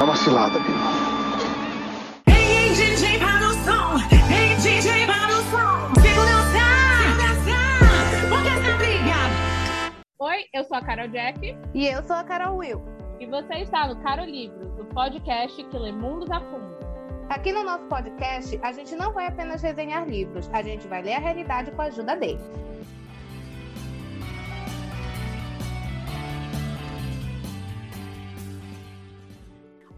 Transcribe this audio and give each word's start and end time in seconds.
É 0.00 0.02
uma 0.04 0.16
cilada, 0.16 0.58
viu? 0.60 0.74
Ei, 2.26 2.72
DJ, 2.74 3.18
para 3.18 3.46
o 3.48 3.52
som. 3.52 3.98
Ei, 4.32 4.54
DJ, 4.56 5.06
para 5.06 5.32
o 5.32 5.42
som. 5.50 6.00
Segurança, 6.00 6.64
segurança. 7.44 8.28
Por 8.28 8.42
que 8.42 8.48
essa 8.48 8.76
briga? 8.76 9.14
Oi, 10.20 10.44
eu 10.52 10.64
sou 10.64 10.76
a 10.76 10.82
Carol 10.82 11.08
Jack 11.08 11.56
E 11.74 11.86
eu 11.86 12.02
sou 12.04 12.16
a 12.16 12.24
Carol 12.24 12.56
Will. 12.58 12.82
e 13.20 13.26
você 13.26 13.54
está 13.56 13.86
no 13.88 13.96
Caro 14.02 14.24
Livros, 14.24 14.78
o 14.78 14.84
podcast 14.86 15.62
que 15.64 15.76
lê 15.78 15.90
mundos 15.92 16.30
a 16.30 16.40
fundo. 16.40 16.78
Aqui 17.28 17.52
no 17.52 17.62
nosso 17.64 17.84
podcast, 17.86 18.58
a 18.62 18.72
gente 18.72 18.94
não 18.96 19.12
vai 19.12 19.26
apenas 19.26 19.60
resenhar 19.60 20.08
livros, 20.08 20.48
a 20.52 20.62
gente 20.62 20.86
vai 20.88 21.02
ler 21.02 21.14
a 21.14 21.18
realidade 21.18 21.70
com 21.72 21.82
a 21.82 21.86
ajuda 21.86 22.16
deles. 22.16 22.40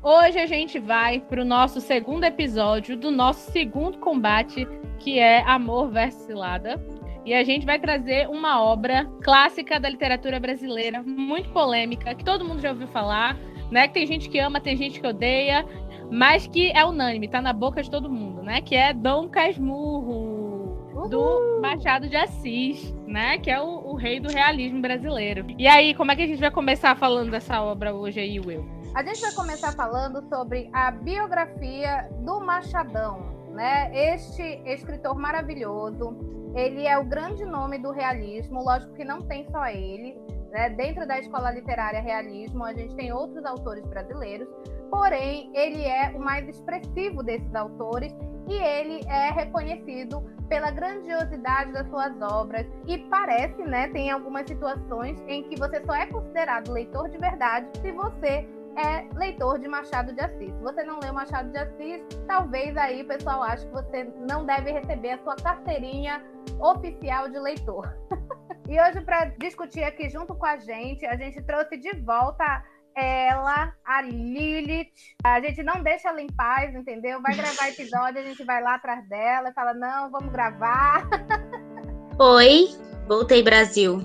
Hoje 0.03 0.39
a 0.39 0.47
gente 0.47 0.79
vai 0.79 1.21
para 1.21 1.43
o 1.43 1.45
nosso 1.45 1.79
segundo 1.79 2.25
episódio 2.25 2.97
do 2.97 3.11
nosso 3.11 3.53
segundo 3.53 3.99
combate, 3.99 4.67
que 4.99 5.19
é 5.19 5.43
Amor 5.43 5.91
versus 5.91 6.23
Cilada. 6.23 6.83
E 7.27 7.35
a 7.35 7.45
gente 7.45 7.67
vai 7.67 7.79
trazer 7.79 8.27
uma 8.27 8.63
obra 8.63 9.05
clássica 9.23 9.79
da 9.79 9.91
literatura 9.91 10.41
brasileira, 10.41 11.03
muito 11.03 11.51
polêmica, 11.51 12.15
que 12.15 12.25
todo 12.25 12.47
mundo 12.47 12.63
já 12.63 12.71
ouviu 12.71 12.89
falar, 12.89 13.37
né? 13.71 13.89
Que 13.89 13.93
tem 13.93 14.07
gente 14.07 14.31
que 14.31 14.39
ama, 14.39 14.59
tem 14.59 14.75
gente 14.75 14.99
que 14.99 15.07
odeia, 15.07 15.67
mas 16.11 16.47
que 16.47 16.73
é 16.73 16.83
unânime, 16.83 17.29
tá 17.29 17.43
na 17.43 17.53
boca 17.53 17.83
de 17.83 17.91
todo 17.91 18.11
mundo, 18.11 18.43
né? 18.43 18.63
Que 18.63 18.75
é 18.77 18.95
Dom 18.95 19.29
Casmurro, 19.29 21.09
do 21.11 21.61
Machado 21.61 22.09
de 22.09 22.17
Assis, 22.17 22.91
né? 23.07 23.37
Que 23.37 23.51
é 23.51 23.61
o, 23.61 23.91
o 23.91 23.97
rei 23.97 24.19
do 24.19 24.33
realismo 24.33 24.81
brasileiro. 24.81 25.45
E 25.59 25.69
aí, 25.69 25.93
como 25.95 26.11
é 26.11 26.17
que 26.17 26.23
a 26.23 26.27
gente 26.27 26.41
vai 26.41 26.51
começar 26.51 26.97
falando 26.97 27.31
dessa 27.31 27.63
obra 27.63 27.95
hoje 27.95 28.19
aí, 28.19 28.41
Will? 28.41 28.80
A 28.93 29.05
gente 29.05 29.21
vai 29.21 29.33
começar 29.33 29.71
falando 29.73 30.21
sobre 30.29 30.69
a 30.73 30.91
biografia 30.91 32.09
do 32.25 32.41
Machadão, 32.41 33.21
né? 33.53 33.89
Este 33.95 34.43
escritor 34.67 35.15
maravilhoso. 35.17 36.19
Ele 36.57 36.89
é 36.89 36.99
o 36.99 37.05
grande 37.05 37.45
nome 37.45 37.79
do 37.79 37.93
realismo, 37.93 38.65
lógico 38.65 38.93
que 38.95 39.05
não 39.05 39.23
tem 39.23 39.47
só 39.49 39.67
ele. 39.67 40.19
Né? 40.51 40.71
Dentro 40.71 41.07
da 41.07 41.21
escola 41.21 41.53
literária 41.53 42.01
realismo, 42.01 42.65
a 42.65 42.73
gente 42.73 42.93
tem 42.97 43.13
outros 43.13 43.45
autores 43.45 43.87
brasileiros, 43.87 44.49
porém, 44.91 45.53
ele 45.55 45.85
é 45.85 46.13
o 46.17 46.19
mais 46.19 46.49
expressivo 46.49 47.23
desses 47.23 47.55
autores 47.55 48.13
e 48.49 48.55
ele 48.55 49.05
é 49.07 49.31
reconhecido 49.31 50.21
pela 50.49 50.73
grandiosidade 50.73 51.73
das 51.73 51.89
suas 51.89 52.21
obras. 52.21 52.67
E 52.89 52.99
parece, 52.99 53.63
né, 53.63 53.89
tem 53.91 54.11
algumas 54.11 54.49
situações 54.49 55.17
em 55.29 55.45
que 55.45 55.57
você 55.57 55.81
só 55.87 55.95
é 55.95 56.07
considerado 56.07 56.73
leitor 56.73 57.09
de 57.09 57.19
verdade 57.19 57.69
se 57.81 57.93
você 57.93 58.49
é 58.81 59.07
leitor 59.15 59.59
de 59.59 59.69
Machado 59.69 60.13
de 60.13 60.21
Assis. 60.21 60.53
Se 60.53 60.63
você 60.63 60.83
não 60.83 60.99
leu 61.01 61.13
Machado 61.13 61.51
de 61.51 61.59
Assis, 61.59 62.03
talvez 62.27 62.77
aí 62.77 63.03
o 63.03 63.07
pessoal 63.07 63.43
ache 63.43 63.67
que 63.67 63.73
você 63.73 64.05
não 64.29 64.45
deve 64.47 64.73
receber 64.73 65.13
a 65.13 65.19
sua 65.19 65.37
carteirinha 65.37 66.25
oficial 66.59 67.29
de 67.29 67.39
leitor. 67.39 67.95
e 68.69 68.81
hoje, 68.81 69.01
para 69.03 69.27
discutir 69.39 69.85
aqui 69.85 70.09
junto 70.09 70.35
com 70.35 70.47
a 70.47 70.57
gente, 70.57 71.05
a 71.07 71.17
gente 71.17 71.43
trouxe 71.43 71.77
de 71.77 71.93
volta 71.97 72.65
ela, 72.97 73.73
a 73.85 74.03
Lilith. 74.03 74.91
A 75.23 75.41
gente 75.41 75.63
não 75.63 75.83
deixa 75.83 76.09
ela 76.09 76.21
em 76.21 76.27
paz, 76.29 76.75
entendeu? 76.75 77.21
Vai 77.23 77.35
gravar 77.35 77.69
episódio, 77.69 78.21
a 78.21 78.25
gente 78.25 78.45
vai 78.45 78.63
lá 78.63 78.75
atrás 78.75 79.07
dela 79.09 79.51
e 79.51 79.53
fala: 79.53 79.75
não, 79.75 80.11
vamos 80.11 80.33
gravar. 80.33 81.09
Oi, 82.19 82.69
voltei 83.07 83.43
Brasil. 83.43 83.99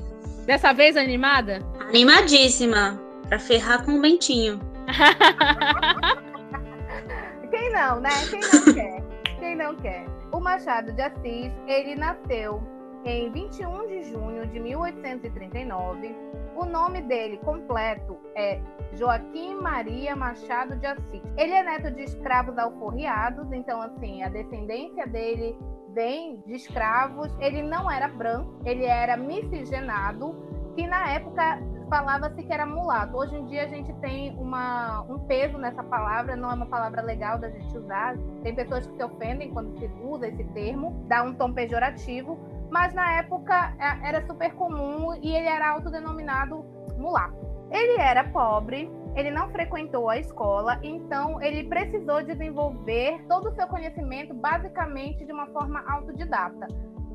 Dessa 0.45 0.73
vez 0.73 0.95
animada? 0.95 1.59
Animadíssima, 1.89 3.01
pra 3.27 3.39
ferrar 3.39 3.85
com 3.85 3.93
o 3.93 4.01
Bentinho. 4.01 4.59
Quem 7.49 7.71
não, 7.71 7.99
né? 7.99 8.09
Quem 8.29 8.41
não 8.41 8.65
quer? 8.73 9.03
Quem 9.39 9.55
não 9.55 9.75
quer? 9.75 10.05
O 10.31 10.39
Machado 10.39 10.91
de 10.91 11.01
Assis, 11.01 11.51
ele 11.67 11.95
nasceu 11.95 12.61
em 13.05 13.31
21 13.31 13.87
de 13.87 14.03
junho 14.03 14.45
de 14.47 14.59
1839. 14.59 16.15
O 16.55 16.65
nome 16.65 17.01
dele 17.03 17.37
completo 17.43 18.17
é 18.35 18.59
Joaquim 18.93 19.55
Maria 19.55 20.15
Machado 20.15 20.75
de 20.77 20.87
Assis. 20.87 21.21
Ele 21.37 21.53
é 21.53 21.63
neto 21.63 21.91
de 21.91 22.03
escravos 22.03 22.57
alforriados, 22.57 23.51
então 23.51 23.81
assim, 23.81 24.23
a 24.23 24.29
descendência 24.29 25.05
dele 25.07 25.57
vem 25.93 26.41
de 26.45 26.55
escravos. 26.55 27.31
Ele 27.39 27.61
não 27.61 27.89
era 27.89 28.07
branco, 28.07 28.59
ele 28.65 28.85
era 28.85 29.15
miscigenado, 29.15 30.35
que 30.75 30.87
na 30.87 31.11
época 31.11 31.59
falava-se 31.89 32.43
que 32.43 32.51
era 32.51 32.65
mulato. 32.65 33.17
Hoje 33.17 33.35
em 33.35 33.45
dia 33.45 33.63
a 33.63 33.67
gente 33.67 33.93
tem 33.95 34.35
uma, 34.37 35.01
um 35.03 35.19
peso 35.19 35.57
nessa 35.57 35.83
palavra, 35.83 36.35
não 36.35 36.51
é 36.51 36.53
uma 36.53 36.65
palavra 36.65 37.01
legal 37.01 37.37
da 37.37 37.49
gente 37.49 37.77
usar. 37.77 38.17
Tem 38.43 38.53
pessoas 38.55 38.87
que 38.87 38.95
se 38.95 39.03
ofendem 39.03 39.51
quando 39.51 39.77
se 39.77 39.89
usa 40.03 40.27
esse 40.27 40.43
termo, 40.45 41.03
dá 41.07 41.23
um 41.23 41.33
tom 41.33 41.53
pejorativo, 41.53 42.39
mas 42.69 42.93
na 42.93 43.19
época 43.19 43.73
é, 43.79 44.09
era 44.09 44.25
super 44.25 44.53
comum 44.53 45.15
e 45.21 45.35
ele 45.35 45.47
era 45.47 45.71
autodenominado 45.71 46.65
mulato. 46.97 47.45
Ele 47.71 47.99
era 47.99 48.23
pobre, 48.25 48.89
ele 49.15 49.31
não 49.31 49.49
frequentou 49.49 50.09
a 50.09 50.17
escola, 50.17 50.79
então 50.83 51.41
ele 51.41 51.63
precisou 51.67 52.23
desenvolver 52.23 53.25
todo 53.27 53.49
o 53.49 53.55
seu 53.55 53.67
conhecimento 53.67 54.33
basicamente 54.33 55.25
de 55.25 55.31
uma 55.31 55.47
forma 55.47 55.83
autodidata. 55.87 56.67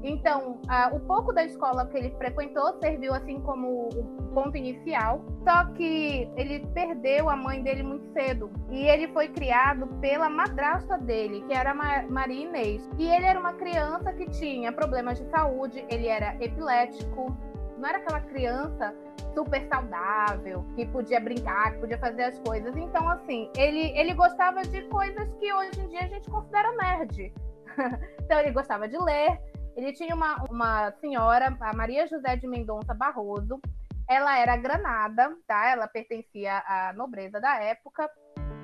Então, 0.03 0.61
ah, 0.69 0.91
o 0.93 1.01
pouco 1.01 1.33
da 1.33 1.45
escola 1.45 1.87
que 1.87 1.97
ele 1.97 2.11
frequentou 2.17 2.79
serviu 2.81 3.13
assim 3.13 3.41
como 3.41 3.89
o 3.89 4.33
ponto 4.33 4.57
inicial, 4.57 5.23
só 5.45 5.67
que 5.75 6.31
ele 6.37 6.67
perdeu 6.69 7.29
a 7.29 7.37
mãe 7.37 7.63
dele 7.63 7.83
muito 7.83 8.11
cedo 8.13 8.51
e 8.71 8.87
ele 8.87 9.09
foi 9.09 9.29
criado 9.29 9.87
pela 10.01 10.31
madrasta 10.31 10.97
dele, 10.97 11.45
que 11.47 11.53
era 11.53 11.75
Ma 11.75 12.03
Maria 12.09 12.47
Inês. 12.47 12.89
E 12.99 13.09
ele 13.09 13.27
era 13.27 13.39
uma 13.39 13.53
criança 13.53 14.13
que 14.13 14.29
tinha 14.31 14.73
problemas 14.73 15.19
de 15.19 15.29
saúde, 15.31 15.85
ele 15.89 16.07
era 16.07 16.35
epilético, 16.41 17.37
não 17.77 17.89
era 17.89 17.99
aquela 17.99 18.21
criança 18.21 18.95
super 19.35 19.67
saudável, 19.69 20.65
que 20.75 20.87
podia 20.87 21.21
brincar, 21.21 21.73
que 21.73 21.79
podia 21.79 21.99
fazer 21.99 22.25
as 22.25 22.39
coisas. 22.41 22.77
Então, 22.77 23.09
assim, 23.09 23.51
ele, 23.57 23.97
ele 23.99 24.15
gostava 24.15 24.63
de 24.63 24.83
coisas 24.83 25.33
que 25.39 25.53
hoje 25.53 25.81
em 25.81 25.89
dia 25.89 26.01
a 26.01 26.07
gente 26.07 26.29
considera 26.31 26.73
nerd. 26.73 27.33
então, 28.25 28.39
ele 28.41 28.51
gostava 28.51 28.89
de 28.89 28.99
ler, 28.99 29.41
ele 29.77 29.93
tinha 29.93 30.15
uma, 30.15 30.43
uma 30.51 30.91
senhora, 31.01 31.57
a 31.61 31.73
Maria 31.75 32.07
José 32.07 32.37
de 32.37 32.47
Mendonça 32.47 32.95
Barroso. 32.95 33.61
Ela 34.09 34.39
era 34.39 34.57
granada, 34.57 35.37
tá? 35.47 35.71
Ela 35.71 35.87
pertencia 35.87 36.63
à 36.67 36.93
nobreza 36.93 37.41
da 37.41 37.57
época. 37.63 38.11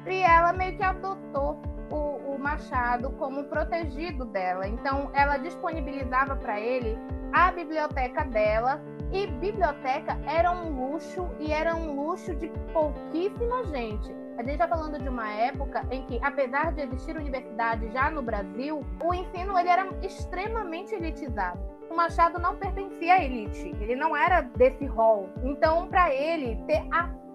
E 0.07 0.21
ela 0.21 0.53
meio 0.53 0.77
que 0.77 0.83
adotou 0.83 1.61
o, 1.91 2.35
o 2.35 2.39
Machado 2.39 3.11
como 3.13 3.45
protegido 3.45 4.25
dela. 4.25 4.67
Então, 4.67 5.11
ela 5.15 5.37
disponibilizava 5.37 6.37
para 6.37 6.61
ele 6.61 6.99
a 7.33 7.53
biblioteca 7.53 8.25
dela. 8.25 8.81
E 9.13 9.27
biblioteca 9.27 10.19
era 10.27 10.51
um 10.51 10.91
luxo, 10.91 11.31
e 11.39 11.53
era 11.53 11.77
um 11.77 11.95
luxo 11.95 12.35
de 12.35 12.49
pouquíssima 12.73 13.65
gente. 13.67 14.26
A 14.37 14.43
gente 14.43 14.53
está 14.53 14.69
falando 14.69 14.99
de 14.99 15.09
uma 15.09 15.33
época 15.33 15.87
em 15.91 16.05
que, 16.05 16.21
apesar 16.23 16.73
de 16.73 16.83
existir 16.83 17.17
universidade 17.17 17.91
já 17.91 18.11
no 18.11 18.21
Brasil, 18.21 18.85
o 19.03 19.15
ensino 19.15 19.59
ele 19.59 19.69
era 19.69 19.89
extremamente 20.03 20.95
elitizado. 20.95 21.76
O 21.91 21.95
Machado 21.95 22.39
não 22.39 22.57
pertencia 22.57 23.15
à 23.15 23.25
elite, 23.25 23.69
ele 23.81 23.97
não 23.97 24.17
era 24.17 24.41
desse 24.41 24.87
rol. 24.87 25.29
Então, 25.45 25.87
para 25.89 26.13
ele 26.13 26.57
ter 26.67 26.87
acesso 26.91 27.27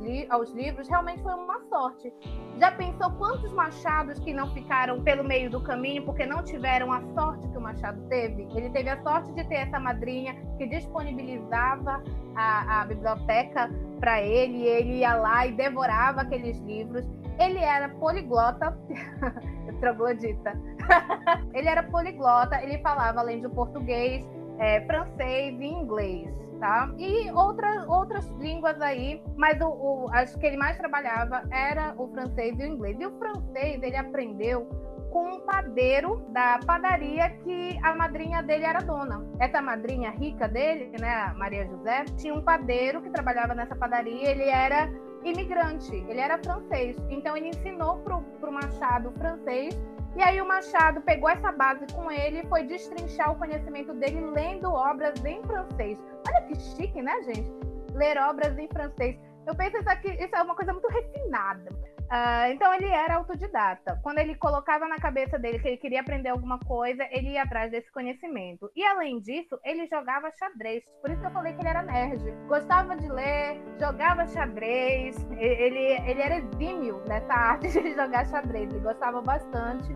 li 0.00 0.26
aos 0.30 0.50
livros 0.52 0.88
realmente 0.88 1.22
foi 1.22 1.34
uma 1.34 1.60
sorte. 1.68 2.12
Já 2.58 2.70
pensou 2.70 3.10
quantos 3.12 3.52
Machados 3.52 4.18
que 4.20 4.32
não 4.32 4.52
ficaram 4.54 5.02
pelo 5.02 5.24
meio 5.24 5.50
do 5.50 5.60
caminho 5.60 6.04
porque 6.04 6.24
não 6.24 6.42
tiveram 6.42 6.92
a 6.92 7.02
sorte 7.14 7.48
que 7.48 7.58
o 7.58 7.60
Machado 7.60 8.00
teve? 8.08 8.46
Ele 8.54 8.70
teve 8.70 8.88
a 8.88 9.02
sorte 9.02 9.32
de 9.32 9.44
ter 9.48 9.56
essa 9.56 9.80
madrinha 9.80 10.34
que 10.56 10.66
disponibilizava 10.66 12.02
a, 12.36 12.82
a 12.82 12.84
biblioteca 12.84 13.70
para 13.98 14.22
ele, 14.22 14.62
ele 14.62 14.98
ia 14.98 15.14
lá 15.14 15.46
e 15.46 15.52
devorava 15.52 16.20
aqueles 16.20 16.58
livros. 16.60 17.04
Ele 17.38 17.58
era 17.58 17.88
poliglota, 17.88 18.78
troglodita. 19.84 20.52
ele 21.52 21.68
era 21.68 21.82
poliglota, 21.82 22.62
ele 22.62 22.78
falava 22.78 23.20
além 23.20 23.40
de 23.40 23.48
português, 23.50 24.26
é, 24.58 24.80
francês 24.86 25.60
e 25.60 25.66
inglês, 25.66 26.28
tá? 26.58 26.90
E 26.98 27.30
outra, 27.32 27.84
outras 27.88 28.26
línguas 28.38 28.80
aí, 28.80 29.22
mas 29.36 29.60
o, 29.60 29.68
o, 29.68 30.08
acho 30.12 30.38
que 30.38 30.46
ele 30.46 30.56
mais 30.56 30.76
trabalhava 30.78 31.42
era 31.50 31.94
o 31.98 32.08
francês 32.08 32.58
e 32.58 32.62
o 32.62 32.66
inglês. 32.66 32.96
E 32.98 33.06
o 33.06 33.18
francês 33.18 33.82
ele 33.82 33.96
aprendeu 33.96 34.66
com 35.10 35.36
um 35.36 35.40
padeiro 35.40 36.26
da 36.30 36.58
padaria 36.66 37.30
que 37.44 37.78
a 37.82 37.94
madrinha 37.94 38.42
dele 38.42 38.64
era 38.64 38.80
dona. 38.80 39.24
Essa 39.38 39.62
madrinha 39.62 40.10
rica 40.10 40.48
dele, 40.48 40.90
né, 40.98 41.32
Maria 41.36 41.66
José, 41.66 42.04
tinha 42.16 42.34
um 42.34 42.42
padeiro 42.42 43.00
que 43.00 43.10
trabalhava 43.10 43.54
nessa 43.54 43.76
padaria, 43.76 44.30
ele 44.30 44.48
era 44.48 44.90
imigrante, 45.24 45.94
ele 46.08 46.20
era 46.20 46.38
francês. 46.38 46.96
Então 47.08 47.36
ele 47.36 47.48
ensinou 47.48 47.98
pro, 47.98 48.20
pro 48.40 48.52
Machado 48.52 49.12
francês 49.12 49.74
e 50.16 50.22
aí 50.22 50.40
o 50.40 50.46
Machado 50.46 51.00
pegou 51.00 51.28
essa 51.28 51.50
base 51.50 51.86
com 51.92 52.10
ele 52.10 52.40
e 52.40 52.46
foi 52.46 52.62
destrinchar 52.62 53.32
o 53.32 53.36
conhecimento 53.36 53.92
dele 53.94 54.20
lendo 54.30 54.70
obras 54.70 55.24
em 55.24 55.42
francês. 55.42 55.98
Olha 56.28 56.42
que 56.42 56.54
chique, 56.54 57.02
né, 57.02 57.20
gente? 57.24 57.50
Ler 57.92 58.16
obras 58.18 58.56
em 58.56 58.68
francês. 58.68 59.18
Eu 59.44 59.56
penso 59.56 59.76
isso 59.76 59.90
aqui, 59.90 60.10
isso 60.12 60.34
é 60.34 60.42
uma 60.42 60.54
coisa 60.54 60.72
muito 60.72 60.88
refinada. 60.88 61.68
Ah, 62.16 62.48
então 62.48 62.72
ele 62.72 62.86
era 62.86 63.16
autodidata. 63.16 63.98
Quando 64.00 64.18
ele 64.18 64.36
colocava 64.36 64.86
na 64.86 64.98
cabeça 64.98 65.36
dele 65.36 65.58
que 65.58 65.66
ele 65.66 65.76
queria 65.76 66.00
aprender 66.00 66.28
alguma 66.28 66.60
coisa, 66.60 67.04
ele 67.10 67.30
ia 67.30 67.42
atrás 67.42 67.72
desse 67.72 67.90
conhecimento. 67.90 68.70
E 68.76 68.84
além 68.84 69.18
disso, 69.18 69.58
ele 69.64 69.84
jogava 69.88 70.30
xadrez. 70.30 70.84
Por 71.00 71.10
isso 71.10 71.20
que 71.20 71.26
eu 71.26 71.32
falei 71.32 71.54
que 71.54 71.60
ele 71.60 71.70
era 71.70 71.82
nerd. 71.82 72.22
Gostava 72.46 72.96
de 72.96 73.08
ler, 73.08 73.60
jogava 73.80 74.28
xadrez. 74.28 75.16
Ele, 75.32 76.08
ele 76.08 76.22
era 76.22 76.36
exímio 76.36 77.02
nessa 77.08 77.34
arte 77.34 77.66
de 77.66 77.94
jogar 77.96 78.24
xadrez. 78.26 78.70
Ele 78.70 78.78
gostava 78.78 79.20
bastante. 79.20 79.92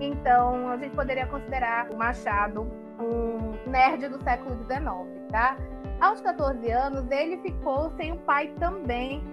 Então, 0.00 0.68
a 0.68 0.76
gente 0.76 0.94
poderia 0.94 1.26
considerar 1.28 1.90
o 1.90 1.96
Machado 1.96 2.70
um 3.00 3.70
nerd 3.70 4.06
do 4.08 4.22
século 4.22 4.54
XIX, 4.64 5.30
tá? 5.30 5.56
Aos 5.98 6.20
14 6.20 6.70
anos, 6.70 7.10
ele 7.10 7.38
ficou 7.38 7.90
sem 7.96 8.12
o 8.12 8.18
pai 8.18 8.48
também, 8.60 9.24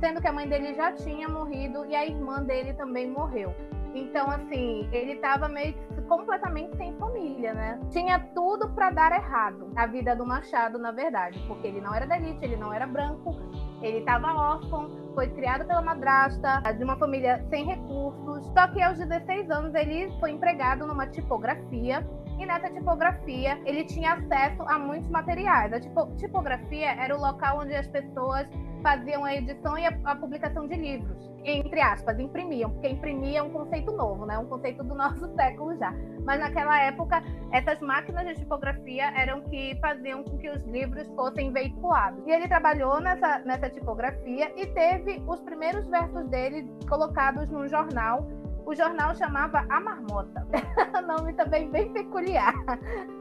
sendo 0.00 0.20
que 0.20 0.28
a 0.28 0.32
mãe 0.32 0.48
dele 0.48 0.74
já 0.74 0.92
tinha 0.92 1.28
morrido 1.28 1.84
e 1.86 1.94
a 1.94 2.04
irmã 2.04 2.42
dele 2.42 2.72
também 2.74 3.10
morreu. 3.10 3.54
Então, 3.94 4.30
assim, 4.30 4.88
ele 4.92 5.12
estava 5.12 5.48
meio 5.48 5.72
que 5.72 6.02
completamente 6.02 6.76
sem 6.76 6.94
família, 6.98 7.54
né? 7.54 7.80
Tinha 7.90 8.18
tudo 8.34 8.68
para 8.70 8.90
dar 8.90 9.12
errado 9.12 9.72
a 9.74 9.86
vida 9.86 10.14
do 10.14 10.26
Machado, 10.26 10.78
na 10.78 10.92
verdade, 10.92 11.38
porque 11.48 11.66
ele 11.66 11.80
não 11.80 11.94
era 11.94 12.06
da 12.06 12.16
elite, 12.16 12.44
ele 12.44 12.56
não 12.56 12.72
era 12.72 12.86
branco, 12.86 13.34
ele 13.82 13.98
estava 13.98 14.34
órfão, 14.34 14.88
foi 15.14 15.28
criado 15.28 15.66
pela 15.66 15.82
madrasta, 15.82 16.60
de 16.76 16.84
uma 16.84 16.96
família 16.96 17.44
sem 17.50 17.64
recursos. 17.64 18.46
Só 18.52 18.68
que 18.68 18.80
aos 18.82 18.98
16 18.98 19.50
anos 19.50 19.74
ele 19.74 20.12
foi 20.20 20.30
empregado 20.32 20.86
numa 20.86 21.06
tipografia 21.06 22.06
e 22.38 22.46
nessa 22.46 22.70
tipografia 22.70 23.60
ele 23.64 23.84
tinha 23.84 24.12
acesso 24.12 24.62
a 24.62 24.78
muitos 24.78 25.08
materiais. 25.10 25.72
A 25.72 25.80
tipo- 25.80 26.14
tipografia 26.16 26.90
era 26.92 27.16
o 27.16 27.20
local 27.20 27.60
onde 27.60 27.74
as 27.74 27.86
pessoas 27.88 28.46
faziam 28.82 29.24
a 29.24 29.34
edição 29.34 29.76
e 29.78 29.86
a, 29.86 29.98
a 30.04 30.16
publicação 30.16 30.66
de 30.66 30.76
livros. 30.76 31.30
Entre 31.44 31.80
aspas, 31.80 32.18
imprimiam, 32.18 32.70
porque 32.70 32.88
imprimir 32.88 33.36
é 33.36 33.42
um 33.42 33.50
conceito 33.50 33.92
novo, 33.92 34.26
né? 34.26 34.38
Um 34.38 34.46
conceito 34.46 34.82
do 34.84 34.94
nosso 34.96 35.32
século 35.34 35.76
já. 35.76 35.92
Mas 36.24 36.40
naquela 36.40 36.78
época, 36.80 37.22
essas 37.52 37.80
máquinas 37.80 38.26
de 38.26 38.34
tipografia 38.36 39.10
eram 39.16 39.40
que 39.42 39.78
faziam 39.80 40.22
com 40.24 40.36
que 40.36 40.50
os 40.50 40.62
livros 40.64 41.06
fossem 41.14 41.52
veiculados. 41.52 42.26
E 42.26 42.30
ele 42.30 42.48
trabalhou 42.48 43.00
nessa, 43.00 43.38
nessa 43.40 43.70
tipografia 43.70 44.52
e 44.56 44.66
teve 44.66 45.22
os 45.26 45.40
primeiros 45.40 45.86
versos 45.88 46.28
dele 46.28 46.70
colocados 46.88 47.48
num 47.48 47.66
jornal. 47.68 48.28
O 48.66 48.74
jornal 48.74 49.14
chamava 49.14 49.64
A 49.70 49.80
Marmota. 49.80 50.46
nome 51.08 51.32
também 51.32 51.70
bem 51.70 51.90
peculiar. 51.92 52.54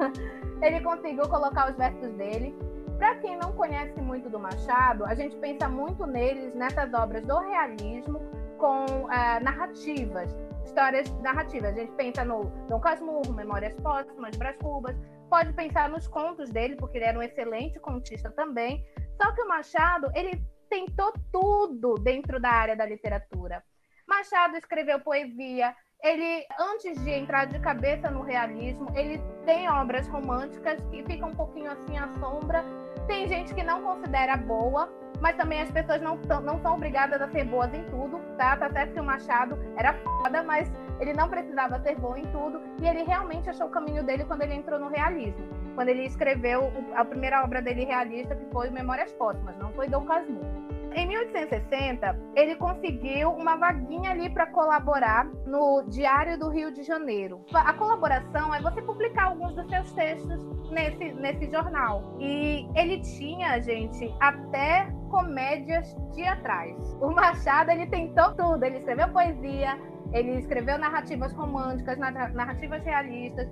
Ele 0.61 0.81
conseguiu 0.81 1.27
colocar 1.29 1.71
os 1.71 1.77
versos 1.77 2.11
dele. 2.13 2.53
Para 2.97 3.15
quem 3.17 3.37
não 3.37 3.53
conhece 3.53 4.01
muito 4.01 4.27
do 4.27 4.39
Machado, 4.39 5.05
a 5.05 5.13
gente 5.13 5.35
pensa 5.37 5.69
muito 5.69 6.05
neles 6.07 6.55
nessas 6.55 6.91
obras 6.93 7.23
do 7.25 7.37
realismo 7.37 8.19
com 8.57 9.07
ah, 9.09 9.39
narrativas, 9.39 10.35
histórias 10.65 11.07
narrativas. 11.21 11.75
A 11.75 11.79
gente 11.79 11.91
pensa 11.91 12.25
no 12.25 12.45
Dom 12.67 12.79
Casmurro, 12.79 13.33
Memórias 13.33 13.75
Póstumas, 13.75 14.35
Brás 14.35 14.57
Cubas. 14.57 14.95
Pode 15.29 15.53
pensar 15.53 15.89
nos 15.89 16.07
contos 16.07 16.49
dele, 16.49 16.75
porque 16.75 16.97
ele 16.97 17.05
era 17.05 17.19
um 17.19 17.21
excelente 17.21 17.79
contista 17.79 18.31
também. 18.31 18.83
Só 19.21 19.31
que 19.31 19.43
o 19.43 19.47
Machado, 19.47 20.09
ele 20.15 20.43
tentou 20.67 21.13
tudo 21.31 21.95
dentro 21.95 22.39
da 22.39 22.49
área 22.49 22.75
da 22.75 22.85
literatura. 22.85 23.63
Machado 24.07 24.57
escreveu 24.57 24.99
poesia. 25.01 25.75
Ele, 26.01 26.45
antes 26.59 27.03
de 27.03 27.11
entrar 27.11 27.45
de 27.45 27.59
cabeça 27.59 28.09
no 28.09 28.21
realismo, 28.21 28.87
ele 28.95 29.19
tem 29.45 29.69
obras 29.69 30.07
românticas 30.07 30.79
que 30.89 31.03
ficam 31.03 31.29
um 31.29 31.35
pouquinho 31.35 31.71
assim 31.71 31.97
à 31.97 32.07
sombra. 32.19 32.63
Tem 33.07 33.25
gente 33.25 33.53
que 33.55 33.63
não 33.63 33.81
considera 33.81 34.35
boa, 34.35 34.89
mas 35.21 35.37
também 35.37 35.61
as 35.61 35.71
pessoas 35.71 36.01
não, 36.01 36.17
não 36.43 36.59
são 36.59 36.75
obrigadas 36.75 37.21
a 37.21 37.27
ser 37.29 37.45
boas 37.45 37.73
em 37.73 37.83
tudo, 37.85 38.19
tá? 38.37 38.57
Tá 38.57 38.69
certo 38.69 38.93
que 38.93 38.99
o 38.99 39.03
Machado 39.03 39.57
era 39.77 39.93
foda, 39.93 40.43
mas 40.43 40.69
ele 40.99 41.13
não 41.13 41.29
precisava 41.29 41.79
ser 41.79 41.95
bom 41.95 42.17
em 42.17 42.25
tudo. 42.25 42.61
E 42.81 42.87
ele 42.87 43.03
realmente 43.03 43.49
achou 43.49 43.67
o 43.67 43.71
caminho 43.71 44.03
dele 44.03 44.25
quando 44.25 44.41
ele 44.41 44.55
entrou 44.55 44.77
no 44.77 44.89
realismo. 44.89 45.47
Quando 45.73 45.87
ele 45.87 46.03
escreveu 46.05 46.69
a 46.95 47.05
primeira 47.05 47.43
obra 47.43 47.61
dele 47.61 47.85
realista, 47.85 48.35
que 48.35 48.45
foi 48.51 48.69
Memórias 48.69 49.13
Póstumas, 49.13 49.57
não 49.57 49.71
foi 49.71 49.87
Dom 49.87 50.03
Casmurro. 50.05 50.76
Em 50.95 51.07
1860, 51.07 52.19
ele 52.35 52.55
conseguiu 52.55 53.31
uma 53.31 53.55
vaguinha 53.55 54.11
ali 54.11 54.29
para 54.29 54.47
colaborar 54.47 55.25
no 55.45 55.83
Diário 55.87 56.39
do 56.39 56.49
Rio 56.49 56.71
de 56.71 56.83
Janeiro. 56.83 57.41
A 57.53 57.73
colaboração 57.73 58.53
é 58.53 58.61
você 58.61 58.81
publicar 58.81 59.25
alguns 59.25 59.53
dos 59.55 59.67
seus 59.69 59.91
textos 59.93 60.43
nesse, 60.71 61.13
nesse 61.13 61.51
jornal. 61.51 62.15
E 62.19 62.67
ele 62.75 62.99
tinha, 63.01 63.59
gente, 63.61 64.13
até 64.19 64.89
comédias 65.09 65.95
teatrais. 66.15 66.75
O 67.01 67.11
Machado, 67.11 67.69
ele 67.71 67.85
tentou 67.87 68.33
tudo. 68.35 68.63
Ele 68.63 68.77
escreveu 68.77 69.07
poesia, 69.09 69.77
ele 70.13 70.39
escreveu 70.39 70.77
narrativas 70.77 71.31
românticas, 71.33 71.97
narra- 71.97 72.29
narrativas 72.29 72.83
realistas, 72.83 73.47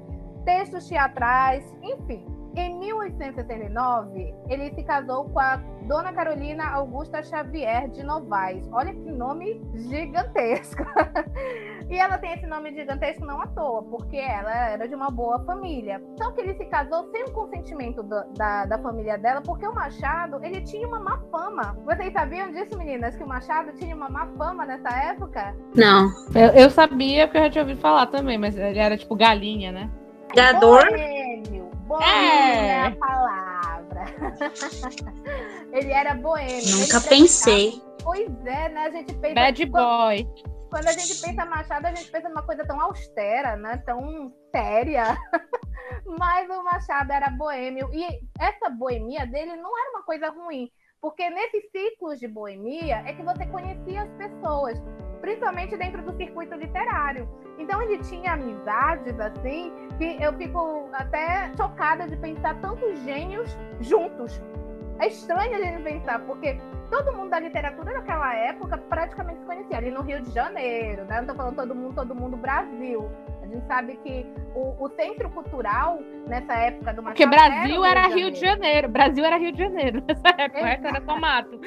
textos 0.46 0.88
teatrais, 0.88 1.64
enfim. 1.82 2.26
Em 2.56 2.80
1869, 2.80 4.34
ele 4.50 4.74
se 4.74 4.84
casou 4.84 5.26
com 5.30 5.40
a 5.40 5.58
Dona 5.88 6.14
Carolina 6.14 6.68
Augusta 6.70 7.22
Xavier 7.22 7.90
de 7.90 8.02
Novaes. 8.04 8.68
Olha 8.72 8.94
que 8.94 9.12
nome 9.12 9.62
gigantesco. 9.76 10.84
e 11.90 11.98
ela 11.98 12.18
tem 12.18 12.34
esse 12.34 12.48
nome 12.48 12.74
gigantesco 12.74 13.26
não 13.26 13.42
à 13.42 13.48
toa, 13.48 13.84
porque 13.84 14.18
ela 14.18 14.70
era 14.70 14.88
de 14.88 14.96
uma 14.96 15.10
boa 15.12 15.44
família. 15.44 16.02
Só 16.18 16.32
que 16.32 16.42
ele 16.42 16.56
se 16.56 16.66
casou 16.66 17.10
sem 17.12 17.24
o 17.26 17.32
consentimento 17.32 18.02
do- 18.02 18.24
da, 18.38 18.66
da 18.66 18.80
família 18.80 19.18
dela, 19.18 19.42
porque 19.42 19.68
o 19.68 19.74
Machado, 19.76 20.40
ele 20.44 20.62
tinha 20.62 20.88
uma 20.88 21.00
má 21.00 21.20
fama. 21.30 21.78
Vocês 21.86 22.14
sabiam 22.14 22.52
disso, 22.52 22.78
meninas? 22.78 23.16
Que 23.16 23.24
o 23.24 23.28
Machado 23.28 23.74
tinha 23.74 23.96
uma 23.96 24.10
má 24.10 24.28
fama 24.38 24.66
nessa 24.66 24.90
época? 24.90 25.54
Não. 25.76 26.10
Eu, 26.34 26.64
eu 26.64 26.70
sabia 26.70 27.28
porque 27.28 27.38
eu 27.38 27.44
já 27.44 27.50
tinha 27.50 27.64
ouvido 27.64 27.82
falar 27.82 28.06
também, 28.08 28.38
mas 28.38 28.58
ele 28.58 28.80
era 28.80 28.98
tipo 28.98 29.16
galinha, 29.16 29.72
né? 29.72 29.90
Jogador? 30.36 30.88
Boêmio. 30.90 31.25
Boêmio 31.98 32.16
É. 32.16 32.68
é 32.68 32.82
a 32.88 32.96
palavra. 32.96 34.06
ele 35.72 35.92
era 35.92 36.14
boêmio. 36.16 36.78
Nunca 36.80 36.98
Ele 36.98 37.08
pensei. 37.10 37.82
Pois 38.04 38.30
é, 38.46 38.70
né? 38.70 38.86
A 38.86 38.90
gente 38.92 39.14
pensa. 39.16 39.34
Bad 39.36 39.68
quando, 39.68 39.84
boy. 39.84 40.28
quando 40.70 40.88
a 40.88 40.92
gente 40.92 41.22
pensa 41.22 41.46
Machado, 41.46 41.88
a 41.88 41.94
gente 41.96 42.12
pensa 42.12 42.30
numa 42.30 42.44
coisa 42.44 42.66
tão 42.66 42.80
austera, 42.80 43.56
né? 43.56 43.78
Tão 43.86 44.32
séria. 44.52 45.18
Mas 46.06 46.50
o 46.50 46.64
Machado 46.64 47.12
era 47.12 47.30
boêmio. 47.32 47.90
E 47.94 48.06
essa 48.40 48.70
boemia 48.70 49.26
dele 49.26 49.56
não 49.56 49.78
era 49.78 49.90
uma 49.92 50.04
coisa 50.04 50.30
ruim. 50.30 50.70
Porque 51.02 51.30
nesses 51.30 51.70
ciclos 51.72 52.20
de 52.20 52.28
boemia 52.28 53.04
é 53.06 53.14
que 53.14 53.22
você 53.22 53.46
conhecia 53.48 54.04
as 54.04 54.10
pessoas, 54.14 54.82
principalmente 55.22 55.78
dentro 55.78 56.02
do 56.04 56.16
circuito 56.18 56.56
literário. 56.56 57.28
Então 57.58 57.82
ele 57.82 58.00
tinha 58.00 58.34
amizades 58.34 59.20
assim 59.20 59.72
que 59.98 60.22
eu 60.22 60.34
fico 60.34 60.90
até 60.94 61.52
chocada 61.56 62.08
de 62.08 62.18
pensar 62.18 62.60
tantos 62.60 63.00
gênios 63.04 63.56
juntos. 63.80 64.42
É 65.00 65.08
estranho 65.08 65.58
gente 65.58 65.84
pensar, 65.84 66.20
porque 66.20 66.60
todo 66.90 67.14
mundo 67.14 67.30
da 67.30 67.40
literatura 67.40 67.94
naquela 67.94 68.34
época 68.34 68.78
praticamente 68.78 69.40
se 69.40 69.46
conhecia 69.46 69.78
ali 69.78 69.92
no 69.92 70.02
Rio 70.02 70.22
de 70.22 70.32
Janeiro, 70.32 71.04
né? 71.06 71.20
Não 71.20 71.28
tô 71.28 71.36
falando 71.36 71.56
todo 71.56 71.76
mundo, 71.76 71.96
todo 71.96 72.16
mundo 72.16 72.38
Brasil. 72.38 73.10
A 73.46 73.48
gente 73.48 73.68
sabe 73.68 73.96
que 73.98 74.26
o, 74.56 74.84
o 74.84 74.90
centro 74.90 75.30
cultural 75.30 76.00
nessa 76.28 76.54
época 76.54 76.94
do 76.94 77.04
Porque 77.04 77.28
Machado 77.28 77.52
Brasil 77.52 77.82
o 77.82 77.86
era 77.86 78.08
Rio 78.08 78.32
de 78.32 78.40
Janeiro. 78.40 78.90
Brasil 78.90 79.24
era 79.24 79.38
Rio 79.38 79.52
de 79.52 79.60
Janeiro 79.60 80.04
nessa 80.10 80.30
época. 80.30 80.62
O 80.62 80.64
resto 80.64 80.88
era 80.88 80.98
Exato. 80.98 81.06
tomato. 81.06 81.60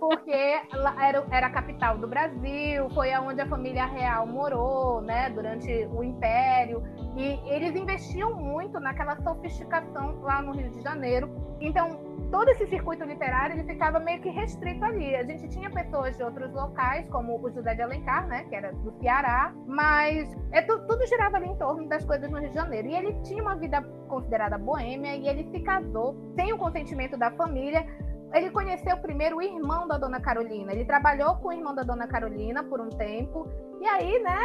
porque 0.00 0.60
era, 0.98 1.24
era 1.30 1.46
a 1.46 1.50
capital 1.50 1.98
do 1.98 2.08
Brasil, 2.08 2.90
foi 2.90 3.12
aonde 3.12 3.40
a 3.40 3.46
família 3.46 3.86
real 3.86 4.26
morou, 4.26 5.00
né, 5.00 5.30
durante 5.30 5.70
o 5.92 6.02
Império, 6.02 6.82
e 7.16 7.38
eles 7.48 7.76
investiam 7.76 8.34
muito 8.34 8.80
naquela 8.80 9.14
sofisticação 9.22 10.20
lá 10.22 10.42
no 10.42 10.50
Rio 10.50 10.70
de 10.70 10.80
Janeiro. 10.80 11.30
Então, 11.60 12.11
todo 12.32 12.48
esse 12.48 12.66
circuito 12.66 13.04
literário 13.04 13.54
ele 13.54 13.64
ficava 13.64 14.00
meio 14.00 14.20
que 14.22 14.30
restrito 14.30 14.82
ali. 14.84 15.14
A 15.14 15.22
gente 15.22 15.46
tinha 15.50 15.70
pessoas 15.70 16.16
de 16.16 16.24
outros 16.24 16.50
locais, 16.52 17.06
como 17.10 17.38
o 17.38 17.50
José 17.50 17.74
de 17.74 17.82
Alencar, 17.82 18.26
né, 18.26 18.44
que 18.48 18.56
era 18.56 18.72
do 18.72 18.90
Ceará, 19.00 19.52
mas 19.66 20.34
é, 20.50 20.62
tu- 20.62 20.84
tudo 20.88 21.06
girava 21.06 21.36
ali 21.36 21.48
em 21.48 21.56
torno 21.56 21.86
das 21.88 22.04
coisas 22.04 22.28
no 22.30 22.38
Rio 22.40 22.48
de 22.48 22.54
Janeiro. 22.54 22.88
E 22.88 22.96
ele 22.96 23.12
tinha 23.22 23.42
uma 23.42 23.54
vida 23.54 23.82
considerada 24.08 24.56
boêmia 24.56 25.14
e 25.14 25.28
ele 25.28 25.44
se 25.52 25.60
casou 25.60 26.16
sem 26.34 26.52
o 26.52 26.58
consentimento 26.58 27.16
da 27.18 27.30
família 27.32 27.86
ele 28.34 28.50
conheceu 28.50 28.96
primeiro 28.98 29.36
o 29.36 29.42
irmão 29.42 29.86
da 29.86 29.98
Dona 29.98 30.20
Carolina. 30.20 30.72
Ele 30.72 30.84
trabalhou 30.84 31.36
com 31.36 31.48
o 31.48 31.52
irmão 31.52 31.74
da 31.74 31.82
Dona 31.82 32.06
Carolina 32.06 32.62
por 32.64 32.80
um 32.80 32.88
tempo. 32.88 33.46
E 33.80 33.86
aí, 33.86 34.22
né, 34.22 34.38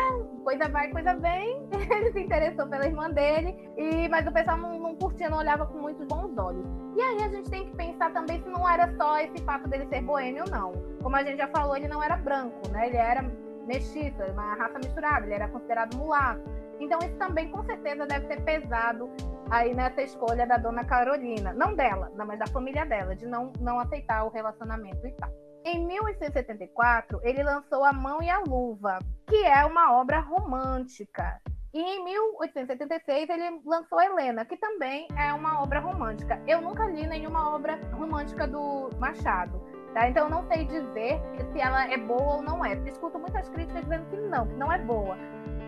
coisa 0.44 0.68
vai, 0.68 0.90
coisa 0.90 1.16
vem. 1.16 1.68
Ele 1.72 2.12
se 2.12 2.20
interessou 2.20 2.68
pela 2.68 2.86
irmã 2.86 3.10
dele, 3.10 3.56
e 3.78 4.10
mas 4.10 4.26
o 4.26 4.32
pessoal 4.32 4.58
não, 4.58 4.80
não 4.80 4.96
curtia, 4.96 5.30
não 5.30 5.38
olhava 5.38 5.66
com 5.68 5.78
muitos 5.78 6.06
bons 6.08 6.36
olhos. 6.38 6.66
E 6.96 7.02
aí 7.02 7.24
a 7.24 7.30
gente 7.30 7.50
tem 7.50 7.70
que 7.70 7.76
pensar 7.76 8.12
também 8.14 8.42
se 8.42 8.50
não 8.50 8.68
era 8.68 8.92
só 8.98 9.20
esse 9.20 9.38
fato 9.44 9.70
dele 9.70 9.86
ser 9.88 10.02
boêmio, 10.02 10.44
não. 10.50 10.74
Como 11.04 11.16
a 11.16 11.24
gente 11.24 11.38
já 11.38 11.48
falou, 11.50 11.78
ele 11.78 11.88
não 11.88 12.02
era 12.02 12.18
branco, 12.18 12.68
né? 12.72 12.88
Ele 12.88 12.98
era 12.98 13.24
mestiço, 13.68 14.24
uma 14.32 14.56
raça 14.56 14.80
misturada, 14.80 15.26
ele 15.26 15.36
era 15.36 15.48
considerado 15.50 15.96
mulato. 15.96 16.42
Então 16.80 17.00
isso 17.00 17.16
também 17.18 17.50
com 17.50 17.64
certeza 17.64 18.06
deve 18.06 18.28
ter 18.28 18.42
pesado 18.42 19.10
aí 19.50 19.74
nessa 19.74 20.02
escolha 20.02 20.46
da 20.46 20.58
dona 20.58 20.84
Carolina. 20.84 21.54
Não 21.54 21.76
dela, 21.76 22.12
não, 22.16 22.26
mas 22.26 22.40
da 22.40 22.48
família 22.48 22.86
dela, 22.86 23.16
de 23.16 23.26
não, 23.26 23.52
não 23.60 23.80
aceitar 23.80 24.24
o 24.26 24.30
relacionamento 24.30 25.06
e 25.06 25.12
tal. 25.14 25.30
Em 25.66 25.86
1874, 25.86 27.20
ele 27.24 27.44
lançou 27.44 27.84
A 27.84 27.92
Mão 27.92 28.22
e 28.22 28.30
a 28.30 28.40
Luva, 28.40 29.00
que 29.28 29.44
é 29.44 29.66
uma 29.66 30.00
obra 30.00 30.20
romântica. 30.20 31.42
E 31.74 31.80
em 31.80 32.04
1876 32.06 33.30
ele 33.30 33.62
lançou 33.66 34.02
Helena, 34.02 34.46
que 34.46 34.56
também 34.58 35.08
é 35.18 35.34
uma 35.34 35.62
obra 35.62 35.80
romântica. 35.80 36.42
Eu 36.48 36.62
nunca 36.62 36.88
li 36.88 37.06
nenhuma 37.06 37.54
obra 37.54 37.80
romântica 37.94 38.48
do 38.48 38.90
Machado. 38.98 39.62
Tá? 39.94 40.10
Então 40.10 40.26
eu 40.26 40.30
não 40.30 40.48
sei 40.48 40.66
dizer 40.66 41.20
se 41.52 41.60
ela 41.60 41.92
é 41.92 41.98
boa 41.98 42.36
ou 42.36 42.42
não 42.42 42.64
é. 42.64 42.74
Escuto 42.88 43.20
muitas 43.20 43.50
críticas 43.50 43.84
dizendo 43.84 44.10
que 44.10 44.18
não, 44.18 44.48
que 44.48 44.56
não 44.56 44.72
é 44.72 44.80
boa. 44.80 45.18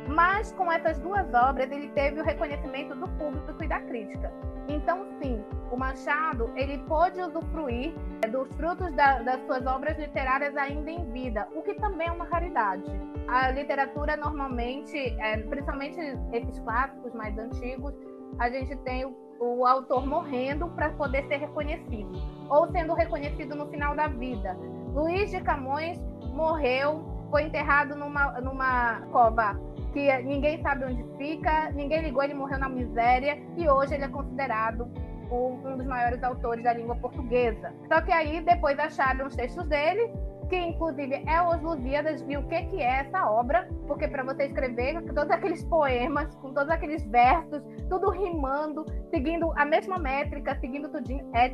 Mas 0.10 0.52
com 0.54 0.72
essas 0.72 1.00
duas 1.00 1.32
obras 1.34 1.72
ele 1.72 1.88
teve 1.90 2.20
o 2.20 2.24
reconhecimento 2.24 2.96
do 2.96 3.08
público 3.10 3.64
e 3.64 3.68
da 3.68 3.80
crítica. 3.82 4.32
Então 4.68 5.06
sim, 5.22 5.44
o 5.72 5.78
Machado 5.78 6.52
ele 6.56 6.80
pôde 6.80 7.22
usufruir 7.22 7.94
é, 8.24 8.28
dos 8.28 8.52
frutos 8.56 8.92
da, 8.94 9.20
das 9.20 9.40
suas 9.46 9.66
obras 9.68 9.98
literárias 9.98 10.56
ainda 10.58 10.90
em 10.90 11.12
vida, 11.12 11.48
o 11.56 11.62
que 11.62 11.76
também 11.76 12.08
é 12.08 12.12
uma 12.12 12.26
raridade. 12.26 12.84
A 13.28 13.52
literatura 13.52 14.18
normalmente, 14.18 14.98
é, 14.98 15.38
principalmente 15.38 16.00
esses 16.34 16.60
clássicos 16.60 17.14
mais 17.14 17.38
antigos, 17.38 17.94
a 18.40 18.50
gente 18.50 18.76
tem 18.78 19.06
o, 19.06 19.16
o 19.40 19.66
autor 19.66 20.08
morrendo 20.08 20.70
para 20.70 20.90
poder 20.90 21.28
ser 21.28 21.38
reconhecido, 21.38 22.12
ou 22.50 22.68
sendo 22.72 22.94
reconhecido 22.94 23.56
no 23.56 23.68
final 23.68 23.96
da 23.96 24.08
vida. 24.08 24.58
Luiz 24.94 25.30
de 25.30 25.40
Camões 25.42 26.00
morreu, 26.34 27.19
foi 27.30 27.44
enterrado 27.44 27.96
numa, 27.96 28.40
numa 28.42 29.02
cova 29.12 29.60
que 29.94 30.12
ninguém 30.24 30.62
sabe 30.62 30.86
onde 30.86 31.04
fica, 31.18 31.72
ninguém 31.72 32.02
ligou, 32.02 32.24
ele 32.24 32.34
morreu 32.34 32.60
na 32.60 32.70
miséria 32.70 33.42
e 33.58 33.68
hoje 33.68 33.96
ele 33.96 34.06
é 34.06 34.08
considerado 34.08 34.88
um 35.32 35.78
dos 35.78 35.86
maiores 35.86 36.24
autores 36.24 36.64
da 36.64 36.74
língua 36.74 36.96
portuguesa. 36.96 37.74
Só 37.88 38.02
que 38.02 38.12
aí 38.12 38.42
depois 38.42 38.78
acharam 38.80 39.28
os 39.28 39.36
textos 39.36 39.68
dele, 39.68 40.12
que 40.50 40.58
inclusive 40.58 41.24
é 41.28 41.42
Os 41.42 41.62
Lusíadas, 41.62 42.26
e 42.28 42.36
o 42.36 42.48
que, 42.48 42.64
que 42.66 42.82
é 42.82 43.02
essa 43.02 43.30
obra, 43.30 43.70
porque 43.88 44.08
para 44.08 44.24
você 44.24 44.46
escrever 44.46 45.02
todos 45.14 45.30
aqueles 45.30 45.64
poemas, 45.66 46.34
com 46.36 46.54
todos 46.54 46.70
aqueles 46.72 47.06
versos, 47.06 47.62
tudo 47.88 48.10
rimando, 48.10 48.84
seguindo 49.12 49.54
a 49.56 49.66
mesma 49.66 50.00
métrica, 50.00 50.58
seguindo 50.60 50.90
tudinho, 50.90 51.30
é. 51.36 51.50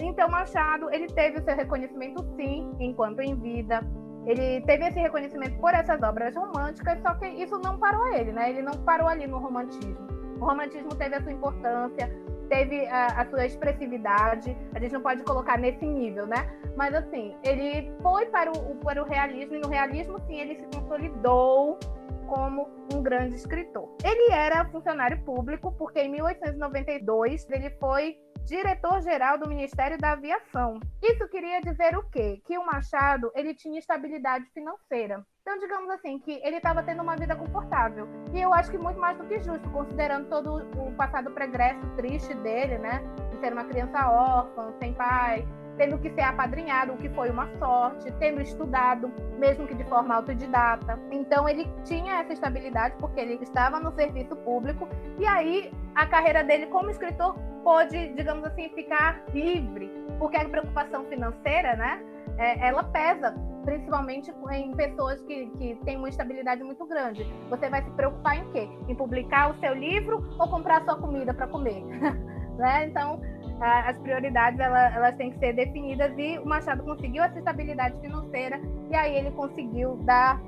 Então 0.00 0.28
Machado, 0.28 0.92
ele 0.92 1.06
teve 1.06 1.38
o 1.38 1.44
seu 1.44 1.54
reconhecimento 1.54 2.24
sim, 2.34 2.74
enquanto 2.80 3.20
em 3.20 3.36
vida, 3.36 3.80
ele 4.26 4.60
teve 4.62 4.86
esse 4.86 4.98
reconhecimento 4.98 5.58
por 5.58 5.74
essas 5.74 6.02
obras 6.02 6.34
românticas, 6.34 7.00
só 7.02 7.14
que 7.14 7.26
isso 7.26 7.58
não 7.58 7.78
parou 7.78 8.06
ele, 8.08 8.32
né? 8.32 8.50
Ele 8.50 8.62
não 8.62 8.72
parou 8.72 9.08
ali 9.08 9.26
no 9.26 9.38
romantismo. 9.38 10.06
O 10.40 10.44
romantismo 10.44 10.94
teve 10.94 11.14
a 11.16 11.22
sua 11.22 11.32
importância, 11.32 12.10
teve 12.48 12.86
a, 12.86 13.06
a, 13.06 13.26
sua 13.26 13.46
expressividade. 13.46 14.56
A 14.74 14.78
gente 14.78 14.92
não 14.92 15.00
pode 15.00 15.22
colocar 15.22 15.58
nesse 15.58 15.84
nível, 15.84 16.26
né? 16.26 16.48
Mas 16.76 16.94
assim, 16.94 17.36
ele 17.42 17.92
foi 18.02 18.26
para 18.26 18.50
o, 18.50 18.76
para 18.76 19.02
o 19.02 19.06
realismo 19.06 19.56
e 19.56 19.58
no 19.60 19.68
realismo 19.68 20.18
sim 20.26 20.40
ele 20.40 20.56
se 20.56 20.66
consolidou 20.66 21.78
como 22.26 22.68
um 22.92 23.02
grande 23.02 23.36
escritor. 23.36 23.94
Ele 24.02 24.32
era 24.32 24.64
funcionário 24.66 25.22
público 25.24 25.72
porque 25.72 26.00
em 26.00 26.10
1892 26.10 27.46
ele 27.50 27.70
foi 27.78 28.16
diretor-geral 28.44 29.38
do 29.38 29.48
Ministério 29.48 29.98
da 29.98 30.12
Aviação. 30.12 30.78
Isso 31.02 31.28
queria 31.28 31.60
dizer 31.60 31.96
o 31.96 32.02
quê? 32.10 32.40
Que 32.44 32.58
o 32.58 32.66
Machado 32.66 33.30
ele 33.34 33.54
tinha 33.54 33.78
estabilidade 33.78 34.46
financeira. 34.52 35.24
Então, 35.42 35.58
digamos 35.58 35.90
assim, 35.90 36.18
que 36.18 36.40
ele 36.42 36.56
estava 36.56 36.82
tendo 36.82 37.02
uma 37.02 37.16
vida 37.16 37.36
confortável. 37.36 38.08
E 38.32 38.40
eu 38.40 38.52
acho 38.54 38.70
que 38.70 38.78
muito 38.78 38.98
mais 38.98 39.18
do 39.18 39.26
que 39.26 39.38
justo, 39.40 39.70
considerando 39.70 40.28
todo 40.28 40.56
o 40.78 40.92
passado 40.94 41.30
pregresso 41.32 41.86
triste 41.96 42.32
dele, 42.36 42.78
né? 42.78 43.02
De 43.30 43.38
ser 43.40 43.52
uma 43.52 43.64
criança 43.64 44.10
órfã, 44.10 44.72
sem 44.78 44.94
pai, 44.94 45.46
tendo 45.76 45.98
que 45.98 46.10
ser 46.10 46.22
apadrinhado, 46.22 46.92
o 46.92 46.96
que 46.96 47.08
foi 47.10 47.30
uma 47.30 47.48
sorte, 47.58 48.10
tendo 48.18 48.40
estudado, 48.40 49.12
mesmo 49.38 49.66
que 49.66 49.74
de 49.74 49.84
forma 49.84 50.14
autodidata. 50.14 50.98
Então 51.10 51.48
ele 51.48 51.68
tinha 51.84 52.20
essa 52.20 52.32
estabilidade 52.32 52.94
porque 52.98 53.20
ele 53.20 53.38
estava 53.42 53.80
no 53.80 53.92
serviço 53.92 54.36
público 54.36 54.88
e 55.18 55.26
aí 55.26 55.72
a 55.94 56.06
carreira 56.06 56.42
dele 56.42 56.66
como 56.66 56.90
escritor 56.90 57.34
pôde, 57.62 58.12
digamos 58.14 58.44
assim, 58.44 58.68
ficar 58.70 59.22
livre, 59.32 59.90
porque 60.18 60.36
a 60.36 60.48
preocupação 60.48 61.04
financeira, 61.06 61.74
né, 61.76 62.04
é, 62.36 62.68
ela 62.68 62.84
pesa, 62.84 63.34
principalmente 63.64 64.32
em 64.52 64.72
pessoas 64.74 65.20
que, 65.22 65.46
que 65.50 65.74
têm 65.84 65.96
uma 65.96 66.08
estabilidade 66.08 66.62
muito 66.62 66.84
grande. 66.86 67.24
Você 67.48 67.68
vai 67.70 67.82
se 67.82 67.90
preocupar 67.92 68.36
em 68.36 68.50
quê? 68.52 68.68
Em 68.88 68.94
publicar 68.94 69.50
o 69.50 69.60
seu 69.60 69.74
livro 69.74 70.22
ou 70.38 70.48
comprar 70.48 70.84
sua 70.84 70.96
comida 70.98 71.32
para 71.32 71.46
comer? 71.46 71.82
né? 72.58 72.86
Então, 72.86 73.20
as 73.60 73.98
prioridades 73.98 74.58
elas, 74.58 74.94
elas 74.94 75.16
têm 75.16 75.30
que 75.30 75.38
ser 75.38 75.54
definidas 75.54 76.12
e 76.18 76.38
o 76.38 76.46
Machado 76.46 76.82
conseguiu 76.82 77.22
essa 77.22 77.38
estabilidade 77.38 77.98
financeira 78.00 78.60
e 78.90 78.94
aí 78.94 79.16
ele 79.16 79.30
conseguiu 79.32 79.96
dar 80.02 80.40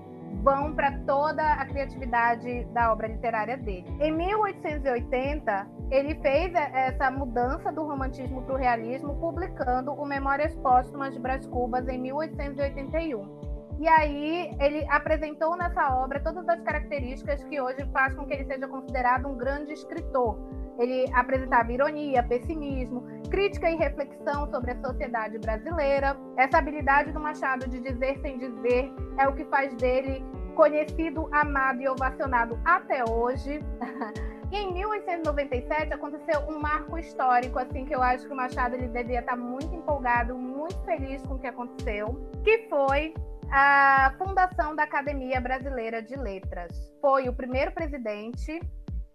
vão 0.43 0.75
para 0.75 0.93
toda 1.07 1.43
a 1.55 1.65
criatividade 1.67 2.65
da 2.67 2.93
obra 2.93 3.09
literária 3.09 3.57
dele. 3.57 3.87
Em 4.01 4.13
1880, 4.13 5.67
ele 5.91 6.15
fez 6.17 6.53
essa 6.55 7.11
mudança 7.11 7.73
do 7.73 7.85
romantismo 7.85 8.43
para 8.43 8.55
o 8.55 8.59
realismo, 8.59 9.15
publicando 9.17 9.93
o 9.93 10.05
Memórias 10.05 10.55
Póstumas 10.57 11.15
de 11.15 11.21
Brás 11.21 11.47
Cubas 11.47 11.89
em 11.89 11.99
1881. 11.99 13.47
E 13.79 13.87
aí 13.89 14.57
ele 14.59 14.87
apresentou 14.89 15.57
nessa 15.57 15.95
obra 15.97 16.19
todas 16.21 16.49
as 16.49 16.61
características 16.63 17.45
que 17.45 17.61
hoje 17.61 17.85
faz 17.93 18.15
com 18.15 18.25
que 18.25 18.35
ele 18.35 18.45
seja 18.47 18.67
considerado 18.67 19.29
um 19.29 19.37
grande 19.37 19.73
escritor. 19.73 20.39
Ele 20.79 21.11
apresentava 21.15 21.73
ironia, 21.73 22.23
pessimismo, 22.23 23.05
crítica 23.31 23.71
e 23.71 23.77
reflexão 23.77 24.51
sobre 24.51 24.73
a 24.73 24.81
sociedade 24.81 25.39
brasileira. 25.39 26.17
Essa 26.37 26.59
habilidade 26.59 27.13
do 27.13 27.21
Machado 27.21 27.69
de 27.69 27.81
dizer 27.81 28.19
sem 28.21 28.39
dizer 28.39 28.93
é 29.19 29.29
o 29.29 29.35
que 29.35 29.45
faz 29.47 29.75
dele 29.75 30.25
conhecido, 30.55 31.29
amado 31.33 31.81
e 31.81 31.89
ovacionado 31.89 32.59
até 32.65 33.05
hoje. 33.09 33.61
E 34.53 34.57
em 34.57 34.73
1897 34.73 35.93
aconteceu 35.93 36.41
um 36.49 36.61
marco 36.61 36.97
histórico, 36.97 37.59
assim, 37.59 37.85
que 37.85 37.93
eu 37.93 38.01
acho 38.01 38.27
que 38.29 38.33
o 38.33 38.37
Machado 38.37 38.77
ele 38.77 38.87
devia 38.87 39.19
estar 39.19 39.37
muito 39.37 39.75
empolgado, 39.75 40.39
muito 40.39 40.79
feliz 40.85 41.21
com 41.23 41.35
o 41.35 41.39
que 41.39 41.49
aconteceu, 41.49 42.31
que 42.45 42.69
foi 42.69 43.13
a 43.51 44.15
fundação 44.19 44.77
da 44.77 44.85
Academia 44.85 45.41
Brasileira 45.41 46.01
de 46.01 46.15
Letras. 46.15 46.95
Foi 47.01 47.29
o 47.29 47.33
primeiro 47.33 47.73
presidente 47.73 48.61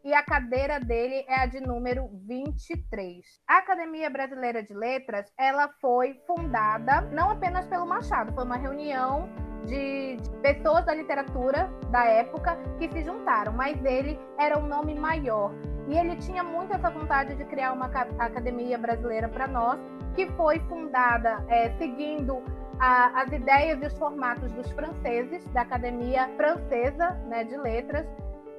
e 0.04 0.14
a 0.14 0.24
cadeira 0.24 0.80
dele 0.80 1.26
é 1.28 1.42
a 1.42 1.46
de 1.46 1.60
número 1.60 2.10
23. 2.28 3.24
A 3.48 3.58
Academia 3.58 4.10
Brasileira 4.10 4.64
de 4.64 4.74
Letras, 4.74 5.32
ela 5.38 5.70
foi 5.80 6.20
fundada 6.26 7.02
não 7.12 7.30
apenas 7.30 7.66
pelo 7.68 7.86
Machado, 7.86 8.34
foi 8.34 8.44
uma 8.44 8.58
reunião 8.58 9.30
de, 9.66 10.18
pessoas 10.42 10.86
da 10.86 10.94
literatura 10.94 11.70
da 11.92 12.06
época 12.06 12.58
que 12.80 12.90
se 12.92 13.04
juntaram, 13.04 13.54
mas 13.54 13.84
ele 13.86 14.20
era 14.40 14.58
um 14.58 14.68
nome 14.68 14.96
maior. 14.96 15.52
E 15.88 15.98
ele 15.98 16.16
tinha 16.18 16.44
muito 16.44 16.74
essa 16.74 16.90
vontade 16.90 17.36
de 17.36 17.46
criar 17.46 17.74
uma 17.74 17.86
academia 17.86 18.78
brasileira 18.78 19.28
para 19.28 19.48
nós, 19.48 19.80
que 20.16 20.28
foi 20.32 20.60
fundada 20.62 21.44
é, 21.48 21.70
seguindo 21.78 22.42
as 22.80 23.32
ideias 23.32 23.80
e 23.84 23.86
os 23.86 23.98
formatos 24.00 24.52
dos 24.54 24.72
franceses, 24.72 25.46
da 25.50 25.62
Academia 25.62 26.28
Francesa 26.36 27.12
né, 27.28 27.44
de 27.44 27.56
Letras, 27.56 28.08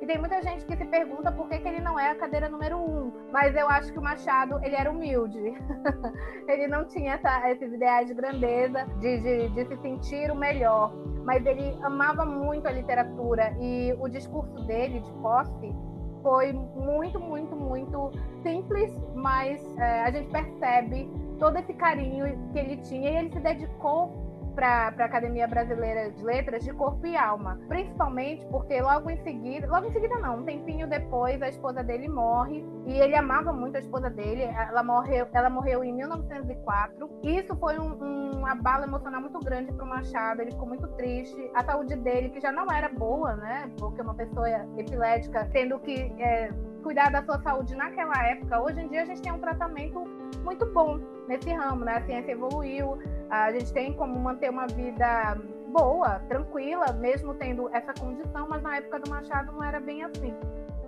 e 0.02 0.06
tem 0.06 0.18
muita 0.18 0.42
gente 0.42 0.66
que 0.66 0.76
se 0.76 0.84
pergunta 0.84 1.30
por 1.30 1.48
que, 1.48 1.58
que 1.58 1.68
ele 1.68 1.80
não 1.80 1.96
é 1.96 2.10
a 2.10 2.14
cadeira 2.16 2.48
número 2.48 2.76
um. 2.76 3.12
Mas 3.30 3.54
eu 3.54 3.68
acho 3.68 3.92
que 3.92 3.98
o 4.00 4.02
Machado, 4.02 4.58
ele 4.64 4.74
era 4.74 4.90
humilde. 4.90 5.38
ele 6.48 6.66
não 6.66 6.84
tinha 6.84 7.12
essa, 7.12 7.48
esses 7.48 7.72
ideais 7.72 8.08
de 8.08 8.14
grandeza, 8.14 8.84
de, 8.98 9.20
de, 9.20 9.48
de 9.50 9.64
se 9.64 9.76
sentir 9.76 10.28
o 10.32 10.34
melhor. 10.34 10.92
Mas 11.24 11.46
ele 11.46 11.78
amava 11.84 12.24
muito 12.24 12.66
a 12.66 12.72
literatura. 12.72 13.56
E 13.60 13.96
o 14.00 14.08
discurso 14.08 14.66
dele, 14.66 14.98
de 14.98 15.12
posse, 15.22 15.72
foi 16.20 16.52
muito, 16.52 17.20
muito, 17.20 17.54
muito 17.54 18.10
simples, 18.42 18.92
mas 19.14 19.64
é, 19.78 20.02
a 20.02 20.10
gente 20.10 20.28
percebe 20.32 21.08
todo 21.38 21.58
esse 21.58 21.74
carinho 21.74 22.26
que 22.52 22.58
ele 22.58 22.76
tinha 22.78 23.08
e 23.08 23.16
ele 23.18 23.30
se 23.30 23.38
dedicou 23.38 24.21
para 24.54 24.94
a 24.98 25.04
Academia 25.04 25.46
Brasileira 25.46 26.10
de 26.10 26.22
Letras 26.22 26.64
de 26.64 26.72
corpo 26.72 27.06
e 27.06 27.16
alma, 27.16 27.58
principalmente 27.68 28.46
porque 28.46 28.80
logo 28.80 29.10
em 29.10 29.16
seguida, 29.22 29.66
logo 29.66 29.86
em 29.86 29.92
seguida 29.92 30.18
não, 30.18 30.38
um 30.38 30.44
tempinho 30.44 30.86
depois 30.88 31.40
a 31.42 31.48
esposa 31.48 31.82
dele 31.82 32.08
morre 32.08 32.64
e 32.86 32.98
ele 32.98 33.14
amava 33.14 33.52
muito 33.52 33.76
a 33.76 33.80
esposa 33.80 34.10
dele. 34.10 34.42
Ela 34.42 34.82
morreu, 34.82 35.26
ela 35.32 35.48
morreu 35.48 35.84
em 35.84 35.92
1904. 35.92 37.10
E 37.22 37.38
isso 37.38 37.54
foi 37.56 37.78
um, 37.78 38.40
um 38.40 38.46
abalo 38.46 38.84
emocional 38.84 39.20
muito 39.20 39.38
grande 39.40 39.72
para 39.72 39.84
o 39.84 39.88
Machado. 39.88 40.42
Ele 40.42 40.50
ficou 40.50 40.66
muito 40.66 40.88
triste. 40.88 41.50
A 41.54 41.64
saúde 41.64 41.96
dele 41.96 42.30
que 42.30 42.40
já 42.40 42.52
não 42.52 42.70
era 42.70 42.88
boa, 42.88 43.36
né? 43.36 43.70
Porque 43.78 44.02
uma 44.02 44.14
pessoa 44.14 44.48
epilética 44.76 45.48
tendo 45.52 45.78
que 45.80 46.12
é, 46.18 46.50
cuidar 46.82 47.10
da 47.10 47.22
sua 47.22 47.40
saúde 47.40 47.74
naquela 47.76 48.14
época. 48.26 48.60
Hoje 48.60 48.80
em 48.80 48.88
dia 48.88 49.02
a 49.02 49.04
gente 49.04 49.22
tem 49.22 49.32
um 49.32 49.38
tratamento 49.38 50.04
muito 50.38 50.66
bom 50.72 50.98
nesse 51.28 51.52
ramo, 51.52 51.84
né? 51.84 51.96
A 51.96 52.06
ciência 52.06 52.32
evoluiu, 52.32 52.98
a 53.30 53.52
gente 53.52 53.72
tem 53.72 53.92
como 53.94 54.18
manter 54.18 54.50
uma 54.50 54.66
vida 54.66 55.36
boa, 55.72 56.18
tranquila, 56.28 56.92
mesmo 56.92 57.34
tendo 57.34 57.68
essa 57.74 57.94
condição, 57.94 58.46
mas 58.48 58.62
na 58.62 58.76
época 58.76 59.00
do 59.00 59.10
Machado 59.10 59.52
não 59.52 59.62
era 59.62 59.80
bem 59.80 60.04
assim. 60.04 60.34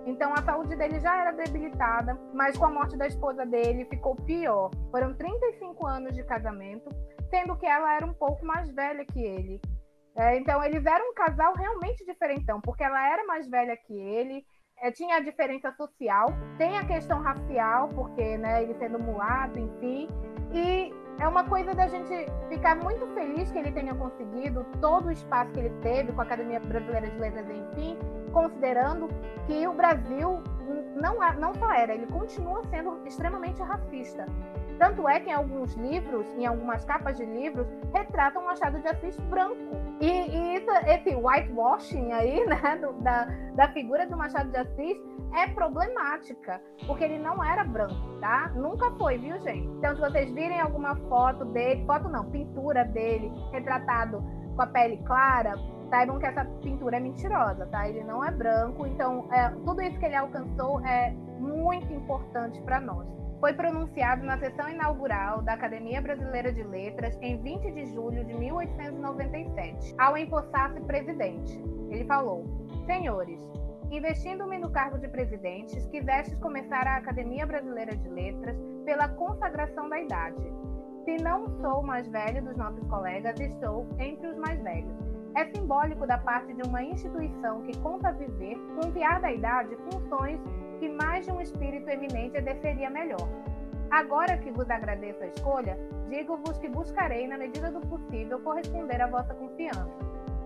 Então 0.05 0.31
a 0.33 0.43
saúde 0.43 0.75
dele 0.75 0.99
já 0.99 1.19
era 1.19 1.31
debilitada, 1.31 2.19
mas 2.33 2.55
com 2.57 2.65
a 2.65 2.69
morte 2.69 2.95
da 2.95 3.07
esposa 3.07 3.45
dele 3.45 3.85
ficou 3.85 4.15
pior. 4.15 4.69
Foram 4.91 5.15
35 5.15 5.87
anos 5.87 6.13
de 6.13 6.23
casamento 6.23 6.89
sendo 7.29 7.55
que 7.57 7.65
ela 7.65 7.95
era 7.95 8.05
um 8.05 8.13
pouco 8.13 8.45
mais 8.45 8.69
velha 8.71 9.05
que 9.05 9.21
ele. 9.21 9.59
É, 10.15 10.37
então, 10.37 10.63
eles 10.63 10.85
eram 10.85 11.11
um 11.11 11.13
casal 11.13 11.53
realmente 11.55 12.05
diferentão, 12.05 12.61
porque 12.61 12.83
ela 12.83 13.05
era 13.11 13.25
mais 13.25 13.49
velha 13.49 13.75
que 13.75 13.93
ele, 13.93 14.45
é, 14.81 14.91
tinha 14.91 15.17
a 15.17 15.19
diferença 15.19 15.71
social, 15.73 16.33
tem 16.57 16.77
a 16.77 16.85
questão 16.85 17.21
racial, 17.21 17.89
porque 17.89 18.37
né, 18.37 18.63
ele 18.63 18.73
sendo 18.75 18.99
mulato, 18.99 19.59
enfim, 19.59 20.07
e 20.51 20.93
é 21.19 21.27
uma 21.27 21.43
coisa 21.45 21.73
da 21.73 21.87
gente 21.87 22.13
ficar 22.49 22.75
muito 22.75 23.07
feliz 23.13 23.51
que 23.51 23.57
ele 23.57 23.71
tenha 23.71 23.95
conseguido 23.95 24.65
todo 24.81 25.07
o 25.07 25.11
espaço 25.11 25.51
que 25.51 25.59
ele 25.59 25.69
teve 25.81 26.11
com 26.11 26.21
a 26.21 26.23
Academia 26.23 26.59
Brasileira 26.59 27.09
de 27.09 27.17
Letras, 27.17 27.45
enfim, 27.49 27.97
considerando 28.31 29.07
que 29.47 29.65
o 29.65 29.73
Brasil 29.73 30.43
não, 30.95 31.17
não 31.39 31.53
só 31.53 31.71
era, 31.73 31.93
ele 31.93 32.07
continua 32.07 32.61
sendo 32.65 33.01
extremamente 33.05 33.61
racista. 33.61 34.25
Tanto 34.77 35.07
é 35.07 35.19
que 35.19 35.29
em 35.29 35.33
alguns 35.33 35.73
livros, 35.75 36.27
em 36.37 36.45
algumas 36.45 36.83
capas 36.85 37.17
de 37.17 37.25
livros, 37.25 37.67
retratam 37.93 38.43
Machado 38.43 38.79
de 38.79 38.87
Assis 38.87 39.17
branco. 39.29 39.55
E, 40.01 40.07
e 40.07 40.55
isso, 40.57 40.69
esse 40.87 41.15
whitewashing 41.15 42.11
aí, 42.11 42.45
né, 42.47 42.77
do, 42.81 42.93
da, 43.01 43.25
da 43.55 43.67
figura 43.69 44.05
do 44.05 44.17
Machado 44.17 44.49
de 44.51 44.57
Assis 44.57 44.97
é 45.33 45.47
problemática, 45.47 46.61
porque 46.87 47.03
ele 47.03 47.19
não 47.19 47.43
era 47.43 47.63
branco, 47.63 48.19
tá? 48.19 48.51
Nunca 48.55 48.91
foi, 48.91 49.17
viu, 49.17 49.39
gente? 49.41 49.67
Então, 49.67 49.95
se 49.95 50.01
vocês 50.01 50.31
virem 50.31 50.59
alguma 50.59 50.95
foto 51.09 51.45
dele, 51.45 51.85
foto 51.85 52.07
não, 52.07 52.29
pintura 52.29 52.85
dele, 52.85 53.31
retratado 53.51 54.23
com 54.55 54.61
a 54.61 54.67
pele 54.67 54.97
clara, 55.05 55.55
saibam 55.89 56.19
que 56.19 56.25
essa 56.25 56.45
pintura 56.61 56.97
é 56.97 56.99
mentirosa, 56.99 57.65
tá? 57.67 57.87
Ele 57.87 58.03
não 58.03 58.23
é 58.23 58.31
branco, 58.31 58.85
então 58.87 59.27
é, 59.31 59.49
tudo 59.65 59.81
isso 59.81 59.99
que 59.99 60.05
ele 60.05 60.15
alcançou 60.15 60.79
é 60.85 61.11
muito 61.39 61.91
importante 61.93 62.61
para 62.61 62.79
nós. 62.79 63.05
Foi 63.39 63.53
pronunciado 63.53 64.25
na 64.25 64.37
sessão 64.39 64.69
inaugural 64.69 65.41
da 65.41 65.53
Academia 65.53 66.01
Brasileira 66.01 66.51
de 66.51 66.63
Letras 66.63 67.17
em 67.21 67.41
20 67.41 67.71
de 67.71 67.85
julho 67.87 68.23
de 68.23 68.33
1897, 68.33 69.93
ao 69.97 70.17
empossar-se 70.17 70.79
presidente. 70.81 71.61
Ele 71.89 72.05
falou: 72.05 72.45
Senhores, 72.85 73.39
investindo-me 73.91 74.57
no 74.57 74.69
cargo 74.69 74.97
de 74.97 75.07
presidente, 75.09 75.75
quisestes 75.89 76.37
começar 76.39 76.87
a 76.87 76.97
Academia 76.97 77.45
Brasileira 77.45 77.95
de 77.95 78.09
Letras 78.09 78.57
pela 78.85 79.09
consagração 79.09 79.89
da 79.89 79.99
idade. 79.99 80.41
Se 81.03 81.17
não 81.21 81.47
sou 81.61 81.83
mais 81.83 82.07
velho 82.07 82.43
dos 82.43 82.55
nossos 82.57 82.87
colegas, 82.87 83.39
estou 83.39 83.85
entre 83.99 84.27
os 84.27 84.37
mais 84.37 84.59
velhos. 84.61 84.95
É 85.35 85.45
simbólico 85.51 86.07
da 86.07 86.17
parte 86.17 86.53
de 86.53 86.67
uma 86.67 86.81
instituição 86.81 87.61
que 87.63 87.77
conta 87.79 88.13
viver, 88.13 88.57
confiar 88.81 89.19
da 89.19 89.31
idade, 89.31 89.75
funções 89.91 90.39
que 90.75 90.89
mais 90.89 91.25
de 91.25 91.31
um 91.31 91.41
espírito 91.41 91.89
eminente 91.89 92.37
exerceria 92.37 92.89
melhor. 92.89 93.27
Agora 93.91 94.37
que 94.37 94.51
vos 94.51 94.69
agradeço 94.69 95.23
a 95.23 95.27
escolha, 95.27 95.77
digo-vos 96.09 96.57
que 96.57 96.67
buscarei, 96.67 97.27
na 97.27 97.37
medida 97.37 97.71
do 97.71 97.81
possível, 97.81 98.39
corresponder 98.41 99.01
à 99.01 99.07
vossa 99.07 99.33
confiança. 99.33 99.97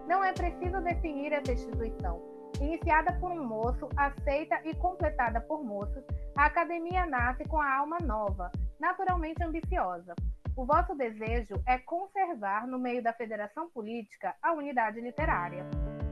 Não 0.07 0.24
é 0.24 0.33
preciso 0.33 0.81
definir 0.81 1.31
essa 1.33 1.53
instituição. 1.53 2.21
Iniciada 2.59 3.13
por 3.13 3.31
um 3.31 3.45
moço, 3.45 3.88
aceita 3.95 4.59
e 4.65 4.75
completada 4.75 5.39
por 5.41 5.63
moços, 5.63 6.03
a 6.36 6.45
academia 6.45 7.05
nasce 7.05 7.45
com 7.45 7.59
a 7.62 7.77
alma 7.77 7.98
nova, 8.03 8.51
naturalmente 8.79 9.43
ambiciosa. 9.43 10.13
O 10.55 10.65
vosso 10.65 10.93
desejo 10.95 11.55
é 11.65 11.77
conservar, 11.77 12.67
no 12.67 12.77
meio 12.77 13.01
da 13.01 13.13
federação 13.13 13.69
política, 13.69 14.36
a 14.41 14.51
unidade 14.51 15.00
literária. 15.00 15.65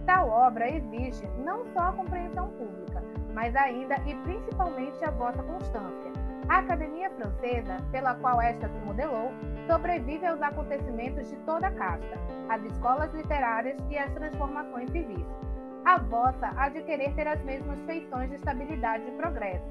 Tal 0.05 0.29
obra 0.29 0.69
exige 0.69 1.27
não 1.43 1.65
só 1.74 1.81
a 1.81 1.93
compreensão 1.93 2.50
pública, 2.51 3.03
mas 3.38 3.56
ainda 3.56 3.98
e 4.08 4.15
principalmente 4.15 5.06
a 5.06 5.12
vossa 5.12 5.44
constância. 5.44 6.12
A 6.50 6.58
Academia 6.58 7.12
Francesa, 7.12 7.77
pela 7.91 8.15
qual 8.15 8.41
esta 8.41 8.67
se 8.67 8.79
modelou, 8.79 9.32
sobrevive 9.67 10.25
aos 10.25 10.41
acontecimentos 10.41 11.29
de 11.29 11.36
toda 11.46 11.67
a 11.67 11.72
casta, 11.72 12.17
às 12.50 12.63
escolas 12.63 13.13
literárias 13.13 13.77
e 13.91 13.98
às 14.00 14.12
transformações 14.13 14.89
civis. 14.89 15.27
A 15.86 16.00
vossa 16.00 16.51
há 16.58 16.67
de 16.70 16.82
querer 16.82 17.13
ter 17.13 17.27
as 17.27 17.39
mesmas 17.43 17.80
feições 17.82 18.28
de 18.32 18.38
estabilidade 18.38 19.08
e 19.08 19.12
progresso. 19.12 19.69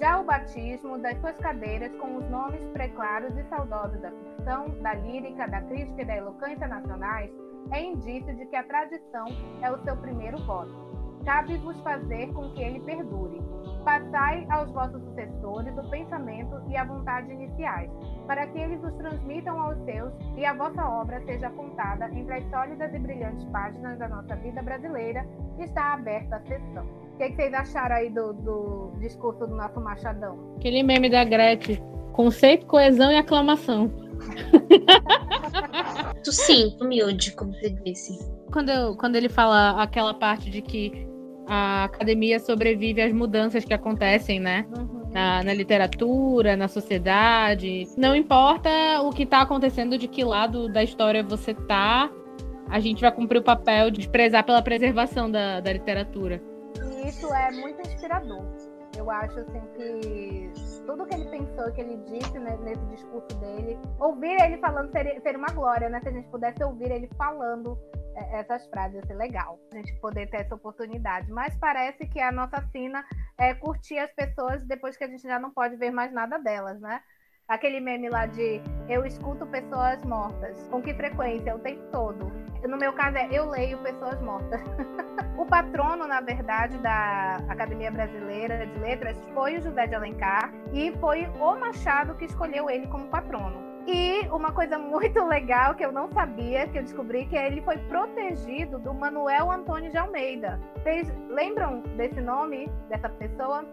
Já 0.00 0.18
o 0.18 0.24
batismo 0.24 0.98
das 0.98 1.16
suas 1.20 1.38
cadeiras 1.38 1.94
com 1.98 2.16
os 2.16 2.28
nomes 2.28 2.64
preclaros 2.70 3.36
e 3.36 3.44
saudosos 3.44 4.00
da 4.00 4.10
ficção, 4.10 4.68
da 4.82 4.94
lírica, 4.94 5.46
da 5.46 5.60
crítica 5.60 6.02
e 6.02 6.04
da 6.04 6.16
eloquência 6.16 6.66
nacionais 6.66 7.30
é 7.70 7.84
indício 7.84 8.34
de 8.34 8.46
que 8.46 8.56
a 8.56 8.64
tradição 8.64 9.26
é 9.62 9.70
o 9.70 9.78
seu 9.84 9.96
primeiro 9.96 10.38
voto 10.38 10.86
cabe-vos 11.26 11.78
fazer 11.80 12.32
com 12.32 12.48
que 12.52 12.62
ele 12.62 12.80
perdure. 12.80 13.42
Passai 13.84 14.46
aos 14.48 14.70
vossos 14.70 15.02
sucessores 15.02 15.76
o 15.76 15.90
pensamento 15.90 16.62
e 16.68 16.76
a 16.76 16.84
vontade 16.84 17.30
iniciais, 17.30 17.90
para 18.26 18.46
que 18.46 18.58
eles 18.58 18.82
os 18.82 18.94
transmitam 18.94 19.60
aos 19.60 19.76
seus 19.84 20.12
e 20.36 20.44
a 20.44 20.54
vossa 20.54 20.82
obra 20.88 21.20
seja 21.26 21.50
contada 21.50 22.08
entre 22.12 22.34
as 22.34 22.50
sólidas 22.50 22.94
e 22.94 22.98
brilhantes 22.98 23.44
páginas 23.50 23.98
da 23.98 24.08
nossa 24.08 24.34
vida 24.36 24.62
brasileira, 24.62 25.26
está 25.58 25.94
aberta 25.94 26.36
a 26.36 26.40
sessão. 26.46 26.86
O 27.14 27.16
que, 27.16 27.24
é 27.24 27.28
que 27.30 27.36
vocês 27.36 27.54
acharam 27.54 27.96
aí 27.96 28.10
do, 28.10 28.32
do 28.32 28.92
discurso 29.00 29.46
do 29.46 29.54
nosso 29.54 29.80
Machadão? 29.80 30.54
Aquele 30.56 30.82
meme 30.82 31.10
da 31.10 31.24
Gretchen. 31.24 31.82
Conceito, 32.12 32.66
coesão 32.66 33.10
e 33.12 33.16
aclamação. 33.16 33.90
Sucinto, 36.22 36.84
humilde, 36.84 37.32
como 37.32 37.52
você 37.52 37.70
disse. 37.70 38.18
Quando, 38.52 38.70
eu, 38.70 38.96
quando 38.96 39.16
ele 39.16 39.28
fala 39.28 39.82
aquela 39.82 40.14
parte 40.14 40.50
de 40.50 40.62
que 40.62 41.05
a 41.46 41.84
academia 41.84 42.38
sobrevive 42.40 43.00
às 43.00 43.12
mudanças 43.12 43.64
que 43.64 43.72
acontecem, 43.72 44.40
né? 44.40 44.66
Uhum. 44.76 45.10
Na, 45.12 45.42
na, 45.42 45.54
literatura, 45.54 46.56
na 46.56 46.68
sociedade. 46.68 47.88
Não 47.96 48.14
importa 48.14 48.68
o 49.02 49.10
que 49.10 49.22
está 49.22 49.40
acontecendo, 49.40 49.96
de 49.96 50.08
que 50.08 50.22
lado 50.22 50.68
da 50.68 50.82
história 50.82 51.22
você 51.22 51.54
tá, 51.54 52.10
a 52.68 52.80
gente 52.80 53.00
vai 53.00 53.12
cumprir 53.12 53.38
o 53.38 53.42
papel 53.42 53.90
de 53.90 54.08
prezar 54.08 54.44
pela 54.44 54.60
preservação 54.60 55.30
da, 55.30 55.60
da 55.60 55.72
literatura. 55.72 56.42
E 56.84 57.08
isso 57.08 57.32
é 57.32 57.50
muito 57.52 57.80
inspirador. 57.80 58.44
Eu 58.96 59.10
acho 59.10 59.40
assim 59.40 59.62
que 59.76 60.50
tudo 60.86 61.04
que 61.04 61.14
ele 61.14 61.28
pensou, 61.28 61.72
que 61.72 61.80
ele 61.80 61.96
disse 62.04 62.38
né, 62.38 62.56
nesse 62.62 62.84
discurso 62.86 63.36
dele, 63.38 63.78
ouvir 63.98 64.40
ele 64.40 64.56
falando 64.58 64.90
seria, 64.92 65.20
seria 65.20 65.38
uma 65.38 65.52
glória, 65.52 65.88
né? 65.88 66.00
Se 66.00 66.08
a 66.08 66.12
gente 66.12 66.28
pudesse 66.28 66.62
ouvir 66.62 66.90
ele 66.90 67.10
falando 67.18 67.78
é, 68.14 68.40
essas 68.40 68.66
frases, 68.68 68.94
ia 68.96 69.06
ser 69.06 69.14
legal 69.14 69.58
a 69.72 69.76
gente 69.76 69.94
poder 70.00 70.30
ter 70.30 70.38
essa 70.38 70.54
oportunidade. 70.54 71.30
Mas 71.30 71.56
parece 71.56 72.06
que 72.06 72.20
a 72.20 72.32
nossa 72.32 72.62
sina 72.72 73.04
é 73.36 73.54
curtir 73.54 73.98
as 73.98 74.12
pessoas 74.12 74.64
depois 74.64 74.96
que 74.96 75.04
a 75.04 75.08
gente 75.08 75.22
já 75.22 75.38
não 75.38 75.50
pode 75.50 75.76
ver 75.76 75.90
mais 75.90 76.12
nada 76.12 76.38
delas, 76.38 76.80
né? 76.80 77.02
Aquele 77.48 77.78
meme 77.78 78.08
lá 78.08 78.26
de 78.26 78.60
eu 78.88 79.06
escuto 79.06 79.46
pessoas 79.46 80.02
mortas. 80.04 80.66
Com 80.68 80.82
que 80.82 80.92
frequência? 80.92 81.54
O 81.54 81.60
tempo 81.60 81.80
todo. 81.92 82.32
No 82.68 82.76
meu 82.76 82.92
caso 82.92 83.18
é 83.18 83.28
eu 83.30 83.48
leio 83.48 83.78
pessoas 83.78 84.20
mortas. 84.20 84.60
o 85.38 85.46
patrono, 85.46 86.08
na 86.08 86.20
verdade, 86.20 86.76
da 86.78 87.36
Academia 87.48 87.92
Brasileira 87.92 88.66
de 88.66 88.76
Letras 88.80 89.16
foi 89.32 89.58
o 89.58 89.62
José 89.62 89.86
de 89.86 89.94
Alencar 89.94 90.52
e 90.72 90.90
foi 90.98 91.28
o 91.40 91.54
Machado 91.56 92.16
que 92.16 92.24
escolheu 92.24 92.68
ele 92.68 92.88
como 92.88 93.06
patrono. 93.06 93.64
E 93.86 94.26
uma 94.32 94.50
coisa 94.50 94.76
muito 94.76 95.22
legal 95.24 95.76
que 95.76 95.84
eu 95.84 95.92
não 95.92 96.10
sabia, 96.10 96.66
que 96.66 96.78
eu 96.78 96.82
descobri, 96.82 97.26
que 97.26 97.36
ele 97.36 97.62
foi 97.62 97.78
protegido 97.78 98.80
do 98.80 98.92
Manuel 98.92 99.52
Antônio 99.52 99.88
de 99.88 99.96
Almeida. 99.96 100.60
Vocês 100.82 101.06
lembram 101.28 101.82
desse 101.96 102.20
nome, 102.20 102.68
dessa 102.88 103.08
pessoa? 103.08 103.64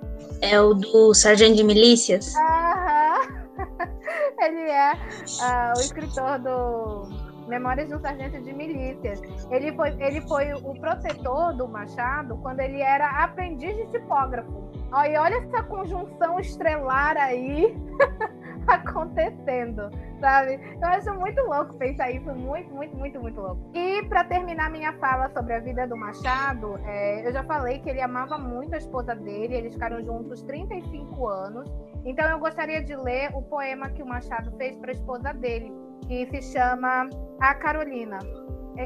É 0.41 0.61
o 0.61 0.75
do 0.75 1.15
Sargento 1.15 1.55
de 1.55 1.63
Milícias? 1.63 2.35
Aham. 2.35 3.42
ele 4.39 4.69
é 4.69 4.93
uh, 4.93 5.77
o 5.77 5.79
escritor 5.81 6.39
do 6.39 7.33
Memórias 7.47 7.87
de 7.87 7.95
um 7.95 7.99
Sargento 7.99 8.41
de 8.41 8.53
Milícias. 8.53 9.21
Ele 9.51 9.73
foi, 9.73 9.89
ele 10.01 10.21
foi 10.21 10.53
o 10.53 10.73
protetor 10.79 11.53
do 11.53 11.67
Machado 11.67 12.37
quando 12.37 12.59
ele 12.61 12.81
era 12.81 13.23
aprendiz 13.23 13.75
de 13.75 13.85
tipógrafo. 13.87 14.63
E 15.09 15.17
olha 15.17 15.35
essa 15.37 15.63
conjunção 15.63 16.39
estrelar 16.39 17.17
aí 17.17 17.75
acontecendo, 18.67 19.89
sabe? 20.19 20.59
Eu 20.79 20.87
acho 20.87 21.13
muito 21.15 21.41
louco 21.41 21.73
pensar 21.77 22.11
isso, 22.11 22.31
muito, 22.33 22.73
muito, 22.73 22.95
muito, 22.95 23.19
muito 23.19 23.41
louco. 23.41 23.71
E 23.73 24.03
para 24.03 24.23
terminar 24.23 24.69
minha 24.69 24.93
fala 24.93 25.29
sobre 25.29 25.53
a 25.53 25.59
vida 25.59 25.87
do 25.87 25.97
Machado, 25.97 26.79
é, 26.85 27.27
eu 27.27 27.33
já 27.33 27.43
falei 27.43 27.79
que 27.79 27.89
ele 27.89 28.01
amava 28.01 28.37
muito 28.37 28.75
a 28.75 28.77
esposa 28.77 29.15
dele, 29.15 29.55
eles 29.55 29.73
ficaram 29.73 30.01
juntos 30.03 30.41
35 30.43 31.27
anos. 31.27 31.69
Então 32.05 32.29
eu 32.29 32.39
gostaria 32.39 32.83
de 32.83 32.95
ler 32.95 33.31
o 33.33 33.41
poema 33.41 33.89
que 33.89 34.03
o 34.03 34.05
Machado 34.05 34.51
fez 34.57 34.75
para 34.77 34.91
a 34.91 34.93
esposa 34.93 35.33
dele, 35.33 35.71
que 36.07 36.25
se 36.27 36.41
chama 36.53 37.09
A 37.39 37.55
Carolina. 37.55 38.19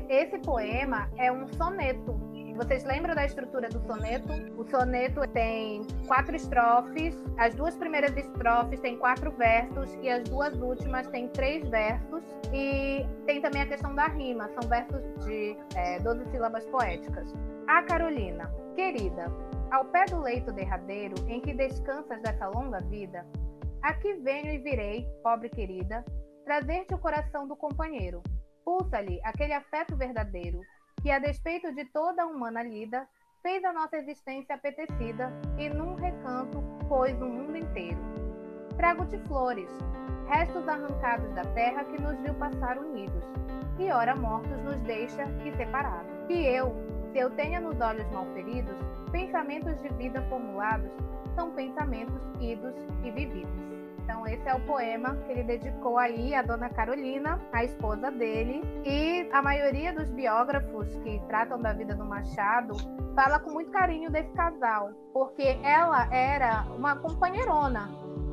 Esse 0.10 0.38
poema 0.40 1.10
é 1.18 1.32
um 1.32 1.48
soneto. 1.48 2.28
Vocês 2.58 2.84
lembram 2.84 3.14
da 3.14 3.24
estrutura 3.24 3.70
do 3.70 3.80
soneto? 3.86 4.34
O 4.58 4.68
soneto 4.68 5.22
tem 5.28 5.86
quatro 6.08 6.36
estrofes, 6.36 7.16
as 7.38 7.54
duas 7.54 7.76
primeiras 7.76 8.18
estrofes 8.18 8.80
têm 8.80 8.98
quatro 8.98 9.32
versos 9.32 9.94
e 10.02 10.10
as 10.10 10.24
duas 10.24 10.60
últimas 10.60 11.08
têm 11.10 11.28
três 11.28 11.70
versos. 11.70 12.24
E 12.52 13.06
tem 13.28 13.42
também 13.42 13.62
a 13.62 13.68
questão 13.68 13.94
da 13.94 14.08
rima, 14.08 14.50
são 14.60 14.68
versos 14.68 15.04
de 15.24 15.56
é, 15.76 16.00
12 16.00 16.26
sílabas 16.32 16.66
poéticas. 16.66 17.32
A 17.68 17.84
Carolina, 17.84 18.52
querida, 18.76 19.32
ao 19.72 19.86
pé 19.86 20.06
do 20.06 20.22
leito 20.22 20.52
derradeiro 20.52 21.16
em 21.28 21.42
que 21.42 21.54
descansas 21.54 22.22
dessa 22.22 22.48
longa 22.48 22.80
vida, 22.82 23.26
aqui 23.82 24.14
venho 24.16 24.54
e 24.54 24.58
virei, 24.60 25.08
pobre 25.24 25.50
querida, 25.50 26.06
trazer-te 26.46 26.94
o 26.94 27.00
coração 27.00 27.48
do 27.48 27.56
companheiro. 27.56 28.22
Pulsa-lhe 28.64 29.20
aquele 29.24 29.54
afeto 29.54 29.96
verdadeiro, 29.96 30.60
que, 31.02 31.12
a 31.12 31.20
despeito 31.20 31.74
de 31.74 31.86
toda 31.86 32.24
a 32.24 32.26
humana 32.26 32.64
lida, 32.64 33.08
fez 33.42 33.64
a 33.64 33.72
nossa 33.72 33.98
existência 33.98 34.56
apetecida 34.56 35.32
e 35.58 35.70
num 35.70 35.96
recanto 35.96 36.62
pôs 36.88 37.14
o 37.22 37.26
mundo 37.26 37.56
inteiro. 37.56 38.00
Trago-te 38.76 39.18
flores, 39.28 39.70
restos 40.28 40.68
arrancados 40.68 41.34
da 41.34 41.44
terra 41.54 41.84
que 41.86 42.02
nos 42.02 42.18
viu 42.20 42.34
passar 42.36 42.78
unidos, 42.78 43.24
e 43.80 43.90
ora 43.92 44.16
mortos 44.16 44.58
nos 44.64 44.80
deixa 44.82 45.26
que 45.44 45.56
separados. 45.56 46.12
E 46.30 46.46
eu, 46.46 46.76
se 47.12 47.18
eu 47.18 47.30
tenha 47.32 47.60
nos 47.60 47.80
olhos 47.80 48.10
mal 48.12 48.26
feridos, 48.34 48.76
pensamentos 49.12 49.82
de 49.82 49.90
vida 49.90 50.22
formulados 50.30 50.92
são 51.36 51.52
pensamentos 51.52 52.22
idos 52.40 52.76
e 53.04 53.12
vividos. 53.12 53.68
Então, 54.08 54.26
esse 54.26 54.48
é 54.48 54.56
o 54.56 54.60
poema 54.62 55.18
que 55.26 55.34
ele 55.34 55.44
dedicou 55.44 55.98
aí 55.98 56.34
à 56.34 56.42
dona 56.42 56.70
Carolina, 56.70 57.42
a 57.52 57.66
esposa 57.66 58.10
dele. 58.10 58.62
E 58.86 59.28
a 59.34 59.42
maioria 59.42 59.92
dos 59.92 60.10
biógrafos 60.10 60.88
que 61.04 61.22
tratam 61.28 61.62
da 61.62 61.74
vida 61.74 61.94
do 61.94 62.06
Machado 62.06 62.76
fala 63.14 63.38
com 63.40 63.52
muito 63.52 63.70
carinho 63.70 64.10
desse 64.10 64.32
casal, 64.32 64.92
porque 65.12 65.60
ela 65.62 66.08
era 66.14 66.66
uma 66.78 66.96
companheirona. 66.96 67.90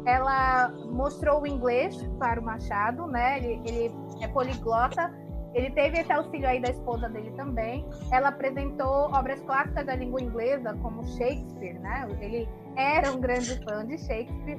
Ela 0.07 0.69
mostrou 0.93 1.43
o 1.43 1.47
inglês 1.47 1.97
para 2.21 2.41
o 2.41 2.45
Machado, 2.45 3.09
né? 3.09 3.39
Ele, 3.39 3.61
ele 3.67 3.95
é 4.21 4.29
poliglota. 4.29 5.13
Ele 5.55 5.71
teve 5.71 6.01
esse 6.01 6.13
auxílio 6.13 6.49
aí 6.49 6.61
da 6.61 6.71
esposa 6.71 7.09
dele 7.09 7.31
também. 7.37 7.89
Ela 8.13 8.29
apresentou 8.29 9.11
obras 9.13 9.41
clássicas 9.43 9.87
da 9.87 9.95
língua 9.95 10.21
inglesa, 10.21 10.75
como 10.83 11.05
Shakespeare, 11.05 11.79
né? 11.79 12.09
Ele 12.21 12.49
era 12.77 13.13
um 13.13 13.21
grande 13.21 13.63
fã 13.65 13.87
de 13.87 13.97
Shakespeare 13.99 14.59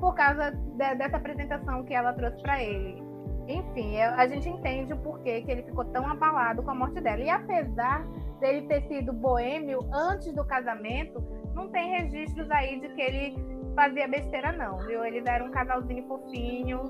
por 0.00 0.14
causa 0.14 0.50
de, 0.50 0.94
dessa 0.96 1.16
apresentação 1.16 1.84
que 1.84 1.94
ela 1.94 2.12
trouxe 2.12 2.42
para 2.42 2.62
ele. 2.62 3.00
Enfim, 3.48 4.00
a 4.00 4.26
gente 4.26 4.48
entende 4.48 4.92
o 4.92 4.96
porquê 4.98 5.42
que 5.42 5.50
ele 5.50 5.62
ficou 5.62 5.84
tão 5.86 6.06
abalado 6.06 6.62
com 6.62 6.70
a 6.70 6.74
morte 6.74 7.00
dela. 7.00 7.22
E 7.22 7.30
apesar 7.30 8.04
dele 8.40 8.66
ter 8.66 8.82
sido 8.88 9.12
boêmio 9.12 9.80
antes 9.92 10.32
do 10.34 10.44
casamento, 10.44 11.22
não 11.54 11.68
tem 11.68 11.90
registros 11.90 12.50
aí 12.50 12.80
de 12.80 12.88
que 12.90 13.00
ele 13.00 13.36
fazia 13.74 14.08
besteira, 14.08 14.52
não, 14.52 14.78
viu? 14.86 15.04
Eles 15.04 15.24
eram 15.26 15.46
um 15.46 15.50
casalzinho 15.50 16.06
fofinho, 16.06 16.80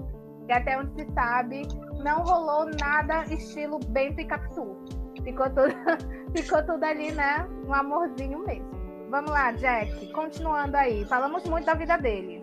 e 0.48 0.52
até 0.52 0.78
onde 0.78 0.92
se 0.94 1.12
sabe, 1.12 1.66
não 2.02 2.22
rolou 2.22 2.66
nada 2.80 3.24
estilo 3.32 3.78
Bento 3.88 4.20
e 4.20 4.24
Capitu. 4.24 4.76
Ficou 5.22 5.48
tudo, 5.50 5.74
ficou 6.34 6.62
tudo 6.64 6.84
ali, 6.84 7.12
né? 7.12 7.46
Um 7.66 7.74
amorzinho 7.74 8.44
mesmo. 8.44 8.70
Vamos 9.10 9.30
lá, 9.30 9.52
Jack. 9.52 10.10
Continuando 10.12 10.76
aí. 10.76 11.04
Falamos 11.04 11.44
muito 11.44 11.66
da 11.66 11.74
vida 11.74 11.96
dele 11.98 12.42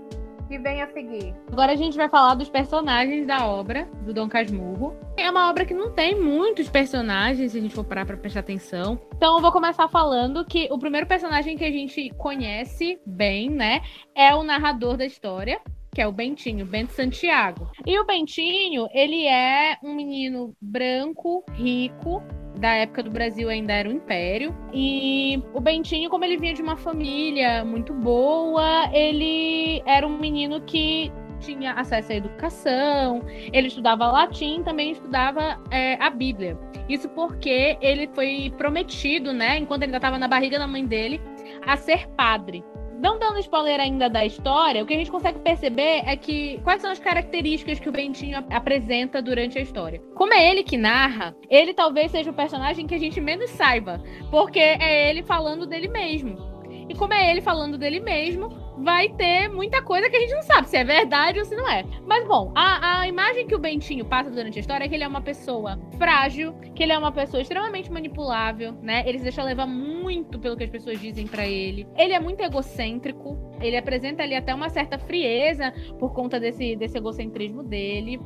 que 0.50 0.58
vem 0.58 0.82
a 0.82 0.88
seguir? 0.88 1.34
Agora 1.52 1.72
a 1.72 1.76
gente 1.76 1.96
vai 1.96 2.10
falar 2.10 2.34
dos 2.34 2.50
personagens 2.50 3.26
da 3.28 3.46
obra 3.46 3.88
do 4.02 4.12
Dom 4.12 4.28
Casmurro. 4.28 4.96
É 5.16 5.30
uma 5.30 5.48
obra 5.48 5.64
que 5.64 5.76
não 5.76 5.92
tem 5.92 6.20
muitos 6.20 6.68
personagens, 6.68 7.52
se 7.52 7.58
a 7.58 7.62
gente 7.62 7.76
for 7.76 7.84
parar 7.84 8.06
pra 8.06 8.18
prestar 8.18 8.40
atenção. 8.40 9.00
Então 9.16 9.36
eu 9.36 9.42
vou 9.42 9.52
começar 9.52 9.88
falando 9.88 10.44
que 10.44 10.68
o 10.72 10.80
primeiro 10.80 11.06
personagem 11.06 11.56
que 11.56 11.64
a 11.64 11.72
gente 11.72 12.10
conhece 12.18 13.00
bem, 13.06 13.50
né, 13.50 13.82
é 14.16 14.34
o 14.34 14.42
narrador 14.42 14.98
da 14.98 15.06
história, 15.06 15.62
que 15.94 16.02
é 16.02 16.08
o 16.08 16.12
Bentinho, 16.12 16.66
Bento 16.66 16.94
Santiago. 16.94 17.70
E 17.86 18.00
o 18.00 18.06
Bentinho, 18.06 18.88
ele 18.94 19.26
é 19.26 19.78
um 19.84 19.94
menino 19.94 20.56
branco, 20.62 21.44
rico, 21.54 22.22
da 22.60 22.74
época 22.74 23.04
do 23.04 23.10
Brasil 23.10 23.50
ainda 23.50 23.74
era 23.74 23.90
um 23.90 23.94
império. 23.94 24.56
E 24.74 25.42
o 25.54 25.62
Bentinho, 25.62 26.10
como 26.10 26.26
ele 26.26 26.38
vinha 26.38 26.54
de 26.54 26.62
uma 26.62 26.76
família 26.76 27.64
muito 27.64 27.94
boa, 27.94 28.90
ele 28.94 29.82
era 29.86 30.06
um 30.06 30.18
menino 30.18 30.62
que 30.62 31.12
tinha 31.40 31.72
acesso 31.74 32.12
à 32.12 32.16
educação, 32.16 33.24
ele 33.54 33.70
estudava 33.70 34.12
latim, 34.12 34.62
também 34.62 34.92
estudava 34.92 35.58
é, 35.72 35.96
a 35.96 36.10
Bíblia. 36.10 36.60
Isso 36.90 37.08
porque 37.10 37.78
ele 37.82 38.10
foi 38.14 38.54
prometido, 38.58 39.32
né, 39.32 39.58
enquanto 39.58 39.84
ele 39.84 39.90
ainda 39.90 39.98
estava 39.98 40.20
na 40.20 40.28
barriga 40.28 40.60
da 40.60 40.68
mãe 40.68 40.86
dele, 40.86 41.22
a 41.66 41.78
ser 41.78 42.08
padre 42.10 42.62
não 43.00 43.18
dando 43.18 43.40
spoiler 43.40 43.80
ainda 43.80 44.10
da 44.10 44.26
história, 44.26 44.84
o 44.84 44.86
que 44.86 44.94
a 44.94 44.98
gente 44.98 45.12
consegue 45.12 45.40
perceber 45.40 46.04
é 46.06 46.16
que 46.16 46.60
quais 46.64 46.82
são 46.82 46.92
as 46.92 47.00
características 47.00 47.80
que 47.80 47.90
o 47.90 47.92
Bentinho 47.92 48.44
apresenta 48.50 49.22
durante 49.22 49.58
a 49.58 49.62
história. 49.62 50.02
Como 50.16 50.34
é 50.34 50.50
ele 50.50 50.64
que 50.64 50.78
narra, 50.78 51.36
ele 51.50 51.74
talvez 51.74 52.12
seja 52.12 52.30
o 52.30 52.34
personagem 52.34 52.86
que 52.86 52.96
a 52.96 53.00
gente 53.00 53.22
menos 53.22 53.50
saiba, 53.52 54.04
porque 54.30 54.60
é 54.60 55.10
ele 55.10 55.24
falando 55.24 55.66
dele 55.66 55.88
mesmo. 55.88 56.49
E 56.90 56.96
como 56.96 57.14
é 57.14 57.32
ele 57.32 57.42
falando 57.42 57.78
dele 57.78 58.00
mesmo, 58.00 58.50
vai 58.80 59.10
ter 59.10 59.48
muita 59.50 59.82
coisa 59.82 60.10
que 60.10 60.16
a 60.16 60.20
gente 60.20 60.34
não 60.34 60.42
sabe 60.42 60.70
se 60.70 60.78
é 60.78 60.84
verdade 60.84 61.40
ou 61.40 61.46
se 61.46 61.56
não 61.56 61.70
é. 61.70 61.84
Mas 62.06 62.28
bom, 62.28 62.52
a, 62.56 63.02
a 63.02 63.08
imagem 63.08 63.46
que 63.46 63.56
o 63.56 63.60
Bentinho 63.60 64.06
passa 64.06 64.30
durante 64.30 64.58
a 64.58 64.62
história 64.62 64.86
é 64.86 64.88
que 64.88 64.96
ele 64.96 65.04
é 65.04 65.08
uma 65.08 65.22
pessoa 65.22 65.80
frágil, 65.98 66.54
que 66.74 66.84
ele 66.84 66.94
é 66.94 66.98
uma 66.98 67.12
pessoa 67.12 67.42
extremamente 67.42 67.92
manipulável, 67.92 68.74
né? 68.82 69.04
Ele 69.06 69.18
se 69.18 69.24
deixa 69.24 69.44
levar 69.44 69.68
muito 69.68 70.40
pelo 70.40 70.56
que 70.56 70.64
as 70.64 70.70
pessoas 70.70 71.00
dizem 71.00 71.28
para 71.28 71.46
ele. 71.46 71.88
Ele 71.98 72.14
é 72.14 72.20
muito 72.20 72.42
egocêntrico, 72.42 73.38
ele 73.62 73.78
apresenta 73.78 74.24
ali 74.24 74.36
até 74.36 74.56
uma 74.56 74.70
certa 74.70 74.98
frieza 74.98 75.74
por 76.00 76.14
conta 76.14 76.40
desse, 76.40 76.76
desse 76.76 76.98
egocentrismo 76.98 77.64
dele. 77.64 78.20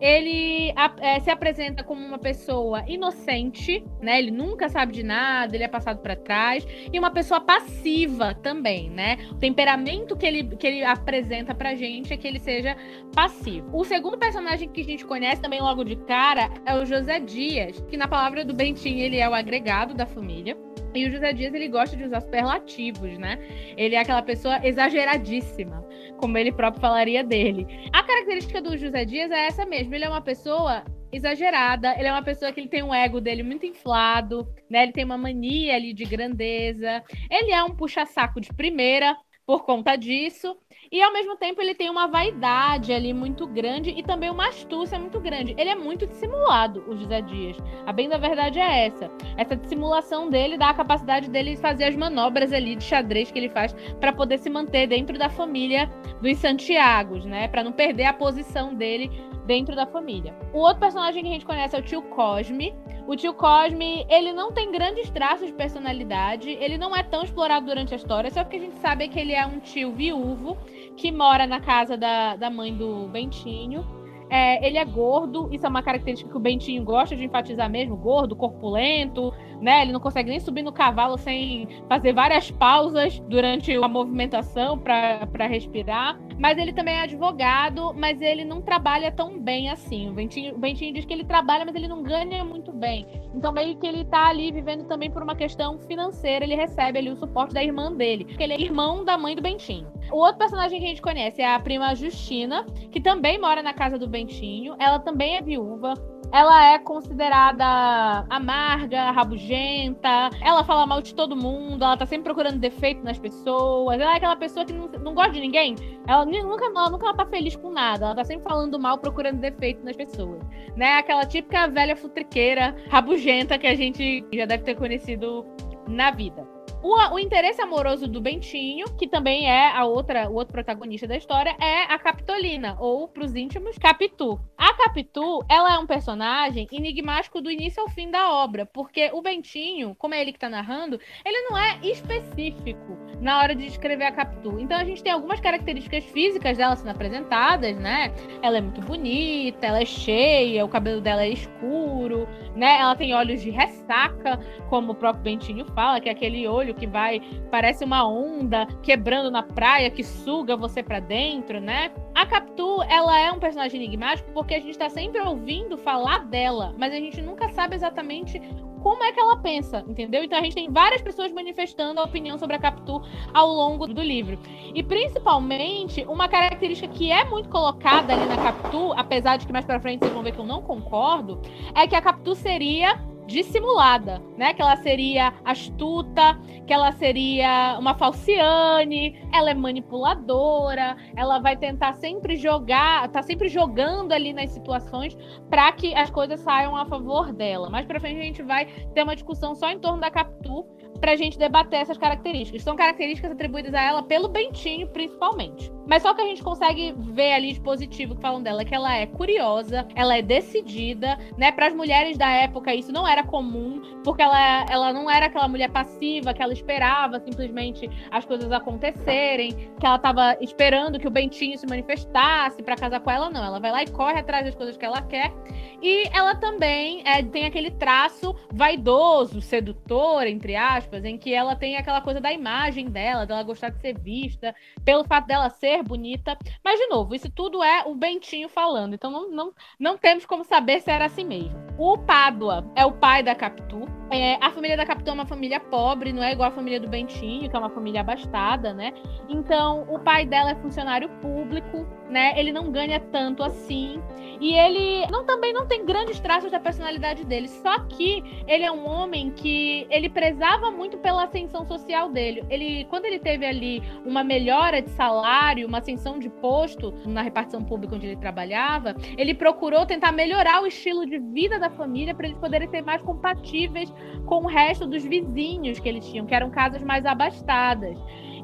Ele 0.00 0.72
é, 1.00 1.20
se 1.20 1.30
apresenta 1.30 1.84
como 1.84 2.04
uma 2.04 2.18
pessoa 2.18 2.82
inocente, 2.88 3.84
né? 4.00 4.18
Ele 4.18 4.30
nunca 4.30 4.68
sabe 4.68 4.92
de 4.92 5.02
nada, 5.02 5.54
ele 5.54 5.64
é 5.64 5.68
passado 5.68 6.00
para 6.00 6.16
trás. 6.16 6.66
E 6.92 6.98
uma 6.98 7.10
pessoa 7.10 7.40
passiva 7.40 8.07
também, 8.42 8.90
né? 8.90 9.18
O 9.30 9.34
temperamento 9.34 10.16
que 10.16 10.26
ele, 10.26 10.56
que 10.56 10.66
ele 10.66 10.84
apresenta 10.84 11.54
pra 11.54 11.74
gente 11.74 12.12
é 12.12 12.16
que 12.16 12.26
ele 12.26 12.38
seja 12.38 12.76
passivo. 13.14 13.68
O 13.72 13.84
segundo 13.84 14.18
personagem 14.18 14.68
que 14.68 14.80
a 14.80 14.84
gente 14.84 15.04
conhece 15.04 15.42
também 15.42 15.60
logo 15.60 15.84
de 15.84 15.96
cara 15.96 16.50
é 16.64 16.74
o 16.74 16.84
José 16.84 17.20
Dias, 17.20 17.80
que 17.88 17.96
na 17.96 18.08
palavra 18.08 18.44
do 18.44 18.54
Bentinho 18.54 18.98
ele 18.98 19.18
é 19.18 19.28
o 19.28 19.34
agregado 19.34 19.94
da 19.94 20.06
família. 20.06 20.56
E 20.94 21.06
o 21.06 21.12
José 21.12 21.32
Dias, 21.32 21.52
ele 21.52 21.68
gosta 21.68 21.96
de 21.96 22.04
usar 22.04 22.20
superlativos, 22.20 23.18
né? 23.18 23.38
Ele 23.76 23.94
é 23.94 24.00
aquela 24.00 24.22
pessoa 24.22 24.58
exageradíssima, 24.66 25.86
como 26.16 26.38
ele 26.38 26.50
próprio 26.50 26.80
falaria 26.80 27.22
dele. 27.22 27.66
A 27.92 28.02
característica 28.02 28.60
do 28.60 28.76
José 28.76 29.04
Dias 29.04 29.30
é 29.30 29.46
essa 29.46 29.66
mesmo. 29.66 29.94
Ele 29.94 30.04
é 30.04 30.08
uma 30.08 30.22
pessoa 30.22 30.82
exagerada, 31.12 31.94
ele 31.98 32.08
é 32.08 32.12
uma 32.12 32.22
pessoa 32.22 32.52
que 32.52 32.60
ele 32.60 32.68
tem 32.68 32.82
um 32.82 32.94
ego 32.94 33.20
dele 33.20 33.42
muito 33.42 33.66
inflado, 33.66 34.46
né? 34.68 34.82
Ele 34.82 34.92
tem 34.92 35.04
uma 35.04 35.18
mania 35.18 35.74
ali 35.74 35.92
de 35.92 36.04
grandeza. 36.04 37.02
Ele 37.30 37.50
é 37.50 37.62
um 37.62 37.74
puxa-saco 37.74 38.40
de 38.40 38.52
primeira 38.52 39.16
por 39.46 39.64
conta 39.64 39.96
disso. 39.96 40.56
E 40.90 41.02
ao 41.02 41.12
mesmo 41.12 41.36
tempo 41.36 41.60
ele 41.60 41.74
tem 41.74 41.90
uma 41.90 42.06
vaidade 42.06 42.92
ali 42.92 43.12
muito 43.12 43.46
grande 43.46 43.90
e 43.90 44.02
também 44.02 44.30
uma 44.30 44.48
astúcia 44.48 44.98
muito 44.98 45.20
grande. 45.20 45.54
Ele 45.58 45.68
é 45.68 45.74
muito 45.74 46.06
dissimulado, 46.06 46.82
o 46.88 46.96
José 46.96 47.20
Dias. 47.20 47.58
A 47.84 47.92
bem 47.92 48.08
da 48.08 48.16
verdade 48.16 48.58
é 48.58 48.86
essa. 48.86 49.10
Essa 49.36 49.54
dissimulação 49.54 50.30
dele 50.30 50.56
dá 50.56 50.70
a 50.70 50.74
capacidade 50.74 51.28
dele 51.28 51.56
de 51.56 51.60
fazer 51.60 51.84
as 51.84 51.96
manobras 51.96 52.52
ali 52.52 52.74
de 52.74 52.84
xadrez 52.84 53.30
que 53.30 53.38
ele 53.38 53.50
faz 53.50 53.74
para 54.00 54.14
poder 54.14 54.38
se 54.38 54.48
manter 54.48 54.86
dentro 54.86 55.18
da 55.18 55.28
família 55.28 55.90
dos 56.22 56.38
Santiagos, 56.38 57.26
né? 57.26 57.48
Para 57.48 57.62
não 57.62 57.72
perder 57.72 58.04
a 58.04 58.12
posição 58.14 58.74
dele 58.74 59.10
dentro 59.44 59.76
da 59.76 59.86
família. 59.86 60.34
O 60.52 60.58
outro 60.58 60.80
personagem 60.80 61.22
que 61.22 61.28
a 61.28 61.32
gente 61.32 61.46
conhece 61.46 61.76
é 61.76 61.78
o 61.78 61.82
tio 61.82 62.02
Cosme. 62.02 62.74
O 63.08 63.16
tio 63.16 63.32
Cosme, 63.32 64.04
ele 64.10 64.34
não 64.34 64.52
tem 64.52 64.70
grandes 64.70 65.08
traços 65.08 65.46
de 65.46 65.52
personalidade, 65.54 66.50
ele 66.50 66.76
não 66.76 66.94
é 66.94 67.02
tão 67.02 67.22
explorado 67.22 67.64
durante 67.64 67.94
a 67.94 67.96
história, 67.96 68.30
só 68.30 68.44
que 68.44 68.56
a 68.56 68.60
gente 68.60 68.76
sabe 68.80 69.08
que 69.08 69.18
ele 69.18 69.32
é 69.32 69.46
um 69.46 69.58
tio 69.60 69.90
viúvo 69.92 70.58
que 70.94 71.10
mora 71.10 71.46
na 71.46 71.58
casa 71.58 71.96
da, 71.96 72.36
da 72.36 72.50
mãe 72.50 72.74
do 72.74 73.08
Bentinho. 73.08 73.82
É, 74.28 74.62
ele 74.66 74.76
é 74.76 74.84
gordo, 74.84 75.48
isso 75.50 75.64
é 75.64 75.70
uma 75.70 75.82
característica 75.82 76.30
que 76.30 76.36
o 76.36 76.40
Bentinho 76.40 76.84
gosta 76.84 77.16
de 77.16 77.24
enfatizar 77.24 77.70
mesmo, 77.70 77.96
gordo, 77.96 78.36
corpulento, 78.36 79.32
né? 79.60 79.82
Ele 79.82 79.92
não 79.92 80.00
consegue 80.00 80.30
nem 80.30 80.40
subir 80.40 80.62
no 80.62 80.72
cavalo 80.72 81.16
sem 81.18 81.68
fazer 81.88 82.12
várias 82.12 82.50
pausas 82.50 83.18
durante 83.28 83.74
a 83.74 83.88
movimentação 83.88 84.78
para 84.78 85.46
respirar. 85.46 86.18
Mas 86.38 86.56
ele 86.56 86.72
também 86.72 86.94
é 86.94 87.02
advogado, 87.02 87.92
mas 87.94 88.20
ele 88.20 88.44
não 88.44 88.62
trabalha 88.62 89.10
tão 89.10 89.40
bem 89.40 89.70
assim. 89.70 90.08
O 90.08 90.12
Bentinho, 90.12 90.54
o 90.54 90.58
Bentinho 90.58 90.94
diz 90.94 91.04
que 91.04 91.12
ele 91.12 91.24
trabalha, 91.24 91.64
mas 91.64 91.74
ele 91.74 91.88
não 91.88 92.02
ganha 92.02 92.44
muito 92.44 92.72
bem. 92.72 93.06
Então, 93.34 93.52
meio 93.52 93.76
que 93.76 93.86
ele 93.86 94.04
tá 94.04 94.28
ali 94.28 94.52
vivendo 94.52 94.84
também 94.84 95.10
por 95.10 95.22
uma 95.22 95.34
questão 95.34 95.78
financeira. 95.80 96.44
Ele 96.44 96.54
recebe 96.54 96.98
ali 96.98 97.10
o 97.10 97.16
suporte 97.16 97.54
da 97.54 97.62
irmã 97.62 97.92
dele, 97.92 98.24
porque 98.24 98.42
ele 98.42 98.54
é 98.54 98.60
irmão 98.60 99.04
da 99.04 99.18
mãe 99.18 99.34
do 99.34 99.42
Bentinho. 99.42 99.88
O 100.12 100.18
outro 100.18 100.38
personagem 100.38 100.78
que 100.78 100.84
a 100.84 100.88
gente 100.88 101.02
conhece 101.02 101.42
é 101.42 101.54
a 101.54 101.58
prima 101.58 101.94
Justina, 101.94 102.64
que 102.90 103.00
também 103.00 103.38
mora 103.38 103.62
na 103.62 103.74
casa 103.74 103.98
do 103.98 104.08
Bentinho. 104.08 104.76
Ela 104.78 104.98
também 104.98 105.36
é 105.36 105.42
viúva. 105.42 105.94
Ela 106.30 106.72
é 106.72 106.78
considerada 106.78 108.26
amarga, 108.28 109.10
rabugenta. 109.10 110.30
Ela 110.42 110.62
fala 110.64 110.86
mal 110.86 111.00
de 111.00 111.14
todo 111.14 111.36
mundo. 111.36 111.84
Ela 111.84 111.96
tá 111.96 112.04
sempre 112.04 112.24
procurando 112.24 112.58
defeito 112.58 113.02
nas 113.02 113.18
pessoas. 113.18 113.98
Ela 113.98 114.12
é 114.12 114.16
aquela 114.16 114.36
pessoa 114.36 114.64
que 114.64 114.72
não, 114.72 114.88
não 114.88 115.14
gosta 115.14 115.32
de 115.32 115.40
ninguém. 115.40 115.74
Ela 116.06 116.24
nunca, 116.26 116.66
ela 116.66 116.90
nunca 116.90 117.14
tá 117.14 117.26
feliz 117.26 117.56
com 117.56 117.70
nada. 117.70 118.06
Ela 118.06 118.14
tá 118.14 118.24
sempre 118.24 118.44
falando 118.48 118.78
mal, 118.78 118.98
procurando 118.98 119.40
defeito 119.40 119.84
nas 119.84 119.96
pessoas. 119.96 120.40
Né? 120.76 120.98
Aquela 120.98 121.24
típica 121.24 121.66
velha 121.68 121.96
futriqueira, 121.96 122.76
rabugenta 122.90 123.58
que 123.58 123.66
a 123.66 123.74
gente 123.74 124.24
já 124.32 124.44
deve 124.44 124.64
ter 124.64 124.74
conhecido 124.74 125.46
na 125.88 126.10
vida. 126.10 126.46
O, 126.80 126.94
o 127.14 127.18
interesse 127.18 127.60
amoroso 127.60 128.06
do 128.06 128.20
Bentinho, 128.20 128.86
que 128.96 129.08
também 129.08 129.50
é 129.50 129.76
a 129.76 129.84
outra, 129.84 130.30
o 130.30 130.34
outro 130.34 130.52
protagonista 130.52 131.08
da 131.08 131.16
história, 131.16 131.56
é 131.60 131.82
a 131.92 131.98
Capitolina, 131.98 132.76
ou 132.78 133.08
pros 133.08 133.34
íntimos, 133.34 133.76
Capitu. 133.78 134.40
A 134.56 134.72
Capitu, 134.74 135.44
ela 135.48 135.74
é 135.74 135.78
um 135.78 135.86
personagem 135.86 136.68
enigmático 136.70 137.40
do 137.40 137.50
início 137.50 137.82
ao 137.82 137.88
fim 137.88 138.10
da 138.10 138.30
obra, 138.30 138.64
porque 138.64 139.10
o 139.12 139.20
Bentinho, 139.20 139.94
como 139.96 140.14
é 140.14 140.20
ele 140.20 140.32
que 140.32 140.38
tá 140.38 140.48
narrando, 140.48 141.00
ele 141.24 141.48
não 141.48 141.58
é 141.58 141.78
específico 141.82 142.96
na 143.20 143.40
hora 143.40 143.56
de 143.56 143.66
descrever 143.66 144.04
a 144.04 144.12
Capitu. 144.12 144.60
Então 144.60 144.78
a 144.78 144.84
gente 144.84 145.02
tem 145.02 145.12
algumas 145.12 145.40
características 145.40 146.04
físicas 146.04 146.56
dela 146.56 146.76
sendo 146.76 146.90
apresentadas, 146.90 147.76
né? 147.76 148.14
Ela 148.40 148.58
é 148.58 148.60
muito 148.60 148.80
bonita, 148.82 149.66
ela 149.66 149.80
é 149.80 149.84
cheia, 149.84 150.64
o 150.64 150.68
cabelo 150.68 151.00
dela 151.00 151.24
é 151.24 151.30
escuro, 151.30 152.28
né? 152.58 152.78
Ela 152.80 152.96
tem 152.96 153.14
olhos 153.14 153.40
de 153.40 153.50
ressaca, 153.50 154.38
como 154.68 154.92
o 154.92 154.94
próprio 154.94 155.22
Bentinho 155.22 155.64
fala, 155.66 156.00
que 156.00 156.08
é 156.08 156.12
aquele 156.12 156.46
olho 156.46 156.74
que 156.74 156.86
vai, 156.86 157.20
parece 157.50 157.84
uma 157.84 158.06
onda 158.06 158.66
quebrando 158.82 159.30
na 159.30 159.42
praia, 159.42 159.90
que 159.90 160.02
suga 160.02 160.56
você 160.56 160.82
para 160.82 161.00
dentro, 161.00 161.60
né? 161.60 161.90
A 162.14 162.26
Capitu, 162.26 162.82
ela 162.88 163.18
é 163.18 163.30
um 163.30 163.38
personagem 163.38 163.80
enigmático 163.80 164.30
porque 164.32 164.54
a 164.54 164.60
gente 164.60 164.76
tá 164.76 164.90
sempre 164.90 165.20
ouvindo 165.20 165.78
falar 165.78 166.24
dela, 166.26 166.74
mas 166.76 166.92
a 166.92 166.96
gente 166.96 167.22
nunca 167.22 167.48
sabe 167.50 167.76
exatamente 167.76 168.40
como 168.78 169.02
é 169.04 169.12
que 169.12 169.20
ela 169.20 169.36
pensa, 169.36 169.84
entendeu? 169.86 170.24
Então 170.24 170.38
a 170.38 170.42
gente 170.42 170.54
tem 170.54 170.70
várias 170.70 171.02
pessoas 171.02 171.32
manifestando 171.32 172.00
a 172.00 172.04
opinião 172.04 172.38
sobre 172.38 172.56
a 172.56 172.58
Capitu 172.58 173.02
ao 173.32 173.48
longo 173.48 173.86
do 173.86 174.00
livro. 174.00 174.38
E 174.74 174.82
principalmente, 174.82 176.04
uma 176.08 176.28
característica 176.28 176.92
que 176.92 177.10
é 177.10 177.24
muito 177.24 177.48
colocada 177.48 178.12
ali 178.12 178.26
na 178.26 178.36
Capitu, 178.36 178.92
apesar 178.94 179.36
de 179.36 179.46
que 179.46 179.52
mais 179.52 179.64
pra 179.64 179.80
frente 179.80 180.00
vocês 180.00 180.12
vão 180.12 180.22
ver 180.22 180.32
que 180.32 180.38
eu 180.38 180.46
não 180.46 180.62
concordo, 180.62 181.40
é 181.74 181.86
que 181.86 181.94
a 181.94 182.00
Capitu 182.00 182.34
seria 182.34 182.98
dissimulada, 183.28 184.20
né? 184.36 184.54
Que 184.54 184.62
ela 184.62 184.76
seria 184.76 185.34
astuta, 185.44 186.40
que 186.66 186.72
ela 186.72 186.90
seria 186.92 187.76
uma 187.78 187.94
falciane, 187.94 189.20
ela 189.32 189.50
é 189.50 189.54
manipuladora, 189.54 190.96
ela 191.14 191.38
vai 191.38 191.56
tentar 191.56 191.92
sempre 191.92 192.36
jogar, 192.36 193.06
tá 193.10 193.22
sempre 193.22 193.48
jogando 193.48 194.12
ali 194.12 194.32
nas 194.32 194.50
situações 194.50 195.16
para 195.50 195.70
que 195.72 195.94
as 195.94 196.10
coisas 196.10 196.40
saiam 196.40 196.74
a 196.74 196.86
favor 196.86 197.32
dela. 197.32 197.68
Mais 197.68 197.86
para 197.86 198.00
frente 198.00 198.18
a 198.18 198.24
gente 198.24 198.42
vai 198.42 198.64
ter 198.94 199.02
uma 199.02 199.14
discussão 199.14 199.54
só 199.54 199.70
em 199.70 199.78
torno 199.78 200.00
da 200.00 200.10
Capitu 200.10 200.66
para 200.98 201.12
a 201.12 201.16
gente 201.16 201.38
debater 201.38 201.80
essas 201.80 201.98
características. 201.98 202.62
São 202.62 202.74
características 202.74 203.30
atribuídas 203.30 203.74
a 203.74 203.82
ela 203.82 204.02
pelo 204.02 204.28
Bentinho, 204.28 204.88
principalmente. 204.88 205.70
Mas 205.88 206.02
só 206.02 206.12
que 206.14 206.20
a 206.20 206.26
gente 206.26 206.42
consegue 206.42 206.94
ver 206.98 207.32
ali 207.32 207.52
de 207.52 207.60
positivo 207.60 208.14
que 208.14 208.20
falam 208.20 208.42
dela 208.42 208.64
que 208.64 208.74
ela 208.74 208.94
é 208.94 209.06
curiosa, 209.06 209.86
ela 209.94 210.16
é 210.16 210.22
decidida, 210.22 211.18
né? 211.36 211.50
Para 211.50 211.68
as 211.68 211.74
mulheres 211.74 212.18
da 212.18 212.30
época 212.30 212.74
isso 212.74 212.92
não 212.92 213.08
era 213.08 213.24
comum, 213.24 213.80
porque 214.04 214.22
ela, 214.22 214.66
ela 214.70 214.92
não 214.92 215.10
era 215.10 215.26
aquela 215.26 215.48
mulher 215.48 215.70
passiva 215.70 216.34
que 216.34 216.42
ela 216.42 216.52
esperava 216.52 217.18
simplesmente 217.20 217.88
as 218.10 218.24
coisas 218.24 218.52
acontecerem, 218.52 219.52
que 219.78 219.86
ela 219.86 219.96
estava 219.96 220.36
esperando 220.40 220.98
que 220.98 221.08
o 221.08 221.10
Bentinho 221.10 221.56
se 221.56 221.66
manifestasse 221.66 222.62
para 222.62 222.76
casar 222.76 223.00
com 223.00 223.10
ela, 223.10 223.30
não. 223.30 223.42
Ela 223.42 223.58
vai 223.58 223.70
lá 223.70 223.82
e 223.82 223.86
corre 223.90 224.18
atrás 224.18 224.44
das 224.44 224.54
coisas 224.54 224.76
que 224.76 224.84
ela 224.84 225.00
quer. 225.02 225.32
E 225.80 226.08
ela 226.08 226.34
também 226.34 227.02
é, 227.06 227.22
tem 227.22 227.46
aquele 227.46 227.70
traço 227.70 228.34
vaidoso, 228.52 229.40
sedutor, 229.40 230.26
entre 230.26 230.56
aspas, 230.56 231.04
em 231.04 231.16
que 231.16 231.32
ela 231.32 231.56
tem 231.56 231.76
aquela 231.76 232.00
coisa 232.00 232.20
da 232.20 232.32
imagem 232.32 232.90
dela, 232.90 233.24
dela 233.24 233.42
gostar 233.42 233.70
de 233.70 233.80
ser 233.80 233.98
vista, 233.98 234.54
pelo 234.84 235.04
fato 235.04 235.26
dela 235.26 235.48
ser 235.50 235.77
bonita. 235.82 236.36
Mas, 236.64 236.78
de 236.78 236.86
novo, 236.86 237.14
isso 237.14 237.30
tudo 237.30 237.62
é 237.62 237.84
o 237.86 237.94
Bentinho 237.94 238.48
falando, 238.48 238.94
então 238.94 239.10
não, 239.10 239.30
não, 239.30 239.52
não 239.78 239.98
temos 239.98 240.24
como 240.26 240.44
saber 240.44 240.80
se 240.80 240.90
era 240.90 241.06
assim 241.06 241.24
mesmo. 241.24 241.58
O 241.78 241.96
Pádua 241.96 242.70
é 242.74 242.84
o 242.84 242.92
pai 242.92 243.22
da 243.22 243.34
Capitu. 243.34 243.86
É, 244.10 244.36
a 244.40 244.50
família 244.50 244.76
da 244.76 244.86
Capitu 244.86 245.10
é 245.10 245.12
uma 245.12 245.26
família 245.26 245.60
pobre, 245.60 246.12
não 246.12 246.22
é 246.22 246.32
igual 246.32 246.48
a 246.48 246.52
família 246.52 246.80
do 246.80 246.88
Bentinho, 246.88 247.48
que 247.48 247.54
é 247.54 247.58
uma 247.58 247.68
família 247.68 248.00
abastada, 248.00 248.72
né? 248.72 248.92
Então, 249.28 249.86
o 249.88 249.98
pai 249.98 250.24
dela 250.24 250.50
é 250.50 250.54
funcionário 250.54 251.08
público, 251.20 251.86
né? 252.08 252.32
Ele 252.38 252.50
não 252.50 252.72
ganha 252.72 252.98
tanto 252.98 253.42
assim. 253.42 254.02
E 254.40 254.54
ele 254.54 255.06
não 255.10 255.24
também 255.24 255.52
não 255.52 255.66
tem 255.66 255.84
grandes 255.84 256.18
traços 256.20 256.50
da 256.50 256.58
personalidade 256.58 257.24
dele. 257.24 257.48
Só 257.48 257.80
que 257.80 258.22
ele 258.46 258.64
é 258.64 258.72
um 258.72 258.88
homem 258.88 259.30
que 259.30 259.86
ele 259.90 260.08
prezava 260.08 260.70
muito 260.70 260.96
pela 260.98 261.24
ascensão 261.24 261.66
social 261.66 262.08
dele. 262.08 262.44
Ele, 262.48 262.86
quando 262.86 263.04
ele 263.04 263.18
teve 263.18 263.44
ali 263.44 263.82
uma 264.04 264.24
melhora 264.24 264.80
de 264.80 264.90
salário, 264.90 265.67
uma 265.68 265.78
ascensão 265.78 266.18
de 266.18 266.28
posto 266.28 266.92
na 267.06 267.22
repartição 267.22 267.62
pública 267.62 267.94
onde 267.94 268.06
ele 268.06 268.16
trabalhava, 268.16 268.96
ele 269.16 269.34
procurou 269.34 269.86
tentar 269.86 270.12
melhorar 270.12 270.62
o 270.62 270.66
estilo 270.66 271.06
de 271.06 271.18
vida 271.18 271.58
da 271.58 271.70
família 271.70 272.14
para 272.14 272.26
eles 272.26 272.38
poderem 272.38 272.68
ser 272.68 272.82
mais 272.82 273.02
compatíveis 273.02 273.92
com 274.26 274.44
o 274.44 274.46
resto 274.46 274.86
dos 274.86 275.04
vizinhos 275.04 275.78
que 275.78 275.88
eles 275.88 276.06
tinham, 276.06 276.26
que 276.26 276.34
eram 276.34 276.50
casas 276.50 276.82
mais 276.82 277.04
abastadas. 277.06 277.98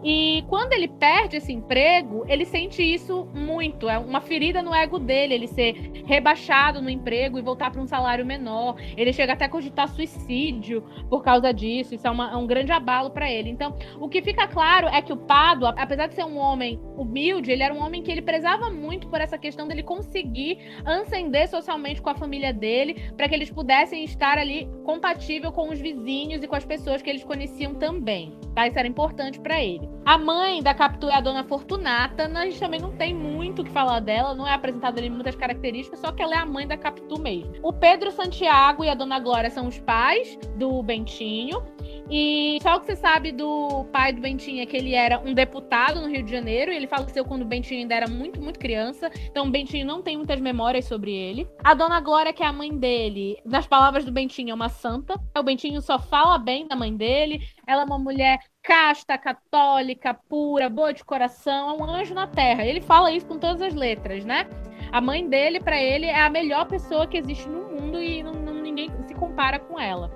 E 0.05 0.45
quando 0.49 0.75
ele 0.75 0.87
perde 0.87 1.39
esse 1.39 1.51
emprego, 1.51 2.27
ele 2.29 2.45
sente 2.45 2.83
isso 2.83 3.27
muito. 3.35 3.89
É 3.89 3.97
uma 3.97 4.21
ferida 4.21 4.63
no 4.63 4.75
ego 4.75 4.99
dele, 4.99 5.33
ele 5.33 5.49
ser 5.49 5.73
rebaixado 6.05 6.83
no 6.83 6.91
emprego 6.91 7.39
e 7.39 7.43
voltar 7.43 7.71
para 7.71 7.81
um 7.81 7.87
salário 7.87 8.27
menor. 8.27 8.77
Ele 8.99 9.15
chega 9.15 9.33
até 9.33 9.47
a 9.47 9.49
cogitar 9.49 9.89
suicídio 9.89 10.83
por 11.09 11.23
causa 11.23 11.55
disso. 11.55 11.95
Isso 11.95 12.07
é, 12.07 12.11
uma, 12.11 12.33
é 12.33 12.37
um 12.37 12.47
grande 12.47 12.71
abalo 12.71 13.11
para 13.11 13.31
ele. 13.31 13.49
Então, 13.49 13.75
o 13.99 14.07
que 14.07 14.21
fica 14.21 14.47
claro 14.47 14.89
é 14.89 15.01
que 15.01 15.13
o 15.13 15.17
Pado, 15.17 15.67
apesar 15.67 16.07
de 16.07 16.15
ser 16.15 16.25
um 16.25 16.37
homem 16.37 16.79
humilde, 16.99 17.51
ele 17.51 17.63
era 17.63 17.73
um 17.73 17.83
homem 17.83 18.03
que 18.03 18.13
ele 18.13 18.21
prezava 18.21 18.69
muito 18.69 19.09
por 19.09 19.23
essa 19.23 19.39
questão 19.39 19.67
dele 19.67 19.83
conseguir 19.83 20.59
ascender 20.85 21.49
socialmente 21.49 22.03
com 22.03 22.11
a 22.11 22.15
família 22.15 22.53
dele, 22.53 23.11
para 23.17 23.27
que 23.27 23.35
eles 23.35 23.51
pudessem 23.51 24.05
estar 24.05 24.37
ali 24.37 24.69
compatível 24.85 25.51
com 25.51 25.71
os 25.71 25.81
vizinhos 25.81 26.43
e 26.43 26.47
com 26.47 26.57
as 26.57 26.65
pessoas 26.65 27.01
que 27.01 27.09
eles 27.09 27.25
conheciam 27.25 27.75
também. 27.75 28.35
Tá? 28.55 28.67
Isso 28.67 28.79
era 28.79 28.87
importante 28.87 29.41
para 29.41 29.63
ele. 29.63 29.94
A 30.05 30.19
mãe 30.19 30.63
da 30.63 30.75
Capitu 30.75 31.09
é 31.09 31.15
a 31.15 31.21
dona 31.21 31.45
Fortunata. 31.45 32.27
A 32.27 32.45
gente 32.45 32.61
também 32.61 32.81
não 32.81 32.93
tem 32.93 33.15
muito 33.15 33.63
o 33.63 33.65
que 33.65 33.71
falar 33.71 34.01
dela, 34.01 34.35
não 34.35 34.47
é 34.47 34.53
apresentada 34.53 35.01
ali 35.01 35.09
muitas 35.09 35.35
características, 35.35 35.99
só 36.01 36.13
que 36.13 36.23
ela 36.23 36.35
é 36.35 36.39
a 36.39 36.47
mãe 36.47 36.67
da 36.67 36.77
Capitu 36.77 37.19
mesmo. 37.19 37.53
O 37.63 37.73
Pedro 37.73 38.11
Santiago 38.11 38.85
e 38.85 38.89
a 38.89 38.95
dona 38.95 39.19
Glória 39.19 39.51
são 39.51 39.67
os 39.67 39.79
pais 39.81 40.39
do 40.57 40.83
Bentinho. 40.83 41.63
E 42.11 42.59
só 42.63 42.77
o 42.77 42.81
que 42.81 42.87
você 42.87 42.97
sabe 42.97 43.33
do 43.33 43.85
pai 43.93 44.13
do 44.13 44.21
Bentinho 44.21 44.63
é 44.63 44.67
que 44.67 44.77
ele 44.77 44.95
era 44.95 45.19
um 45.19 45.33
deputado 45.33 46.01
no 46.01 46.09
Rio 46.09 46.23
de 46.23 46.31
Janeiro 46.31 46.71
e 46.71 46.77
ele 46.77 46.87
faleceu 46.87 47.25
quando 47.25 47.43
o 47.43 47.47
Bentinho 47.47 47.81
ainda 47.81 47.95
era 47.95 48.09
muito, 48.09 48.41
muito 48.43 48.59
criança. 48.59 49.11
Então 49.31 49.47
o 49.47 49.51
Bentinho 49.51 49.87
não 49.87 50.03
tem 50.03 50.17
muitas 50.17 50.39
memórias 50.41 50.85
sobre 50.85 51.13
ele. 51.13 51.49
A 51.63 51.73
dona 51.73 52.01
Glória, 52.01 52.33
que 52.33 52.43
é 52.43 52.47
a 52.47 52.53
mãe 52.53 52.77
dele, 52.77 53.39
nas 53.45 53.67
palavras 53.67 54.05
do 54.05 54.13
Bentinho, 54.13 54.51
é 54.51 54.55
uma 54.55 54.69
santa. 54.69 55.19
O 55.37 55.43
Bentinho 55.43 55.81
só 55.81 55.99
fala 55.99 56.37
bem 56.37 56.69
da 56.69 56.77
mãe 56.77 56.95
dele. 56.95 57.43
Ela 57.67 57.83
é 57.83 57.85
uma 57.87 57.99
mulher 57.99 58.39
casta, 58.65 59.19
católica, 59.19 60.15
pura, 60.15 60.71
boa 60.71 60.93
de 60.93 61.05
coração, 61.05 61.69
é 61.69 61.73
um 61.75 61.85
anjo 61.85 62.15
na 62.15 62.27
terra. 62.27 62.65
Ele 62.65 62.81
fala 62.81 63.13
isso 63.13 63.27
com 63.27 63.39
todas 63.39 63.61
as 63.61 63.75
letras, 63.75 64.25
né? 64.25 64.49
A 64.91 65.01
mãe 65.03 65.29
dele, 65.29 65.61
para 65.61 65.77
ele, 65.79 66.07
é 66.07 66.21
a 66.21 66.31
melhor 66.31 66.67
pessoa 66.67 67.07
que 67.07 67.19
existe 67.19 67.47
no 67.47 67.69
mundo 67.69 68.03
e 68.03 68.23
não, 68.23 68.33
não, 68.33 68.55
ninguém 68.55 68.91
se 69.07 69.15
compara 69.15 69.59
com 69.59 69.79
ela. 69.79 70.11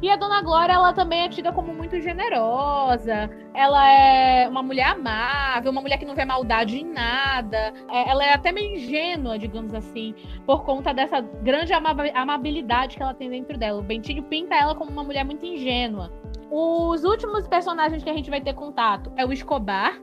E 0.00 0.08
a 0.08 0.16
Dona 0.16 0.40
Glória, 0.40 0.72
ela 0.72 0.94
também 0.94 1.24
é 1.24 1.28
tida 1.28 1.52
como 1.52 1.74
muito 1.74 2.00
generosa. 2.00 3.28
Ela 3.52 3.86
é 3.86 4.48
uma 4.48 4.62
mulher 4.62 4.86
amável, 4.86 5.70
uma 5.70 5.82
mulher 5.82 5.98
que 5.98 6.06
não 6.06 6.14
vê 6.14 6.24
maldade 6.24 6.78
em 6.78 6.86
nada. 6.86 7.74
É, 7.90 8.08
ela 8.08 8.24
é 8.24 8.32
até 8.32 8.50
meio 8.50 8.76
ingênua, 8.76 9.38
digamos 9.38 9.74
assim, 9.74 10.14
por 10.46 10.64
conta 10.64 10.94
dessa 10.94 11.20
grande 11.20 11.74
amabilidade 12.14 12.96
que 12.96 13.02
ela 13.02 13.12
tem 13.12 13.28
dentro 13.28 13.58
dela. 13.58 13.78
O 13.78 13.82
Bentinho 13.82 14.22
pinta 14.22 14.54
ela 14.54 14.74
como 14.74 14.90
uma 14.90 15.04
mulher 15.04 15.24
muito 15.24 15.44
ingênua. 15.44 16.10
Os 16.50 17.04
últimos 17.04 17.46
personagens 17.46 18.02
que 18.02 18.10
a 18.10 18.14
gente 18.14 18.28
vai 18.28 18.40
ter 18.40 18.54
contato 18.54 19.12
é 19.16 19.24
o 19.24 19.32
Escobar, 19.32 20.00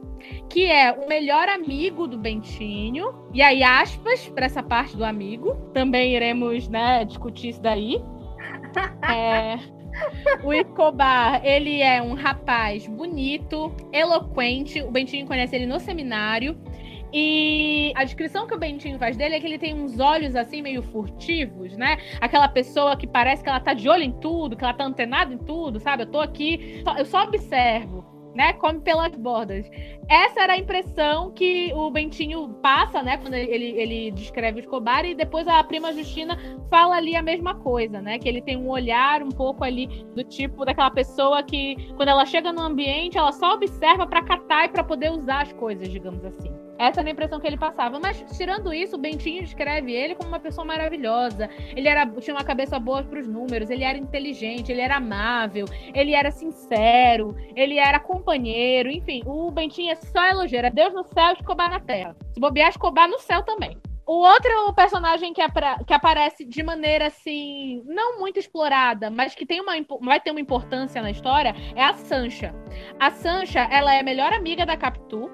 que 0.49 0.65
é 0.65 0.91
o 0.93 1.07
melhor 1.07 1.49
amigo 1.49 2.07
do 2.07 2.17
Bentinho. 2.17 3.13
E 3.33 3.41
aí, 3.41 3.63
aspas, 3.63 4.29
para 4.29 4.45
essa 4.45 4.63
parte 4.63 4.95
do 4.95 5.03
amigo. 5.03 5.55
Também 5.73 6.15
iremos 6.15 6.69
né, 6.69 7.03
discutir 7.05 7.49
isso 7.49 7.61
daí. 7.61 8.01
É, 9.09 9.57
o 10.43 10.53
Escobar, 10.53 11.43
ele 11.43 11.81
é 11.81 12.01
um 12.01 12.13
rapaz 12.13 12.85
bonito, 12.87 13.73
eloquente. 13.91 14.81
O 14.81 14.91
Bentinho 14.91 15.25
conhece 15.25 15.55
ele 15.55 15.65
no 15.65 15.79
seminário. 15.79 16.55
E 17.13 17.93
a 17.95 18.03
descrição 18.03 18.47
que 18.47 18.53
o 18.53 18.57
Bentinho 18.57 18.99
faz 18.99 19.15
dele 19.15 19.35
é 19.35 19.39
que 19.39 19.45
ele 19.45 19.57
tem 19.57 19.73
uns 19.73 19.99
olhos 19.99 20.35
assim 20.35 20.61
meio 20.61 20.83
furtivos, 20.83 21.77
né? 21.77 21.97
Aquela 22.19 22.49
pessoa 22.49 22.97
que 22.97 23.07
parece 23.07 23.43
que 23.43 23.49
ela 23.49 23.59
tá 23.59 23.73
de 23.73 23.87
olho 23.87 24.03
em 24.03 24.11
tudo, 24.11 24.55
que 24.55 24.63
ela 24.63 24.73
tá 24.73 24.83
antenada 24.83 25.33
em 25.33 25.37
tudo, 25.37 25.79
sabe? 25.79 26.03
Eu 26.03 26.07
tô 26.07 26.19
aqui, 26.19 26.83
eu 26.97 27.05
só 27.05 27.23
observo, 27.23 28.03
né? 28.35 28.53
Come 28.53 28.81
pelas 28.81 29.15
bordas. 29.15 29.69
Essa 30.09 30.41
era 30.41 30.53
a 30.53 30.57
impressão 30.57 31.31
que 31.31 31.71
o 31.73 31.89
Bentinho 31.89 32.49
passa, 32.61 33.01
né? 33.01 33.17
Quando 33.17 33.33
ele, 33.35 33.71
ele 33.79 34.11
descreve 34.11 34.59
o 34.59 34.61
Escobar, 34.61 35.05
e 35.05 35.15
depois 35.15 35.47
a 35.47 35.63
prima 35.63 35.93
Justina 35.93 36.37
fala 36.69 36.97
ali 36.97 37.15
a 37.15 37.21
mesma 37.21 37.55
coisa, 37.55 38.01
né? 38.01 38.19
Que 38.19 38.27
ele 38.27 38.41
tem 38.41 38.57
um 38.57 38.69
olhar 38.69 39.23
um 39.23 39.29
pouco 39.29 39.63
ali 39.63 39.87
do 40.13 40.23
tipo 40.25 40.65
daquela 40.65 40.91
pessoa 40.91 41.41
que, 41.41 41.75
quando 41.95 42.09
ela 42.09 42.25
chega 42.25 42.51
no 42.51 42.61
ambiente, 42.61 43.17
ela 43.17 43.31
só 43.31 43.53
observa 43.53 44.05
para 44.05 44.21
catar 44.23 44.65
e 44.65 44.69
para 44.69 44.83
poder 44.83 45.11
usar 45.11 45.43
as 45.43 45.53
coisas, 45.53 45.87
digamos 45.89 46.23
assim. 46.25 46.66
Essa 46.77 47.01
era 47.01 47.09
a 47.09 47.11
impressão 47.11 47.39
que 47.39 47.47
ele 47.47 47.57
passava. 47.57 47.99
Mas, 47.99 48.23
tirando 48.37 48.73
isso, 48.73 48.95
o 48.95 48.99
Bentinho 48.99 49.43
descreve 49.43 49.91
ele 49.93 50.15
como 50.15 50.29
uma 50.29 50.39
pessoa 50.39 50.65
maravilhosa. 50.65 51.49
Ele 51.75 51.87
era, 51.87 52.05
tinha 52.05 52.35
uma 52.35 52.43
cabeça 52.43 52.79
boa 52.79 53.03
para 53.03 53.19
os 53.19 53.27
números, 53.27 53.69
ele 53.69 53.83
era 53.83 53.97
inteligente, 53.97 54.71
ele 54.71 54.81
era 54.81 54.97
amável, 54.97 55.65
ele 55.93 56.13
era 56.13 56.31
sincero, 56.31 57.35
ele 57.55 57.77
era 57.77 57.99
companheiro. 57.99 58.89
Enfim, 58.89 59.21
o 59.25 59.51
Bentinho 59.51 59.91
é 59.91 59.95
só 59.95 60.25
elogio. 60.25 60.57
Era 60.57 60.69
Deus 60.69 60.93
no 60.93 61.03
céu 61.03 61.33
Escobar 61.33 61.69
na 61.69 61.79
terra. 61.79 62.15
Se 62.33 62.39
bobear, 62.39 62.69
Escobar 62.69 63.07
no 63.07 63.19
céu 63.19 63.43
também. 63.43 63.77
O 64.05 64.19
outro 64.25 64.73
personagem 64.73 65.33
que, 65.33 65.41
apra- 65.41 65.79
que 65.85 65.93
aparece 65.93 66.45
de 66.45 66.63
maneira 66.63 67.07
assim, 67.07 67.83
não 67.85 68.17
muito 68.17 68.39
explorada, 68.39 69.09
mas 69.09 69.35
que 69.35 69.45
tem 69.45 69.59
uma, 69.59 69.73
vai 70.01 70.17
ter 70.21 70.31
uma 70.31 70.39
importância 70.39 71.01
na 71.01 71.11
história, 71.11 71.53
é 71.75 71.83
a 71.83 71.93
Sancha. 71.93 72.55
A 72.97 73.11
Sancha, 73.11 73.67
ela 73.69 73.93
é 73.93 73.99
a 73.99 74.03
melhor 74.03 74.31
amiga 74.31 74.65
da 74.65 74.77
Capitu 74.77 75.29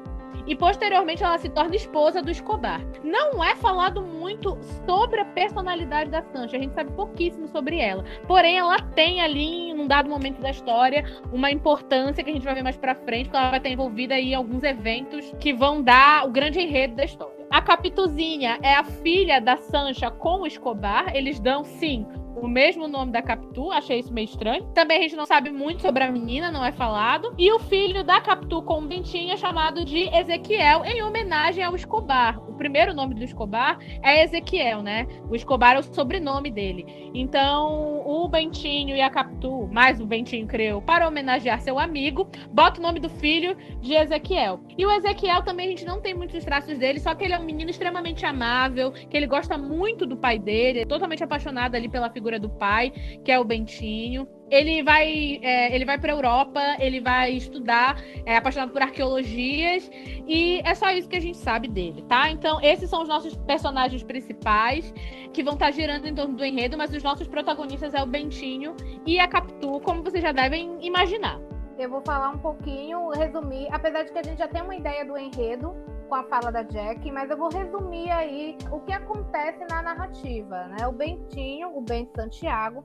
e 0.45 0.55
posteriormente 0.55 1.23
ela 1.23 1.37
se 1.37 1.49
torna 1.49 1.75
esposa 1.75 2.21
do 2.21 2.31
Escobar. 2.31 2.81
Não 3.03 3.43
é 3.43 3.55
falado 3.55 4.01
muito 4.01 4.57
sobre 4.85 5.21
a 5.21 5.25
personalidade 5.25 6.09
da 6.09 6.21
Sancha, 6.21 6.57
a 6.57 6.59
gente 6.59 6.73
sabe 6.73 6.91
pouquíssimo 6.91 7.47
sobre 7.47 7.79
ela. 7.79 8.03
Porém, 8.27 8.57
ela 8.57 8.79
tem 8.79 9.21
ali, 9.21 9.69
em 9.69 9.79
um 9.79 9.87
dado 9.87 10.09
momento 10.09 10.41
da 10.41 10.49
história, 10.49 11.05
uma 11.31 11.51
importância 11.51 12.23
que 12.23 12.29
a 12.29 12.33
gente 12.33 12.43
vai 12.43 12.55
ver 12.55 12.63
mais 12.63 12.77
pra 12.77 12.95
frente, 12.95 13.25
porque 13.25 13.37
ela 13.37 13.49
vai 13.49 13.59
estar 13.59 13.69
envolvida 13.69 14.15
aí 14.15 14.31
em 14.31 14.35
alguns 14.35 14.63
eventos 14.63 15.33
que 15.39 15.53
vão 15.53 15.81
dar 15.81 16.27
o 16.27 16.31
grande 16.31 16.59
enredo 16.59 16.95
da 16.95 17.05
história. 17.05 17.43
A 17.49 17.61
Capituzinha 17.61 18.57
é 18.63 18.73
a 18.73 18.83
filha 18.83 19.39
da 19.39 19.57
Sancha 19.57 20.09
com 20.09 20.41
o 20.41 20.47
Escobar. 20.47 21.15
Eles 21.15 21.39
dão, 21.39 21.63
sim, 21.63 22.03
o 22.35 22.47
mesmo 22.47 22.87
nome 22.87 23.11
da 23.11 23.21
Capitu. 23.21 23.71
Achei 23.71 23.99
isso 23.99 24.13
meio 24.13 24.25
estranho. 24.25 24.65
Também 24.73 24.99
a 24.99 25.01
gente 25.01 25.15
não 25.15 25.25
sabe 25.25 25.49
muito 25.51 25.81
sobre 25.81 26.03
a 26.03 26.11
menina, 26.11 26.51
não 26.51 26.63
é 26.63 26.71
falado. 26.71 27.33
E 27.37 27.51
o 27.51 27.59
filho 27.59 28.03
da 28.03 28.21
Capitu 28.21 28.61
com 28.63 28.79
o 28.79 28.87
Bentinho 28.87 29.33
é 29.33 29.37
chamado 29.37 29.85
de 29.85 30.09
Ezequiel, 30.15 30.83
em 30.85 31.01
homenagem 31.01 31.63
ao 31.63 31.75
Escobar. 31.75 32.39
O 32.49 32.53
primeiro 32.53 32.93
nome 32.93 33.15
do 33.15 33.23
Escobar 33.23 33.77
é 34.01 34.23
Ezequiel, 34.23 34.81
né? 34.81 35.07
O 35.29 35.35
Escobar 35.35 35.75
é 35.75 35.79
o 35.79 35.83
sobrenome 35.83 36.51
dele. 36.51 37.11
Então, 37.13 38.01
o 38.05 38.27
Bentinho 38.27 38.95
e 38.95 39.01
a 39.01 39.09
Capitu, 39.09 39.67
mais 39.71 39.99
o 39.99 40.05
Bentinho 40.05 40.47
criou, 40.47 40.81
para 40.81 41.07
homenagear 41.07 41.61
seu 41.61 41.79
amigo, 41.79 42.27
bota 42.51 42.79
o 42.79 42.83
nome 42.83 42.99
do 42.99 43.09
filho 43.09 43.55
de 43.81 43.93
Ezequiel. 43.93 44.59
E 44.77 44.85
o 44.85 44.91
Ezequiel 44.91 45.43
também 45.43 45.67
a 45.67 45.69
gente 45.69 45.85
não 45.85 46.01
tem 46.01 46.13
muitos 46.13 46.43
traços 46.43 46.77
dele, 46.77 46.99
só 46.99 47.13
que 47.15 47.23
ele 47.23 47.33
é 47.33 47.39
um 47.39 47.45
menino 47.45 47.69
extremamente 47.69 48.25
amável, 48.25 48.91
que 48.91 49.15
ele 49.15 49.27
gosta 49.27 49.57
muito 49.57 50.05
do 50.05 50.17
pai 50.17 50.39
dele, 50.39 50.79
é 50.79 50.85
totalmente 50.85 51.23
apaixonado 51.23 51.75
ali 51.75 51.89
pela 51.89 52.09
figura 52.09 52.22
do 52.39 52.49
pai, 52.49 52.91
que 53.23 53.31
é 53.31 53.39
o 53.39 53.43
Bentinho. 53.43 54.27
Ele 54.49 54.83
vai, 54.83 55.39
é, 55.41 55.75
ele 55.75 55.83
vai 55.83 55.97
para 55.97 56.11
Europa, 56.11 56.61
ele 56.79 56.99
vai 56.99 57.31
estudar, 57.31 57.99
é 58.25 58.37
apaixonado 58.37 58.71
por 58.71 58.81
arqueologias 58.81 59.89
e 60.27 60.61
é 60.63 60.75
só 60.75 60.91
isso 60.91 61.09
que 61.09 61.15
a 61.15 61.21
gente 61.21 61.37
sabe 61.37 61.67
dele, 61.67 62.03
tá? 62.03 62.29
Então 62.29 62.61
esses 62.61 62.89
são 62.89 63.01
os 63.01 63.07
nossos 63.07 63.35
personagens 63.35 64.03
principais 64.03 64.93
que 65.33 65.43
vão 65.43 65.53
estar 65.53 65.71
girando 65.71 66.07
em 66.07 66.13
torno 66.13 66.35
do 66.35 66.45
enredo, 66.45 66.77
mas 66.77 66.93
os 66.93 67.01
nossos 67.01 67.27
protagonistas 67.27 67.93
é 67.93 68.03
o 68.03 68.05
Bentinho 68.05 68.75
e 69.05 69.19
a 69.19 69.27
Capitu, 69.27 69.79
como 69.79 70.03
vocês 70.03 70.21
já 70.21 70.31
devem 70.31 70.77
imaginar. 70.81 71.39
Eu 71.79 71.89
vou 71.89 72.01
falar 72.01 72.29
um 72.29 72.37
pouquinho, 72.37 73.09
resumir, 73.09 73.67
apesar 73.71 74.03
de 74.03 74.11
que 74.11 74.19
a 74.19 74.23
gente 74.23 74.37
já 74.37 74.47
tem 74.47 74.61
uma 74.61 74.75
ideia 74.75 75.03
do 75.03 75.17
enredo 75.17 75.73
com 76.03 76.15
a 76.15 76.23
fala 76.23 76.51
da 76.51 76.63
Jack, 76.63 77.11
mas 77.11 77.29
eu 77.29 77.37
vou 77.37 77.49
resumir 77.49 78.09
aí 78.11 78.57
o 78.71 78.79
que 78.81 78.93
acontece 78.93 79.65
na 79.69 79.81
narrativa, 79.81 80.67
né? 80.67 80.87
O 80.87 80.91
Bentinho, 80.91 81.75
o 81.75 81.81
Bento 81.81 82.15
Santiago, 82.15 82.83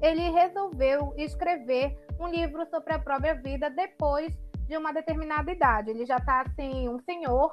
ele 0.00 0.30
resolveu 0.30 1.12
escrever 1.16 1.96
um 2.18 2.28
livro 2.28 2.64
sobre 2.66 2.94
a 2.94 2.98
própria 2.98 3.34
vida 3.34 3.70
depois 3.70 4.36
de 4.66 4.76
uma 4.76 4.92
determinada 4.92 5.50
idade. 5.50 5.90
Ele 5.90 6.06
já 6.06 6.16
está 6.16 6.42
assim, 6.42 6.88
um 6.88 6.98
senhor, 7.00 7.52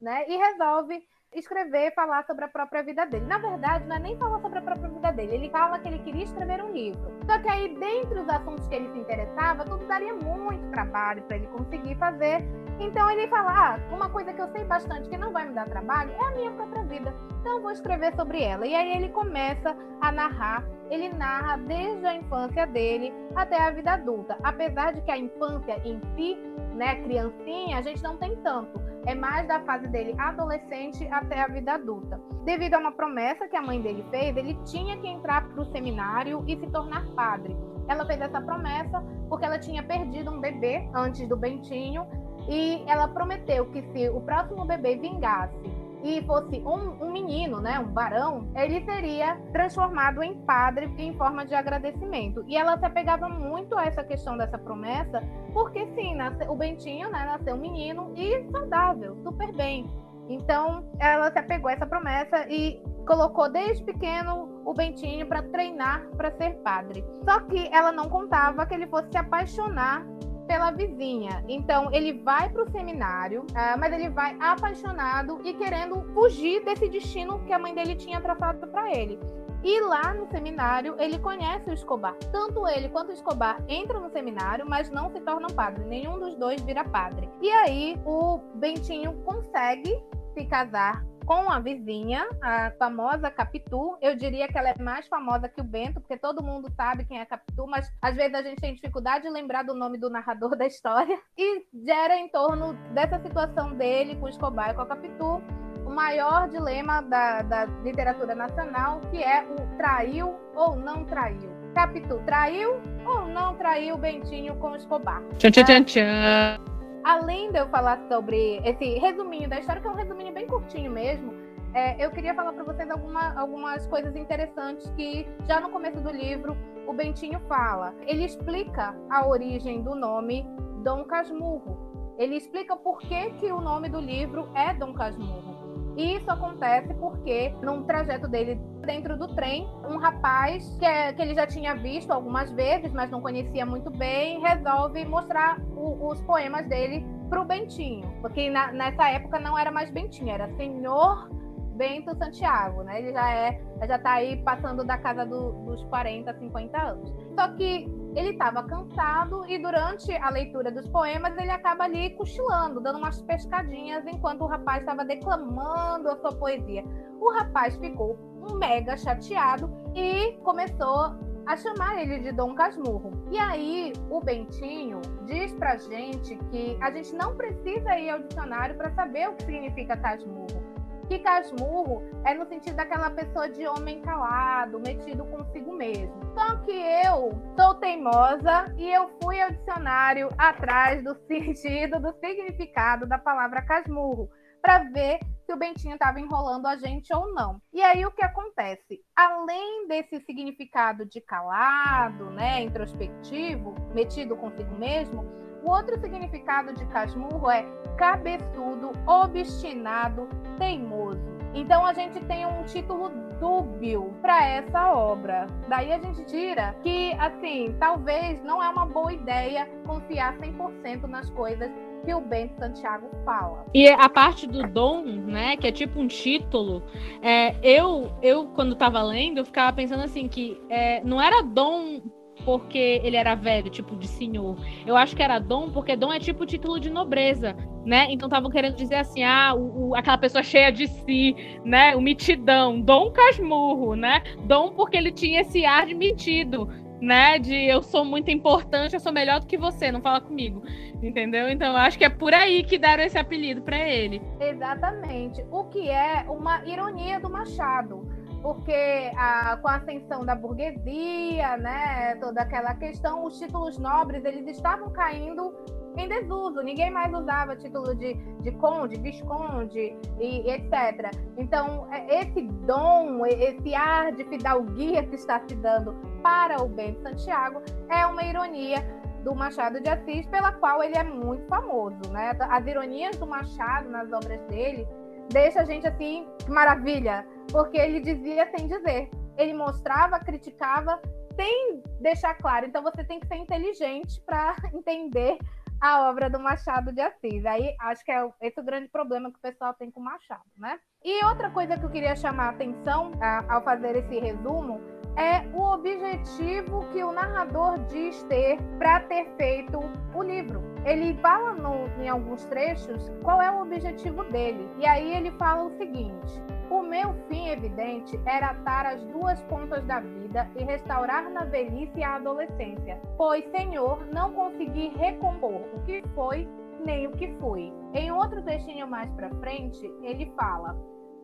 né? 0.00 0.24
E 0.28 0.36
resolve 0.36 1.02
escrever, 1.34 1.92
falar 1.94 2.24
sobre 2.24 2.44
a 2.44 2.48
própria 2.48 2.82
vida 2.82 3.04
dele. 3.04 3.26
Na 3.26 3.38
verdade, 3.38 3.86
não 3.86 3.96
é 3.96 3.98
nem 3.98 4.16
falar 4.16 4.40
sobre 4.40 4.58
a 4.58 4.62
própria 4.62 4.88
vida 4.88 5.12
dele. 5.12 5.34
Ele 5.34 5.50
fala 5.50 5.78
que 5.78 5.88
ele 5.88 5.98
queria 5.98 6.24
escrever 6.24 6.62
um 6.62 6.72
livro. 6.72 7.12
Só 7.26 7.38
que 7.38 7.48
aí, 7.48 7.76
dentre 7.76 8.20
os 8.20 8.28
assuntos 8.28 8.66
que 8.68 8.74
ele 8.74 8.90
se 8.92 8.98
interessava, 8.98 9.64
tudo 9.64 9.86
daria 9.86 10.14
muito 10.14 10.70
trabalho 10.70 11.22
para 11.24 11.36
ele 11.36 11.46
conseguir 11.48 11.96
fazer. 11.96 12.44
Então 12.78 13.08
ele 13.10 13.28
fala: 13.28 13.52
ah, 13.52 13.94
uma 13.94 14.08
coisa 14.08 14.32
que 14.32 14.40
eu 14.40 14.48
sei 14.48 14.64
bastante 14.64 15.08
que 15.08 15.16
não 15.16 15.32
vai 15.32 15.46
me 15.46 15.54
dar 15.54 15.68
trabalho 15.68 16.12
é 16.12 16.24
a 16.24 16.30
minha 16.32 16.50
própria 16.52 16.82
vida. 16.84 17.14
Então 17.40 17.56
eu 17.56 17.62
vou 17.62 17.70
escrever 17.70 18.14
sobre 18.14 18.42
ela. 18.42 18.66
E 18.66 18.74
aí 18.74 18.96
ele 18.96 19.08
começa 19.10 19.76
a 20.00 20.10
narrar. 20.10 20.64
Ele 20.90 21.08
narra 21.08 21.56
desde 21.56 22.04
a 22.06 22.14
infância 22.14 22.66
dele 22.66 23.12
até 23.34 23.60
a 23.62 23.70
vida 23.70 23.92
adulta. 23.92 24.36
Apesar 24.42 24.92
de 24.92 25.00
que 25.00 25.10
a 25.10 25.16
infância 25.16 25.80
em 25.84 26.00
si, 26.14 26.36
né, 26.74 26.96
criancinha, 27.02 27.78
a 27.78 27.82
gente 27.82 28.02
não 28.02 28.16
tem 28.18 28.36
tanto 28.36 28.84
é 29.06 29.14
mais 29.14 29.46
da 29.46 29.60
fase 29.60 29.86
dele 29.88 30.14
adolescente 30.18 31.06
até 31.08 31.42
a 31.42 31.46
vida 31.46 31.74
adulta. 31.74 32.20
Devido 32.44 32.74
a 32.74 32.78
uma 32.78 32.92
promessa 32.92 33.48
que 33.48 33.56
a 33.56 33.62
mãe 33.62 33.80
dele 33.80 34.04
fez, 34.10 34.36
ele 34.36 34.58
tinha 34.64 34.96
que 34.98 35.06
entrar 35.06 35.46
para 35.48 35.62
o 35.62 35.66
seminário 35.66 36.42
e 36.46 36.56
se 36.56 36.66
tornar 36.68 37.06
padre. 37.10 37.56
Ela 37.86 38.06
fez 38.06 38.20
essa 38.20 38.40
promessa 38.40 39.02
porque 39.28 39.44
ela 39.44 39.58
tinha 39.58 39.82
perdido 39.82 40.30
um 40.30 40.40
bebê 40.40 40.88
antes 40.94 41.28
do 41.28 41.36
Bentinho 41.36 42.06
e 42.48 42.82
ela 42.86 43.08
prometeu 43.08 43.66
que 43.66 43.82
se 43.92 44.08
o 44.08 44.20
próximo 44.20 44.64
bebê 44.64 44.96
vingasse 44.96 45.54
e 46.02 46.22
fosse 46.26 46.58
um, 46.58 47.02
um, 47.02 47.10
menino, 47.10 47.60
né, 47.60 47.78
um 47.78 47.90
varão, 47.94 48.46
ele 48.54 48.84
seria 48.84 49.36
transformado 49.52 50.22
em 50.22 50.34
padre 50.42 50.92
em 50.98 51.14
forma 51.14 51.46
de 51.46 51.54
agradecimento. 51.54 52.44
E 52.46 52.56
ela 52.56 52.78
se 52.78 52.84
apegava 52.84 53.26
muito 53.26 53.76
a 53.78 53.86
essa 53.86 54.04
questão 54.04 54.36
dessa 54.36 54.58
promessa, 54.58 55.22
porque 55.54 55.86
sim, 55.94 56.14
nasce, 56.14 56.44
o 56.46 56.54
Bentinho 56.54 57.10
né, 57.10 57.24
nasceu 57.24 57.54
um 57.54 57.58
menino 57.58 58.12
e 58.14 58.44
saudável, 58.50 59.16
super 59.22 59.50
bem. 59.54 59.86
Então, 60.28 60.84
ela 60.98 61.30
se 61.30 61.38
apegou 61.38 61.70
a 61.70 61.72
essa 61.72 61.86
promessa 61.86 62.46
e 62.50 62.82
colocou 63.06 63.50
desde 63.50 63.82
pequeno 63.84 64.62
o 64.64 64.74
Bentinho 64.74 65.26
para 65.26 65.42
treinar 65.42 66.02
para 66.16 66.30
ser 66.32 66.54
padre. 66.56 67.02
Só 67.24 67.40
que 67.40 67.68
ela 67.72 67.92
não 67.92 68.08
contava 68.10 68.66
que 68.66 68.74
ele 68.74 68.86
fosse 68.86 69.10
se 69.10 69.18
apaixonar 69.18 70.04
pela 70.46 70.70
vizinha. 70.70 71.44
Então 71.48 71.92
ele 71.92 72.12
vai 72.12 72.48
para 72.48 72.62
o 72.62 72.70
seminário, 72.70 73.42
uh, 73.42 73.78
mas 73.78 73.92
ele 73.92 74.08
vai 74.08 74.36
apaixonado 74.40 75.40
e 75.44 75.52
querendo 75.54 76.02
fugir 76.14 76.64
desse 76.64 76.88
destino 76.88 77.44
que 77.44 77.52
a 77.52 77.58
mãe 77.58 77.74
dele 77.74 77.94
tinha 77.94 78.20
traçado 78.20 78.66
para 78.68 78.90
ele. 78.92 79.18
E 79.62 79.80
lá 79.80 80.12
no 80.12 80.28
seminário 80.30 80.94
ele 80.98 81.18
conhece 81.18 81.70
o 81.70 81.72
Escobar. 81.72 82.14
Tanto 82.30 82.68
ele 82.68 82.90
quanto 82.90 83.08
o 83.08 83.12
Escobar 83.12 83.64
entram 83.66 84.00
no 84.00 84.10
seminário, 84.10 84.66
mas 84.68 84.90
não 84.90 85.10
se 85.10 85.20
tornam 85.20 85.48
padre. 85.48 85.84
Nenhum 85.84 86.18
dos 86.18 86.36
dois 86.36 86.60
vira 86.60 86.84
padre. 86.84 87.30
E 87.40 87.50
aí 87.50 87.98
o 88.04 88.38
Bentinho 88.56 89.14
consegue 89.24 89.98
se 90.34 90.44
casar 90.44 91.06
com 91.24 91.50
a 91.50 91.58
vizinha, 91.58 92.26
a 92.42 92.70
famosa 92.78 93.30
Capitu. 93.30 93.96
Eu 94.00 94.14
diria 94.16 94.48
que 94.48 94.56
ela 94.56 94.70
é 94.70 94.82
mais 94.82 95.06
famosa 95.08 95.48
que 95.48 95.60
o 95.60 95.64
Bento, 95.64 96.00
porque 96.00 96.16
todo 96.16 96.42
mundo 96.42 96.70
sabe 96.76 97.04
quem 97.04 97.20
é 97.20 97.24
Capitu, 97.24 97.66
mas 97.66 97.90
às 98.00 98.14
vezes 98.14 98.34
a 98.34 98.42
gente 98.42 98.60
tem 98.60 98.74
dificuldade 98.74 99.24
de 99.24 99.30
lembrar 99.30 99.62
do 99.62 99.74
nome 99.74 99.98
do 99.98 100.10
narrador 100.10 100.54
da 100.56 100.66
história. 100.66 101.18
E 101.36 101.64
gera 101.84 102.16
em 102.16 102.28
torno 102.28 102.74
dessa 102.92 103.18
situação 103.18 103.74
dele 103.74 104.16
com 104.16 104.26
o 104.26 104.28
Escobar 104.28 104.70
e 104.70 104.74
com 104.74 104.82
a 104.82 104.86
Capitu 104.86 105.42
o 105.84 105.90
maior 105.90 106.48
dilema 106.48 107.02
da, 107.02 107.42
da 107.42 107.64
literatura 107.82 108.34
nacional, 108.34 109.00
que 109.10 109.22
é 109.22 109.44
o 109.44 109.76
traiu 109.76 110.34
ou 110.54 110.76
não 110.76 111.04
traiu. 111.04 111.52
Capitu 111.74 112.22
traiu 112.24 112.80
ou 113.04 113.26
não 113.26 113.54
traiu 113.56 113.98
Bentinho 113.98 114.54
com 114.56 114.70
o 114.70 114.76
Escobar? 114.76 115.22
Tchan, 115.38 115.50
tchan, 115.50 115.64
tchan, 115.64 115.84
tchan 115.84 116.73
além 117.04 117.52
de 117.52 117.58
eu 117.58 117.68
falar 117.68 118.00
sobre 118.08 118.60
esse 118.64 118.98
resuminho 118.98 119.48
da 119.48 119.60
história, 119.60 119.80
que 119.80 119.86
é 119.86 119.90
um 119.90 119.94
resuminho 119.94 120.32
bem 120.32 120.46
curtinho 120.46 120.90
mesmo, 120.90 121.34
é, 121.74 122.02
eu 122.04 122.10
queria 122.10 122.34
falar 122.34 122.52
para 122.52 122.64
vocês 122.64 122.90
alguma, 122.90 123.34
algumas 123.38 123.86
coisas 123.86 124.16
interessantes 124.16 124.88
que 124.90 125.26
já 125.46 125.60
no 125.60 125.68
começo 125.68 126.00
do 126.00 126.10
livro 126.10 126.56
o 126.86 126.92
Bentinho 126.92 127.40
fala. 127.48 127.94
Ele 128.06 128.24
explica 128.24 128.96
a 129.10 129.26
origem 129.26 129.82
do 129.82 129.94
nome 129.94 130.46
Dom 130.82 131.04
Casmurro. 131.04 132.14
Ele 132.16 132.36
explica 132.36 132.76
por 132.76 133.00
que, 133.00 133.30
que 133.32 133.52
o 133.52 133.60
nome 133.60 133.88
do 133.88 134.00
livro 134.00 134.48
é 134.54 134.72
Dom 134.72 134.94
Casmurro. 134.94 135.53
E 135.96 136.16
isso 136.16 136.30
acontece 136.30 136.92
porque, 136.94 137.54
num 137.62 137.84
trajeto 137.84 138.26
dele 138.28 138.60
dentro 138.84 139.16
do 139.16 139.28
trem, 139.34 139.68
um 139.88 139.96
rapaz 139.96 140.76
que, 140.78 140.84
é, 140.84 141.12
que 141.12 141.22
ele 141.22 141.34
já 141.34 141.46
tinha 141.46 141.74
visto 141.74 142.10
algumas 142.10 142.50
vezes, 142.52 142.92
mas 142.92 143.10
não 143.10 143.20
conhecia 143.20 143.64
muito 143.64 143.90
bem, 143.90 144.40
resolve 144.40 145.04
mostrar 145.04 145.60
o, 145.76 146.08
os 146.08 146.20
poemas 146.22 146.66
dele 146.68 147.06
para 147.28 147.40
o 147.40 147.44
Bentinho. 147.44 148.12
Porque 148.20 148.50
na, 148.50 148.72
nessa 148.72 149.08
época 149.08 149.38
não 149.38 149.58
era 149.58 149.70
mais 149.70 149.90
Bentinho, 149.90 150.30
era 150.30 150.48
Senhor 150.56 151.28
Bento 151.74 152.16
Santiago, 152.16 152.82
né? 152.82 153.00
Ele 153.00 153.12
já 153.12 153.30
é, 153.30 153.60
já 153.86 153.98
tá 153.98 154.12
aí 154.14 154.36
passando 154.42 154.84
da 154.84 154.96
casa 154.96 155.24
do, 155.26 155.52
dos 155.64 155.82
40, 155.84 156.32
50 156.38 156.80
anos. 156.80 157.12
Só 157.34 157.48
que 157.48 157.88
ele 158.14 158.30
estava 158.30 158.62
cansado 158.62 159.44
e 159.48 159.58
durante 159.58 160.14
a 160.16 160.30
leitura 160.30 160.70
dos 160.70 160.88
poemas 160.88 161.36
ele 161.36 161.50
acaba 161.50 161.84
ali 161.84 162.10
cochilando, 162.16 162.80
dando 162.80 162.98
umas 162.98 163.20
pescadinhas 163.22 164.06
enquanto 164.06 164.42
o 164.42 164.46
rapaz 164.46 164.80
estava 164.80 165.04
declamando 165.04 166.08
a 166.08 166.16
sua 166.16 166.32
poesia. 166.32 166.84
O 167.20 167.32
rapaz 167.32 167.76
ficou 167.76 168.16
mega 168.58 168.96
chateado 168.96 169.70
e 169.94 170.32
começou 170.44 171.16
a 171.46 171.56
chamar 171.56 172.00
ele 172.00 172.20
de 172.20 172.32
Dom 172.32 172.54
Casmurro. 172.54 173.12
E 173.30 173.38
aí 173.38 173.92
o 174.10 174.20
Bentinho 174.20 175.00
diz 175.26 175.52
pra 175.54 175.76
gente 175.76 176.36
que 176.50 176.76
a 176.80 176.90
gente 176.90 177.14
não 177.14 177.36
precisa 177.36 177.98
ir 177.98 178.10
ao 178.10 178.20
dicionário 178.20 178.76
para 178.76 178.90
saber 178.90 179.28
o 179.28 179.34
que 179.34 179.44
significa 179.44 179.96
casmurro. 179.96 180.63
Que 181.08 181.18
casmurro 181.18 182.02
é 182.24 182.34
no 182.34 182.46
sentido 182.46 182.76
daquela 182.76 183.10
pessoa 183.10 183.48
de 183.48 183.66
homem 183.66 184.00
calado, 184.00 184.80
metido 184.80 185.24
consigo 185.26 185.72
mesmo. 185.72 186.14
Só 186.34 186.56
que 186.58 186.72
eu 186.72 187.30
sou 187.58 187.74
teimosa 187.74 188.72
e 188.76 188.90
eu 188.90 189.10
fui 189.22 189.40
ao 189.40 189.50
dicionário 189.50 190.28
atrás 190.38 191.02
do 191.04 191.14
sentido, 191.28 192.00
do 192.00 192.12
significado 192.20 193.06
da 193.06 193.18
palavra 193.18 193.62
casmurro, 193.62 194.28
para 194.62 194.84
ver 194.84 195.18
se 195.44 195.52
o 195.52 195.58
Bentinho 195.58 195.94
estava 195.94 196.18
enrolando 196.18 196.66
a 196.66 196.76
gente 196.76 197.14
ou 197.14 197.32
não. 197.34 197.60
E 197.72 197.82
aí 197.82 198.04
o 198.06 198.10
que 198.10 198.24
acontece? 198.24 199.00
Além 199.14 199.86
desse 199.86 200.20
significado 200.24 201.04
de 201.04 201.20
calado, 201.20 202.30
né, 202.30 202.62
introspectivo, 202.62 203.74
metido 203.94 204.36
consigo 204.36 204.74
mesmo, 204.74 205.24
o 205.64 205.70
outro 205.70 205.98
significado 205.98 206.74
de 206.74 206.84
casmurro 206.86 207.50
é 207.50 207.64
cabeçudo, 207.96 208.92
obstinado, 209.06 210.28
teimoso. 210.58 211.34
Então 211.54 211.86
a 211.86 211.92
gente 211.92 212.20
tem 212.24 212.44
um 212.44 212.64
título 212.64 213.10
dúbio 213.40 214.12
para 214.20 214.44
essa 214.44 214.92
obra. 214.92 215.46
Daí 215.68 215.92
a 215.92 215.98
gente 215.98 216.24
tira 216.24 216.74
que, 216.82 217.12
assim, 217.14 217.74
talvez 217.78 218.42
não 218.42 218.62
é 218.62 218.68
uma 218.68 218.84
boa 218.84 219.12
ideia 219.12 219.68
confiar 219.86 220.36
100% 220.38 221.04
nas 221.04 221.30
coisas 221.30 221.70
que 222.04 222.12
o 222.12 222.20
Bento 222.20 222.58
Santiago 222.58 223.08
fala. 223.24 223.64
E 223.72 223.88
a 223.88 224.08
parte 224.08 224.46
do 224.46 224.66
dom, 224.68 225.02
né, 225.02 225.56
que 225.56 225.66
é 225.66 225.72
tipo 225.72 225.98
um 225.98 226.06
título, 226.06 226.82
é, 227.22 227.54
eu, 227.62 228.12
eu 228.20 228.48
quando 228.48 228.74
tava 228.74 229.00
lendo, 229.02 229.38
eu 229.38 229.44
ficava 229.44 229.72
pensando 229.72 230.02
assim 230.02 230.28
que 230.28 230.60
é, 230.68 231.02
não 231.02 231.22
era 231.22 231.42
dom 231.42 232.02
porque 232.44 233.00
ele 233.02 233.16
era 233.16 233.34
velho, 233.34 233.70
tipo 233.70 233.96
de 233.96 234.06
senhor. 234.06 234.56
Eu 234.86 234.96
acho 234.96 235.14
que 235.14 235.22
era 235.22 235.38
dom, 235.38 235.70
porque 235.70 235.96
dom 235.96 236.12
é 236.12 236.18
tipo 236.18 236.46
título 236.46 236.78
de 236.78 236.90
nobreza, 236.90 237.56
né? 237.84 238.06
Então 238.10 238.26
estavam 238.26 238.50
querendo 238.50 238.76
dizer 238.76 238.96
assim, 238.96 239.22
ah, 239.22 239.54
o, 239.54 239.88
o, 239.88 239.94
aquela 239.94 240.18
pessoa 240.18 240.42
cheia 240.42 240.70
de 240.70 240.86
si, 240.86 241.34
né? 241.64 241.94
O 241.96 242.00
mitidão, 242.00 242.80
dom 242.80 243.10
casmurro, 243.10 243.94
né? 243.94 244.22
Dom 244.44 244.72
porque 244.72 244.96
ele 244.96 245.12
tinha 245.12 245.40
esse 245.40 245.64
ar 245.64 245.86
de 245.86 245.94
metido, 245.94 246.68
né? 247.00 247.38
De 247.38 247.54
eu 247.54 247.82
sou 247.82 248.04
muito 248.04 248.30
importante, 248.30 248.94
eu 248.94 249.00
sou 249.00 249.12
melhor 249.12 249.40
do 249.40 249.46
que 249.46 249.56
você, 249.56 249.90
não 249.90 250.00
fala 250.00 250.20
comigo. 250.20 250.62
Entendeu? 251.02 251.48
Então 251.50 251.76
acho 251.76 251.98
que 251.98 252.04
é 252.04 252.08
por 252.08 252.32
aí 252.32 252.62
que 252.62 252.78
deram 252.78 253.04
esse 253.04 253.18
apelido 253.18 253.60
para 253.62 253.78
ele. 253.78 254.22
Exatamente. 254.40 255.44
O 255.50 255.64
que 255.64 255.88
é 255.88 256.24
uma 256.28 256.64
ironia 256.64 257.20
do 257.20 257.28
Machado 257.28 258.06
porque 258.44 259.10
a, 259.16 259.56
com 259.56 259.68
a 259.68 259.76
ascensão 259.76 260.22
da 260.22 260.34
burguesia, 260.34 261.56
né, 261.56 262.14
toda 262.16 262.42
aquela 262.42 262.74
questão, 262.74 263.24
os 263.24 263.38
títulos 263.38 263.78
nobres 263.78 264.22
eles 264.22 264.46
estavam 264.54 264.90
caindo 264.90 265.54
em 265.96 266.06
desuso. 266.06 266.60
Ninguém 266.60 266.90
mais 266.90 267.10
usava 267.14 267.56
título 267.56 267.94
de, 267.94 268.12
de 268.42 268.52
conde, 268.52 269.00
visconde 269.00 269.96
e, 270.20 270.42
e 270.46 270.50
etc. 270.50 271.10
Então, 271.38 271.88
é, 271.90 272.20
esse 272.20 272.42
dom, 272.66 273.24
esse 273.24 273.74
ar 273.74 274.12
de 274.12 274.24
fidalguia 274.24 275.02
que 275.06 275.14
está 275.14 275.40
se 275.48 275.54
dando 275.54 275.94
para 276.22 276.62
o 276.62 276.68
Bento 276.68 277.00
Santiago 277.00 277.62
é 277.88 278.04
uma 278.04 278.22
ironia 278.24 278.84
do 279.24 279.34
Machado 279.34 279.80
de 279.80 279.88
Assis, 279.88 280.26
pela 280.26 280.52
qual 280.52 280.82
ele 280.82 280.98
é 280.98 281.02
muito 281.02 281.48
famoso, 281.48 281.98
né? 282.10 282.36
As 282.50 282.66
ironias 282.66 283.16
do 283.16 283.26
Machado 283.26 283.88
nas 283.88 284.12
obras 284.12 284.38
dele 284.48 284.86
deixa 285.30 285.60
a 285.60 285.64
gente 285.64 285.86
assim, 285.86 286.28
maravilha, 286.46 287.26
porque 287.50 287.76
ele 287.76 288.00
dizia 288.00 288.50
sem 288.56 288.66
dizer. 288.66 289.10
Ele 289.36 289.54
mostrava, 289.54 290.18
criticava, 290.20 291.00
sem 291.34 291.82
deixar 292.00 292.34
claro. 292.34 292.66
Então 292.66 292.82
você 292.82 293.04
tem 293.04 293.20
que 293.20 293.26
ser 293.26 293.36
inteligente 293.36 294.20
para 294.22 294.54
entender 294.72 295.38
a 295.80 296.08
obra 296.08 296.30
do 296.30 296.38
Machado 296.38 296.92
de 296.92 297.00
Assis. 297.00 297.44
Aí 297.44 297.74
acho 297.80 298.04
que 298.04 298.12
é 298.12 298.26
esse 298.40 298.60
o 298.60 298.64
grande 298.64 298.88
problema 298.88 299.30
que 299.30 299.38
o 299.38 299.42
pessoal 299.42 299.74
tem 299.74 299.90
com 299.90 300.00
o 300.00 300.04
Machado, 300.04 300.42
né? 300.56 300.78
E 301.04 301.24
outra 301.24 301.50
coisa 301.50 301.76
que 301.76 301.84
eu 301.84 301.90
queria 301.90 302.16
chamar 302.16 302.46
a 302.46 302.50
atenção 302.50 303.12
a, 303.20 303.54
ao 303.54 303.62
fazer 303.62 303.96
esse 303.96 304.18
resumo 304.18 304.80
é 305.16 305.44
o 305.52 305.62
objetivo 305.74 306.84
que 306.92 307.02
o 307.02 307.12
narrador 307.12 307.78
diz 307.86 308.22
ter 308.24 308.58
para 308.78 309.00
ter 309.00 309.26
feito 309.36 309.80
o 310.14 310.22
livro. 310.22 310.62
Ele 310.84 311.14
fala 311.20 311.52
no, 311.54 311.86
em 312.02 312.08
alguns 312.08 312.44
trechos 312.46 313.10
qual 313.22 313.40
é 313.40 313.50
o 313.50 313.62
objetivo 313.62 314.24
dele. 314.24 314.68
E 314.78 314.86
aí 314.86 315.16
ele 315.16 315.30
fala 315.32 315.64
o 315.64 315.76
seguinte: 315.78 316.42
o 316.70 316.82
meu 316.82 317.14
fim 317.28 317.48
evidente 317.48 318.18
era 318.26 318.48
atar 318.48 318.86
as 318.86 319.04
duas 319.04 319.40
pontas 319.42 319.84
da 319.84 320.00
vida 320.00 320.50
e 320.56 320.64
restaurar 320.64 321.30
na 321.30 321.44
velhice 321.44 322.02
a 322.02 322.16
adolescência, 322.16 323.00
pois, 323.16 323.44
Senhor, 323.50 324.04
não 324.12 324.32
consegui 324.32 324.88
recompor 324.96 325.62
o 325.74 325.80
que 325.82 326.02
foi 326.14 326.48
nem 326.84 327.06
o 327.06 327.12
que 327.12 327.28
fui. 327.38 327.72
Em 327.94 328.10
outro 328.10 328.42
textinho 328.42 328.86
mais 328.86 329.10
para 329.12 329.30
frente, 329.36 329.90
ele 330.02 330.32
fala: 330.36 330.76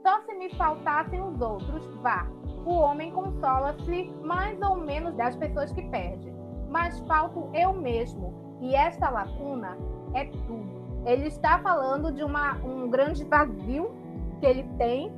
só 0.03 0.21
se 0.23 0.35
me 0.35 0.49
faltassem 0.57 1.21
os 1.21 1.41
outros, 1.41 1.85
vá. 1.97 2.27
O 2.65 2.75
homem 2.75 3.11
consola-se 3.11 4.13
mais 4.23 4.61
ou 4.61 4.77
menos 4.77 5.15
das 5.15 5.37
pessoas 5.37 5.73
que 5.73 5.83
perde, 5.83 6.33
mas 6.69 6.99
falto 7.01 7.49
eu 7.55 7.73
mesmo, 7.73 8.35
e 8.61 8.75
esta 8.75 9.09
lacuna 9.09 9.77
é 10.15 10.25
tudo. 10.25 10.81
Ele 11.07 11.27
está 11.27 11.59
falando 11.61 12.13
de 12.13 12.23
uma, 12.23 12.57
um 12.59 12.91
grande 12.91 13.25
vazio 13.25 13.91
que 14.39 14.47
ele 14.47 14.65
tem 14.77 15.11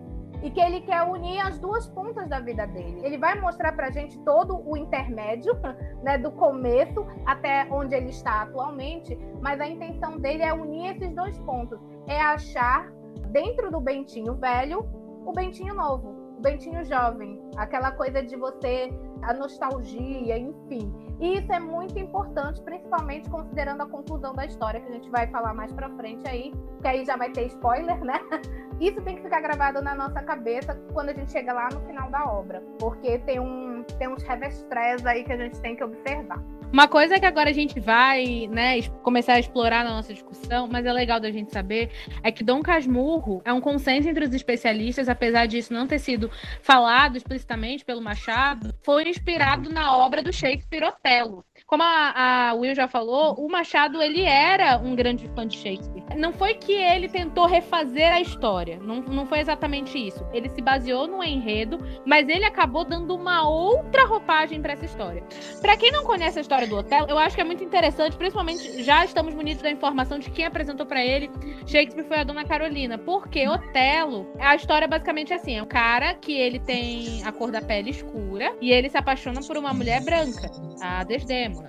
e 0.43 0.51
que 0.51 0.61
ele 0.61 0.81
quer 0.81 1.03
unir 1.03 1.41
as 1.41 1.59
duas 1.59 1.89
pontas 1.89 2.29
da 2.29 2.41
vida 2.41 2.67
dele. 2.67 3.01
Ele 3.03 3.19
vai 3.19 3.41
mostrar 3.41 3.73
para 3.73 3.89
a 3.89 3.91
gente 3.91 4.19
todo 4.21 4.61
o 4.69 4.77
intermédio, 4.77 5.53
né, 6.03 6.19
do 6.19 6.31
começo 6.33 7.07
até 7.27 7.67
onde 7.71 7.95
ele 7.95 8.11
está 8.11 8.43
atualmente, 8.43 9.17
mas 9.41 9.61
a 9.61 9.69
intenção 9.69 10.19
dele 10.19 10.43
é 10.43 10.53
unir 10.53 10.93
esses 10.93 11.15
dois 11.15 11.39
pontos, 11.41 11.79
é 12.07 12.21
achar 12.21 12.91
dentro 13.31 13.71
do 13.71 13.81
Bentinho 13.81 14.35
velho, 14.35 14.87
o 15.25 15.33
Bentinho 15.33 15.75
novo, 15.75 16.22
Bentinho 16.43 16.85
jovem, 16.85 17.41
aquela 17.57 17.93
coisa 17.93 18.21
de 18.21 18.35
você, 18.35 18.93
a 19.23 19.33
nostalgia, 19.33 20.37
enfim. 20.37 20.93
E 21.21 21.39
isso 21.39 21.53
é 21.53 21.61
muito 21.61 21.97
importante, 21.97 22.61
principalmente 22.63 23.31
considerando 23.31 23.83
a 23.83 23.87
conclusão 23.87 24.35
da 24.35 24.45
história, 24.45 24.81
que 24.81 24.89
a 24.89 24.93
gente 24.93 25.09
vai 25.09 25.29
falar 25.29 25.55
mais 25.55 25.73
pra 25.73 25.89
frente 25.91 26.29
aí, 26.29 26.53
que 26.81 26.89
aí 26.89 27.05
já 27.05 27.17
vai 27.17 27.31
ter 27.31 27.47
spoiler, 27.47 28.05
né? 28.05 28.19
Isso 28.81 29.01
tem 29.03 29.15
que 29.15 29.23
ficar 29.23 29.41
gravado 29.41 29.81
na 29.81 29.95
nossa 29.95 30.21
cabeça 30.21 30.75
quando 30.93 31.11
a 31.11 31.13
gente 31.13 31.31
chega 31.31 31.53
lá 31.53 31.69
no 31.73 31.81
final 31.83 32.11
da 32.11 32.25
obra, 32.25 32.61
porque 32.81 33.21
tem, 33.21 33.39
um, 33.39 33.85
tem 33.97 34.09
uns 34.09 34.25
revestres 34.25 35.07
aí 35.07 35.23
que 35.23 35.33
a 35.33 35.37
gente 35.37 35.61
tem 35.61 35.77
que 35.77 35.85
observar. 35.85 36.43
Uma 36.73 36.89
coisa 36.89 37.21
que 37.21 37.27
agora 37.27 37.51
a 37.51 37.53
gente 37.53 37.79
vai, 37.79 38.49
né, 38.51 38.81
começar 39.03 39.35
a 39.35 39.39
explorar 39.39 39.85
na 39.85 39.91
nossa 39.91 40.15
discussão, 40.15 40.67
mas 40.67 40.87
é 40.87 40.93
legal 40.93 41.21
da 41.21 41.31
gente 41.31 41.53
saber, 41.53 41.91
é 42.23 42.33
que 42.33 42.43
Dom 42.43 42.63
Casmurro 42.63 43.43
é 43.45 43.53
um 43.53 43.61
consenso 43.61 44.09
entre 44.09 44.25
os 44.25 44.33
especialistas, 44.33 45.07
apesar 45.07 45.45
disso 45.45 45.75
não 45.75 45.87
ter 45.87 45.99
sido 45.99 46.31
falado 46.63 47.19
explicitamente 47.19 47.85
pelo 47.85 48.01
Machado, 48.01 48.75
foi 48.83 49.07
inspirado 49.07 49.69
na 49.69 49.95
obra 49.95 50.23
do 50.23 50.33
Shakespeare 50.33 50.85
Otelo. 50.85 51.45
Como 51.73 51.85
a, 51.85 52.51
a 52.51 52.53
Will 52.53 52.75
já 52.75 52.87
falou, 52.87 53.35
o 53.39 53.51
Machado 53.51 54.03
ele 54.03 54.21
era 54.21 54.77
um 54.77 54.95
grande 54.95 55.27
fã 55.29 55.47
de 55.47 55.57
Shakespeare. 55.57 56.05
Não 56.19 56.31
foi 56.31 56.53
que 56.53 56.71
ele 56.73 57.09
tentou 57.09 57.47
refazer 57.47 58.13
a 58.13 58.21
história, 58.21 58.79
não, 58.83 58.97
não 58.97 59.25
foi 59.25 59.41
exatamente 59.41 59.97
isso. 59.97 60.23
Ele 60.35 60.51
se 60.51 60.61
baseou 60.61 61.07
no 61.07 61.25
enredo, 61.25 61.79
mas 62.05 62.29
ele 62.29 62.45
acabou 62.45 62.85
dando 62.85 63.17
uma 63.17 63.49
outra 63.49 64.05
roupagem 64.05 64.61
para 64.61 64.75
essa 64.75 64.85
história. 64.85 65.25
Para 65.63 65.75
quem 65.79 65.91
não 65.91 66.05
conhece 66.05 66.37
a 66.37 66.43
história 66.43 66.67
do 66.67 66.77
Otelo, 66.77 67.07
eu 67.09 67.17
acho 67.17 67.35
que 67.35 67.41
é 67.41 67.45
muito 67.45 67.65
interessante, 67.65 68.19
principalmente 68.19 68.83
já 68.83 69.03
estamos 69.03 69.35
munidos 69.35 69.63
da 69.63 69.71
informação 69.71 70.19
de 70.19 70.29
quem 70.29 70.45
apresentou 70.45 70.85
para 70.85 71.03
ele 71.03 71.31
Shakespeare 71.67 72.05
foi 72.05 72.19
a 72.19 72.25
Dona 72.25 72.45
Carolina, 72.45 72.99
porque 72.99 73.49
Otelo, 73.49 74.31
a 74.39 74.55
história 74.55 74.87
basicamente 74.87 75.33
é 75.33 75.37
assim, 75.37 75.57
é 75.57 75.63
um 75.63 75.67
cara 75.67 76.15
que 76.15 76.33
ele 76.33 76.59
tem 76.59 77.25
a 77.25 77.33
cor 77.33 77.51
da 77.51 77.63
pele 77.63 77.91
escura 77.91 78.55
e 78.61 78.71
ele 78.71 78.91
se 78.91 78.99
apaixona 78.99 79.41
por 79.41 79.57
uma 79.57 79.73
mulher 79.73 80.05
branca, 80.05 80.51
a 80.83 81.03
Desdemona. 81.05 81.62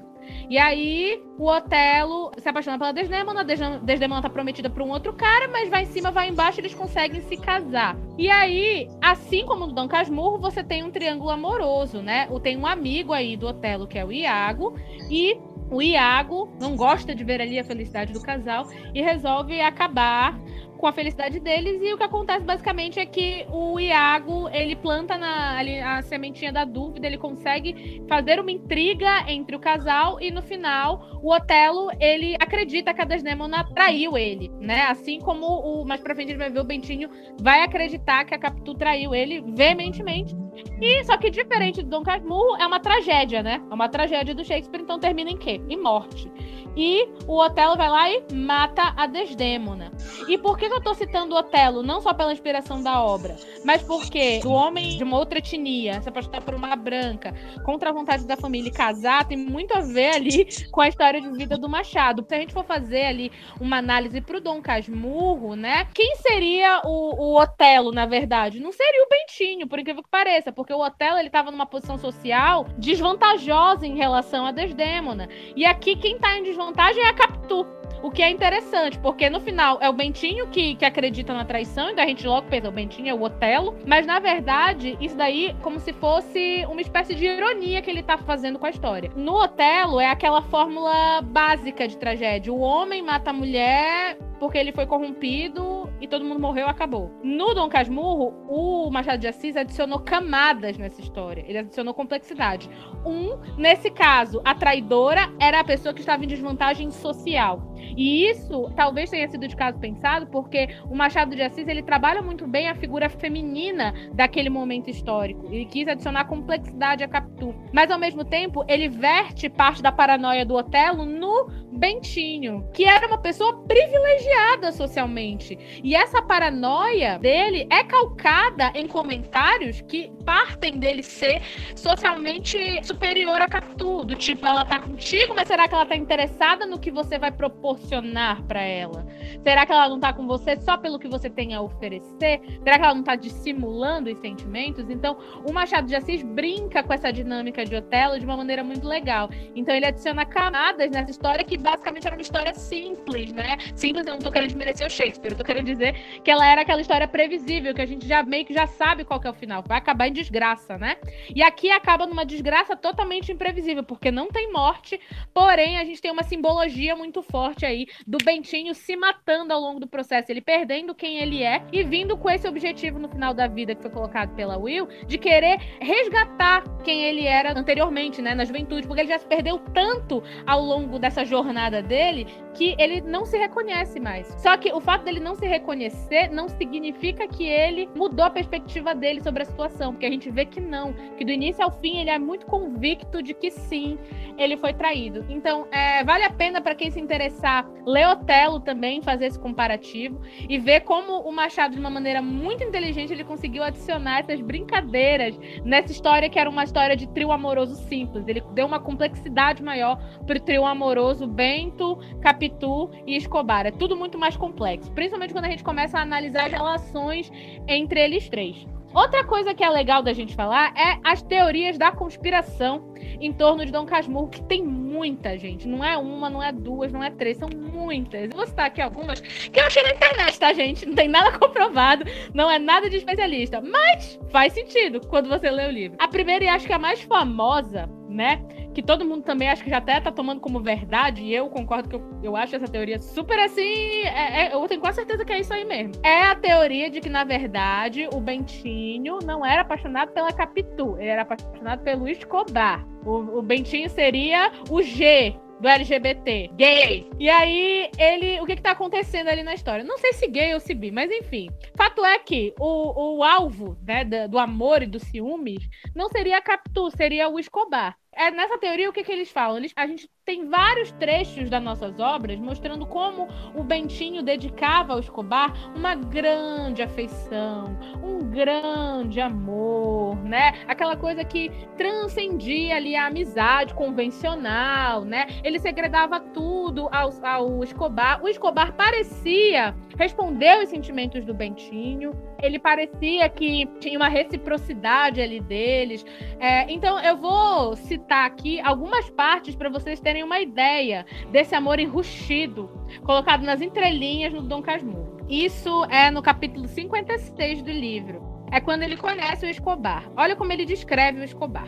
E 0.49 0.57
aí, 0.57 1.21
o 1.37 1.47
Otelo 1.49 2.31
se 2.37 2.47
apaixona 2.47 2.77
pela 2.77 2.91
Desdemona, 2.91 3.43
Desdemona 3.43 4.21
tá 4.21 4.29
prometida 4.29 4.69
pra 4.69 4.83
um 4.83 4.89
outro 4.89 5.13
cara, 5.13 5.47
mas 5.47 5.69
vai 5.69 5.83
em 5.83 5.87
cima, 5.87 6.11
vai 6.11 6.29
embaixo, 6.29 6.59
eles 6.59 6.73
conseguem 6.73 7.21
se 7.21 7.37
casar. 7.37 7.97
E 8.17 8.29
aí, 8.29 8.87
assim 9.01 9.45
como 9.45 9.67
no 9.67 9.73
Dom 9.73 9.87
Casmurro, 9.87 10.39
você 10.39 10.63
tem 10.63 10.83
um 10.83 10.91
triângulo 10.91 11.29
amoroso, 11.29 12.01
né? 12.01 12.27
Tem 12.41 12.57
um 12.57 12.67
amigo 12.67 13.13
aí 13.13 13.37
do 13.37 13.47
Otelo, 13.47 13.87
que 13.87 13.97
é 13.97 14.05
o 14.05 14.11
Iago, 14.11 14.75
e 15.09 15.37
o 15.71 15.81
Iago 15.81 16.53
não 16.59 16.75
gosta 16.75 17.15
de 17.15 17.23
ver 17.23 17.41
ali 17.41 17.57
a 17.57 17.63
felicidade 17.63 18.13
do 18.13 18.21
casal 18.21 18.67
e 18.93 19.01
resolve 19.01 19.59
acabar 19.59 20.39
com 20.83 20.87
a 20.87 20.91
felicidade 20.91 21.39
deles. 21.39 21.81
E 21.81 21.93
o 21.93 21.97
que 21.97 22.03
acontece 22.03 22.43
basicamente 22.43 22.99
é 22.99 23.05
que 23.05 23.45
o 23.49 23.79
Iago 23.79 24.49
ele 24.49 24.75
planta 24.75 25.17
na, 25.17 25.57
ali, 25.57 25.79
a 25.79 26.01
sementinha 26.01 26.51
da 26.51 26.65
dúvida, 26.65 27.07
ele 27.07 27.17
consegue 27.17 28.03
fazer 28.05 28.37
uma 28.37 28.51
intriga 28.51 29.23
entre 29.29 29.55
o 29.55 29.59
casal 29.61 30.19
e 30.19 30.29
no 30.29 30.41
final 30.41 31.21
o 31.23 31.33
Otelo 31.33 31.89
ele 32.01 32.35
acredita 32.37 32.93
que 32.93 33.01
a 33.01 33.05
Desdemona 33.05 33.63
traiu 33.73 34.17
ele, 34.17 34.51
né? 34.59 34.81
Assim 34.81 35.21
como 35.21 35.45
o 35.45 35.85
mais 35.85 36.01
pra 36.01 36.13
frente 36.13 36.31
ele 36.31 36.39
vai 36.39 36.49
ver 36.49 36.59
o 36.59 36.65
Bentinho 36.65 37.09
vai 37.39 37.63
acreditar 37.63 38.25
que 38.25 38.35
a 38.35 38.37
Capitu 38.37 38.75
traiu 38.75 39.15
ele 39.15 39.41
veementemente. 39.55 40.35
E 40.81 41.03
só 41.03 41.17
que 41.17 41.29
diferente 41.29 41.81
do 41.81 41.89
Dom 41.89 42.03
Casmurro, 42.03 42.57
é 42.57 42.65
uma 42.65 42.79
tragédia, 42.79 43.41
né? 43.41 43.61
É 43.69 43.73
uma 43.73 43.89
tragédia 43.89 44.35
do 44.35 44.43
Shakespeare, 44.43 44.81
então 44.81 44.99
termina 44.99 45.29
em 45.29 45.37
quê? 45.37 45.61
Em 45.69 45.77
morte. 45.77 46.31
E 46.75 47.07
o 47.27 47.37
Otelo 47.39 47.77
vai 47.77 47.89
lá 47.89 48.09
e 48.09 48.23
mata 48.33 48.93
a 48.97 49.05
Desdêmona. 49.05 49.91
E 50.27 50.37
por 50.37 50.57
que 50.57 50.65
eu 50.65 50.81
tô 50.81 50.93
citando 50.93 51.35
Otelo? 51.35 51.83
Não 51.83 52.01
só 52.01 52.13
pela 52.13 52.33
inspiração 52.33 52.81
da 52.81 53.03
obra, 53.03 53.35
mas 53.63 53.83
porque 53.83 54.41
o 54.43 54.49
homem 54.49 54.97
de 54.97 55.03
uma 55.03 55.17
outra 55.17 55.37
etnia 55.37 56.01
se 56.01 56.09
apaixonar 56.09 56.41
por 56.41 56.55
uma 56.55 56.75
branca, 56.75 57.33
contra 57.63 57.89
a 57.89 57.93
vontade 57.93 58.25
da 58.25 58.35
família 58.35 58.69
e 58.69 58.73
casar, 58.73 59.27
tem 59.27 59.37
muito 59.37 59.73
a 59.75 59.81
ver 59.81 60.15
ali 60.15 60.47
com 60.71 60.81
a 60.81 60.87
história 60.87 61.21
de 61.21 61.29
vida 61.31 61.57
do 61.57 61.69
Machado. 61.69 62.25
Se 62.27 62.33
a 62.33 62.39
gente 62.39 62.53
for 62.53 62.65
fazer 62.65 63.05
ali 63.05 63.31
uma 63.59 63.77
análise 63.77 64.19
pro 64.21 64.41
Dom 64.41 64.61
Casmurro, 64.61 65.55
né? 65.55 65.85
Quem 65.93 66.15
seria 66.17 66.81
o, 66.83 67.15
o 67.15 67.39
Otelo, 67.39 67.91
na 67.91 68.05
verdade? 68.05 68.59
Não 68.59 68.71
seria 68.71 69.03
o 69.03 69.09
Bentinho, 69.09 69.67
por 69.67 69.77
incrível 69.77 70.01
que 70.01 70.09
pareça, 70.09 70.42
porque 70.51 70.73
o 70.73 70.79
Otelo 70.79 71.17
ele 71.17 71.29
tava 71.29 71.51
numa 71.51 71.65
posição 71.65 71.97
social 71.97 72.65
desvantajosa 72.77 73.85
em 73.85 73.95
relação 73.95 74.45
a 74.45 74.51
Desdêmona. 74.51 75.27
E 75.55 75.65
aqui 75.65 75.95
quem 75.95 76.17
tá 76.17 76.37
em 76.37 76.43
desvantagem 76.43 77.03
é 77.03 77.09
a 77.09 77.13
Capitu. 77.13 77.65
O 78.03 78.11
que 78.11 78.21
é 78.21 78.29
interessante, 78.29 78.99
porque 78.99 79.29
no 79.29 79.39
final 79.39 79.77
é 79.81 79.89
o 79.89 79.93
Bentinho 79.93 80.47
que, 80.47 80.75
que 80.75 80.83
acredita 80.83 81.33
na 81.33 81.45
traição, 81.45 81.89
então 81.89 82.03
a 82.03 82.07
gente 82.07 82.27
logo 82.27 82.45
pensa, 82.49 82.67
o 82.67 82.71
Bentinho 82.71 83.07
é 83.07 83.13
o 83.13 83.21
Otelo. 83.21 83.77
Mas 83.87 84.05
na 84.05 84.19
verdade, 84.19 84.97
isso 84.99 85.15
daí 85.15 85.55
como 85.61 85.79
se 85.79 85.93
fosse 85.93 86.65
uma 86.69 86.81
espécie 86.81 87.15
de 87.15 87.25
ironia 87.25 87.81
que 87.81 87.89
ele 87.89 88.03
tá 88.03 88.17
fazendo 88.17 88.59
com 88.59 88.65
a 88.65 88.69
história. 88.69 89.09
No 89.15 89.41
Otelo 89.41 90.01
é 90.01 90.07
aquela 90.07 90.41
fórmula 90.41 91.21
básica 91.21 91.87
de 91.87 91.97
tragédia: 91.97 92.51
o 92.51 92.59
homem 92.59 93.01
mata 93.01 93.29
a 93.29 93.33
mulher 93.33 94.17
porque 94.43 94.57
ele 94.57 94.73
foi 94.73 94.85
corrompido 94.85 95.89
e 96.01 96.05
todo 96.05 96.25
mundo 96.25 96.37
morreu, 96.37 96.67
acabou. 96.67 97.17
No 97.23 97.53
Dom 97.53 97.69
Casmurro, 97.69 98.33
o 98.49 98.91
Machado 98.91 99.21
de 99.21 99.27
Assis 99.29 99.55
adicionou 99.55 99.99
camadas 99.99 100.77
nessa 100.77 100.99
história. 100.99 101.45
Ele 101.47 101.59
adicionou 101.59 101.93
complexidade. 101.93 102.69
Um, 103.05 103.37
nesse 103.57 103.89
caso, 103.89 104.41
a 104.43 104.53
traidora 104.53 105.33
era 105.39 105.61
a 105.61 105.63
pessoa 105.63 105.93
que 105.93 106.01
estava 106.01 106.25
em 106.25 106.27
desvantagem 106.27 106.91
social. 106.91 107.73
E 107.95 108.29
isso 108.29 108.69
talvez 108.75 109.09
tenha 109.09 109.29
sido 109.29 109.47
de 109.47 109.55
caso 109.55 109.79
pensado, 109.79 110.27
porque 110.27 110.75
o 110.89 110.95
Machado 110.95 111.33
de 111.33 111.41
Assis 111.41 111.65
ele 111.65 111.81
trabalha 111.81 112.21
muito 112.21 112.45
bem 112.45 112.67
a 112.67 112.75
figura 112.75 113.07
feminina 113.07 113.93
daquele 114.13 114.49
momento 114.49 114.89
histórico. 114.89 115.47
Ele 115.53 115.65
quis 115.65 115.87
adicionar 115.87 116.25
complexidade 116.25 117.01
a 117.01 117.07
Capitu. 117.07 117.55
Mas 117.71 117.89
ao 117.89 117.97
mesmo 117.97 118.25
tempo, 118.25 118.65
ele 118.67 118.89
verte 118.89 119.47
parte 119.47 119.81
da 119.81 119.91
paranoia 119.91 120.45
do 120.45 120.55
Otelo 120.55 121.05
no 121.05 121.47
Bentinho, 121.71 122.69
que 122.73 122.83
era 122.83 123.07
uma 123.07 123.17
pessoa 123.17 123.63
privilegiada 123.65 124.32
socialmente. 124.71 125.57
E 125.83 125.95
essa 125.95 126.21
paranoia 126.21 127.17
dele 127.19 127.67
é 127.69 127.83
calcada 127.83 128.71
em 128.75 128.87
comentários 128.87 129.81
que 129.81 130.11
partem 130.25 130.77
dele 130.77 131.03
ser 131.03 131.41
socialmente 131.75 132.57
superior 132.85 133.41
a 133.41 133.47
Capitu. 133.47 134.03
Do 134.03 134.15
tipo, 134.15 134.45
ela 134.45 134.65
tá 134.65 134.79
contigo, 134.79 135.33
mas 135.35 135.47
será 135.47 135.67
que 135.67 135.75
ela 135.75 135.85
tá 135.85 135.95
interessada 135.95 136.65
no 136.65 136.79
que 136.79 136.91
você 136.91 137.17
vai 137.17 137.31
proporcionar 137.31 138.41
para 138.43 138.61
ela? 138.61 139.05
Será 139.43 139.65
que 139.65 139.71
ela 139.71 139.89
não 139.89 139.99
tá 139.99 140.13
com 140.13 140.25
você 140.25 140.55
só 140.59 140.77
pelo 140.77 140.99
que 140.99 141.07
você 141.07 141.29
tem 141.29 141.53
a 141.53 141.61
oferecer? 141.61 142.41
Será 142.63 142.77
que 142.77 142.85
ela 142.85 142.95
não 142.95 143.03
tá 143.03 143.15
dissimulando 143.15 144.09
os 144.11 144.17
sentimentos? 144.19 144.89
Então, 144.89 145.17
o 145.47 145.51
Machado 145.51 145.87
de 145.87 145.95
Assis 145.95 146.23
brinca 146.23 146.83
com 146.83 146.93
essa 146.93 147.11
dinâmica 147.11 147.65
de 147.65 147.75
Otelo 147.75 148.19
de 148.19 148.25
uma 148.25 148.37
maneira 148.37 148.63
muito 148.63 148.87
legal. 148.87 149.29
Então, 149.55 149.75
ele 149.75 149.85
adiciona 149.85 150.25
camadas 150.25 150.89
nessa 150.91 151.11
história 151.11 151.43
que 151.43 151.57
basicamente 151.57 152.07
era 152.07 152.15
uma 152.15 152.21
história 152.21 152.53
simples, 152.53 153.33
né? 153.33 153.57
Simples, 153.75 154.05
eu 154.07 154.13
não 154.23 154.29
tô 154.29 154.31
querendo 154.31 154.47
desmerecer 154.47 154.87
o 154.87 154.89
Shakespeare, 154.89 155.33
eu 155.33 155.37
tô 155.37 155.43
querendo 155.43 155.65
dizer 155.65 156.21
que 156.23 156.31
ela 156.31 156.47
era 156.47 156.61
aquela 156.61 156.79
história 156.79 157.07
previsível, 157.07 157.73
que 157.73 157.81
a 157.81 157.85
gente 157.85 158.07
já 158.07 158.23
meio 158.23 158.45
que 158.45 158.53
já 158.53 158.65
sabe 158.65 159.03
qual 159.03 159.19
que 159.19 159.27
é 159.27 159.29
o 159.29 159.33
final. 159.33 159.61
Vai 159.67 159.77
acabar 159.77 160.07
em 160.07 160.13
desgraça, 160.13 160.77
né? 160.77 160.95
E 161.35 161.43
aqui 161.43 161.69
acaba 161.69 162.07
numa 162.07 162.25
desgraça 162.25 162.75
totalmente 162.75 163.31
imprevisível, 163.31 163.83
porque 163.83 164.09
não 164.09 164.29
tem 164.29 164.51
morte, 164.51 164.99
porém 165.33 165.77
a 165.77 165.83
gente 165.83 166.01
tem 166.01 166.11
uma 166.11 166.23
simbologia 166.23 166.95
muito 166.95 167.21
forte 167.21 167.65
aí 167.65 167.85
do 168.07 168.17
Bentinho 168.23 168.73
se 168.73 168.95
matando 168.95 169.53
ao 169.53 169.59
longo 169.59 169.79
do 169.79 169.87
processo, 169.87 170.31
ele 170.31 170.41
perdendo 170.41 170.95
quem 170.95 171.17
ele 171.17 171.43
é 171.43 171.61
e 171.71 171.83
vindo 171.83 172.17
com 172.17 172.29
esse 172.29 172.47
objetivo 172.47 172.97
no 172.97 173.09
final 173.09 173.33
da 173.33 173.47
vida 173.47 173.75
que 173.75 173.81
foi 173.81 173.91
colocado 173.91 174.33
pela 174.35 174.57
Will, 174.57 174.87
de 175.05 175.17
querer 175.17 175.59
resgatar 175.81 176.63
quem 176.83 177.03
ele 177.03 177.25
era 177.25 177.57
anteriormente, 177.57 178.21
né, 178.21 178.33
na 178.33 178.45
juventude, 178.45 178.87
porque 178.87 179.01
ele 179.01 179.09
já 179.09 179.19
se 179.19 179.27
perdeu 179.27 179.59
tanto 179.59 180.23
ao 180.45 180.61
longo 180.61 180.97
dessa 180.97 181.25
jornada 181.25 181.81
dele 181.81 182.25
que 182.53 182.75
ele 182.77 183.01
não 183.01 183.25
se 183.25 183.37
reconhece 183.37 183.99
mais. 184.03 184.27
Só 184.37 184.57
que 184.57 184.71
o 184.73 184.81
fato 184.81 185.05
dele 185.05 185.19
não 185.19 185.33
se 185.33 185.47
reconhecer 185.47 186.29
não 186.29 186.49
significa 186.49 187.27
que 187.27 187.47
ele 187.47 187.89
mudou 187.95 188.25
a 188.25 188.29
perspectiva 188.29 188.93
dele 188.93 189.21
sobre 189.21 189.43
a 189.43 189.45
situação, 189.45 189.93
porque 189.93 190.05
a 190.05 190.11
gente 190.11 190.29
vê 190.29 190.45
que 190.45 190.59
não, 190.59 190.93
que 191.17 191.23
do 191.23 191.31
início 191.31 191.63
ao 191.63 191.71
fim 191.71 191.99
ele 191.99 192.09
é 192.09 192.19
muito 192.19 192.45
convicto 192.45 193.23
de 193.23 193.33
que 193.33 193.49
sim, 193.49 193.97
ele 194.37 194.57
foi 194.57 194.73
traído. 194.73 195.25
Então, 195.29 195.67
é, 195.71 196.03
vale 196.03 196.23
a 196.23 196.29
pena 196.29 196.61
para 196.61 196.75
quem 196.75 196.91
se 196.91 196.99
interessar 196.99 197.67
ler 197.85 198.07
Otelo 198.07 198.59
também, 198.59 199.01
fazer 199.01 199.25
esse 199.25 199.39
comparativo 199.39 200.21
e 200.47 200.57
ver 200.57 200.81
como 200.81 201.21
o 201.21 201.31
Machado, 201.31 201.73
de 201.73 201.79
uma 201.79 201.89
maneira 201.89 202.21
muito 202.21 202.63
inteligente, 202.63 203.13
ele 203.13 203.23
conseguiu 203.23 203.63
adicionar 203.63 204.19
essas 204.19 204.41
brincadeiras 204.41 205.37
nessa 205.63 205.91
história 205.91 206.29
que 206.29 206.39
era 206.39 206.49
uma 206.49 206.63
história 206.63 206.95
de 206.95 207.07
trio 207.07 207.31
amoroso 207.31 207.75
simples. 207.87 208.27
Ele 208.27 208.41
deu 208.53 208.65
uma 208.65 208.79
complexidade 208.79 209.61
maior 209.61 209.97
pro 210.25 210.39
trio 210.39 210.65
amoroso 210.65 211.27
Bento, 211.27 211.97
Capitu 212.21 212.89
e 213.05 213.15
Escobar. 213.15 213.65
É 213.65 213.71
tudo 213.71 213.92
muito 213.95 214.17
mais 214.17 214.35
complexo, 214.37 214.91
principalmente 214.91 215.33
quando 215.33 215.45
a 215.45 215.49
gente 215.49 215.63
começa 215.63 215.97
a 215.97 216.01
analisar 216.01 216.45
as 216.45 216.51
relações 216.51 217.31
entre 217.67 217.99
eles 217.99 218.29
três. 218.29 218.65
Outra 218.93 219.23
coisa 219.23 219.55
que 219.55 219.63
é 219.63 219.69
legal 219.69 220.03
da 220.03 220.13
gente 220.13 220.35
falar 220.35 220.71
é 220.77 220.99
as 221.03 221.23
teorias 221.23 221.79
da 221.79 221.91
conspiração 221.91 222.93
em 223.19 223.33
torno 223.33 223.65
de 223.65 223.71
Dom 223.71 223.85
Casmurro, 223.85 224.29
que 224.29 224.43
tem 224.43 224.63
muita 224.63 225.35
gente. 225.35 225.67
Não 225.67 225.83
é 225.83 225.97
uma, 225.97 226.29
não 226.29 226.43
é 226.43 226.51
duas, 226.51 226.91
não 226.91 227.03
é 227.03 227.09
três, 227.09 227.37
são 227.37 227.49
muitas. 227.49 228.29
Eu 228.29 228.37
vou 228.37 228.45
citar 228.45 228.67
aqui 228.67 228.81
algumas 228.81 229.19
que 229.19 229.59
eu 229.59 229.65
achei 229.65 229.81
na 229.81 229.91
internet, 229.91 230.39
tá, 230.39 230.53
gente? 230.53 230.85
Não 230.85 230.93
tem 230.93 231.07
nada 231.07 231.31
comprovado, 231.39 232.05
não 232.35 232.51
é 232.51 232.59
nada 232.59 232.87
de 232.87 232.97
especialista. 232.97 233.59
Mas 233.61 234.19
faz 234.29 234.53
sentido 234.53 235.01
quando 235.07 235.27
você 235.27 235.49
lê 235.49 235.65
o 235.65 235.71
livro. 235.71 235.97
A 235.99 236.07
primeira 236.07 236.45
e 236.45 236.47
acho 236.47 236.67
que 236.67 236.73
a 236.73 236.77
mais 236.79 237.01
famosa, 237.01 237.89
né? 238.07 238.45
Que 238.73 238.81
todo 238.81 239.05
mundo 239.05 239.23
também 239.23 239.49
acho 239.49 239.63
que 239.63 239.69
já 239.69 239.77
até 239.77 239.99
tá 240.01 240.11
tomando 240.11 240.41
como 240.41 240.59
verdade, 240.61 241.23
e 241.23 241.33
eu 241.33 241.47
concordo 241.49 241.87
que 241.89 241.95
eu, 241.95 242.01
eu 242.23 242.35
acho 242.35 242.55
essa 242.55 242.67
teoria 242.67 242.99
super 242.99 243.37
assim. 243.39 243.61
é- 244.03 244.47
é- 244.47 244.53
eu 244.53 244.67
tenho 244.67 244.81
quase 244.81 244.95
certeza 244.97 245.23
que 245.25 245.31
é 245.33 245.39
isso 245.39 245.53
aí 245.53 245.63
mesmo. 245.65 245.93
É 246.03 246.23
a 246.23 246.35
teoria 246.35 246.89
de 246.89 246.99
que, 246.99 247.09
na 247.09 247.23
verdade, 247.23 248.07
o 248.13 248.19
Bentinho 248.19 249.19
não 249.25 249.45
era 249.45 249.61
apaixonado 249.61 250.11
pela 250.11 250.31
Capitu, 250.33 250.95
ele 250.97 251.07
era 251.09 251.21
apaixonado 251.23 251.81
pelo 251.83 252.07
Escobar. 252.07 252.85
O, 253.05 253.39
o 253.39 253.41
Bentinho 253.41 253.89
seria 253.89 254.51
o 254.69 254.81
G 254.81 255.35
do 255.59 255.67
LGBT, 255.67 256.49
gay. 256.55 257.09
E 257.19 257.29
aí, 257.29 257.89
ele. 257.97 258.39
O 258.41 258.45
que, 258.45 258.55
que 258.55 258.61
tá 258.61 258.71
acontecendo 258.71 259.29
ali 259.29 259.43
na 259.43 259.53
história? 259.53 259.83
Não 259.83 259.97
sei 259.97 260.11
se 260.13 260.27
gay 260.27 260.53
ou 260.53 260.59
se 260.59 260.73
bi, 260.73 260.91
mas 260.91 261.09
enfim. 261.11 261.49
Fato 261.75 262.03
é 262.03 262.19
que 262.19 262.53
o, 262.59 263.17
o 263.19 263.23
alvo 263.23 263.77
né, 263.85 264.03
da- 264.03 264.27
do 264.27 264.37
amor 264.37 264.83
e 264.83 264.87
dos 264.87 265.03
ciúmes 265.03 265.69
não 265.95 266.09
seria 266.09 266.37
a 266.37 266.41
Capitu, 266.41 266.89
seria 266.91 267.29
o 267.29 267.39
Escobar. 267.39 267.95
É, 268.15 268.29
nessa 268.31 268.57
teoria, 268.57 268.89
o 268.89 268.93
que, 268.93 269.03
que 269.03 269.11
eles 269.11 269.31
falam? 269.31 269.57
Eles, 269.57 269.73
a 269.75 269.87
gente 269.87 270.09
tem 270.23 270.47
vários 270.47 270.91
trechos 270.93 271.49
das 271.49 271.61
nossas 271.61 271.99
obras 271.99 272.39
mostrando 272.39 272.85
como 272.85 273.27
o 273.55 273.63
Bentinho 273.63 274.21
dedicava 274.21 274.93
ao 274.93 274.99
Escobar 274.99 275.53
uma 275.75 275.95
grande 275.95 276.81
afeição, 276.81 277.77
um 278.03 278.29
grande 278.29 279.19
amor, 279.19 280.15
né? 280.23 280.63
Aquela 280.67 280.95
coisa 280.95 281.23
que 281.23 281.49
transcendia 281.75 282.75
ali 282.75 282.95
a 282.95 283.07
amizade 283.07 283.73
convencional, 283.73 285.03
né? 285.03 285.27
Ele 285.43 285.59
segredava 285.59 286.19
tudo 286.19 286.87
ao, 286.91 287.11
ao 287.25 287.63
Escobar. 287.63 288.23
O 288.23 288.29
Escobar 288.29 288.73
parecia 288.73 289.75
responder 289.97 290.63
os 290.63 290.69
sentimentos 290.69 291.25
do 291.25 291.33
Bentinho. 291.33 292.11
Ele 292.43 292.59
parecia 292.59 293.29
que 293.29 293.65
tinha 293.79 293.97
uma 293.97 294.09
reciprocidade 294.09 295.21
ali 295.21 295.39
deles. 295.39 296.05
É, 296.41 296.69
então, 296.69 296.99
eu 296.99 297.15
vou 297.15 297.73
citar 297.77 298.25
aqui 298.25 298.59
algumas 298.59 299.09
partes 299.09 299.55
para 299.55 299.69
vocês 299.69 300.01
terem 300.01 300.23
uma 300.23 300.41
ideia 300.41 301.05
desse 301.31 301.55
amor 301.55 301.79
enrustido, 301.79 302.69
colocado 303.05 303.43
nas 303.43 303.61
entrelinhas 303.61 304.33
no 304.33 304.41
Dom 304.41 304.61
Casmurro. 304.61 305.25
Isso 305.29 305.85
é 305.85 306.11
no 306.11 306.21
capítulo 306.21 306.67
56 306.67 307.61
do 307.61 307.71
livro. 307.71 308.21
É 308.51 308.59
quando 308.59 308.83
ele 308.83 308.97
conhece 308.97 309.45
o 309.45 309.49
Escobar. 309.49 310.11
Olha 310.17 310.35
como 310.35 310.51
ele 310.51 310.65
descreve 310.65 311.21
o 311.21 311.23
Escobar. 311.23 311.67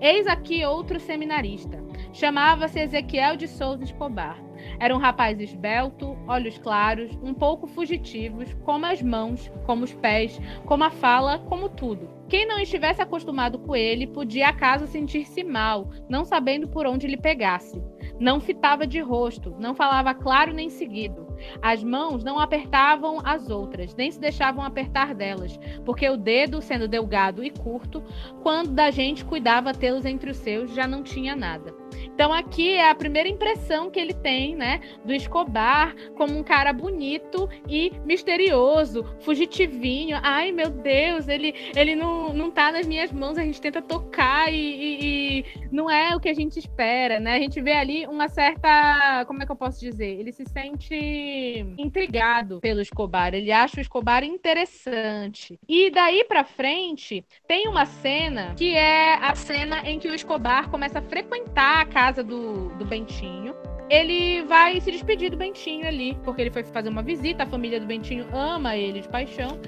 Eis 0.00 0.28
aqui 0.28 0.64
outro 0.64 1.00
seminarista. 1.00 1.82
Chamava-se 2.12 2.78
Ezequiel 2.78 3.36
de 3.36 3.48
Souza 3.48 3.82
Escobar. 3.82 4.38
Era 4.78 4.94
um 4.94 4.98
rapaz 4.98 5.40
esbelto, 5.40 6.16
olhos 6.26 6.58
claros, 6.58 7.10
um 7.22 7.34
pouco 7.34 7.66
fugitivos, 7.66 8.52
como 8.64 8.86
as 8.86 9.02
mãos, 9.02 9.50
como 9.66 9.84
os 9.84 9.94
pés, 9.94 10.40
como 10.64 10.84
a 10.84 10.90
fala, 10.90 11.38
como 11.40 11.68
tudo. 11.68 12.08
Quem 12.28 12.46
não 12.46 12.58
estivesse 12.58 13.02
acostumado 13.02 13.58
com 13.58 13.76
ele 13.76 14.06
podia 14.06 14.48
acaso 14.48 14.86
sentir-se 14.86 15.44
mal, 15.44 15.90
não 16.08 16.24
sabendo 16.24 16.66
por 16.68 16.86
onde 16.86 17.06
lhe 17.06 17.16
pegasse. 17.16 17.82
Não 18.18 18.40
fitava 18.40 18.86
de 18.86 19.00
rosto, 19.00 19.54
não 19.58 19.74
falava 19.74 20.14
claro 20.14 20.52
nem 20.52 20.70
seguido. 20.70 21.24
As 21.60 21.82
mãos 21.82 22.24
não 22.24 22.38
apertavam 22.38 23.18
as 23.24 23.50
outras, 23.50 23.94
nem 23.94 24.10
se 24.10 24.20
deixavam 24.20 24.64
apertar 24.64 25.14
delas, 25.14 25.58
porque 25.84 26.08
o 26.08 26.16
dedo, 26.16 26.62
sendo 26.62 26.88
delgado 26.88 27.44
e 27.44 27.50
curto, 27.50 28.02
quando 28.42 28.72
da 28.72 28.90
gente 28.90 29.24
cuidava 29.24 29.74
tê-los 29.74 30.04
entre 30.04 30.30
os 30.30 30.36
seus, 30.36 30.72
já 30.74 30.86
não 30.86 31.02
tinha 31.02 31.34
nada. 31.34 31.74
Então 32.14 32.32
aqui 32.32 32.70
é 32.70 32.88
a 32.88 32.94
primeira 32.94 33.28
impressão 33.28 33.90
que 33.90 33.98
ele 33.98 34.14
tem, 34.14 34.54
né, 34.54 34.80
do 35.04 35.12
Escobar 35.12 35.94
como 36.16 36.38
um 36.38 36.44
cara 36.44 36.72
bonito 36.72 37.48
e 37.68 37.92
misterioso, 38.04 39.04
fugitivinho. 39.20 40.18
Ai, 40.22 40.52
meu 40.52 40.70
Deus, 40.70 41.26
ele, 41.26 41.52
ele 41.74 41.96
não, 41.96 42.32
não 42.32 42.50
tá 42.52 42.70
nas 42.70 42.86
minhas 42.86 43.10
mãos, 43.10 43.36
a 43.36 43.42
gente 43.42 43.60
tenta 43.60 43.82
tocar 43.82 44.52
e, 44.52 44.56
e, 44.56 45.40
e 45.40 45.44
não 45.72 45.90
é 45.90 46.14
o 46.14 46.20
que 46.20 46.28
a 46.28 46.34
gente 46.34 46.56
espera, 46.56 47.18
né? 47.18 47.34
A 47.34 47.40
gente 47.40 47.60
vê 47.60 47.72
ali 47.72 48.06
uma 48.06 48.28
certa, 48.28 49.24
como 49.26 49.42
é 49.42 49.46
que 49.46 49.50
eu 49.50 49.56
posso 49.56 49.80
dizer? 49.80 50.20
Ele 50.20 50.30
se 50.30 50.44
sente 50.44 50.94
intrigado 51.76 52.60
pelo 52.60 52.80
Escobar, 52.80 53.34
ele 53.34 53.50
acha 53.50 53.78
o 53.78 53.80
Escobar 53.80 54.22
interessante. 54.22 55.58
E 55.68 55.90
daí 55.90 56.24
para 56.24 56.44
frente, 56.44 57.24
tem 57.48 57.66
uma 57.66 57.86
cena 57.86 58.54
que 58.56 58.72
é 58.72 59.14
a 59.14 59.34
cena 59.34 59.80
em 59.80 59.98
que 59.98 60.08
o 60.08 60.14
Escobar 60.14 60.70
começa 60.70 61.00
a 61.00 61.02
frequentar 61.02 61.80
a 61.80 61.84
casa 61.84 62.03
do, 62.12 62.68
do 62.70 62.84
Bentinho. 62.84 63.54
Ele 63.88 64.42
vai 64.42 64.80
se 64.80 64.90
despedir 64.90 65.30
do 65.30 65.36
Bentinho 65.36 65.86
ali, 65.86 66.16
porque 66.24 66.40
ele 66.40 66.50
foi 66.50 66.64
fazer 66.64 66.88
uma 66.88 67.02
visita, 67.02 67.42
a 67.42 67.46
família 67.46 67.78
do 67.78 67.86
Bentinho 67.86 68.26
ama 68.32 68.76
ele 68.76 69.00
de 69.00 69.08
paixão. 69.08 69.58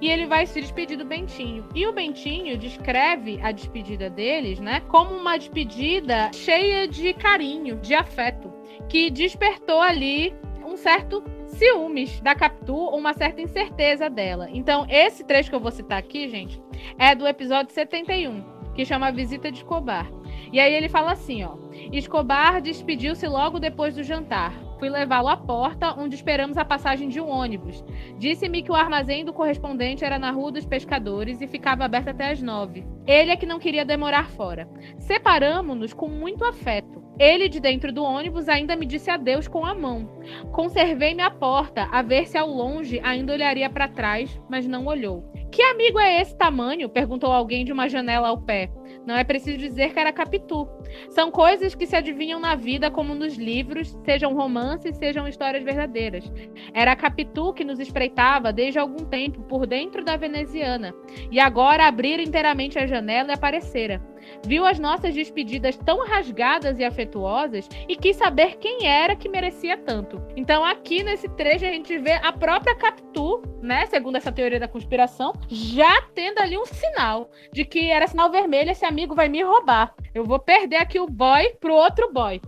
E 0.00 0.10
ele 0.10 0.26
vai 0.26 0.46
se 0.46 0.60
despedir 0.60 0.98
do 0.98 1.04
Bentinho. 1.04 1.64
E 1.74 1.86
o 1.86 1.92
Bentinho 1.92 2.58
descreve 2.58 3.40
a 3.40 3.52
despedida 3.52 4.10
deles, 4.10 4.58
né, 4.58 4.80
como 4.88 5.14
uma 5.14 5.36
despedida 5.36 6.30
cheia 6.34 6.88
de 6.88 7.14
carinho, 7.14 7.76
de 7.76 7.94
afeto, 7.94 8.52
que 8.88 9.10
despertou 9.10 9.80
ali 9.80 10.34
um 10.66 10.76
certo 10.76 11.22
ciúmes 11.46 12.20
da 12.20 12.34
Capitu, 12.34 12.74
uma 12.74 13.12
certa 13.12 13.40
incerteza 13.40 14.10
dela. 14.10 14.48
Então, 14.50 14.86
esse 14.88 15.22
trecho 15.24 15.50
que 15.50 15.54
eu 15.54 15.60
vou 15.60 15.70
citar 15.70 15.98
aqui, 15.98 16.28
gente, 16.28 16.60
é 16.98 17.14
do 17.14 17.26
episódio 17.26 17.72
71, 17.72 18.42
que 18.74 18.84
chama 18.84 19.12
Visita 19.12 19.50
de 19.50 19.58
Escobar. 19.58 20.10
E 20.52 20.60
aí 20.60 20.74
ele 20.74 20.88
fala 20.88 21.12
assim, 21.12 21.42
ó: 21.42 21.54
Escobar 21.90 22.60
despediu-se 22.60 23.26
logo 23.26 23.58
depois 23.58 23.94
do 23.94 24.02
jantar. 24.02 24.52
Fui 24.78 24.90
levá-lo 24.90 25.28
à 25.28 25.36
porta, 25.36 25.94
onde 25.98 26.16
esperamos 26.16 26.58
a 26.58 26.64
passagem 26.64 27.08
de 27.08 27.20
um 27.20 27.28
ônibus. 27.28 27.84
Disse-me 28.18 28.62
que 28.62 28.70
o 28.70 28.74
armazém 28.74 29.24
do 29.24 29.32
correspondente 29.32 30.04
era 30.04 30.18
na 30.18 30.32
Rua 30.32 30.50
dos 30.50 30.66
Pescadores 30.66 31.40
e 31.40 31.46
ficava 31.46 31.84
aberto 31.84 32.08
até 32.08 32.32
as 32.32 32.42
nove. 32.42 32.84
Ele 33.06 33.30
é 33.30 33.36
que 33.36 33.46
não 33.46 33.60
queria 33.60 33.84
demorar 33.84 34.28
fora. 34.30 34.68
Separamos-nos 34.98 35.94
com 35.94 36.08
muito 36.08 36.44
afeto. 36.44 37.00
Ele, 37.18 37.48
de 37.48 37.60
dentro 37.60 37.92
do 37.92 38.02
ônibus, 38.02 38.48
ainda 38.48 38.74
me 38.74 38.84
disse 38.84 39.08
adeus 39.10 39.46
com 39.46 39.64
a 39.64 39.74
mão. 39.74 40.10
Conservei-me 40.50 41.22
à 41.22 41.30
porta, 41.30 41.88
a 41.92 42.02
ver 42.02 42.26
se 42.26 42.36
ao 42.36 42.48
longe 42.48 43.00
ainda 43.04 43.32
olharia 43.32 43.70
para 43.70 43.86
trás, 43.86 44.40
mas 44.50 44.66
não 44.66 44.86
olhou. 44.86 45.22
Que 45.52 45.62
amigo 45.62 45.98
é 46.00 46.20
esse 46.20 46.36
tamanho? 46.36 46.88
perguntou 46.88 47.30
alguém 47.30 47.64
de 47.64 47.72
uma 47.72 47.88
janela 47.88 48.28
ao 48.28 48.40
pé. 48.40 48.70
Não 49.06 49.16
é 49.16 49.24
preciso 49.24 49.58
dizer 49.58 49.92
que 49.92 49.98
era 49.98 50.12
Capitu. 50.12 50.68
São 51.10 51.30
coisas 51.30 51.74
que 51.74 51.86
se 51.86 51.96
adivinham 51.96 52.38
na 52.38 52.54
vida 52.54 52.90
como 52.90 53.14
nos 53.14 53.36
livros, 53.36 53.96
sejam 54.04 54.34
romances, 54.34 54.96
sejam 54.96 55.26
histórias 55.26 55.64
verdadeiras. 55.64 56.30
Era 56.72 56.96
Capitu 56.96 57.52
que 57.52 57.64
nos 57.64 57.80
espreitava 57.80 58.52
desde 58.52 58.78
algum 58.78 59.04
tempo 59.04 59.42
por 59.42 59.66
dentro 59.66 60.04
da 60.04 60.16
veneziana, 60.16 60.94
e 61.30 61.40
agora 61.40 61.86
abrira 61.86 62.22
inteiramente 62.22 62.78
a 62.78 62.86
janela 62.86 63.30
e 63.30 63.34
aparecera. 63.34 64.00
Viu 64.46 64.64
as 64.64 64.78
nossas 64.78 65.14
despedidas 65.14 65.76
tão 65.76 66.06
rasgadas 66.06 66.78
e 66.78 66.84
afetuosas 66.84 67.68
e 67.88 67.96
quis 67.96 68.16
saber 68.16 68.56
quem 68.58 68.86
era 68.86 69.16
que 69.16 69.28
merecia 69.28 69.76
tanto. 69.76 70.22
Então, 70.36 70.64
aqui 70.64 71.02
nesse 71.02 71.28
trecho, 71.30 71.64
a 71.64 71.68
gente 71.68 71.98
vê 71.98 72.12
a 72.12 72.32
própria 72.32 72.74
Capitu, 72.76 73.42
né, 73.60 73.86
segundo 73.86 74.16
essa 74.16 74.32
teoria 74.32 74.60
da 74.60 74.68
conspiração, 74.68 75.32
já 75.48 76.02
tendo 76.14 76.38
ali 76.38 76.56
um 76.56 76.66
sinal 76.66 77.30
de 77.52 77.64
que 77.64 77.90
era 77.90 78.06
sinal 78.06 78.30
vermelho, 78.30 78.70
esse 78.70 78.84
amigo 78.92 79.14
vai 79.14 79.28
me 79.28 79.42
roubar. 79.42 79.94
Eu 80.14 80.24
vou 80.24 80.38
perder 80.38 80.76
aqui 80.76 81.00
o 81.00 81.08
boy 81.08 81.54
pro 81.58 81.74
outro 81.74 82.12
boy. 82.12 82.40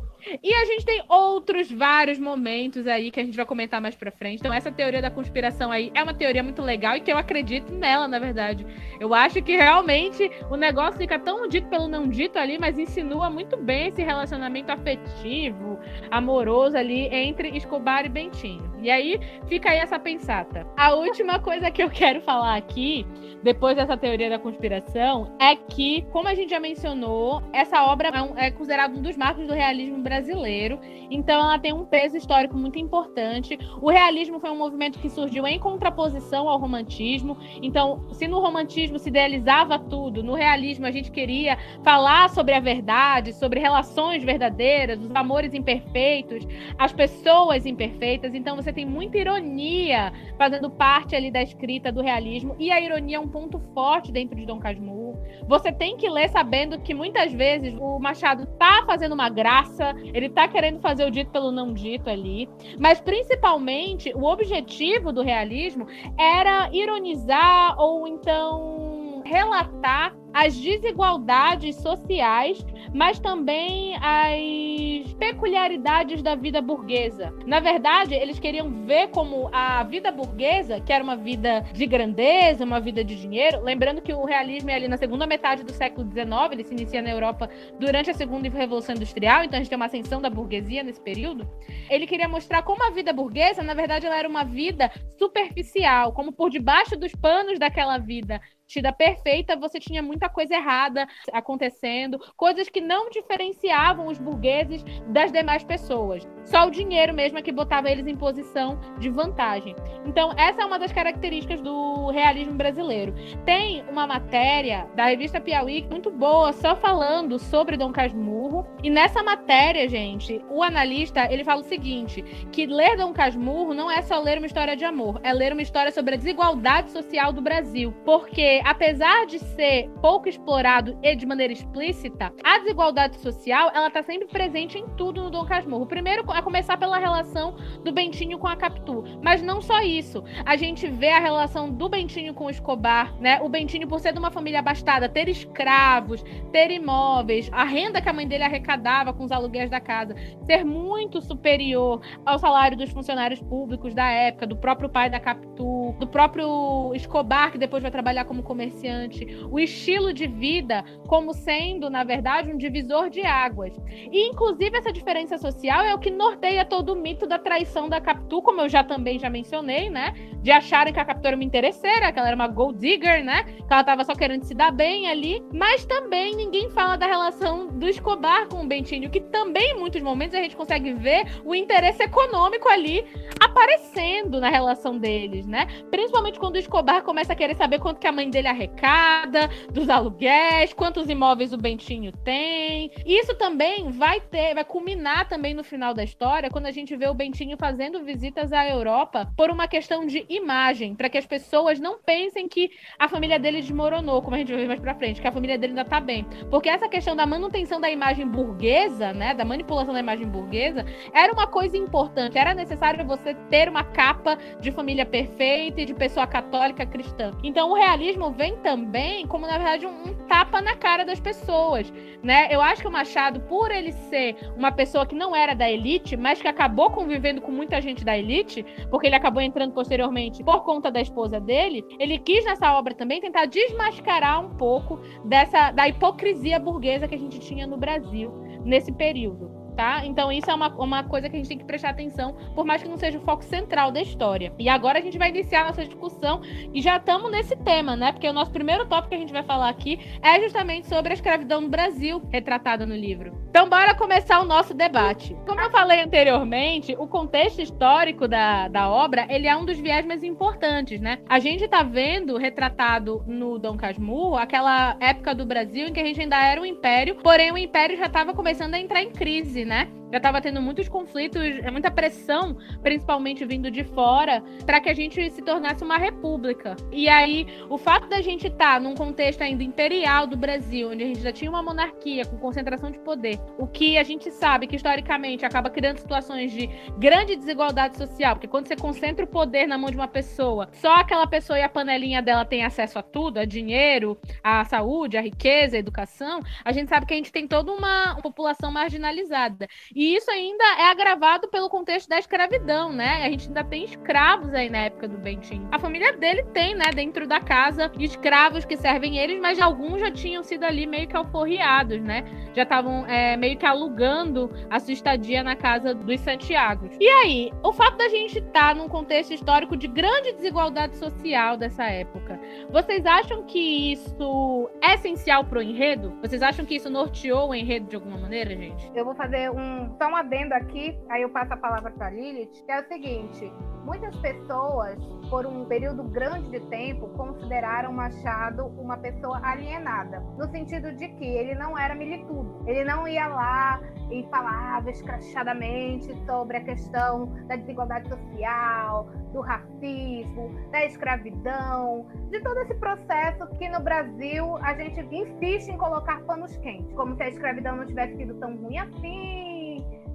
E 0.43 0.55
a 0.55 0.65
gente 0.65 0.87
tem 0.87 1.03
outros 1.07 1.71
vários 1.71 2.19
momentos 2.19 2.87
aí 2.87 3.11
que 3.11 3.21
a 3.21 3.25
gente 3.25 3.37
vai 3.37 3.45
comentar 3.45 3.81
mais 3.81 3.95
pra 3.95 4.11
frente. 4.11 4.41
Então, 4.41 4.53
essa 4.53 4.73
teoria 4.73 5.03
da 5.03 5.11
conspiração 5.11 5.71
aí 5.71 5.91
é 5.95 6.03
uma 6.03 6.15
teoria 6.15 6.43
muito 6.43 6.63
legal 6.63 6.97
e 6.97 7.01
que 7.01 7.13
eu 7.13 7.19
acredito 7.19 7.73
nela, 7.73 8.09
na 8.09 8.19
verdade. 8.19 8.67
Eu 8.99 9.13
acho 9.13 9.43
que 9.43 9.57
realmente 9.57 10.31
o 10.51 10.57
negócio 10.57 10.99
fica 10.99 11.19
tão 11.19 11.47
dito 11.47 11.69
pelo 11.69 11.89
não 11.89 12.09
dito 12.09 12.39
ali, 12.39 12.59
mas 12.59 12.79
insinua 12.79 13.29
muito 13.29 13.57
bem 13.57 13.89
esse 13.89 14.03
relacionamento 14.03 14.73
afetivo, 14.73 15.79
amoroso 16.11 16.77
ali 16.77 17.07
entre 17.15 17.55
Escobar 17.57 18.07
e 18.07 18.09
Bentinho. 18.09 18.74
E 18.85 18.91
aí 18.91 19.19
fica 19.47 19.71
aí 19.71 19.79
essa 19.79 19.99
pensata. 19.99 20.67
A 20.77 20.93
última 20.95 21.39
coisa 21.39 21.71
que 21.71 21.83
eu 21.83 21.89
quero 21.89 22.21
falar 22.21 22.55
aqui, 22.55 23.07
depois 23.43 23.75
dessa 23.77 23.97
teoria 23.97 24.29
da 24.29 24.39
conspiração, 24.39 25.35
é 25.41 25.57
que, 25.57 26.03
como 26.13 26.29
a 26.29 26.35
gente 26.35 26.51
já 26.51 26.61
mencionou, 26.61 27.43
essa 27.51 27.83
obra 27.85 28.09
é, 28.09 28.23
um, 28.23 28.39
é 28.39 28.51
considerada 28.51 28.95
um 28.95 29.01
dos 29.01 29.17
marcos 29.17 29.47
do 29.47 29.55
realismo 29.55 30.03
brasileiro 30.03 30.79
então 31.11 31.41
ela 31.41 31.59
tem 31.59 31.73
um 31.73 31.85
peso 31.85 32.17
histórico 32.17 32.57
muito 32.57 32.79
importante. 32.79 33.59
O 33.81 33.91
realismo 33.91 34.41
foi 34.41 34.51
um 34.51 34.57
movimento 34.57 34.99
que 34.99 35.09
surgiu 35.09 35.47
em 35.47 35.59
contraposição 35.59 36.49
ao 36.49 36.59
romantismo. 36.59 37.37
Então, 37.63 38.05
se 38.13 38.27
no 38.27 38.41
romantismo 38.41 38.99
se 38.99 39.09
idealizava 39.09 39.79
tudo, 39.79 40.23
no 40.23 40.35
realismo 40.35 40.87
a 40.87 40.91
gente 40.91 41.11
queria 41.11 41.59
falar 41.83 42.29
sobre 42.31 42.55
a 42.55 42.61
verdade, 42.61 43.33
sobre 43.33 43.61
relações 43.61 44.25
verdadeiras, 44.25 45.01
os 45.01 45.15
amores 45.15 45.55
imperfeitos, 45.55 46.47
as 46.79 46.93
pessoas 46.93 47.67
imperfeitas. 47.67 48.35
Então, 48.35 48.57
você 48.57 48.73
tem 48.75 48.85
muita 48.85 49.17
ironia 49.19 50.13
fazendo 50.37 50.71
parte 50.71 51.15
ali 51.15 51.31
da 51.31 51.43
escrita 51.43 51.91
do 51.91 52.03
realismo, 52.03 52.55
e 52.59 52.71
a 52.71 52.81
ironia 52.81 53.17
é 53.17 53.21
um 53.21 53.29
ponto 53.29 53.59
forte 53.73 54.13
dentro 54.13 54.37
de 54.37 54.45
Dom 54.45 54.59
Casmurro. 54.59 55.19
Você 55.47 55.73
tem 55.73 55.97
que 55.97 56.09
ler 56.09 56.29
sabendo 56.29 56.79
que 56.81 56.93
muitas 56.93 57.33
vezes 57.33 57.75
o 57.79 57.99
Machado 57.99 58.47
tá 58.59 58.83
fazendo 58.87 59.13
uma 59.13 59.29
graça, 59.29 59.95
ele 60.13 60.29
tá 60.29 60.49
querendo 60.49 60.81
fazer 60.81 61.05
o 61.05 61.11
dito 61.11 61.31
pelo 61.31 61.51
não 61.51 61.73
dito 61.73 62.11
ali, 62.11 62.49
mas 62.79 63.01
principalmente 63.01 64.13
o 64.15 64.25
objetivo 64.25 65.13
do 65.13 65.23
realismo 65.23 65.87
era 66.19 66.69
ironizar 66.73 67.79
ou 67.79 68.07
então 68.09 69.23
relatar 69.25 70.15
as 70.35 70.57
desigualdades 70.57 71.77
sociais, 71.77 72.59
mas 72.93 73.21
também 73.21 73.95
as 73.97 75.15
peculiaridades 75.15 76.21
da 76.23 76.35
vida 76.35 76.61
burguesa. 76.61 77.33
Na 77.47 77.61
verdade, 77.61 78.15
eles 78.15 78.41
queriam 78.41 78.69
ver 78.85 79.09
como 79.09 79.49
a 79.53 79.85
vida 79.85 80.11
burguesa, 80.11 80.81
que 80.81 80.93
era 80.93 81.05
uma 81.05 81.17
vida 81.17 81.61
de 81.73 81.87
grandeza, 81.87 82.65
uma 82.65 82.81
vida 82.81 83.05
de 83.05 83.15
dinheiro, 83.15 83.63
lembrando 83.63 84.03
que 84.03 84.13
o 84.13 84.25
realismo 84.25 84.71
é 84.71 84.75
ali 84.75 84.89
na 84.89 84.97
segunda 84.97 85.27
metade 85.27 85.63
do 85.63 85.73
século 85.73 86.11
XIX, 86.11 86.29
ele 86.51 86.65
se 86.65 86.75
inicia 86.75 87.01
na 87.01 87.11
Europa 87.11 87.49
durante 87.79 88.11
a 88.11 88.15
segunda 88.15 88.49
revolução 88.49 88.95
industrial, 88.95 89.45
então 89.45 89.57
a 89.57 89.63
gente 89.63 89.69
tem 89.69 89.77
uma 89.77 89.87
ascensão 89.87 90.21
da 90.21 90.29
burguesia 90.29 90.83
nesse 90.83 91.01
período. 91.01 91.49
Ele 91.89 92.07
queria 92.07 92.29
mostrar 92.29 92.63
como 92.63 92.83
a 92.83 92.91
vida 92.91 93.13
burguesa, 93.13 93.63
na 93.63 93.75
verdade, 93.75 94.07
ela 94.07 94.17
era 94.17 94.29
uma 94.29 94.45
vida 94.45 94.91
superficial, 95.17 96.13
como 96.13 96.33
por 96.33 96.51
debaixo 96.51 96.97
dos 96.97 97.13
panos 97.13 97.59
daquela 97.59 97.99
vida 97.99 98.41
tida 98.67 98.93
perfeita, 98.93 99.57
você 99.57 99.79
tinha 99.79 100.03
muita 100.03 100.29
coisa 100.29 100.55
errada 100.55 101.07
acontecendo, 101.33 102.19
coisas 102.37 102.69
que 102.69 102.81
não 102.81 103.11
diferenciavam 103.11 104.07
os 104.07 104.19
burgueses 104.19 104.85
das 105.09 105.31
demais 105.31 105.65
pessoas. 105.65 106.27
Só 106.45 106.67
o 106.67 106.71
dinheiro 106.71 107.15
mesmo 107.15 107.39
é 107.39 107.43
que 107.43 107.53
botava 107.53 107.91
eles 107.91 108.07
em 108.07 108.17
posição 108.17 108.79
de 108.99 109.09
vantagem. 109.09 109.75
Então, 110.05 110.33
essa 110.37 110.63
é 110.63 110.65
uma 110.65 110.79
das 110.79 110.93
características 110.93 111.61
do 111.61 112.11
realismo 112.11 112.55
brasileiro. 112.55 113.15
Tem 113.45 113.83
uma 113.89 114.07
matéria 114.07 114.87
da 114.95 115.07
revista 115.07 115.41
Piauí 115.41 115.87
muito 115.91 116.11
boa, 116.11 116.53
só 116.53 116.77
falando 116.77 117.39
sobre 117.39 117.77
Dom 117.77 117.93
Casmurro. 117.93 118.67
E 118.83 118.91
nessa 118.91 119.23
matéria, 119.23 119.89
gente, 119.89 120.45
o 120.51 120.63
analista 120.63 121.27
ele 121.31 121.45
fala 121.45 121.63
o 121.63 121.65
seguinte: 121.65 122.23
que 122.53 122.67
ler 122.67 122.97
Dom 122.97 123.13
Casmurro 123.13 123.73
não 123.73 123.91
é 123.91 124.03
só 124.03 124.21
ler 124.21 124.39
uma 124.39 124.47
história 124.47 124.77
de 124.77 124.85
amor, 124.85 125.21
é 125.23 125.33
ler 125.33 125.53
uma 125.53 125.63
história 125.63 125.91
sobre 125.91 126.15
a 126.15 126.19
desigualdade 126.19 126.91
social 126.91 127.33
do 127.33 127.41
Brasil. 127.41 127.93
Porque 128.05 128.61
apesar 128.65 129.27
de 129.27 129.39
ser 129.39 129.89
pouco 130.01 130.29
explorado 130.29 130.99
e 131.03 131.15
de 131.17 131.27
maneira 131.27 131.53
explícita, 131.53 132.33
a 132.43 132.59
desigualdade 132.59 133.19
social, 133.19 133.71
ela 133.75 133.91
tá 133.91 134.03
sempre 134.03 134.27
presente 134.29 134.79
em 134.79 134.87
tudo 134.97 135.23
no 135.23 135.31
Dom 135.31 135.45
Casmurro. 135.45 135.87
Primeiro, 135.87 136.25
a 136.35 136.43
começar 136.43 136.77
pela 136.77 136.99
relação 136.99 137.57
do 137.85 137.93
Bentinho 137.93 138.39
com 138.39 138.47
a 138.47 138.57
Capitu. 138.57 139.05
Mas 139.23 139.41
não 139.43 139.63
só 139.63 139.81
isso. 139.81 140.23
A 140.45 140.57
gente 140.57 140.89
vê 140.89 141.11
a 141.11 141.21
relação 141.21 141.71
do 141.71 141.89
Bentinho 141.89 142.35
com 142.35 142.47
o 142.47 142.51
Escobar, 142.51 143.15
né? 143.21 143.41
O 143.41 143.49
Bentinho, 143.49 143.87
por 143.87 144.01
ser 144.01 144.13
de 144.13 144.19
uma 144.19 144.31
família 144.31 144.59
abastada, 144.59 145.09
ter 145.09 145.29
escravos, 145.29 146.25
ter 146.53 146.71
imóveis, 146.71 147.49
a 147.53 147.65
renda 147.65 148.01
que 148.01 148.09
a 148.09 148.13
mãe 148.13 148.27
dele 148.27 148.45
arrecadava 148.45 149.13
com 149.13 149.25
os 149.25 149.33
aluguéis 149.33 149.71
da 149.71 149.81
casa, 149.81 150.15
ser 150.45 150.65
muito 150.65 151.21
superior 151.21 152.01
ao 152.25 152.39
salário 152.39 152.77
dos 152.77 152.91
funcionários 152.91 153.41
públicos 153.41 153.95
da 153.95 154.09
época, 154.11 154.47
do 154.47 154.57
próprio 154.57 154.89
pai 154.89 155.09
da 155.09 155.21
Capitu, 155.21 155.95
do 155.99 156.07
próprio 156.07 156.93
Escobar, 156.95 157.53
que 157.53 157.59
depois 157.59 157.83
vai 157.83 157.91
trabalhar 157.91 158.25
como 158.25 158.43
comerciante, 158.43 159.27
o 159.51 159.59
estilo 159.59 160.13
de 160.13 160.27
vida 160.27 160.85
como 161.07 161.33
sendo, 161.33 161.89
na 161.89 162.05
verdade, 162.05 162.53
um 162.53 162.57
divisor 162.57 163.11
de 163.11 163.23
águas. 163.23 163.75
E, 164.11 164.29
inclusive, 164.29 164.77
essa 164.77 164.93
diferença 164.93 165.39
social 165.39 165.83
é 165.83 165.95
o 165.95 165.99
que 165.99 166.11
norteia 166.25 166.65
todo 166.65 166.95
o 166.95 166.97
mito 166.97 167.27
da 167.27 167.39
traição 167.39 167.89
da 167.89 168.01
Capitu, 168.01 168.41
como 168.41 168.63
eu 168.63 168.69
já 168.69 168.83
também 168.83 169.19
já 169.19 169.29
mencionei, 169.29 169.91
né? 169.91 170.15
De 170.43 170.51
acharem 170.51 170.93
que 170.93 170.99
a 170.99 171.05
Capitu 171.05 171.27
era 171.29 171.37
uma 171.37 171.45
interesseira, 171.45 172.11
que 172.11 172.19
ela 172.19 172.29
era 172.29 172.37
uma 172.37 172.49
gold 172.49 172.79
digger, 172.79 173.23
né? 173.23 173.43
Que 173.43 173.73
ela 173.73 173.85
tava 173.85 174.05
só 174.05 174.15
querendo 174.15 174.45
se 174.45 174.55
dar 174.55 174.71
bem 174.71 175.09
ali. 175.09 175.43
Mas 175.53 175.85
também 175.85 176.35
ninguém 176.35 176.71
fala 176.71 176.97
da 176.97 177.07
relação 177.07 177.67
do 177.67 177.89
Escobar 177.89 178.49
com 178.49 178.63
o 178.63 178.67
Bentinho, 178.67 179.11
que 179.11 179.21
também 179.21 179.73
em 179.73 179.79
muitos 179.79 180.01
momentos 180.01 180.35
a 180.35 180.43
gente 180.43 180.57
consegue 180.57 180.93
ver 180.95 181.27
o 181.45 181.55
interesse 181.55 182.03
econômico 182.03 182.69
ali 182.69 183.05
aparecendo 183.41 184.41
na 184.41 184.49
relação 184.49 184.99
deles, 184.99 185.47
né? 185.47 185.67
Principalmente 185.91 186.39
quando 186.39 186.55
o 186.55 186.59
Escobar 186.59 187.03
começa 187.03 187.33
a 187.33 187.37
querer 187.37 187.55
saber 187.55 187.79
quanto 187.79 188.01
que 188.01 188.07
a 188.07 188.13
mãe 188.13 188.31
dele 188.31 188.49
arrecada, 188.49 189.49
dos 189.71 189.89
aluguéis, 189.89 190.73
quantos 190.73 191.09
imóveis 191.09 191.53
o 191.53 191.59
Bentinho 191.59 192.13
tem. 192.25 192.91
Isso 193.05 193.35
também 193.35 193.91
vai 193.91 194.21
ter, 194.21 194.55
vai 194.55 194.65
culminar 194.65 195.29
também 195.29 195.53
no 195.53 195.63
final 195.63 195.93
da 195.93 196.03
história, 196.03 196.14
quando 196.51 196.67
a 196.67 196.71
gente 196.71 196.97
vê 196.97 197.09
o 197.09 197.15
Bentinho 197.15 197.57
fazendo 197.57 198.03
visitas 198.03 198.53
à 198.53 198.69
Europa 198.69 199.31
por 199.37 199.51
uma 199.51 199.67
questão 199.67 200.07
de 200.07 200.25
imagem, 200.29 200.95
para 200.95 201.09
que 201.09 201.19
as 201.19 201.27
pessoas 201.27 201.81
não 201.81 201.99
pensem 201.99 202.49
que 202.49 202.71
a 202.99 203.09
família 203.09 203.39
dele 203.39 203.61
desmoronou, 203.61 204.23
como 204.23 204.37
a 204.37 204.39
gente 204.39 204.53
vai 204.53 204.63
ver 204.63 204.69
mais 204.69 204.81
pra 204.81 204.95
frente, 204.95 205.21
que 205.21 205.27
a 205.27 205.33
família 205.33 205.59
dele 205.59 205.73
ainda 205.73 205.85
tá 205.85 206.01
bem. 206.01 206.25
Porque 206.51 206.69
essa 206.69 206.89
questão 206.89 207.17
da 207.17 207.27
manutenção 207.27 207.81
da 207.81 207.91
imagem 207.91 208.27
burguesa, 208.27 209.13
né, 209.13 209.35
da 209.35 209.45
manipulação 209.45 209.93
da 209.93 210.01
imagem 210.01 210.27
burguesa, 210.27 210.85
era 211.13 211.33
uma 211.33 211.47
coisa 211.47 211.77
importante, 211.77 212.39
era 212.39 212.55
necessário 212.55 213.05
você 213.05 213.35
ter 213.51 213.69
uma 213.69 213.85
capa 213.85 214.39
de 214.61 214.71
família 214.71 215.05
perfeita 215.05 215.81
e 215.81 215.85
de 215.85 215.95
pessoa 215.95 216.27
católica 216.27 216.87
cristã. 216.87 217.33
Então 217.43 217.71
o 217.71 217.75
realismo 217.75 218.31
vem 218.31 218.57
também 218.59 219.27
como, 219.27 219.47
na 219.47 219.59
verdade, 219.59 219.87
um, 219.87 220.09
um 220.09 220.15
tapa 220.27 220.61
na 220.61 220.77
cara 220.77 221.05
das 221.05 221.21
pessoas, 221.21 221.93
né? 222.23 222.49
Eu 222.51 222.61
acho 222.61 222.83
que 222.83 222.89
o 222.89 222.93
Machado, 222.93 223.41
por 223.41 223.71
ele 223.71 223.93
ser 223.93 224.37
uma 224.57 224.73
pessoa 224.73 225.07
que 225.07 225.15
não 225.15 225.35
era 225.35 225.55
da 225.55 225.71
elite, 225.71 226.04
mas 226.19 226.41
que 226.41 226.49
acabou 226.49 226.91
convivendo 226.91 227.41
com 227.41 227.51
muita 227.51 227.81
gente 227.81 228.05
da 228.05 228.17
elite, 228.17 228.65
porque 228.91 229.07
ele 229.07 229.17
acabou 229.17 229.41
entrando 229.41 229.73
posteriormente 229.73 230.45
por 230.45 230.63
conta 230.63 230.91
da 230.91 231.01
esposa 231.01 231.41
dele, 231.41 231.85
ele 231.99 232.19
quis 232.19 232.45
nessa 232.45 232.77
obra 232.79 232.95
também 232.95 233.21
tentar 233.21 233.47
desmascarar 233.47 234.45
um 234.45 234.51
pouco 234.57 235.01
dessa 235.25 235.71
da 235.71 235.89
hipocrisia 235.89 236.59
burguesa 236.59 237.09
que 237.09 237.15
a 237.15 237.19
gente 237.19 237.39
tinha 237.41 237.67
no 237.67 237.77
Brasil 237.77 238.31
nesse 238.65 238.93
período 238.93 239.54
tá? 239.75 240.05
Então 240.05 240.31
isso 240.33 240.51
é 240.51 240.55
uma, 240.55 240.69
uma 240.75 241.05
coisa 241.05 241.29
que 241.29 241.37
a 241.37 241.39
gente 241.39 241.49
tem 241.49 241.59
que 241.59 241.65
prestar 241.65 241.91
atenção, 241.91 242.35
por 242.55 242.65
mais 242.65 242.83
que 242.83 242.89
não 242.89 242.97
seja 242.97 243.19
o 243.19 243.23
foco 243.23 243.45
central 243.45 243.91
da 243.91 244.01
história. 244.01 244.53
E 244.59 244.69
agora 244.69 244.99
a 244.99 245.03
gente 245.03 245.19
vai 245.19 245.29
iniciar 245.31 245.65
nossa 245.65 245.85
discussão 245.85 246.41
e 246.73 246.81
já 246.81 246.97
estamos 246.97 247.31
nesse 247.31 247.57
tema, 247.57 247.97
né? 247.97 248.13
Porque 248.13 248.29
o 248.29 248.33
nosso 248.33 248.51
primeiro 248.51 248.87
tópico 248.87 249.11
que 249.11 249.15
a 249.15 249.19
gente 249.19 249.33
vai 249.33 249.43
falar 249.43 249.69
aqui 249.69 249.99
é 250.23 250.41
justamente 250.41 250.87
sobre 250.87 251.13
a 251.13 251.15
escravidão 251.15 251.61
no 251.61 251.69
Brasil, 251.69 252.23
retratada 252.31 252.87
no 252.87 252.95
livro. 252.95 253.45
Então 253.51 253.69
bora 253.69 253.95
começar 253.95 254.41
o 254.41 254.45
nosso 254.45 254.75
debate. 254.75 255.37
Como 255.47 255.61
eu 255.61 255.71
falei 255.71 256.03
anteriormente, 256.03 256.95
o 256.99 257.07
contexto 257.07 257.61
histórico 257.61 258.27
da, 258.27 258.69
da 258.69 258.89
obra, 258.89 259.27
ele 259.29 259.47
é 259.47 259.57
um 259.57 259.65
dos 259.65 259.79
viés 259.79 260.05
mais 260.05 260.23
importantes, 260.23 261.01
né? 261.01 261.19
A 261.29 261.39
gente 261.39 261.69
tá 261.69 261.83
vendo 261.83 262.37
retratado 262.37 263.23
no 263.27 263.59
Dom 263.59 263.77
Casmurro 263.77 264.37
aquela 264.37 264.97
época 265.01 265.35
do 265.35 265.47
Brasil 265.47 265.89
em 265.89 265.93
que 265.93 266.01
a 266.01 266.05
gente 266.05 266.21
ainda 266.21 266.45
era 266.45 266.61
um 266.61 266.67
império, 266.67 267.17
porém 267.17 267.53
o 267.53 267.59
império 267.59 267.97
já 267.97 268.07
estava 268.07 268.35
começando 268.35 268.75
a 268.75 268.79
entrar 268.79 269.03
em 269.03 269.11
crise, 269.11 269.64
né? 269.65 269.89
Já 270.15 270.19
estava 270.19 270.41
tendo 270.41 270.63
muitos 270.63 270.89
conflitos, 270.89 271.43
é 271.43 271.73
muita 271.73 271.91
pressão, 271.91 272.57
principalmente 272.85 273.45
vindo 273.45 273.69
de 273.69 273.83
fora, 273.83 274.45
para 274.65 274.81
que 274.81 274.89
a 274.89 274.95
gente 274.95 275.29
se 275.29 275.43
tornasse 275.43 275.83
uma 275.83 275.99
república. 275.99 276.77
E 276.93 277.09
aí, 277.09 277.45
o 277.69 277.77
fato 277.77 278.09
da 278.09 278.21
gente 278.21 278.47
estar 278.47 278.75
tá 278.75 278.79
num 278.81 278.95
contexto 278.95 279.43
ainda 279.43 279.65
imperial 279.65 280.25
do 280.25 280.37
Brasil, 280.37 280.93
onde 280.93 281.03
a 281.03 281.07
gente 281.09 281.21
já 281.21 281.33
tinha 281.33 281.51
uma 281.51 281.65
monarquia 281.65 282.25
com 282.25 282.37
concentração 282.37 282.93
de 282.93 283.01
poder, 283.01 283.41
o 283.59 283.67
que 283.67 283.99
a 283.99 284.05
gente 284.05 284.31
sabe 284.31 284.69
que 284.69 284.77
historicamente 284.77 285.45
acaba 285.45 285.69
criando 285.69 285.99
situações 285.99 286.53
de 286.53 286.71
grande 286.97 287.35
desigualdade 287.35 287.97
social, 287.97 288.37
porque 288.37 288.47
quando 288.47 288.69
você 288.69 288.77
concentra 288.77 289.25
o 289.25 289.29
poder 289.29 289.67
na 289.67 289.77
mão 289.77 289.91
de 289.91 289.97
uma 289.97 290.07
pessoa, 290.07 290.69
só 290.75 290.95
aquela 290.95 291.27
pessoa 291.27 291.59
e 291.59 291.63
a 291.63 291.69
panelinha 291.69 292.23
dela 292.23 292.45
tem 292.45 292.65
acesso 292.65 293.01
a 293.01 293.03
tudo, 293.03 293.39
a 293.39 293.45
dinheiro, 293.45 294.17
a 294.45 294.65
saúde, 294.65 295.17
a 295.17 295.21
riqueza, 295.21 295.75
a 295.75 295.81
educação, 295.81 296.39
a 296.65 296.71
gente 296.71 296.89
sabe 296.89 297.05
que 297.05 297.15
a 297.15 297.17
gente 297.17 297.33
tem 297.33 297.49
toda 297.49 297.73
uma 297.73 298.15
população 298.23 298.71
marginalizada. 298.71 299.67
E 299.93 300.04
isso 300.13 300.31
ainda 300.31 300.65
é 300.79 300.91
agravado 300.91 301.47
pelo 301.49 301.69
contexto 301.69 302.09
da 302.09 302.19
escravidão, 302.19 302.93
né? 302.93 303.25
A 303.25 303.31
gente 303.31 303.47
ainda 303.47 303.63
tem 303.63 303.85
escravos 303.85 304.53
aí 304.53 304.69
na 304.69 304.79
época 304.79 305.07
do 305.07 305.17
Bentinho. 305.19 305.69
A 305.71 305.79
família 305.79 306.13
dele 306.13 306.43
tem, 306.53 306.75
né, 306.75 306.91
dentro 306.93 307.27
da 307.27 307.41
casa, 307.41 307.93
escravos 307.99 308.65
que 308.65 308.77
servem 308.77 309.19
eles, 309.19 309.41
mas 309.41 309.61
alguns 309.61 310.01
já 310.01 310.11
tinham 310.11 310.43
sido 310.43 310.65
ali 310.65 310.87
meio 310.87 311.07
que 311.07 311.17
alforriados, 311.17 312.01
né? 312.03 312.25
Já 312.55 312.65
estavam 312.65 313.07
é, 313.07 313.37
meio 313.37 313.57
que 313.57 313.67
alugando 313.67 314.51
a 314.69 314.81
sua 314.81 314.93
estadia 314.93 315.43
na 315.43 315.55
casa 315.55 315.95
dos 315.95 316.21
Santiagos. 316.21 316.97
E 317.01 317.09
aí, 317.09 317.53
o 317.63 317.73
fato 317.73 317.97
da 317.97 318.09
gente 318.09 318.39
estar 318.39 318.69
tá 318.71 318.75
num 318.75 318.89
contexto 318.89 319.33
histórico 319.33 319.77
de 319.77 319.87
grande 319.87 320.33
desigualdade 320.33 320.97
social 320.97 321.57
dessa 321.57 321.85
época, 321.85 322.41
vocês 322.71 323.07
acham 323.07 323.45
que 323.45 323.93
isso 323.93 324.71
é 324.83 324.95
essencial 324.95 325.45
pro 325.45 325.63
enredo? 325.63 326.13
Vocês 326.21 326.43
acham 326.43 326.65
que 326.65 326.75
isso 326.75 326.91
norteou 326.91 327.51
o 327.51 327.55
enredo 327.55 327.87
de 327.87 327.97
alguma 327.97 328.19
maneira, 328.19 328.55
gente? 328.57 328.91
Eu 328.95 329.05
vou 329.05 329.15
fazer 329.15 329.51
um, 329.51 329.94
só 329.99 330.09
um 330.09 330.17
adendo 330.17 330.55
aqui, 330.55 330.99
aí 331.09 331.23
eu 331.23 331.31
passo 331.31 331.55
a 331.55 331.57
palavra 331.57 331.91
para 331.91 332.11
Lilith, 332.11 332.65
que 332.65 332.73
é 332.73 332.81
o 332.81 332.89
seguinte: 332.89 333.53
muitas 333.85 334.17
pessoas, 334.17 334.99
por 335.31 335.47
um 335.47 335.65
período 335.65 336.03
grande 336.05 336.51
de 336.51 336.61
tempo, 336.67 337.09
consideraram 337.11 337.93
Machado 337.93 338.67
uma 338.79 338.97
pessoa 338.97 339.41
alienada, 339.43 340.21
no 340.39 340.49
sentido 340.51 340.93
de 340.93 341.09
que 341.09 341.25
ele 341.25 341.55
não 341.55 341.79
era 341.79 341.95
militudo, 341.95 342.65
ele 342.67 342.85
não 342.85 343.07
ia 343.07 343.27
lá 343.27 343.81
e 344.11 344.23
falava 344.31 344.91
escrachadamente 344.91 346.15
sobre 346.27 346.59
a 346.59 346.65
questão 346.65 347.27
da 347.47 347.57
desigualdade 347.57 348.09
social, 348.09 349.09
do 349.33 349.41
racismo, 349.41 350.55
da 350.71 350.85
escravidão, 350.85 352.07
de 352.31 352.41
todo 352.41 352.59
esse 352.61 352.75
processo 352.75 353.47
que 353.59 353.69
no 353.69 353.81
Brasil 353.81 354.57
a 354.59 354.75
gente 354.75 355.01
insiste 355.01 355.69
em 355.71 355.79
colocar 355.79 356.21
panos 356.23 356.57
quentes, 356.59 356.93
como 356.95 357.17
se 357.17 357.23
a 357.23 357.29
escravidão 357.29 357.77
não 357.77 357.87
tivesse 357.87 358.17
sido 358.17 358.35
tão 358.35 358.57
ruim 358.57 358.79
assim, 358.79 359.54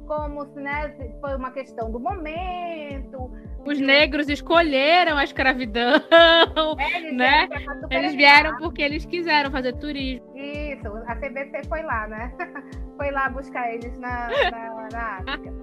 como 0.09 0.43
se 0.47 0.59
né, 0.59 0.91
foi 1.21 1.35
uma 1.35 1.51
questão 1.51 1.91
do 1.91 1.99
momento. 1.99 3.31
Os 3.63 3.79
negros 3.79 4.27
escolheram 4.27 5.15
a 5.17 5.23
escravidão, 5.23 6.01
é, 6.79 7.11
né? 7.11 7.47
Vieram 7.47 7.87
eles 7.91 8.15
vieram 8.15 8.57
porque 8.57 8.81
eles 8.81 9.05
quiseram 9.05 9.51
fazer 9.51 9.73
turismo. 9.73 10.25
Isso, 10.35 10.87
a 11.05 11.15
CBC 11.15 11.61
foi 11.69 11.83
lá, 11.83 12.07
né? 12.07 12.33
foi 12.99 13.11
lá 13.11 13.29
buscar 13.29 13.73
eles 13.73 13.97
na, 13.97 14.27
na, 14.51 14.89
na 14.91 15.17
África. 15.19 15.53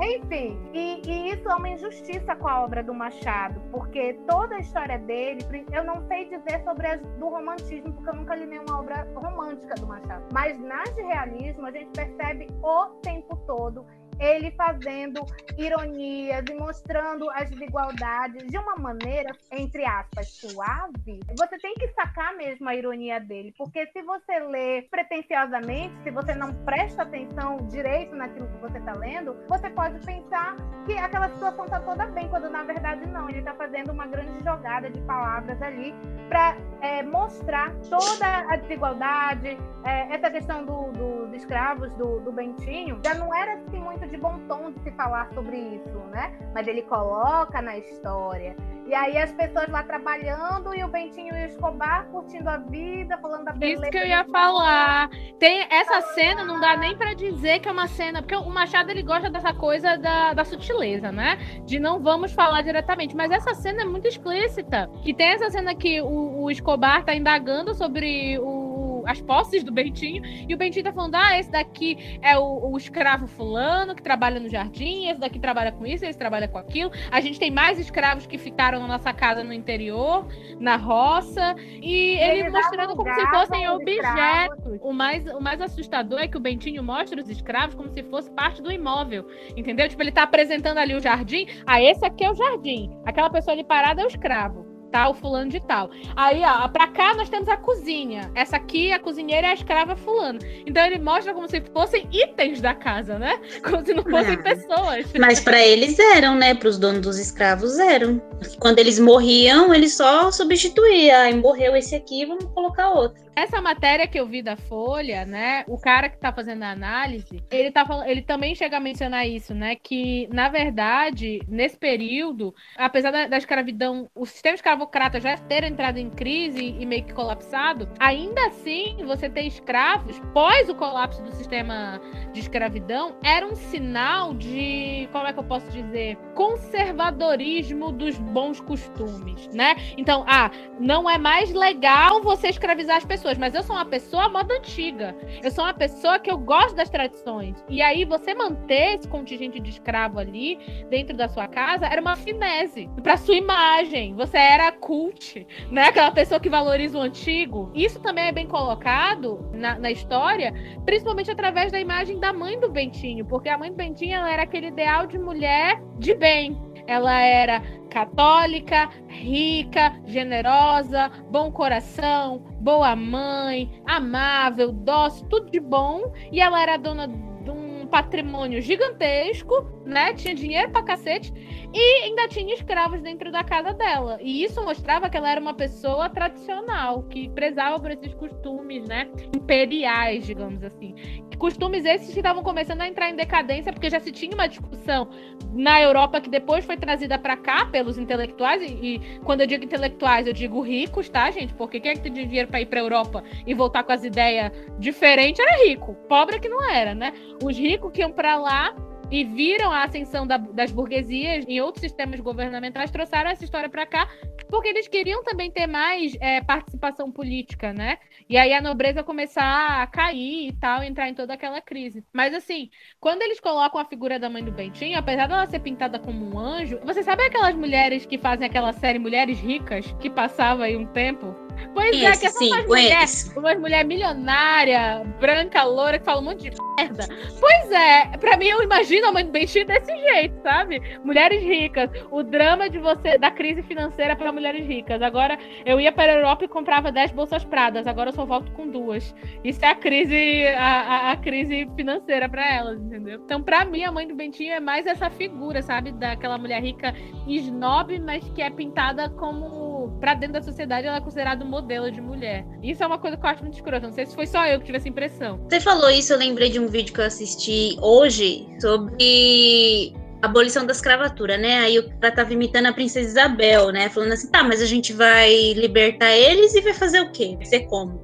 Enfim, 0.00 0.56
e, 0.72 1.02
e, 1.04 1.30
isso 1.32 1.48
é 1.48 1.54
uma 1.56 1.68
injustiça 1.68 2.36
com 2.36 2.46
a 2.46 2.62
obra 2.62 2.84
do 2.84 2.94
Machado, 2.94 3.60
porque 3.72 4.14
toda 4.28 4.54
a 4.54 4.60
história 4.60 4.96
dele, 5.00 5.44
eu 5.72 5.82
não 5.82 6.06
sei 6.06 6.26
dizer 6.26 6.62
sobre 6.62 6.86
as 6.86 7.00
do 7.18 7.28
romantismo, 7.28 7.92
porque 7.94 8.10
eu 8.10 8.14
nunca 8.14 8.36
li 8.36 8.46
nenhuma 8.46 8.78
obra 8.78 9.08
romântica 9.16 9.74
do 9.74 9.88
Machado, 9.88 10.24
mas 10.32 10.56
nas 10.60 10.94
de 10.94 11.02
realismo 11.02 11.66
a 11.66 11.72
gente 11.72 11.90
percebe 11.90 12.46
o 12.62 12.86
tempo 13.02 13.36
todo 13.44 13.84
ele 14.18 14.50
fazendo 14.52 15.24
ironias 15.58 16.44
e 16.50 16.54
mostrando 16.54 17.28
as 17.30 17.50
desigualdades 17.50 18.46
de 18.48 18.58
uma 18.58 18.76
maneira, 18.76 19.30
entre 19.50 19.84
aspas, 19.84 20.28
suave, 20.28 21.20
você 21.38 21.58
tem 21.58 21.74
que 21.74 21.88
sacar 21.88 22.34
mesmo 22.36 22.68
a 22.68 22.74
ironia 22.74 23.20
dele, 23.20 23.54
porque 23.56 23.86
se 23.88 24.02
você 24.02 24.38
lê 24.40 24.82
pretensiosamente, 24.82 25.94
se 26.02 26.10
você 26.10 26.34
não 26.34 26.52
presta 26.64 27.02
atenção 27.02 27.56
direito 27.68 28.14
naquilo 28.14 28.48
que 28.48 28.58
você 28.58 28.78
está 28.78 28.94
lendo, 28.94 29.36
você 29.48 29.70
pode 29.70 30.04
pensar 30.04 30.56
que 30.86 30.92
aquela 30.98 31.28
situação 31.30 31.64
está 31.64 31.80
toda 31.80 32.06
bem, 32.06 32.28
quando 32.28 32.50
na 32.50 32.62
verdade 32.62 33.06
não, 33.06 33.28
ele 33.28 33.38
está 33.38 33.54
fazendo 33.54 33.92
uma 33.92 34.06
grande 34.06 34.42
jogada 34.44 34.90
de 34.90 35.00
palavras 35.02 35.60
ali 35.62 35.94
para 36.28 36.56
é, 36.80 37.02
mostrar 37.02 37.72
toda 37.88 38.26
a 38.48 38.56
desigualdade, 38.56 39.56
é, 39.84 40.14
essa 40.14 40.30
questão 40.30 40.64
do, 40.64 40.92
do, 40.92 41.14
dos 41.26 41.34
escravos 41.34 41.90
do, 41.92 42.20
do 42.20 42.32
Bentinho, 42.32 43.00
já 43.04 43.14
não 43.14 43.34
era 43.34 43.54
assim 43.54 43.78
muito 43.78 44.03
muito 44.04 44.10
de 44.10 44.16
bom 44.16 44.38
tom 44.46 44.70
de 44.70 44.80
se 44.82 44.90
falar 44.92 45.28
sobre 45.32 45.56
isso, 45.56 45.98
né? 46.10 46.32
Mas 46.54 46.66
ele 46.66 46.82
coloca 46.82 47.60
na 47.62 47.78
história. 47.78 48.54
E 48.86 48.94
aí 48.94 49.16
as 49.16 49.32
pessoas 49.32 49.68
lá 49.68 49.82
trabalhando 49.82 50.74
e 50.74 50.84
o 50.84 50.88
Bentinho 50.88 51.34
e 51.34 51.42
o 51.42 51.46
Escobar 51.46 52.06
curtindo 52.08 52.50
a 52.50 52.58
vida, 52.58 53.16
falando 53.18 53.44
da 53.46 53.52
beleza. 53.52 53.82
Isso 53.82 53.90
que 53.90 53.98
eu 53.98 54.06
ia 54.06 54.24
falar. 54.26 55.08
Tem 55.38 55.66
essa 55.70 56.02
cena, 56.14 56.44
não 56.44 56.60
dá 56.60 56.76
nem 56.76 56.96
para 56.96 57.14
dizer 57.14 57.60
que 57.60 57.68
é 57.68 57.72
uma 57.72 57.88
cena, 57.88 58.20
porque 58.20 58.36
o 58.36 58.50
Machado 58.50 58.90
ele 58.90 59.02
gosta 59.02 59.30
dessa 59.30 59.54
coisa 59.54 59.96
da, 59.96 60.34
da 60.34 60.44
sutileza, 60.44 61.10
né? 61.10 61.36
De 61.64 61.78
não 61.78 62.02
vamos 62.02 62.32
falar 62.32 62.60
diretamente, 62.62 63.16
mas 63.16 63.30
essa 63.30 63.54
cena 63.54 63.82
é 63.82 63.84
muito 63.86 64.06
explícita. 64.06 64.90
Que 65.02 65.14
tem 65.14 65.28
essa 65.28 65.50
cena 65.50 65.74
que 65.74 66.02
o, 66.02 66.42
o 66.42 66.50
Escobar 66.50 67.04
tá 67.04 67.14
indagando 67.14 67.74
sobre 67.74 68.38
o 68.38 68.63
as 69.06 69.20
posses 69.20 69.62
do 69.62 69.72
Bentinho, 69.72 70.22
e 70.48 70.54
o 70.54 70.56
Bentinho 70.56 70.84
tá 70.84 70.92
falando: 70.92 71.14
ah, 71.14 71.38
esse 71.38 71.50
daqui 71.50 72.18
é 72.22 72.36
o, 72.38 72.70
o 72.70 72.76
escravo 72.76 73.26
fulano 73.26 73.94
que 73.94 74.02
trabalha 74.02 74.40
no 74.40 74.48
jardim, 74.48 75.08
esse 75.08 75.20
daqui 75.20 75.38
trabalha 75.38 75.72
com 75.72 75.86
isso, 75.86 76.04
esse 76.04 76.18
trabalha 76.18 76.48
com 76.48 76.58
aquilo. 76.58 76.90
A 77.10 77.20
gente 77.20 77.38
tem 77.38 77.50
mais 77.50 77.78
escravos 77.78 78.26
que 78.26 78.38
ficaram 78.38 78.80
na 78.80 78.86
nossa 78.86 79.12
casa 79.12 79.42
no 79.42 79.52
interior, 79.52 80.26
na 80.58 80.76
roça, 80.76 81.54
e 81.58 82.16
ele 82.18 82.40
Eles 82.40 82.52
mostrando 82.52 82.96
como 82.96 83.12
se 83.12 83.26
fossem 83.30 83.68
os 83.68 83.74
objetos. 83.74 84.78
O 84.80 84.92
mais, 84.92 85.26
o 85.26 85.40
mais 85.40 85.60
assustador 85.60 86.20
é 86.20 86.28
que 86.28 86.36
o 86.36 86.40
Bentinho 86.40 86.82
mostra 86.82 87.20
os 87.20 87.28
escravos 87.28 87.74
como 87.74 87.90
se 87.90 88.02
fosse 88.04 88.30
parte 88.30 88.62
do 88.62 88.72
imóvel. 88.72 89.26
Entendeu? 89.56 89.88
Tipo, 89.88 90.02
ele 90.02 90.12
tá 90.12 90.22
apresentando 90.22 90.78
ali 90.78 90.94
o 90.94 91.00
jardim. 91.00 91.46
Ah, 91.66 91.82
esse 91.82 92.04
aqui 92.04 92.24
é 92.24 92.30
o 92.30 92.34
jardim. 92.34 92.90
Aquela 93.04 93.30
pessoa 93.30 93.54
ali 93.54 93.64
parada 93.64 94.02
é 94.02 94.04
o 94.04 94.08
escravo. 94.08 94.73
O 95.08 95.14
fulano 95.14 95.50
de 95.50 95.60
tal. 95.60 95.90
Aí, 96.16 96.42
ó, 96.44 96.68
pra 96.68 96.86
cá 96.88 97.14
nós 97.14 97.28
temos 97.28 97.48
a 97.48 97.56
cozinha. 97.56 98.30
Essa 98.34 98.56
aqui, 98.56 98.92
a 98.92 98.98
cozinheira, 98.98 99.48
é 99.48 99.50
a 99.50 99.54
escrava 99.54 99.96
fulano. 99.96 100.38
Então 100.64 100.84
ele 100.86 100.98
mostra 100.98 101.34
como 101.34 101.48
se 101.48 101.60
fossem 101.72 102.08
itens 102.12 102.60
da 102.60 102.74
casa, 102.74 103.18
né? 103.18 103.38
Como 103.64 103.84
se 103.84 103.92
não 103.92 104.02
fossem 104.04 104.34
Ah. 104.34 104.42
pessoas. 104.42 105.06
Mas 105.18 105.40
para 105.40 105.60
eles 105.60 105.98
eram, 105.98 106.34
né? 106.36 106.54
Para 106.54 106.68
os 106.68 106.78
donos 106.78 107.00
dos 107.00 107.18
escravos 107.18 107.78
eram. 107.78 108.20
Quando 108.60 108.78
eles 108.78 108.98
morriam, 108.98 109.74
eles 109.74 109.94
só 109.96 110.30
substituíam. 110.30 111.20
Aí 111.20 111.34
morreu 111.34 111.74
esse 111.76 111.94
aqui, 111.94 112.24
vamos 112.24 112.44
colocar 112.54 112.90
outro. 112.90 113.22
Essa 113.36 113.60
matéria 113.60 114.06
que 114.06 114.18
eu 114.18 114.26
vi 114.26 114.42
da 114.42 114.56
Folha, 114.56 115.24
né? 115.24 115.64
O 115.66 115.78
cara 115.78 116.08
que 116.08 116.18
tá 116.18 116.32
fazendo 116.32 116.62
a 116.62 116.70
análise, 116.70 117.42
ele, 117.50 117.70
tá 117.70 117.84
falando, 117.84 118.08
ele 118.08 118.22
também 118.22 118.54
chega 118.54 118.76
a 118.76 118.80
mencionar 118.80 119.26
isso, 119.26 119.54
né? 119.54 119.74
Que, 119.74 120.28
na 120.32 120.48
verdade, 120.48 121.40
nesse 121.48 121.76
período, 121.76 122.54
apesar 122.76 123.10
da, 123.10 123.26
da 123.26 123.36
escravidão, 123.36 124.08
o 124.14 124.24
sistema 124.24 124.54
escravocrata 124.54 125.20
já 125.20 125.36
ter 125.36 125.64
entrado 125.64 125.98
em 125.98 126.10
crise 126.10 126.76
e 126.78 126.86
meio 126.86 127.04
que 127.04 127.12
colapsado, 127.12 127.88
ainda 127.98 128.46
assim, 128.46 128.96
você 129.04 129.28
ter 129.28 129.42
escravos, 129.42 130.20
pós 130.32 130.68
o 130.68 130.74
colapso 130.74 131.22
do 131.22 131.32
sistema 131.32 132.00
de 132.32 132.40
escravidão, 132.40 133.16
era 133.22 133.46
um 133.46 133.54
sinal 133.54 134.34
de, 134.34 135.08
como 135.10 135.26
é 135.26 135.32
que 135.32 135.38
eu 135.38 135.44
posso 135.44 135.70
dizer, 135.70 136.16
conservadorismo 136.34 137.90
dos 137.92 138.16
bons 138.18 138.60
costumes, 138.60 139.48
né? 139.48 139.74
Então, 139.96 140.24
ah, 140.28 140.50
não 140.78 141.08
é 141.08 141.18
mais 141.18 141.52
legal 141.52 142.22
você 142.22 142.48
escravizar 142.48 142.96
as 142.96 143.04
pessoas, 143.04 143.23
mas 143.38 143.54
eu 143.54 143.62
sou 143.62 143.74
uma 143.74 143.84
pessoa 143.84 144.28
moda 144.28 144.54
antiga. 144.54 145.16
Eu 145.42 145.50
sou 145.50 145.64
uma 145.64 145.74
pessoa 145.74 146.18
que 146.18 146.30
eu 146.30 146.36
gosto 146.36 146.74
das 146.74 146.90
tradições. 146.90 147.64
E 147.68 147.80
aí 147.80 148.04
você 148.04 148.34
manter 148.34 148.96
esse 148.96 149.08
contingente 149.08 149.58
de 149.58 149.70
escravo 149.70 150.18
ali 150.18 150.58
dentro 150.90 151.16
da 151.16 151.28
sua 151.28 151.48
casa 151.48 151.86
era 151.86 152.00
uma 152.00 152.16
finese 152.16 152.88
para 153.02 153.16
sua 153.16 153.36
imagem. 153.36 154.14
Você 154.14 154.36
era 154.36 154.70
cult, 154.72 155.46
né? 155.70 155.84
Aquela 155.88 156.10
pessoa 156.10 156.38
que 156.38 156.50
valoriza 156.50 156.98
o 156.98 157.00
antigo. 157.00 157.70
Isso 157.74 158.00
também 158.00 158.26
é 158.26 158.32
bem 158.32 158.46
colocado 158.46 159.48
na, 159.52 159.78
na 159.78 159.90
história, 159.90 160.52
principalmente 160.84 161.30
através 161.30 161.72
da 161.72 161.80
imagem 161.80 162.18
da 162.18 162.32
mãe 162.32 162.58
do 162.60 162.70
Bentinho, 162.70 163.24
porque 163.24 163.48
a 163.48 163.56
mãe 163.56 163.70
do 163.70 163.76
Bentinho 163.76 164.16
ela 164.16 164.30
era 164.30 164.42
aquele 164.42 164.66
ideal 164.66 165.06
de 165.06 165.18
mulher 165.18 165.80
de 165.98 166.14
bem. 166.14 166.73
Ela 166.86 167.20
era 167.20 167.62
católica, 167.90 168.90
rica, 169.08 169.92
generosa, 170.04 171.10
bom 171.30 171.50
coração, 171.50 172.38
boa 172.60 172.94
mãe, 172.96 173.70
amável, 173.86 174.72
dócil, 174.72 175.26
tudo 175.28 175.50
de 175.50 175.60
bom. 175.60 176.12
E 176.30 176.40
ela 176.40 176.60
era 176.60 176.76
dona 176.76 177.06
de 177.06 177.50
um 177.50 177.86
patrimônio 177.86 178.60
gigantesco, 178.60 179.54
né? 179.84 180.14
Tinha 180.14 180.34
dinheiro 180.34 180.70
pra 180.70 180.82
cacete 180.82 181.32
e 181.72 182.04
ainda 182.04 182.28
tinha 182.28 182.54
escravos 182.54 183.02
dentro 183.02 183.32
da 183.32 183.42
casa 183.42 183.72
dela. 183.72 184.18
E 184.20 184.44
isso 184.44 184.62
mostrava 184.62 185.10
que 185.10 185.16
ela 185.16 185.30
era 185.30 185.40
uma 185.40 185.54
pessoa 185.54 186.08
tradicional, 186.08 187.02
que 187.04 187.28
prezava 187.30 187.80
por 187.80 187.90
esses 187.90 188.14
costumes, 188.14 188.86
né? 188.86 189.08
Imperiais, 189.34 190.24
digamos 190.24 190.62
assim. 190.62 190.94
Costumes 191.38 191.84
esses 191.84 192.12
que 192.12 192.20
estavam 192.20 192.42
começando 192.42 192.80
a 192.80 192.88
entrar 192.88 193.10
em 193.10 193.16
decadência, 193.16 193.72
porque 193.72 193.90
já 193.90 193.98
se 193.98 194.12
tinha 194.12 194.32
uma 194.34 194.46
discussão 194.46 195.10
na 195.52 195.80
Europa 195.82 196.20
que 196.20 196.30
depois 196.30 196.64
foi 196.64 196.76
trazida 196.76 197.18
para 197.18 197.36
cá 197.36 197.66
pelos 197.66 197.98
intelectuais. 197.98 198.62
E, 198.62 198.94
e 198.94 199.18
quando 199.24 199.40
eu 199.40 199.46
digo 199.46 199.64
intelectuais, 199.64 200.26
eu 200.26 200.32
digo 200.32 200.60
ricos, 200.60 201.08
tá, 201.08 201.30
gente? 201.30 201.52
Porque 201.54 201.80
quem 201.80 201.90
é 201.90 201.94
que 201.94 202.02
tem 202.02 202.12
dinheiro 202.12 202.48
para 202.48 202.60
ir 202.60 202.66
para 202.66 202.80
Europa 202.80 203.22
e 203.46 203.52
voltar 203.52 203.82
com 203.82 203.92
as 203.92 204.04
ideias 204.04 204.52
diferentes 204.78 205.44
era 205.44 205.64
rico. 205.64 205.94
Pobre 206.08 206.38
que 206.38 206.48
não 206.48 206.70
era, 206.70 206.94
né? 206.94 207.12
Os 207.42 207.58
ricos 207.58 207.90
que 207.92 208.00
iam 208.00 208.12
para 208.12 208.36
lá 208.36 208.74
e 209.10 209.24
viram 209.24 209.70
a 209.70 209.84
ascensão 209.84 210.26
da- 210.26 210.36
das 210.36 210.70
burguesias 210.72 211.44
em 211.48 211.60
outros 211.60 211.82
sistemas 211.82 212.20
governamentais, 212.20 212.90
trouxeram 212.90 213.30
essa 213.30 213.44
história 213.44 213.68
para 213.68 213.86
cá, 213.86 214.08
porque 214.48 214.68
eles 214.68 214.88
queriam 214.88 215.22
também 215.24 215.50
ter 215.50 215.66
mais 215.66 216.16
é, 216.20 216.40
participação 216.42 217.10
política, 217.10 217.72
né? 217.72 217.98
E 218.28 218.36
aí 218.36 218.52
a 218.52 218.60
nobreza 218.60 219.02
começar 219.02 219.82
a 219.82 219.86
cair 219.86 220.48
e 220.48 220.52
tal, 220.52 220.82
entrar 220.82 221.08
em 221.08 221.14
toda 221.14 221.34
aquela 221.34 221.60
crise. 221.60 222.04
Mas 222.12 222.34
assim, 222.34 222.70
quando 223.00 223.22
eles 223.22 223.40
colocam 223.40 223.80
a 223.80 223.84
figura 223.84 224.18
da 224.18 224.30
mãe 224.30 224.44
do 224.44 224.52
Bentinho, 224.52 224.98
apesar 224.98 225.26
dela 225.26 225.46
ser 225.46 225.60
pintada 225.60 225.98
como 225.98 226.24
um 226.34 226.38
anjo, 226.38 226.80
você 226.84 227.02
sabe 227.02 227.24
aquelas 227.24 227.54
mulheres 227.54 228.06
que 228.06 228.18
fazem 228.18 228.46
aquela 228.46 228.72
série 228.72 228.98
Mulheres 228.98 229.38
Ricas, 229.40 229.92
que 230.00 230.10
passava 230.10 230.64
aí 230.64 230.76
um 230.76 230.86
tempo? 230.86 231.43
Pois 231.72 231.90
é, 232.02 232.10
que 232.12 232.28
sim, 232.30 232.48
umas 232.52 232.66
mulheres, 232.66 233.32
umas 233.36 233.58
mulher 233.60 233.84
milionária, 233.84 235.02
branca, 235.20 235.62
loura, 235.64 235.98
que 235.98 236.04
falam 236.04 236.22
um 236.22 236.24
monte 236.26 236.50
de 236.50 236.56
merda. 236.78 237.06
Pois 237.40 237.70
é, 237.70 238.16
pra 238.18 238.36
mim 238.36 238.46
eu 238.46 238.62
imagino 238.62 239.08
a 239.08 239.12
mãe 239.12 239.24
do 239.24 239.30
Bentinho 239.32 239.66
desse 239.66 239.94
jeito, 239.96 240.40
sabe? 240.42 240.80
Mulheres 241.04 241.42
ricas, 241.42 241.90
o 242.10 242.22
drama 242.22 242.68
de 242.68 242.78
você 242.78 243.18
da 243.18 243.30
crise 243.30 243.62
financeira 243.62 244.14
para 244.16 244.32
mulheres 244.32 244.66
ricas. 244.66 245.00
Agora 245.02 245.38
eu 245.64 245.80
ia 245.80 245.92
para 245.92 246.12
a 246.12 246.16
Europa 246.16 246.44
e 246.44 246.48
comprava 246.48 246.90
10 246.92 247.12
bolsas 247.12 247.44
pradas, 247.44 247.86
agora 247.86 248.10
eu 248.10 248.14
só 248.14 248.24
volto 248.24 248.50
com 248.52 248.68
duas. 248.68 249.14
Isso 249.42 249.64
é 249.64 249.68
a 249.68 249.74
crise 249.74 250.46
a, 250.56 250.64
a- 251.08 251.12
a 251.12 251.16
crise 251.16 251.68
financeira 251.76 252.28
para 252.28 252.48
elas, 252.54 252.80
entendeu? 252.80 253.20
Então 253.24 253.42
pra 253.42 253.64
mim 253.64 253.84
a 253.84 253.92
mãe 253.92 254.06
do 254.06 254.14
Bentinho 254.14 254.52
é 254.54 254.60
mais 254.60 254.86
essa 254.86 255.10
figura, 255.10 255.62
sabe, 255.62 255.92
daquela 255.92 256.38
mulher 256.38 256.62
rica 256.62 256.94
snob, 257.26 257.98
mas 258.00 258.28
que 258.30 258.42
é 258.42 258.50
pintada 258.50 259.08
como 259.10 259.73
pra 260.00 260.14
dentro 260.14 260.34
da 260.34 260.42
sociedade 260.42 260.86
ela 260.86 260.96
é 260.96 261.00
considerada 261.00 261.44
um 261.44 261.48
modelo 261.48 261.90
de 261.90 262.00
mulher. 262.00 262.44
Isso 262.62 262.82
é 262.82 262.86
uma 262.86 262.98
coisa 262.98 263.16
que 263.16 263.24
eu 263.24 263.30
acho 263.30 263.42
muito 263.42 263.54
escrota. 263.54 263.86
Não 263.86 263.92
sei 263.92 264.06
se 264.06 264.14
foi 264.14 264.26
só 264.26 264.46
eu 264.46 264.58
que 264.58 264.66
tive 264.66 264.78
essa 264.78 264.88
impressão. 264.88 265.40
Você 265.48 265.60
falou 265.60 265.90
isso, 265.90 266.12
eu 266.12 266.18
lembrei 266.18 266.50
de 266.50 266.58
um 266.58 266.68
vídeo 266.68 266.92
que 266.92 267.00
eu 267.00 267.06
assisti 267.06 267.76
hoje 267.80 268.46
sobre 268.60 269.94
abolição 270.22 270.64
da 270.64 270.72
escravatura, 270.72 271.36
né? 271.36 271.58
Aí 271.58 271.78
o 271.78 271.88
cara 272.00 272.14
tava 272.14 272.32
imitando 272.32 272.66
a 272.66 272.72
princesa 272.72 273.08
Isabel, 273.08 273.70
né? 273.70 273.88
Falando 273.88 274.12
assim, 274.12 274.30
tá, 274.30 274.42
mas 274.42 274.62
a 274.62 274.66
gente 274.66 274.92
vai 274.92 275.52
libertar 275.52 276.12
eles 276.12 276.54
e 276.54 276.60
vai 276.60 276.72
fazer 276.72 277.00
o 277.00 277.12
quê? 277.12 277.34
Vai 277.36 277.46
ser 277.46 277.60
como? 277.66 278.02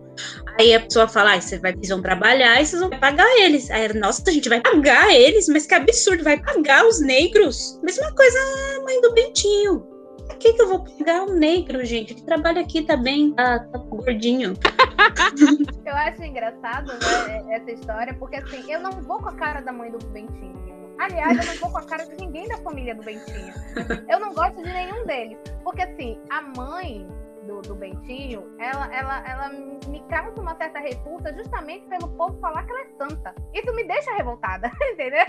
Aí 0.58 0.74
a 0.74 0.80
pessoa 0.80 1.08
fala, 1.08 1.34
ah, 1.34 1.58
vai, 1.62 1.74
vão 1.88 2.02
trabalhar 2.02 2.60
e 2.60 2.66
vocês 2.66 2.80
vão 2.80 2.90
pagar 2.90 3.26
eles. 3.38 3.70
Aí, 3.70 3.92
nossa, 3.94 4.22
a 4.26 4.32
gente 4.32 4.48
vai 4.48 4.60
pagar 4.60 5.10
eles? 5.10 5.48
Mas 5.48 5.66
que 5.66 5.74
absurdo, 5.74 6.22
vai 6.22 6.38
pagar 6.38 6.86
os 6.86 7.00
negros? 7.00 7.80
Mesma 7.82 8.14
coisa 8.14 8.38
a 8.76 8.82
mãe 8.82 9.00
do 9.00 9.14
Bentinho. 9.14 9.89
Por 10.30 10.38
que, 10.38 10.52
que 10.52 10.62
eu 10.62 10.68
vou 10.68 10.84
pagar 10.84 11.22
um 11.22 11.34
negro, 11.34 11.84
gente? 11.84 12.14
Que 12.14 12.22
trabalha 12.22 12.62
aqui 12.62 12.82
também, 12.82 13.32
tá, 13.32 13.58
tá 13.58 13.78
gordinho. 13.78 14.54
Eu 15.84 15.94
acho 15.94 16.22
engraçado, 16.22 16.92
né, 16.92 17.56
essa 17.56 17.72
história, 17.72 18.14
porque 18.14 18.36
assim, 18.36 18.70
eu 18.70 18.80
não 18.80 18.92
vou 19.02 19.18
com 19.18 19.28
a 19.28 19.34
cara 19.34 19.60
da 19.60 19.72
mãe 19.72 19.90
do 19.90 19.98
Bentinho. 20.06 20.54
Aliás, 21.00 21.36
eu 21.38 21.54
não 21.54 21.60
vou 21.60 21.70
com 21.72 21.78
a 21.78 21.84
cara 21.84 22.04
de 22.04 22.14
ninguém 22.14 22.46
da 22.46 22.58
família 22.58 22.94
do 22.94 23.02
Bentinho. 23.02 23.52
Eu 24.08 24.20
não 24.20 24.32
gosto 24.32 24.62
de 24.62 24.72
nenhum 24.72 25.04
deles. 25.06 25.38
Porque 25.64 25.82
assim, 25.82 26.20
a 26.30 26.42
mãe 26.42 27.08
do, 27.46 27.62
do 27.62 27.74
Bentinho, 27.74 28.54
ela, 28.58 28.94
ela, 28.94 29.28
ela 29.28 29.48
me 29.88 30.00
causa 30.08 30.40
uma 30.40 30.54
certa 30.56 30.78
repulsa 30.78 31.34
justamente 31.34 31.86
pelo 31.86 32.08
povo 32.08 32.38
falar 32.40 32.64
que 32.64 32.70
ela 32.70 32.82
é 32.82 32.88
santa. 32.98 33.34
Isso 33.54 33.74
me 33.74 33.84
deixa 33.84 34.14
revoltada, 34.14 34.70
entendeu? 34.92 35.26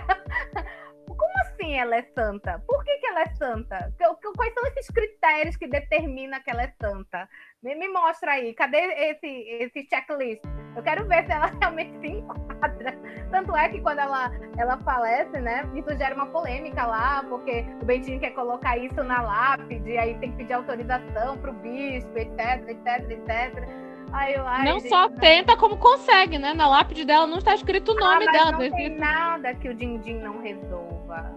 Como 1.08 1.34
assim 1.42 1.74
ela 1.74 1.96
é 1.98 2.04
santa? 2.16 2.60
Por 2.68 2.84
que, 2.84 2.98
que 2.98 3.06
ela 3.08 3.22
é 3.22 3.30
santa? 3.36 3.94
Quais 4.36 4.54
são 4.54 4.66
esses 4.68 4.88
critérios 4.88 5.56
que 5.58 5.68
determinam 5.68 6.42
que 6.42 6.50
ela 6.50 6.64
é 6.64 6.74
santa? 6.82 7.28
Me, 7.62 7.76
me 7.76 7.88
mostra 7.90 8.34
aí, 8.34 8.54
cadê 8.54 8.78
esse, 8.78 9.28
esse 9.28 9.88
checklist? 9.88 10.42
Eu 10.76 10.84
quero 10.84 11.08
ver 11.08 11.26
se 11.26 11.32
ela 11.32 11.48
realmente 11.60 12.00
se 12.00 12.08
enquadra. 12.08 12.98
Tanto 13.30 13.56
é 13.56 13.70
que 13.70 13.82
quando 13.82 14.00
ela, 14.00 14.32
ela 14.58 14.78
falece, 14.80 15.40
né? 15.40 15.70
Isso 15.76 15.96
gera 15.98 16.16
uma 16.16 16.28
polêmica 16.28 16.86
lá, 16.86 17.24
porque 17.28 17.66
o 17.82 17.86
Bentinho 17.86 18.20
quer 18.20 18.32
colocar 18.32 18.78
isso 18.78 19.04
na 19.04 19.22
lápide, 19.22 19.98
aí 19.98 20.18
tem 20.20 20.32
que 20.32 20.38
pedir 20.38 20.54
autorização 20.54 21.38
pro 21.38 21.54
bispo, 21.54 22.18
etc, 22.18 22.68
etc, 22.68 23.10
etc. 23.10 23.91
Eu, 24.36 24.46
ai, 24.46 24.66
não 24.66 24.80
gente, 24.80 24.90
só 24.90 25.10
tenta, 25.10 25.56
como 25.56 25.78
consegue, 25.78 26.38
né? 26.38 26.54
Na 26.54 26.68
lápide 26.68 27.06
dela 27.06 27.26
não 27.26 27.38
está 27.38 27.56
escrito 27.56 27.94
o 27.94 27.96
nome 27.96 28.28
ah, 28.28 28.32
dela. 28.32 28.46
Não 28.46 28.52
tá 28.52 28.58
tem 28.58 28.68
escrito- 28.68 29.00
nada 29.00 29.56
que 29.56 29.70
o 29.70 29.74
din-din 29.74 30.20
não 30.20 30.42
resolva. 30.42 31.32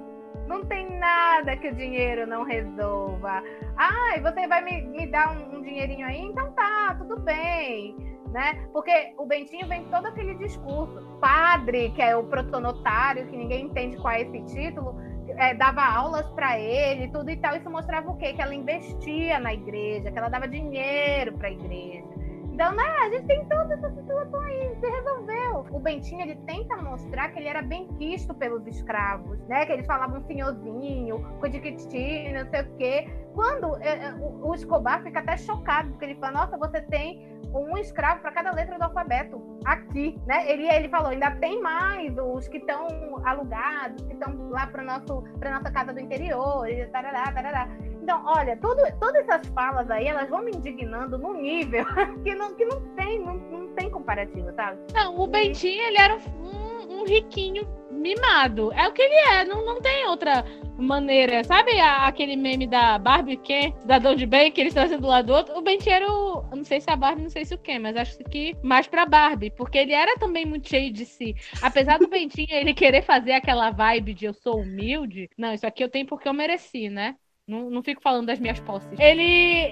Não 0.47 0.65
tem 0.65 0.99
nada 0.99 1.57
que 1.57 1.69
o 1.69 1.75
dinheiro 1.75 2.27
não 2.27 2.43
resolva. 2.43 3.43
Ah, 3.77 4.17
e 4.17 4.21
você 4.21 4.47
vai 4.47 4.63
me, 4.63 4.83
me 4.83 5.07
dar 5.07 5.37
um, 5.37 5.57
um 5.57 5.63
dinheirinho 5.63 6.07
aí? 6.07 6.21
Então 6.21 6.53
tá, 6.53 6.95
tudo 6.99 7.19
bem. 7.21 7.97
Né? 8.31 8.67
Porque 8.73 9.15
o 9.17 9.25
Bentinho 9.25 9.67
vem 9.69 9.85
todo 9.85 10.07
aquele 10.07 10.35
discurso. 10.35 11.01
Padre, 11.21 11.91
que 11.91 12.03
é 12.03 12.17
o 12.17 12.25
protonotário, 12.25 13.27
que 13.29 13.37
ninguém 13.37 13.67
entende 13.67 13.97
qual 13.97 14.13
é 14.13 14.23
esse 14.23 14.43
título, 14.43 14.97
é, 15.37 15.55
dava 15.55 15.83
aulas 15.83 16.27
para 16.33 16.59
ele, 16.59 17.09
tudo 17.09 17.31
e 17.31 17.37
tal. 17.37 17.57
Isso 17.57 17.71
mostrava 17.71 18.11
o 18.11 18.17
quê? 18.17 18.33
Que 18.33 18.43
ela 18.43 18.55
investia 18.55 19.39
na 19.39 19.55
igreja, 19.55 20.11
que 20.11 20.19
ela 20.19 20.29
dava 20.29 20.49
dinheiro 20.49 21.33
para 21.39 21.49
a 21.49 21.53
igreja. 21.53 22.14
Então, 22.55 22.73
né, 22.73 22.85
a 22.85 23.11
gente 23.11 23.27
tem 23.27 23.45
todas 23.47 23.69
essas 23.73 23.93
situações, 23.97 24.79
se 24.79 24.89
resolveu. 24.89 25.67
O 25.73 25.81
Bentinho, 25.81 26.21
ele 26.21 26.37
tenta 26.47 26.77
mostrar 26.77 27.31
que 27.31 27.41
ele 27.41 27.49
era 27.49 27.61
bem 27.61 27.89
quisto 27.99 28.33
pelos 28.33 28.65
escravos, 28.65 29.41
né? 29.49 29.67
Que 29.67 29.73
eles 29.73 29.85
falavam 29.87 30.25
senhorzinho, 30.25 31.19
coitiquiti, 31.41 32.33
não 32.33 32.49
sei 32.51 32.61
o 32.61 32.77
quê. 32.77 33.09
Quando 33.35 33.77
é, 33.83 34.07
é, 34.07 34.15
o, 34.15 34.47
o 34.47 34.55
Escobar 34.55 35.03
fica 35.03 35.19
até 35.19 35.37
chocado, 35.37 35.91
porque 35.91 36.05
ele 36.05 36.15
fala, 36.15 36.47
nossa, 36.47 36.57
você 36.57 36.81
tem 36.83 37.27
um 37.53 37.77
escravo 37.77 38.21
para 38.21 38.33
cada 38.33 38.53
letra 38.53 38.79
do 38.79 38.85
alfabeto 38.85 39.59
aqui, 39.65 40.19
né? 40.27 40.51
Ele, 40.51 40.69
ele 40.69 40.89
falou, 40.89 41.09
ainda 41.09 41.31
tem 41.33 41.61
mais 41.61 42.17
os 42.19 42.49
que 42.49 42.59
estão 42.59 42.87
alugados, 43.25 44.03
que 44.05 44.13
estão 44.13 44.51
lá 44.51 44.67
para 44.67 44.83
nosso 44.83 45.23
para 45.39 45.51
nossa 45.51 45.71
casa 45.71 45.93
do 45.93 46.01
interior, 46.01 46.69
e 46.69 46.87
tarará, 46.87 47.33
tarará. 47.33 47.69
Então, 48.03 48.23
olha, 48.27 48.55
tudo, 48.59 48.83
todas 49.01 49.27
essas 49.27 49.47
falas 49.55 49.91
aí, 49.91 50.07
elas 50.07 50.29
vão 50.29 50.43
me 50.43 50.51
indignando 50.51 51.17
num 51.17 51.41
nível 51.41 51.87
que 52.23 52.35
não, 52.35 52.55
que 52.55 52.65
não 52.67 52.81
tem, 52.95 53.19
não, 53.19 53.35
não 53.35 53.69
tem 53.75 53.91
comparativo, 53.91 54.53
sabe? 54.55 54.79
Não, 54.93 55.19
o 55.19 55.27
Bentinho, 55.27 55.83
ele 55.83 55.99
era 55.99 56.15
um, 56.15 56.74
um 56.89 57.05
riquinho 57.05 57.67
mimado. 57.91 58.73
É 58.73 58.87
o 58.89 58.93
que 58.93 59.03
ele 59.03 59.15
é, 59.15 59.45
não, 59.45 59.65
não 59.65 59.81
tem 59.81 60.07
outra 60.09 60.45
maneira. 60.77 61.45
Sabe 61.45 61.79
a- 61.81 62.07
aquele 62.07 62.37
meme 62.37 62.67
da 62.67 62.99
Barbie 62.99 63.37
que 63.37 63.73
cidadão 63.81 64.15
de 64.15 64.27
bem, 64.27 64.51
que 64.53 64.61
eles 64.61 64.75
estão 64.77 65.01
do 65.01 65.07
lado 65.07 65.27
do 65.27 65.33
outro? 65.35 65.57
O 65.57 65.63
Bentinho 65.63 65.95
era. 65.95 66.07
Não 66.55 66.65
sei 66.65 66.81
se 66.81 66.91
é 66.91 66.93
a 66.93 66.97
Barbie, 66.97 67.23
não 67.23 67.31
sei 67.31 67.45
se 67.45 67.55
o 67.55 67.59
quê, 67.59 67.79
mas 67.79 67.97
acho 67.97 68.19
que 68.25 68.57
mais 68.63 68.87
pra 68.87 69.07
Barbie, 69.07 69.51
porque 69.51 69.79
ele 69.79 69.93
era 69.93 70.17
também 70.19 70.45
muito 70.45 70.69
cheio 70.69 70.93
de 70.93 71.05
si. 71.07 71.35
Apesar 71.61 71.99
do 71.99 72.09
Bentinho 72.09 72.49
ele 72.51 72.75
querer 72.75 73.03
fazer 73.03 73.33
aquela 73.33 73.71
vibe 73.71 74.15
de 74.15 74.25
eu 74.27 74.35
sou 74.35 74.61
humilde, 74.63 75.31
não, 75.39 75.53
isso 75.55 75.67
aqui 75.67 75.83
eu 75.85 75.89
tenho 75.91 76.07
porque 76.07 76.29
eu 76.29 76.35
mereci, 76.35 76.89
né? 76.89 77.17
Não, 77.47 77.69
não 77.69 77.83
fico 77.83 78.01
falando 78.01 78.27
das 78.29 78.39
minhas 78.41 78.59
posses. 78.61 78.99
Ele, 78.99 79.23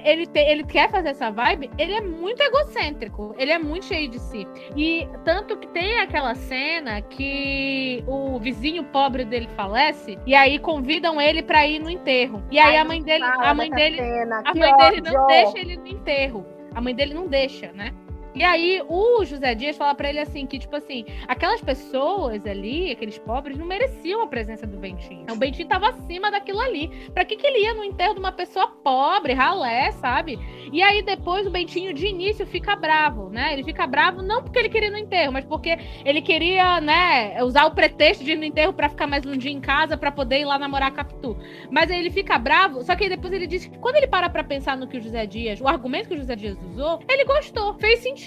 ele, 0.04 0.26
te- 0.26 0.38
ele 0.40 0.62
quer 0.62 0.90
fazer 0.90 1.08
essa 1.08 1.30
vibe, 1.30 1.70
ele 1.78 1.94
é 1.94 2.02
muito 2.02 2.42
egocêntrico, 2.42 3.34
ele 3.38 3.50
é 3.50 3.58
muito 3.58 3.86
cheio 3.86 4.10
de 4.10 4.18
si. 4.18 4.46
E 4.76 5.08
tanto 5.24 5.56
que 5.56 5.66
tem 5.68 5.98
aquela 6.00 6.34
cena 6.34 7.00
que 7.00 8.04
o 8.06 8.38
vizinho 8.38 8.84
pobre 8.84 9.24
dele 9.24 9.48
falece, 9.56 10.18
e 10.26 10.34
aí 10.34 10.58
convidam 10.58 11.18
ele 11.18 11.42
pra 11.42 11.66
ir 11.66 11.78
no 11.78 11.88
enterro. 11.88 12.42
E 12.50 12.58
aí 12.58 12.72
Ai, 12.72 12.76
a 12.76 12.84
mãe 12.84 13.02
dele, 13.02 13.24
a 13.24 13.54
mãe 13.54 13.70
dele, 13.70 13.96
cena, 13.96 14.42
a 14.44 14.54
mãe 14.54 14.76
dele 14.76 15.00
não 15.00 15.26
deixa 15.26 15.58
ele 15.58 15.76
no 15.78 15.86
enterro. 15.86 16.46
A 16.74 16.80
mãe 16.80 16.94
dele 16.94 17.14
não 17.14 17.26
deixa, 17.26 17.72
né? 17.72 17.92
E 18.34 18.42
aí 18.42 18.82
o 18.88 19.24
José 19.24 19.54
Dias 19.54 19.76
fala 19.76 19.94
pra 19.94 20.08
ele 20.08 20.18
assim 20.18 20.46
que 20.46 20.58
tipo 20.58 20.74
assim, 20.74 21.04
aquelas 21.28 21.60
pessoas 21.60 22.46
ali, 22.46 22.90
aqueles 22.90 23.18
pobres 23.18 23.58
não 23.58 23.66
mereciam 23.66 24.22
a 24.22 24.26
presença 24.26 24.66
do 24.66 24.78
Bentinho. 24.78 25.26
O 25.30 25.36
Bentinho 25.36 25.68
tava 25.68 25.90
acima 25.90 26.30
daquilo 26.30 26.60
ali. 26.60 26.88
Pra 27.12 27.24
que 27.24 27.36
que 27.36 27.46
ele 27.46 27.64
ia 27.64 27.74
no 27.74 27.84
enterro 27.84 28.14
de 28.14 28.20
uma 28.20 28.32
pessoa 28.32 28.68
pobre, 28.68 29.34
ralé, 29.34 29.92
sabe? 29.92 30.38
E 30.72 30.82
aí 30.82 31.02
depois 31.02 31.46
o 31.46 31.50
Bentinho 31.50 31.92
de 31.92 32.06
início 32.06 32.46
fica 32.46 32.74
bravo, 32.74 33.28
né? 33.28 33.52
Ele 33.52 33.62
fica 33.62 33.86
bravo 33.86 34.22
não 34.22 34.42
porque 34.42 34.58
ele 34.58 34.68
queria 34.68 34.88
ir 34.88 34.92
no 34.92 34.98
enterro, 34.98 35.32
mas 35.32 35.44
porque 35.44 35.78
ele 36.04 36.22
queria, 36.22 36.80
né, 36.80 37.42
usar 37.42 37.66
o 37.66 37.74
pretexto 37.74 38.24
de 38.24 38.32
ir 38.32 38.36
no 38.36 38.44
enterro 38.44 38.72
pra 38.72 38.88
ficar 38.88 39.06
mais 39.06 39.26
um 39.26 39.36
dia 39.36 39.52
em 39.52 39.60
casa 39.60 39.96
pra 39.96 40.10
poder 40.10 40.40
ir 40.40 40.44
lá 40.44 40.58
namorar 40.58 40.88
a 40.88 40.92
Capitu. 40.92 41.36
Mas 41.70 41.90
aí 41.90 41.98
ele 41.98 42.10
fica 42.10 42.38
bravo, 42.38 42.82
só 42.82 42.96
que 42.96 43.08
depois 43.08 43.32
ele 43.32 43.46
diz 43.46 43.66
que 43.66 43.78
quando 43.78 43.96
ele 43.96 44.06
para 44.06 44.30
pra 44.30 44.42
pensar 44.42 44.76
no 44.76 44.86
que 44.88 44.96
o 44.96 45.00
José 45.00 45.26
Dias, 45.26 45.60
o 45.60 45.68
argumento 45.68 46.08
que 46.08 46.14
o 46.14 46.18
José 46.18 46.34
Dias 46.34 46.56
usou, 46.72 47.00
ele 47.08 47.24
gostou, 47.24 47.74
fez 47.74 47.98
sentido. 47.98 48.21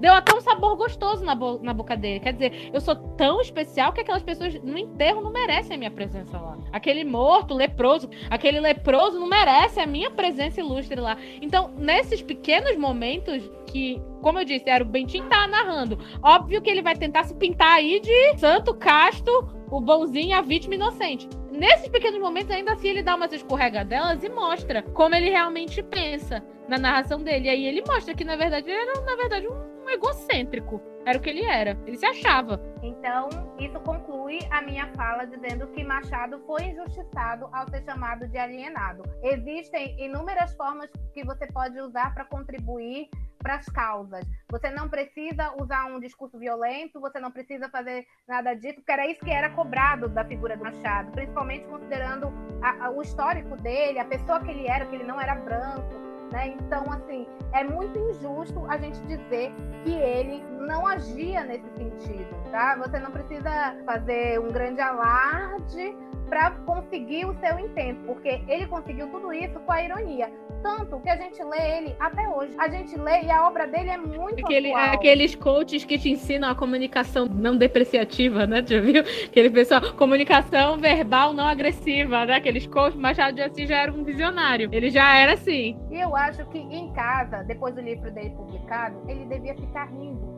Deu 0.00 0.12
até 0.12 0.34
um 0.34 0.40
sabor 0.40 0.76
gostoso 0.76 1.24
na, 1.24 1.34
bo- 1.34 1.58
na 1.62 1.72
boca 1.72 1.96
dele. 1.96 2.20
Quer 2.20 2.32
dizer, 2.32 2.70
eu 2.72 2.80
sou 2.80 2.94
tão 2.94 3.40
especial 3.40 3.92
que 3.92 4.00
aquelas 4.00 4.22
pessoas 4.22 4.54
no 4.62 4.76
enterro 4.78 5.20
não 5.20 5.30
merecem 5.32 5.74
a 5.76 5.78
minha 5.78 5.90
presença 5.90 6.38
lá. 6.38 6.56
Aquele 6.72 7.04
morto, 7.04 7.54
leproso, 7.54 8.08
aquele 8.30 8.60
leproso 8.60 9.18
não 9.18 9.26
merece 9.28 9.80
a 9.80 9.86
minha 9.86 10.10
presença 10.10 10.60
ilustre 10.60 11.00
lá. 11.00 11.16
Então, 11.40 11.70
nesses 11.76 12.20
pequenos 12.22 12.76
momentos 12.76 13.50
que, 13.66 14.00
como 14.22 14.38
eu 14.38 14.44
disse, 14.44 14.68
era 14.68 14.84
o 14.84 14.86
Bentinho 14.86 15.24
tava 15.28 15.46
narrando. 15.46 15.98
Óbvio 16.22 16.60
que 16.62 16.70
ele 16.70 16.82
vai 16.82 16.94
tentar 16.94 17.24
se 17.24 17.34
pintar 17.34 17.74
aí 17.76 18.00
de 18.00 18.38
santo, 18.38 18.74
casto, 18.74 19.30
o 19.70 19.80
bonzinho, 19.80 20.36
a 20.36 20.42
vítima 20.42 20.74
inocente. 20.74 21.28
Nesses 21.56 21.88
pequenos 21.88 22.20
momentos, 22.20 22.50
ainda 22.50 22.74
assim, 22.74 22.88
ele 22.88 23.02
dá 23.02 23.14
umas 23.14 23.32
escorregadelas 23.32 24.22
e 24.22 24.28
mostra 24.28 24.82
como 24.82 25.14
ele 25.14 25.30
realmente 25.30 25.82
pensa 25.82 26.44
na 26.68 26.76
narração 26.76 27.22
dele. 27.22 27.46
E 27.46 27.48
aí 27.48 27.66
ele 27.66 27.82
mostra 27.88 28.14
que, 28.14 28.24
na 28.24 28.36
verdade, 28.36 28.70
ele 28.70 28.78
era, 28.78 29.00
na 29.00 29.16
verdade, 29.16 29.48
um 29.48 29.88
egocêntrico. 29.88 30.82
Era 31.06 31.16
o 31.16 31.20
que 31.20 31.30
ele 31.30 31.44
era. 31.44 31.78
Ele 31.86 31.96
se 31.96 32.04
achava. 32.04 32.60
Então, 32.82 33.28
isso 33.58 33.80
conclui 33.80 34.40
a 34.50 34.60
minha 34.60 34.86
fala 34.94 35.24
dizendo 35.24 35.68
que 35.68 35.82
Machado 35.82 36.42
foi 36.46 36.64
injustiçado 36.64 37.48
ao 37.52 37.66
ser 37.70 37.82
chamado 37.84 38.28
de 38.28 38.36
alienado. 38.36 39.02
Existem 39.22 39.96
inúmeras 39.98 40.54
formas 40.56 40.90
que 41.14 41.24
você 41.24 41.46
pode 41.46 41.80
usar 41.80 42.12
para 42.12 42.26
contribuir 42.26 43.08
para 43.46 43.54
as 43.54 43.66
causas. 43.68 44.26
Você 44.50 44.70
não 44.70 44.88
precisa 44.88 45.52
usar 45.62 45.86
um 45.86 46.00
discurso 46.00 46.36
violento, 46.36 47.00
você 47.00 47.20
não 47.20 47.30
precisa 47.30 47.68
fazer 47.68 48.04
nada 48.26 48.54
disso, 48.54 48.74
porque 48.74 48.90
era 48.90 49.06
isso 49.06 49.24
que 49.24 49.30
era 49.30 49.48
cobrado 49.50 50.08
da 50.08 50.24
figura 50.24 50.56
do 50.56 50.64
Machado, 50.64 51.12
principalmente 51.12 51.64
considerando 51.66 52.32
a- 52.60 52.86
a- 52.86 52.90
o 52.90 53.00
histórico 53.00 53.56
dele, 53.58 54.00
a 54.00 54.04
pessoa 54.04 54.40
que 54.40 54.50
ele 54.50 54.66
era, 54.66 54.84
que 54.86 54.96
ele 54.96 55.04
não 55.04 55.20
era 55.20 55.36
branco. 55.36 55.94
Né? 56.32 56.48
Então, 56.58 56.82
assim, 56.90 57.24
é 57.52 57.62
muito 57.62 57.96
injusto 57.96 58.66
a 58.68 58.76
gente 58.78 58.98
dizer 59.02 59.54
que 59.84 59.92
ele 59.92 60.42
não 60.58 60.84
agia 60.84 61.44
nesse 61.44 61.68
sentido, 61.76 62.50
tá? 62.50 62.74
Você 62.78 62.98
não 62.98 63.12
precisa 63.12 63.76
fazer 63.86 64.40
um 64.40 64.50
grande 64.50 64.80
alarde 64.80 65.96
para 66.28 66.50
conseguir 66.50 67.24
o 67.24 67.34
seu 67.40 67.58
intento, 67.58 68.00
porque 68.06 68.40
ele 68.48 68.66
conseguiu 68.66 69.08
tudo 69.08 69.32
isso 69.32 69.58
com 69.60 69.72
a 69.72 69.82
ironia. 69.82 70.30
Tanto 70.62 70.98
que 71.00 71.08
a 71.08 71.16
gente 71.16 71.42
lê 71.44 71.78
ele 71.78 71.96
até 72.00 72.28
hoje. 72.28 72.52
A 72.58 72.68
gente 72.68 72.98
lê 72.98 73.22
e 73.22 73.30
a 73.30 73.46
obra 73.46 73.66
dele 73.66 73.90
é 73.90 73.98
muito 73.98 74.44
Aquele, 74.44 74.72
atual. 74.72 74.94
aqueles 74.94 75.34
coaches 75.34 75.84
que 75.84 75.98
te 75.98 76.10
ensinam 76.10 76.48
a 76.50 76.54
comunicação 76.54 77.26
não 77.26 77.56
depreciativa, 77.56 78.46
né? 78.46 78.64
Já 78.66 78.80
viu? 78.80 79.02
Aquele 79.26 79.50
pessoal, 79.50 79.80
comunicação 79.94 80.78
verbal 80.78 81.32
não 81.32 81.46
agressiva, 81.46 82.24
né? 82.26 82.36
Aqueles 82.36 82.66
coaches, 82.66 82.98
Machado 82.98 83.34
de 83.36 83.42
Assis 83.42 83.68
já 83.68 83.76
era 83.76 83.92
um 83.92 84.02
visionário. 84.02 84.68
Ele 84.72 84.90
já 84.90 85.16
era 85.16 85.34
assim. 85.34 85.78
E 85.90 86.00
eu 86.00 86.16
acho 86.16 86.44
que 86.46 86.58
em 86.58 86.92
casa, 86.92 87.44
depois 87.44 87.74
do 87.74 87.80
livro 87.80 88.10
dele 88.10 88.30
publicado, 88.30 89.02
ele 89.08 89.24
devia 89.26 89.54
ficar 89.54 89.84
rindo. 89.86 90.35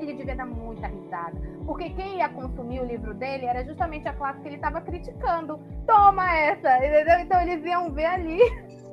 Ele 0.00 0.14
devia 0.14 0.36
dar 0.36 0.46
muita 0.46 0.86
risada. 0.86 1.36
Porque 1.66 1.90
quem 1.90 2.18
ia 2.18 2.28
consumir 2.28 2.80
o 2.80 2.84
livro 2.86 3.14
dele 3.14 3.46
era 3.46 3.64
justamente 3.64 4.06
a 4.08 4.12
classe 4.12 4.40
que 4.40 4.48
ele 4.48 4.56
estava 4.56 4.80
criticando. 4.80 5.58
Toma 5.86 6.36
essa! 6.36 6.76
Entendeu? 6.78 7.18
Então 7.20 7.40
eles 7.42 7.64
iam 7.64 7.92
ver 7.92 8.06
ali. 8.06 8.38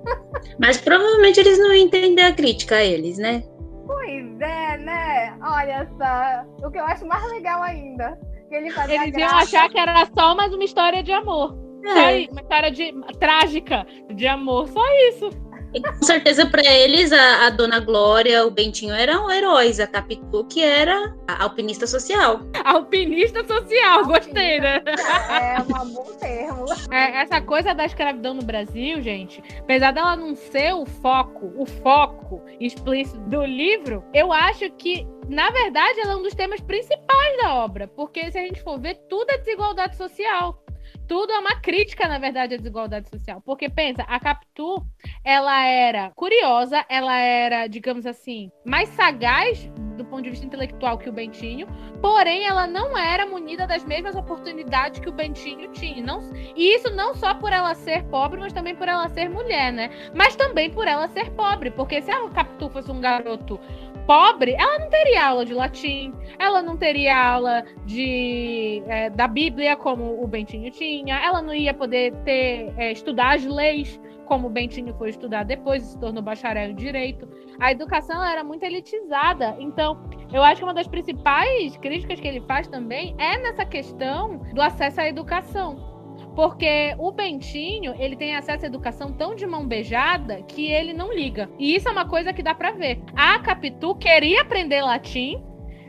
Mas 0.59 0.79
provavelmente 0.79 1.39
eles 1.39 1.57
não 1.59 1.73
entendem 1.73 2.23
a 2.25 2.33
crítica 2.33 2.75
a 2.75 2.83
eles, 2.83 3.17
né? 3.17 3.43
Pois 3.85 4.39
é, 4.41 4.77
né? 4.77 5.37
Olha 5.41 5.87
só. 5.97 6.67
O 6.67 6.71
que 6.71 6.79
eu 6.79 6.85
acho 6.85 7.05
mais 7.05 7.23
legal 7.31 7.61
ainda. 7.61 8.17
Que 8.49 8.55
ele 8.55 8.71
fazia 8.71 8.95
Eles 9.03 9.15
iam 9.17 9.29
graça. 9.29 9.35
achar 9.57 9.69
que 9.69 9.79
era 9.79 10.05
só 10.07 10.35
mais 10.35 10.53
uma 10.53 10.63
história 10.63 11.01
de 11.03 11.11
amor. 11.11 11.55
Só 11.83 11.99
É, 11.99 12.19
isso, 12.21 12.31
uma 12.31 12.41
história 12.41 12.71
de, 12.71 12.93
trágica 13.19 13.85
de 14.13 14.27
amor. 14.27 14.67
Só 14.67 14.81
isso. 15.09 15.29
E 15.75 15.81
com 15.81 16.03
certeza 16.03 16.45
para 16.45 16.65
eles 16.65 17.11
a, 17.11 17.47
a 17.47 17.49
Dona 17.49 17.81
Glória, 17.81 18.45
o 18.45 18.51
Bentinho 18.51 18.93
eram 18.93 19.29
heróis, 19.29 19.79
a 19.79 19.85
Capitu 19.85 20.45
que 20.45 20.63
era 20.63 21.13
a 21.27 21.43
alpinista 21.43 21.85
social. 21.85 22.39
Alpinista 22.63 23.45
social, 23.45 24.05
gostei, 24.05 24.59
né? 24.61 24.81
É 25.29 25.61
um 25.61 25.89
bom 25.89 26.05
termo. 26.19 26.65
É, 26.91 27.21
essa 27.21 27.41
coisa 27.41 27.73
da 27.73 27.85
escravidão 27.85 28.33
no 28.33 28.43
Brasil, 28.43 29.01
gente, 29.01 29.43
apesar 29.59 29.91
dela 29.91 30.15
não 30.15 30.33
ser 30.35 30.73
o 30.73 30.85
foco, 30.85 31.51
o 31.57 31.65
foco 31.65 32.41
explícito 32.59 33.19
do 33.29 33.43
livro, 33.43 34.03
eu 34.13 34.31
acho 34.31 34.69
que, 34.71 35.05
na 35.27 35.49
verdade, 35.49 35.99
ela 35.99 36.13
é 36.13 36.15
um 36.15 36.23
dos 36.23 36.33
temas 36.33 36.61
principais 36.61 37.37
da 37.41 37.55
obra. 37.55 37.87
Porque 37.87 38.31
se 38.31 38.37
a 38.37 38.41
gente 38.41 38.61
for 38.61 38.79
ver, 38.79 38.95
tudo 39.09 39.29
é 39.29 39.37
desigualdade 39.37 39.97
social. 39.97 40.63
Tudo 41.07 41.31
é 41.31 41.39
uma 41.39 41.59
crítica, 41.59 42.07
na 42.07 42.17
verdade, 42.17 42.55
à 42.55 42.57
desigualdade 42.57 43.09
social. 43.09 43.41
Porque, 43.41 43.69
pensa, 43.69 44.03
a 44.03 44.19
Capitu, 44.19 44.85
ela 45.23 45.65
era 45.65 46.11
curiosa, 46.15 46.83
ela 46.89 47.17
era, 47.17 47.67
digamos 47.67 48.05
assim, 48.05 48.49
mais 48.65 48.89
sagaz 48.89 49.69
do 49.95 50.05
ponto 50.05 50.23
de 50.23 50.29
vista 50.29 50.45
intelectual 50.45 50.97
que 50.97 51.09
o 51.09 51.13
Bentinho, 51.13 51.67
porém 52.01 52.45
ela 52.45 52.67
não 52.67 52.97
era 52.97 53.25
munida 53.25 53.65
das 53.65 53.83
mesmas 53.83 54.15
oportunidades 54.15 54.99
que 54.99 55.09
o 55.09 55.13
Bentinho 55.13 55.71
tinha. 55.71 56.03
Não, 56.03 56.19
e 56.55 56.75
isso 56.75 56.89
não 56.93 57.15
só 57.15 57.33
por 57.33 57.51
ela 57.51 57.73
ser 57.73 58.03
pobre, 58.05 58.39
mas 58.39 58.53
também 58.53 58.75
por 58.75 58.87
ela 58.87 59.07
ser 59.09 59.29
mulher, 59.29 59.71
né? 59.71 59.89
Mas 60.13 60.35
também 60.35 60.69
por 60.69 60.87
ela 60.87 61.07
ser 61.07 61.31
pobre, 61.31 61.71
porque 61.71 62.01
se 62.01 62.11
a 62.11 62.29
Capitu 62.29 62.69
fosse 62.69 62.91
um 62.91 62.99
garoto 62.99 63.59
pobre, 64.05 64.53
ela 64.53 64.79
não 64.79 64.89
teria 64.89 65.27
aula 65.27 65.45
de 65.45 65.53
latim, 65.53 66.13
ela 66.39 66.61
não 66.61 66.77
teria 66.77 67.17
aula 67.17 67.63
de 67.85 68.83
é, 68.87 69.09
da 69.09 69.27
Bíblia 69.27 69.75
como 69.75 70.23
o 70.23 70.27
Bentinho 70.27 70.69
tinha, 70.71 71.19
ela 71.19 71.41
não 71.41 71.53
ia 71.53 71.73
poder 71.73 72.13
ter 72.23 72.73
é, 72.77 72.91
estudar 72.91 73.35
as 73.35 73.45
leis 73.45 73.99
como 74.25 74.47
o 74.47 74.49
Bentinho 74.49 74.93
foi 74.95 75.09
estudar 75.09 75.43
depois, 75.43 75.83
se 75.83 75.99
tornou 75.99 76.21
bacharel 76.21 76.71
em 76.71 76.75
direito. 76.75 77.27
A 77.59 77.71
educação 77.71 78.23
era 78.23 78.43
muito 78.43 78.63
elitizada, 78.63 79.55
então 79.59 79.97
eu 80.33 80.43
acho 80.43 80.57
que 80.57 80.63
uma 80.63 80.73
das 80.73 80.87
principais 80.87 81.77
críticas 81.77 82.19
que 82.19 82.27
ele 82.27 82.41
faz 82.41 82.67
também 82.67 83.15
é 83.17 83.37
nessa 83.37 83.65
questão 83.65 84.37
do 84.53 84.61
acesso 84.61 85.01
à 85.01 85.07
educação. 85.07 85.94
Porque 86.35 86.93
o 86.99 87.11
Bentinho, 87.11 87.95
ele 87.97 88.15
tem 88.15 88.35
acesso 88.35 88.65
à 88.65 88.67
educação 88.67 89.13
tão 89.13 89.35
de 89.35 89.45
mão 89.47 89.65
beijada 89.65 90.41
que 90.43 90.67
ele 90.67 90.91
não 90.93 91.13
liga. 91.13 91.49
E 91.57 91.75
isso 91.75 91.87
é 91.87 91.91
uma 91.91 92.07
coisa 92.07 92.33
que 92.33 92.43
dá 92.43 92.53
pra 92.53 92.71
ver. 92.71 93.01
A 93.15 93.39
Capitu 93.39 93.95
queria 93.95 94.41
aprender 94.41 94.81
latim, 94.81 95.41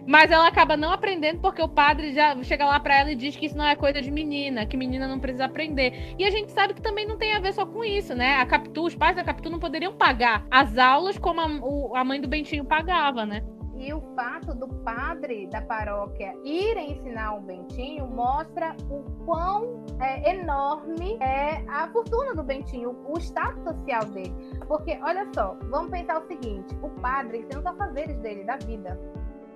mas 0.06 0.30
ela 0.30 0.46
acaba 0.46 0.76
não 0.76 0.92
aprendendo 0.92 1.40
porque 1.40 1.60
o 1.60 1.68
padre 1.68 2.12
já 2.12 2.40
chega 2.44 2.64
lá 2.64 2.78
pra 2.78 2.96
ela 3.00 3.10
e 3.10 3.16
diz 3.16 3.34
que 3.34 3.46
isso 3.46 3.56
não 3.58 3.66
é 3.66 3.74
coisa 3.74 4.00
de 4.00 4.08
menina, 4.08 4.64
que 4.64 4.76
menina 4.76 5.08
não 5.08 5.18
precisa 5.18 5.46
aprender. 5.46 6.14
E 6.16 6.24
a 6.24 6.30
gente 6.30 6.52
sabe 6.52 6.74
que 6.74 6.80
também 6.80 7.04
não 7.06 7.18
tem 7.18 7.34
a 7.34 7.40
ver 7.40 7.52
só 7.52 7.66
com 7.66 7.84
isso, 7.84 8.14
né? 8.14 8.36
A 8.36 8.46
Capitu, 8.46 8.84
os 8.84 8.94
pais 8.94 9.16
da 9.16 9.24
Capitu 9.24 9.50
não 9.50 9.58
poderiam 9.58 9.94
pagar 9.94 10.46
as 10.48 10.78
aulas 10.78 11.18
como 11.18 11.40
a, 11.40 11.46
o- 11.46 11.96
a 11.96 12.04
mãe 12.04 12.20
do 12.20 12.28
Bentinho 12.28 12.64
pagava, 12.64 13.26
né? 13.26 13.42
E 13.78 13.92
o 13.92 14.00
fato 14.14 14.54
do 14.54 14.68
padre 14.82 15.46
da 15.48 15.60
paróquia 15.60 16.34
ir 16.44 16.76
ensinar 16.76 17.36
o 17.36 17.40
Bentinho 17.40 18.06
mostra 18.06 18.74
o 18.90 19.02
quão 19.24 19.84
é, 20.00 20.34
enorme 20.34 21.18
é 21.20 21.64
a 21.68 21.88
fortuna 21.92 22.34
do 22.34 22.42
Bentinho, 22.42 22.96
o 23.06 23.18
status 23.18 23.62
social 23.64 24.04
dele. 24.06 24.34
Porque, 24.66 24.98
olha 25.02 25.28
só, 25.34 25.56
vamos 25.70 25.90
pensar 25.90 26.22
o 26.22 26.26
seguinte: 26.26 26.74
o 26.82 26.88
padre 27.00 27.44
tem 27.44 27.58
os 27.58 27.66
afazeres 27.66 28.16
dele, 28.20 28.44
da 28.44 28.56
vida. 28.56 28.98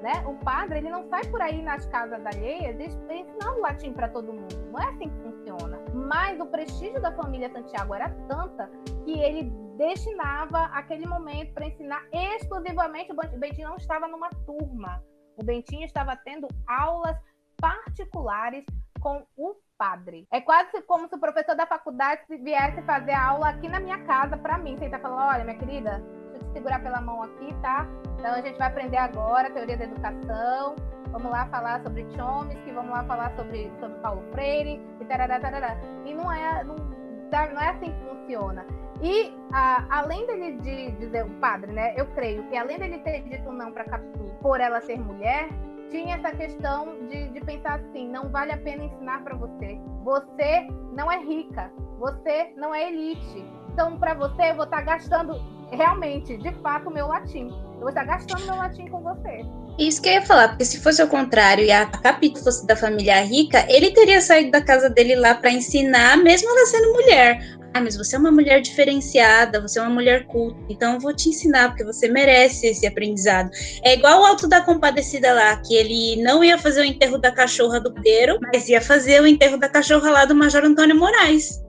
Né? 0.01 0.25
O 0.27 0.35
padre 0.43 0.79
ele 0.79 0.89
não 0.89 1.05
sai 1.11 1.23
por 1.27 1.43
aí 1.43 1.61
nas 1.61 1.85
casas 1.87 2.25
alheias 2.25 2.81
ensinando 2.81 3.61
latim 3.61 3.93
para 3.93 4.09
todo 4.09 4.33
mundo. 4.33 4.57
Não 4.73 4.81
é 4.81 4.89
assim 4.89 5.11
que 5.11 5.17
funciona. 5.21 5.79
Mas 5.93 6.41
o 6.41 6.47
prestígio 6.47 7.01
da 7.03 7.13
família 7.13 7.51
Santiago 7.51 7.95
era 7.95 8.09
tanta 8.27 8.71
que 9.05 9.19
ele 9.21 9.53
destinava 9.77 10.65
aquele 10.73 11.07
momento 11.07 11.53
para 11.53 11.67
ensinar 11.67 12.03
exclusivamente. 12.13 13.13
O 13.13 13.39
Bentinho 13.39 13.69
não 13.69 13.77
estava 13.77 14.09
numa 14.09 14.31
turma. 14.47 15.03
O 15.37 15.45
Bentinho 15.45 15.85
estava 15.85 16.17
tendo 16.17 16.49
aulas 16.67 17.17
particulares 17.61 18.65
com 19.01 19.27
o 19.37 19.55
padre. 19.77 20.27
É 20.31 20.41
quase 20.41 20.83
como 20.83 21.09
se 21.09 21.15
o 21.15 21.21
professor 21.21 21.57
da 21.57 21.67
faculdade 21.67 22.23
viesse 22.29 22.83
fazer 22.83 23.13
aula 23.13 23.49
aqui 23.49 23.69
na 23.69 23.81
minha 23.81 24.05
casa 24.05 24.37
para 24.37 24.59
mim. 24.59 24.77
Você 24.77 24.91
tá 24.91 24.99
falando, 24.99 25.29
olha, 25.35 25.45
minha 25.45 25.59
querida, 25.59 26.03
te 26.41 26.53
segurar 26.53 26.83
pela 26.83 27.01
mão 27.01 27.23
aqui, 27.23 27.55
tá? 27.63 27.87
Então 28.19 28.33
a 28.33 28.41
gente 28.41 28.59
vai 28.59 28.69
aprender 28.69 28.97
agora 28.97 29.49
a 29.49 29.51
teoria 29.51 29.77
da 29.77 29.85
educação. 29.85 30.77
Vamos 31.11 31.31
lá 31.31 31.47
falar 31.47 31.83
sobre 31.83 32.07
Chomsky, 32.15 32.71
vamos 32.73 32.91
lá 32.91 33.03
falar 33.05 33.35
sobre, 33.35 33.71
sobre 33.81 33.99
Paulo 33.99 34.23
Freire, 34.33 34.81
e 35.01 35.05
tarará, 35.07 35.41
tarará. 35.41 35.77
E 36.05 36.15
não 36.15 36.31
é, 36.31 36.63
não, 36.63 36.77
não 36.77 37.61
é 37.61 37.69
assim 37.71 37.91
que 37.93 38.09
funciona. 38.09 38.65
E 39.03 39.35
a, 39.53 39.87
além 39.99 40.27
dele 40.27 40.59
de 40.59 40.93
dizer, 40.93 41.25
o 41.25 41.31
padre, 41.41 41.73
né? 41.73 41.95
Eu 41.97 42.07
creio 42.15 42.47
que 42.49 42.57
além 42.57 42.79
dele 42.79 42.99
ter 42.99 43.23
dito 43.23 43.51
não 43.51 43.73
para 43.73 43.85
Capitu 43.85 44.31
por 44.41 44.61
ela 44.61 44.81
ser 44.81 45.01
mulher, 45.01 45.49
tinha 45.91 46.17
essa 46.17 46.31
questão 46.31 47.07
de, 47.09 47.29
de 47.31 47.41
pensar 47.41 47.81
assim: 47.81 48.09
não 48.09 48.29
vale 48.29 48.53
a 48.53 48.59
pena 48.59 48.85
ensinar 48.85 49.23
para 49.25 49.37
você. 49.37 49.81
Você 50.05 50.69
não 50.93 51.11
é 51.11 51.19
rica, 51.19 51.71
você 51.99 52.53
não 52.57 52.75
é 52.75 52.89
elite. 52.89 53.45
Então, 53.73 53.99
para 53.99 54.15
você, 54.15 54.51
eu 54.51 54.57
vou 54.57 54.65
estar 54.65 54.83
gastando 54.83 55.35
realmente, 55.73 56.37
de 56.37 56.53
fato, 56.63 56.91
meu 56.91 57.07
latim. 57.07 57.49
Eu 57.75 57.81
vou 57.81 57.89
estar 57.89 58.05
gastando 58.05 58.45
meu 58.45 58.57
latim 58.57 58.87
com 58.89 59.01
você. 59.01 59.45
Isso 59.79 60.03
que 60.03 60.09
eu 60.09 60.15
ia 60.15 60.23
falar, 60.23 60.49
porque 60.49 60.65
se 60.65 60.79
fosse 60.81 61.03
o 61.03 61.09
contrário 61.09 61.65
e 61.65 61.73
a 61.73 61.87
Capitu 61.87 62.43
fosse 62.45 62.67
da 62.67 62.77
família 62.77 63.23
rica, 63.23 63.65
ele 63.69 63.91
teria 63.93 64.21
saído 64.21 64.51
da 64.51 64.61
casa 64.61 64.91
dele 64.91 65.15
lá 65.15 65.35
para 65.35 65.51
ensinar, 65.51 66.19
mesmo 66.19 66.51
ela 66.51 66.67
sendo 66.67 66.93
mulher. 66.93 67.59
Ah, 67.73 67.81
mas 67.81 67.97
você 67.97 68.17
é 68.17 68.19
uma 68.19 68.33
mulher 68.33 68.61
diferenciada, 68.61 69.61
você 69.61 69.79
é 69.79 69.83
uma 69.83 69.91
mulher 69.91 70.27
culta, 70.27 70.61
então 70.69 70.95
eu 70.95 71.01
vou 71.01 71.15
te 71.15 71.29
ensinar, 71.29 71.69
porque 71.69 71.85
você 71.85 72.09
merece 72.09 72.67
esse 72.67 72.87
aprendizado. 72.87 73.49
É 73.83 73.95
igual 73.95 74.21
o 74.21 74.25
Alto 74.25 74.49
da 74.49 74.61
Compadecida 74.61 75.33
lá, 75.33 75.57
que 75.57 75.75
ele 75.75 76.21
não 76.21 76.43
ia 76.43 76.59
fazer 76.59 76.81
o 76.81 76.85
enterro 76.85 77.17
da 77.17 77.31
cachorra 77.31 77.81
do 77.81 77.95
Pedro, 77.95 78.39
mas 78.43 78.69
ia 78.69 78.81
fazer 78.81 79.23
o 79.23 79.27
enterro 79.27 79.57
da 79.57 79.69
cachorra 79.69 80.11
lá 80.11 80.25
do 80.25 80.35
Major 80.35 80.65
Antônio 80.65 80.97
Moraes. 80.97 81.63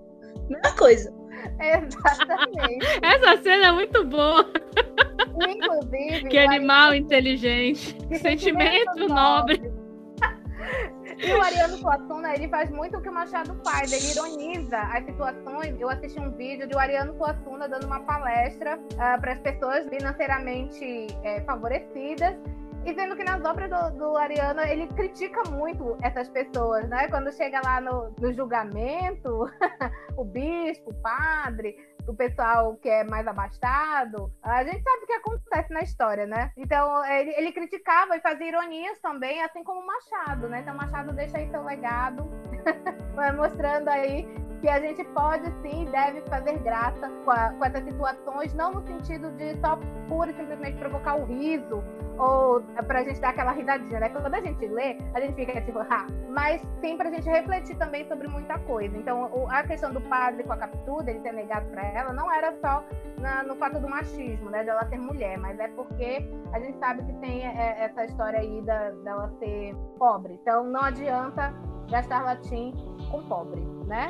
Mesma 0.50 0.76
coisa. 0.76 1.21
Exatamente. 1.86 2.86
Essa 3.02 3.42
cena 3.42 3.68
é 3.68 3.72
muito 3.72 4.04
boa. 4.06 4.50
Inclusive. 5.50 6.30
Que 6.30 6.38
animal 6.38 6.96
inteligente. 6.96 7.96
Que 8.12 8.18
sentimento 8.18 9.08
nobre. 9.08 9.62
E 11.24 11.34
o 11.34 11.42
Ariano 11.42 11.78
Suassuna, 11.78 12.34
ele 12.34 12.48
faz 12.48 12.72
muito 12.72 12.98
o 12.98 13.02
que 13.02 13.10
o 13.10 13.14
Machado 13.14 13.56
faz, 13.64 13.92
ele 13.92 14.12
ironiza 14.12 14.80
as 14.80 15.06
situações. 15.06 15.80
Eu 15.80 15.88
assisti 15.88 16.20
um 16.20 16.32
vídeo 16.32 16.68
de 16.68 16.76
o 16.76 16.80
Ariano 16.80 17.16
Suassuna 17.16 17.68
dando 17.68 17.86
uma 17.86 18.00
palestra 18.00 18.78
uh, 18.78 19.22
para 19.22 19.34
as 19.34 19.40
pessoas 19.40 19.88
financeiramente 19.88 21.08
é, 21.24 21.42
favorecidas. 21.42 22.36
E 22.84 22.94
vendo 22.94 23.16
que 23.16 23.24
nas 23.24 23.44
obras 23.46 23.70
do, 23.70 23.98
do, 23.98 24.18
Ariano 24.18 24.62
ele 24.62 24.88
critica 24.88 25.44
muito 25.52 25.98
essas 26.02 26.28
pessoas, 26.30 26.90
né? 26.90 27.08
Quando 27.10 27.32
chega 27.32 27.62
lá 27.64 27.80
no, 27.80 28.14
no 28.20 28.34
julgamento, 28.34 29.48
o 30.18 30.26
bispo, 30.26 30.90
o 30.90 30.94
padre, 30.96 31.76
o 32.08 32.16
pessoal 32.16 32.76
que 32.78 32.90
é 32.90 33.04
mais 33.04 33.28
abastado, 33.28 34.32
a 34.42 34.64
gente 34.64 34.82
sabe 34.82 35.04
o 35.04 35.08
que 35.08 35.14
acontece 35.14 35.72
na 35.72 35.82
história, 35.82 36.26
né? 36.26 36.52
Então, 36.58 37.06
ele, 37.06 37.32
ele 37.38 37.52
criticava 37.52 38.18
e 38.18 38.22
fazia 38.22 38.48
ironias 38.48 39.00
também, 39.00 39.44
assim 39.44 39.64
como 39.64 39.82
o 39.82 39.86
Machado, 39.86 40.50
né? 40.50 40.62
Então, 40.62 40.76
Machado 40.76 41.14
deixa 41.14 41.38
aí 41.38 41.50
seu 41.52 41.64
legado, 41.64 42.28
mostrando 43.38 43.90
aí 43.90 44.26
que 44.62 44.70
a 44.70 44.80
gente 44.80 45.04
pode 45.06 45.52
sim 45.64 45.84
e 45.84 45.86
deve 45.92 46.22
fazer 46.22 46.60
graça 46.60 47.10
com, 47.26 47.32
a, 47.32 47.50
com, 47.50 47.66
essas 47.66 47.84
situações, 47.84 48.54
não 48.54 48.72
no 48.72 48.82
sentido 48.86 49.32
de 49.32 49.60
só 49.60 49.78
pura 50.08 50.30
e 50.30 50.36
simplesmente 50.36 50.78
provocar 50.78 51.16
o 51.16 51.26
riso 51.26 51.84
ou 52.18 52.62
pra 52.86 53.04
gente 53.04 53.20
dar 53.20 53.30
aquela 53.30 53.52
risadinha, 53.52 54.00
né? 54.00 54.10
Quando 54.10 54.36
a 54.36 54.42
gente 54.42 54.64
lê, 54.68 54.98
a 55.16 55.20
gente 55.20 55.34
fica 55.34 55.60
tipo, 55.62 55.80
ah, 55.80 56.06
mas 56.30 56.62
sim 56.80 56.96
pra 56.96 57.10
gente 57.10 57.28
refletir 57.28 57.76
também 57.78 58.08
sobre 58.08 58.28
muita 58.28 58.60
coisa. 58.60 58.96
Então, 58.96 59.48
a 59.50 59.64
questão 59.64 59.92
do 59.92 60.02
padre 60.02 60.44
com 60.44 60.54
a 60.54 60.58
captura, 60.58 61.10
ele 61.10 61.20
ter 61.22 61.34
negado 61.34 61.66
pra 61.72 61.84
ela, 61.84 62.14
não 62.14 62.32
era 62.32 62.54
só 62.62 62.84
na, 63.18 63.42
no 63.42 63.56
fato 63.56 63.80
do 63.80 63.90
machismo, 63.90 64.52
né? 64.52 64.64
Dela 64.64 64.86
ser 64.86 65.00
mulher, 65.00 65.40
mas 65.40 65.60
é 65.60 65.68
porque 65.70 66.30
a 66.54 66.60
gente 66.60 66.78
sabe 66.78 67.04
que 67.04 67.14
tem 67.14 67.48
é, 67.48 67.86
essa 67.86 68.06
história 68.06 68.40
aí 68.40 68.62
da, 68.62 68.92
dela 68.92 69.34
ser 69.40 69.76
pobre. 69.98 70.34
Então, 70.34 70.64
não 70.64 70.82
adianta 70.82 71.52
gastar 71.90 72.24
latim 72.24 72.74
com 73.10 73.24
pobre, 73.24 73.62
né? 73.88 74.08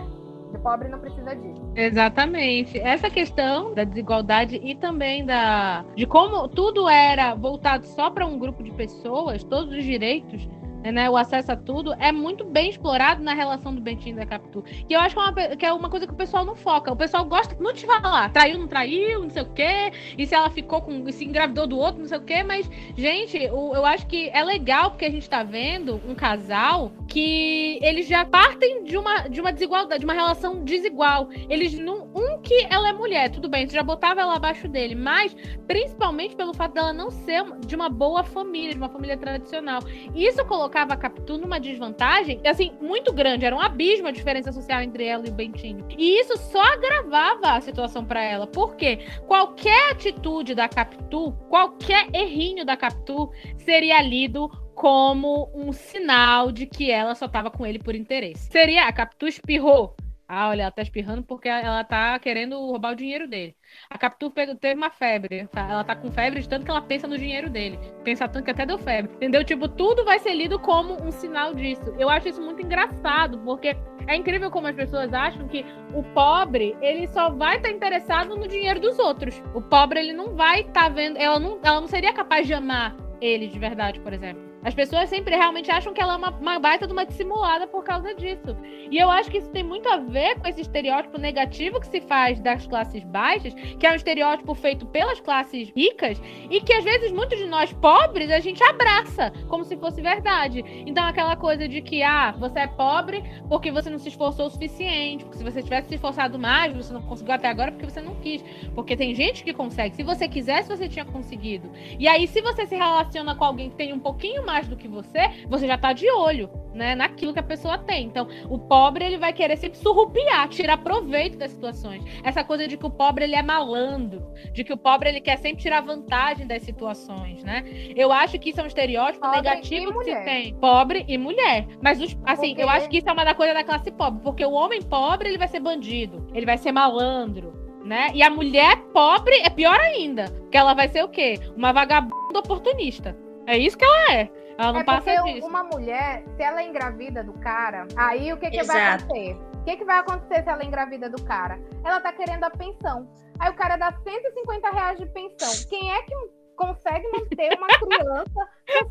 O 0.53 0.59
pobre 0.59 0.89
não 0.89 0.99
precisa 0.99 1.35
disso. 1.35 1.61
Exatamente. 1.75 2.77
Essa 2.79 3.09
questão 3.09 3.73
da 3.73 3.83
desigualdade 3.83 4.59
e 4.63 4.75
também 4.75 5.25
da 5.25 5.83
de 5.95 6.05
como 6.05 6.47
tudo 6.47 6.89
era 6.89 7.33
voltado 7.35 7.85
só 7.85 8.09
para 8.09 8.25
um 8.25 8.37
grupo 8.37 8.61
de 8.61 8.71
pessoas, 8.71 9.43
todos 9.43 9.73
os 9.73 9.83
direitos, 9.83 10.47
né, 10.89 11.09
o 11.09 11.17
acesso 11.17 11.51
a 11.51 11.55
tudo, 11.55 11.93
é 11.99 12.11
muito 12.11 12.45
bem 12.45 12.69
explorado 12.69 13.21
na 13.21 13.33
relação 13.33 13.75
do 13.75 13.81
Bentinho 13.81 14.15
e 14.15 14.19
da 14.19 14.25
Capitu. 14.25 14.63
Que 14.87 14.95
eu 14.95 14.99
acho 14.99 15.15
que 15.15 15.21
é, 15.21 15.23
uma, 15.23 15.55
que 15.57 15.65
é 15.65 15.73
uma 15.73 15.89
coisa 15.89 16.07
que 16.07 16.13
o 16.13 16.15
pessoal 16.15 16.45
não 16.45 16.55
foca. 16.55 16.91
O 16.91 16.95
pessoal 16.95 17.25
gosta 17.25 17.55
muito 17.61 17.77
de 17.77 17.85
falar, 17.85 18.31
traiu, 18.31 18.57
não 18.57 18.67
traiu, 18.67 19.23
não 19.23 19.29
sei 19.29 19.43
o 19.43 19.53
quê, 19.53 19.91
e 20.17 20.25
se 20.25 20.33
ela 20.33 20.49
ficou 20.49 20.81
com. 20.81 21.11
se 21.11 21.25
engravidou 21.25 21.67
do 21.67 21.77
outro, 21.77 22.01
não 22.01 22.07
sei 22.07 22.17
o 22.17 22.21
quê, 22.21 22.43
mas, 22.43 22.69
gente, 22.95 23.37
o, 23.51 23.75
eu 23.75 23.85
acho 23.85 24.07
que 24.07 24.29
é 24.29 24.43
legal 24.43 24.91
porque 24.91 25.05
a 25.05 25.11
gente 25.11 25.29
tá 25.29 25.43
vendo 25.43 26.01
um 26.07 26.15
casal 26.15 26.91
que 27.07 27.77
eles 27.81 28.07
já 28.07 28.23
partem 28.23 28.83
de 28.83 28.97
uma, 28.97 29.27
de 29.27 29.41
uma 29.41 29.51
desigualdade, 29.51 29.99
de 29.99 30.05
uma 30.05 30.13
relação 30.13 30.63
desigual. 30.63 31.29
Eles 31.49 31.77
não. 31.77 32.09
Um 32.15 32.39
que 32.41 32.67
ela 32.69 32.89
é 32.89 32.93
mulher, 32.93 33.29
tudo 33.29 33.49
bem, 33.49 33.67
você 33.67 33.75
já 33.75 33.83
botava 33.83 34.21
ela 34.21 34.35
abaixo 34.35 34.67
dele, 34.67 34.95
mas 34.95 35.35
principalmente 35.67 36.35
pelo 36.35 36.53
fato 36.53 36.73
dela 36.73 36.93
não 36.93 37.09
ser 37.09 37.43
de 37.65 37.75
uma 37.75 37.89
boa 37.89 38.23
família, 38.23 38.73
de 38.73 38.77
uma 38.77 38.89
família 38.89 39.17
tradicional. 39.17 39.81
Isso 40.15 40.41
colocava 40.71 40.93
a 40.93 40.97
Capitu 40.97 41.37
numa 41.37 41.59
desvantagem, 41.59 42.39
assim, 42.45 42.71
muito 42.79 43.11
grande. 43.11 43.45
Era 43.45 43.55
um 43.55 43.59
abismo 43.59 44.07
a 44.07 44.11
diferença 44.11 44.53
social 44.53 44.81
entre 44.81 45.03
ela 45.03 45.27
e 45.27 45.29
o 45.29 45.33
Bentinho. 45.33 45.85
E 45.97 46.19
isso 46.19 46.37
só 46.37 46.61
agravava 46.61 47.51
a 47.51 47.61
situação 47.61 48.05
para 48.05 48.23
ela. 48.23 48.47
Porque 48.47 48.99
qualquer 49.27 49.91
atitude 49.91 50.55
da 50.55 50.69
Capitu, 50.69 51.33
qualquer 51.49 52.07
errinho 52.13 52.65
da 52.65 52.77
Capitu 52.77 53.29
seria 53.57 54.01
lido 54.01 54.49
como 54.73 55.51
um 55.53 55.73
sinal 55.73 56.51
de 56.51 56.65
que 56.65 56.89
ela 56.89 57.13
só 57.15 57.27
tava 57.27 57.51
com 57.51 57.65
ele 57.65 57.77
por 57.77 57.93
interesse. 57.93 58.49
Seria 58.49 58.87
a 58.87 58.93
Capitu 58.93 59.27
espirrou. 59.27 59.93
Ah, 60.33 60.47
olha, 60.47 60.61
ela 60.61 60.71
tá 60.71 60.81
espirrando 60.81 61.23
porque 61.23 61.49
ela 61.49 61.83
tá 61.83 62.17
querendo 62.17 62.55
roubar 62.57 62.93
o 62.93 62.95
dinheiro 62.95 63.27
dele. 63.27 63.53
A 63.89 63.97
Capitu 63.97 64.29
teve 64.29 64.75
uma 64.75 64.89
febre. 64.89 65.45
Tá? 65.47 65.67
Ela 65.69 65.83
tá 65.83 65.93
com 65.93 66.09
febre 66.09 66.39
de 66.39 66.47
tanto 66.47 66.63
que 66.63 66.71
ela 66.71 66.81
pensa 66.81 67.05
no 67.05 67.17
dinheiro 67.17 67.49
dele. 67.49 67.77
Pensa 68.01 68.29
tanto 68.29 68.45
que 68.45 68.51
até 68.51 68.65
deu 68.65 68.77
febre. 68.77 69.13
Entendeu? 69.13 69.43
Tipo, 69.43 69.67
tudo 69.67 70.05
vai 70.05 70.19
ser 70.19 70.33
lido 70.33 70.57
como 70.57 71.03
um 71.03 71.11
sinal 71.11 71.53
disso. 71.53 71.83
Eu 71.99 72.09
acho 72.09 72.29
isso 72.29 72.41
muito 72.41 72.61
engraçado, 72.61 73.39
porque 73.39 73.75
é 74.07 74.15
incrível 74.15 74.49
como 74.49 74.67
as 74.67 74.75
pessoas 74.75 75.13
acham 75.13 75.49
que 75.49 75.65
o 75.93 76.01
pobre, 76.13 76.77
ele 76.81 77.09
só 77.09 77.29
vai 77.29 77.57
estar 77.57 77.67
tá 77.67 77.75
interessado 77.75 78.37
no 78.37 78.47
dinheiro 78.47 78.79
dos 78.79 78.97
outros. 78.99 79.43
O 79.53 79.61
pobre, 79.61 79.99
ele 79.99 80.13
não 80.13 80.33
vai 80.33 80.61
estar 80.61 80.83
tá 80.83 80.89
vendo. 80.89 81.17
Ela 81.17 81.39
não, 81.41 81.59
ela 81.61 81.81
não 81.81 81.89
seria 81.89 82.13
capaz 82.13 82.47
de 82.47 82.53
amar 82.53 82.95
ele 83.19 83.47
de 83.47 83.59
verdade, 83.59 83.99
por 83.99 84.13
exemplo. 84.13 84.50
As 84.63 84.75
pessoas 84.75 85.09
sempre 85.09 85.35
realmente 85.35 85.71
acham 85.71 85.91
que 85.93 85.99
ela 85.99 86.13
é 86.13 86.17
uma, 86.17 86.29
uma 86.29 86.59
baita 86.59 86.85
de 86.85 86.93
uma 86.93 87.05
dissimulada 87.05 87.65
por 87.65 87.83
causa 87.83 88.13
disso. 88.13 88.55
E 88.91 88.97
eu 88.97 89.09
acho 89.09 89.31
que 89.31 89.37
isso 89.39 89.49
tem 89.49 89.63
muito 89.63 89.89
a 89.89 89.97
ver 89.97 90.39
com 90.39 90.47
esse 90.47 90.61
estereótipo 90.61 91.17
negativo 91.17 91.79
que 91.79 91.87
se 91.87 91.99
faz 92.01 92.39
das 92.39 92.67
classes 92.67 93.03
baixas, 93.03 93.53
que 93.53 93.87
é 93.87 93.91
um 93.91 93.95
estereótipo 93.95 94.53
feito 94.53 94.85
pelas 94.85 95.19
classes 95.19 95.71
ricas, 95.75 96.21
e 96.49 96.61
que 96.61 96.73
às 96.73 96.83
vezes 96.83 97.11
muitos 97.11 97.39
de 97.39 97.47
nós 97.47 97.73
pobres 97.73 98.29
a 98.29 98.39
gente 98.39 98.63
abraça 98.63 99.31
como 99.47 99.63
se 99.63 99.75
fosse 99.77 100.01
verdade. 100.01 100.63
Então, 100.85 101.05
aquela 101.05 101.35
coisa 101.35 101.67
de 101.67 101.81
que, 101.81 102.03
ah, 102.03 102.31
você 102.37 102.59
é 102.59 102.67
pobre 102.67 103.23
porque 103.49 103.71
você 103.71 103.89
não 103.89 103.97
se 103.97 104.09
esforçou 104.09 104.45
o 104.45 104.49
suficiente, 104.49 105.23
porque 105.23 105.39
se 105.39 105.43
você 105.43 105.63
tivesse 105.63 105.89
se 105.89 105.95
esforçado 105.95 106.37
mais, 106.37 106.73
você 106.73 106.93
não 106.93 107.01
conseguiu 107.01 107.33
até 107.33 107.47
agora 107.47 107.71
porque 107.71 107.89
você 107.89 108.01
não 108.01 108.15
quis. 108.15 108.43
Porque 108.75 108.95
tem 108.95 109.15
gente 109.15 109.43
que 109.43 109.53
consegue. 109.53 109.95
Se 109.95 110.03
você 110.03 110.27
quisesse, 110.27 110.69
você 110.69 110.87
tinha 110.87 111.05
conseguido. 111.05 111.71
E 111.97 112.07
aí, 112.07 112.27
se 112.27 112.41
você 112.41 112.67
se 112.67 112.75
relaciona 112.75 113.33
com 113.35 113.43
alguém 113.43 113.69
que 113.69 113.75
tem 113.75 113.91
um 113.93 113.99
pouquinho 113.99 114.45
mais 114.45 114.50
do 114.67 114.75
que 114.75 114.87
você, 114.87 115.29
você 115.47 115.65
já 115.67 115.77
tá 115.77 115.93
de 115.93 116.09
olho, 116.11 116.49
né, 116.73 116.93
naquilo 116.95 117.33
que 117.33 117.39
a 117.39 117.43
pessoa 117.43 117.77
tem. 117.77 118.05
Então, 118.05 118.27
o 118.49 118.57
pobre, 118.59 119.03
ele 119.05 119.17
vai 119.17 119.31
querer 119.33 119.57
sempre 119.57 119.77
surrupiar, 119.79 120.47
tirar 120.49 120.77
proveito 120.77 121.37
das 121.37 121.51
situações. 121.51 122.03
Essa 122.23 122.43
coisa 122.43 122.67
de 122.67 122.77
que 122.77 122.85
o 122.85 122.89
pobre, 122.89 123.23
ele 123.23 123.35
é 123.35 123.41
malandro, 123.41 124.21
de 124.53 124.63
que 124.63 124.71
o 124.73 124.77
pobre, 124.77 125.09
ele 125.09 125.21
quer 125.21 125.37
sempre 125.37 125.61
tirar 125.63 125.81
vantagem 125.81 126.45
das 126.47 126.63
situações, 126.63 127.43
né? 127.43 127.63
Eu 127.95 128.11
acho 128.11 128.37
que 128.39 128.49
isso 128.49 128.59
é 128.59 128.63
um 128.63 128.67
estereótipo 128.67 129.21
Pobre 129.25 129.37
negativo 129.41 129.99
que 129.99 130.05
se 130.15 130.23
tem. 130.23 130.55
Pobre 130.55 131.05
e 131.07 131.17
mulher. 131.17 131.67
Mas, 131.81 132.01
os- 132.01 132.17
assim, 132.25 132.49
Porque- 132.49 132.63
eu 132.63 132.69
acho 132.69 132.89
que 132.89 132.97
isso 132.97 133.09
é 133.09 133.11
uma 133.13 133.23
da 133.25 133.33
coisa 133.33 133.53
da 133.53 133.63
classe 133.63 133.91
pobre, 133.91 134.21
porque 134.23 134.45
o 134.45 134.51
homem 134.51 134.81
pobre, 134.81 135.29
ele 135.29 135.37
vai 135.37 135.47
ser 135.47 135.59
bandido, 135.59 136.27
ele 136.33 136.45
vai 136.45 136.57
ser 136.57 136.71
malandro, 136.71 137.53
né? 137.83 138.09
E 138.13 138.21
a 138.23 138.29
mulher 138.29 138.77
pobre 138.93 139.35
é 139.43 139.49
pior 139.49 139.79
ainda, 139.79 140.25
porque 140.25 140.57
ela 140.57 140.73
vai 140.73 140.87
ser 140.87 141.03
o 141.03 141.09
quê? 141.09 141.39
Uma 141.55 141.71
vagabunda 141.73 142.39
oportunista. 142.39 143.17
É 143.47 143.57
isso 143.57 143.77
que 143.77 143.83
ela 143.83 144.13
é. 144.13 144.29
Ela 144.61 144.73
não 144.73 144.79
é 144.81 144.83
passa 144.83 145.01
porque 145.01 145.33
disso. 145.33 145.47
uma 145.47 145.63
mulher, 145.63 146.23
se 146.35 146.43
ela 146.43 146.61
é 146.61 146.67
engravida 146.67 147.23
do 147.23 147.33
cara, 147.33 147.87
aí 147.97 148.31
o 148.31 148.37
que, 148.37 148.51
que 148.51 148.63
vai 148.63 148.93
acontecer? 148.93 149.37
O 149.55 149.63
que, 149.63 149.77
que 149.77 149.85
vai 149.85 149.99
acontecer 149.99 150.43
se 150.43 150.49
ela 150.49 150.61
é 150.61 150.65
engravida 150.65 151.09
do 151.09 151.23
cara? 151.23 151.59
Ela 151.83 151.99
tá 151.99 152.13
querendo 152.13 152.43
a 152.43 152.49
pensão. 152.51 153.09
Aí 153.39 153.49
o 153.49 153.55
cara 153.55 153.75
dá 153.75 153.91
150 153.91 154.69
reais 154.69 154.99
de 154.99 155.07
pensão. 155.07 155.49
Quem 155.67 155.91
é 155.91 156.01
que 156.03 156.13
consegue 156.55 157.07
manter 157.11 157.57
uma 157.57 157.67
criança 157.79 158.49
com 158.67 158.87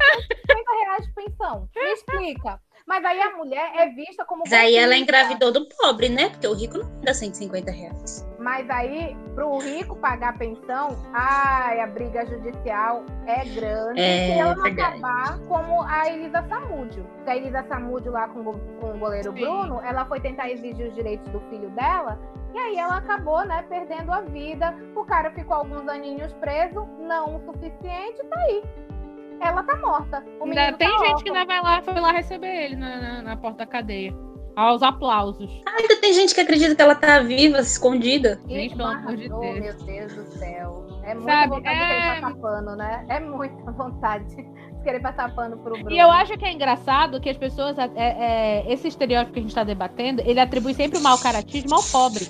150 0.49 0.85
reais 0.85 1.07
de 1.07 1.15
pensão? 1.15 1.69
Me 1.77 1.93
explica. 1.93 2.61
Mas 2.91 3.05
aí 3.05 3.21
a 3.23 3.37
mulher 3.37 3.71
é 3.77 3.87
vista 3.91 4.25
como. 4.25 4.43
Mas 4.43 4.53
aí 4.53 4.75
ela 4.75 4.97
engravidou 4.97 5.53
do 5.53 5.65
pobre, 5.65 6.09
né? 6.09 6.29
Porque 6.31 6.49
o 6.49 6.53
rico 6.53 6.79
não 6.79 6.91
dá 7.03 7.15
150 7.15 7.71
reais. 7.71 8.29
Mas 8.37 8.69
aí, 8.69 9.17
pro 9.37 9.59
rico 9.59 9.95
pagar 9.95 10.37
pensão, 10.37 11.01
ai, 11.12 11.81
a 11.81 11.87
briga 11.87 12.27
judicial 12.27 13.05
é 13.29 13.45
grande. 13.45 14.01
É, 14.01 14.27
se 14.27 14.41
ela 14.41 14.57
não 14.57 14.62
verdade. 14.65 14.99
acabar 14.99 15.39
como 15.47 15.83
a 15.83 16.09
Elisa 16.09 16.45
Samúdio. 16.49 17.05
Porque 17.15 17.31
a 17.31 17.37
Elisa 17.37 17.65
Samúdio 17.69 18.11
lá 18.11 18.27
com, 18.27 18.41
o 18.41 18.59
com 18.59 18.91
o 18.91 18.99
goleiro 18.99 19.33
Sim. 19.35 19.39
Bruno, 19.39 19.81
ela 19.85 20.05
foi 20.07 20.19
tentar 20.19 20.51
exigir 20.51 20.89
os 20.89 20.95
direitos 20.97 21.31
do 21.31 21.39
filho 21.43 21.71
dela. 21.71 22.19
E 22.53 22.59
aí 22.59 22.77
ela 22.77 22.97
acabou, 22.97 23.47
né, 23.47 23.65
perdendo 23.69 24.11
a 24.12 24.23
vida. 24.23 24.75
O 24.97 25.05
cara 25.05 25.31
ficou 25.31 25.59
alguns 25.59 25.87
aninhos 25.87 26.33
preso, 26.41 26.89
não 26.99 27.37
o 27.37 27.41
suficiente, 27.45 28.21
tá 28.29 28.37
aí. 28.37 28.65
Ela 29.41 29.62
tá 29.62 29.77
morta. 29.77 30.25
O 30.41 30.45
Ainda 30.45 30.73
tem 30.75 30.89
tá 30.89 30.99
gente 30.99 31.07
órfão. 31.09 31.23
que 31.23 31.29
ainda 31.31 31.45
vai 31.47 31.62
lá, 31.62 31.83
foi 31.83 31.95
lá 32.01 32.12
receber 32.12 32.65
ele 32.65 32.77
na, 32.77 33.01
na, 33.01 33.23
na 33.23 33.37
porta 33.37 33.59
da 33.59 33.67
cadeia. 33.67 34.15
Aos 34.57 34.83
aplausos. 34.83 35.51
Ainda 35.67 35.97
tem 36.01 36.12
gente 36.12 36.35
que 36.35 36.41
acredita 36.41 36.75
que 36.75 36.83
ela 36.83 36.95
tá 36.95 37.21
viva, 37.21 37.61
escondida. 37.61 38.39
Gente, 38.49 38.77
pelo 38.77 38.89
amor 38.89 39.17
de 39.17 39.29
Deus. 39.29 39.41
meu 39.61 39.75
Deus 39.85 40.15
do 40.15 40.25
céu. 40.39 40.87
É 41.05 41.15
muita 41.15 41.33
Sabe, 41.33 41.49
vontade 41.55 41.79
de 41.79 41.83
é- 41.85 41.89
querer 41.89 42.21
passar 42.21 42.37
pano, 42.37 42.77
né? 42.77 43.07
É 43.09 43.21
muita 43.21 43.55
vontade 43.73 44.37
de 44.37 44.83
querer 44.83 45.01
passar 45.01 45.35
pano 45.35 45.57
pro 45.59 45.73
Bruno. 45.75 45.91
E 45.91 45.99
eu 45.99 46.11
acho 46.11 46.37
que 46.37 46.45
é 46.45 46.53
engraçado 46.53 47.21
que 47.21 47.31
as 47.31 47.39
pessoas, 47.39 47.79
é, 47.79 47.89
é, 47.97 48.73
esse 48.73 48.89
estereótipo 48.89 49.33
que 49.33 49.39
a 49.39 49.43
gente 49.43 49.51
está 49.51 49.65
debatendo, 49.65 50.21
ele 50.27 50.41
atribui 50.41 50.75
sempre 50.75 50.99
o 50.99 51.03
mau 51.03 51.17
caratismo 51.19 51.75
ao 51.77 51.83
pobre. 51.85 52.27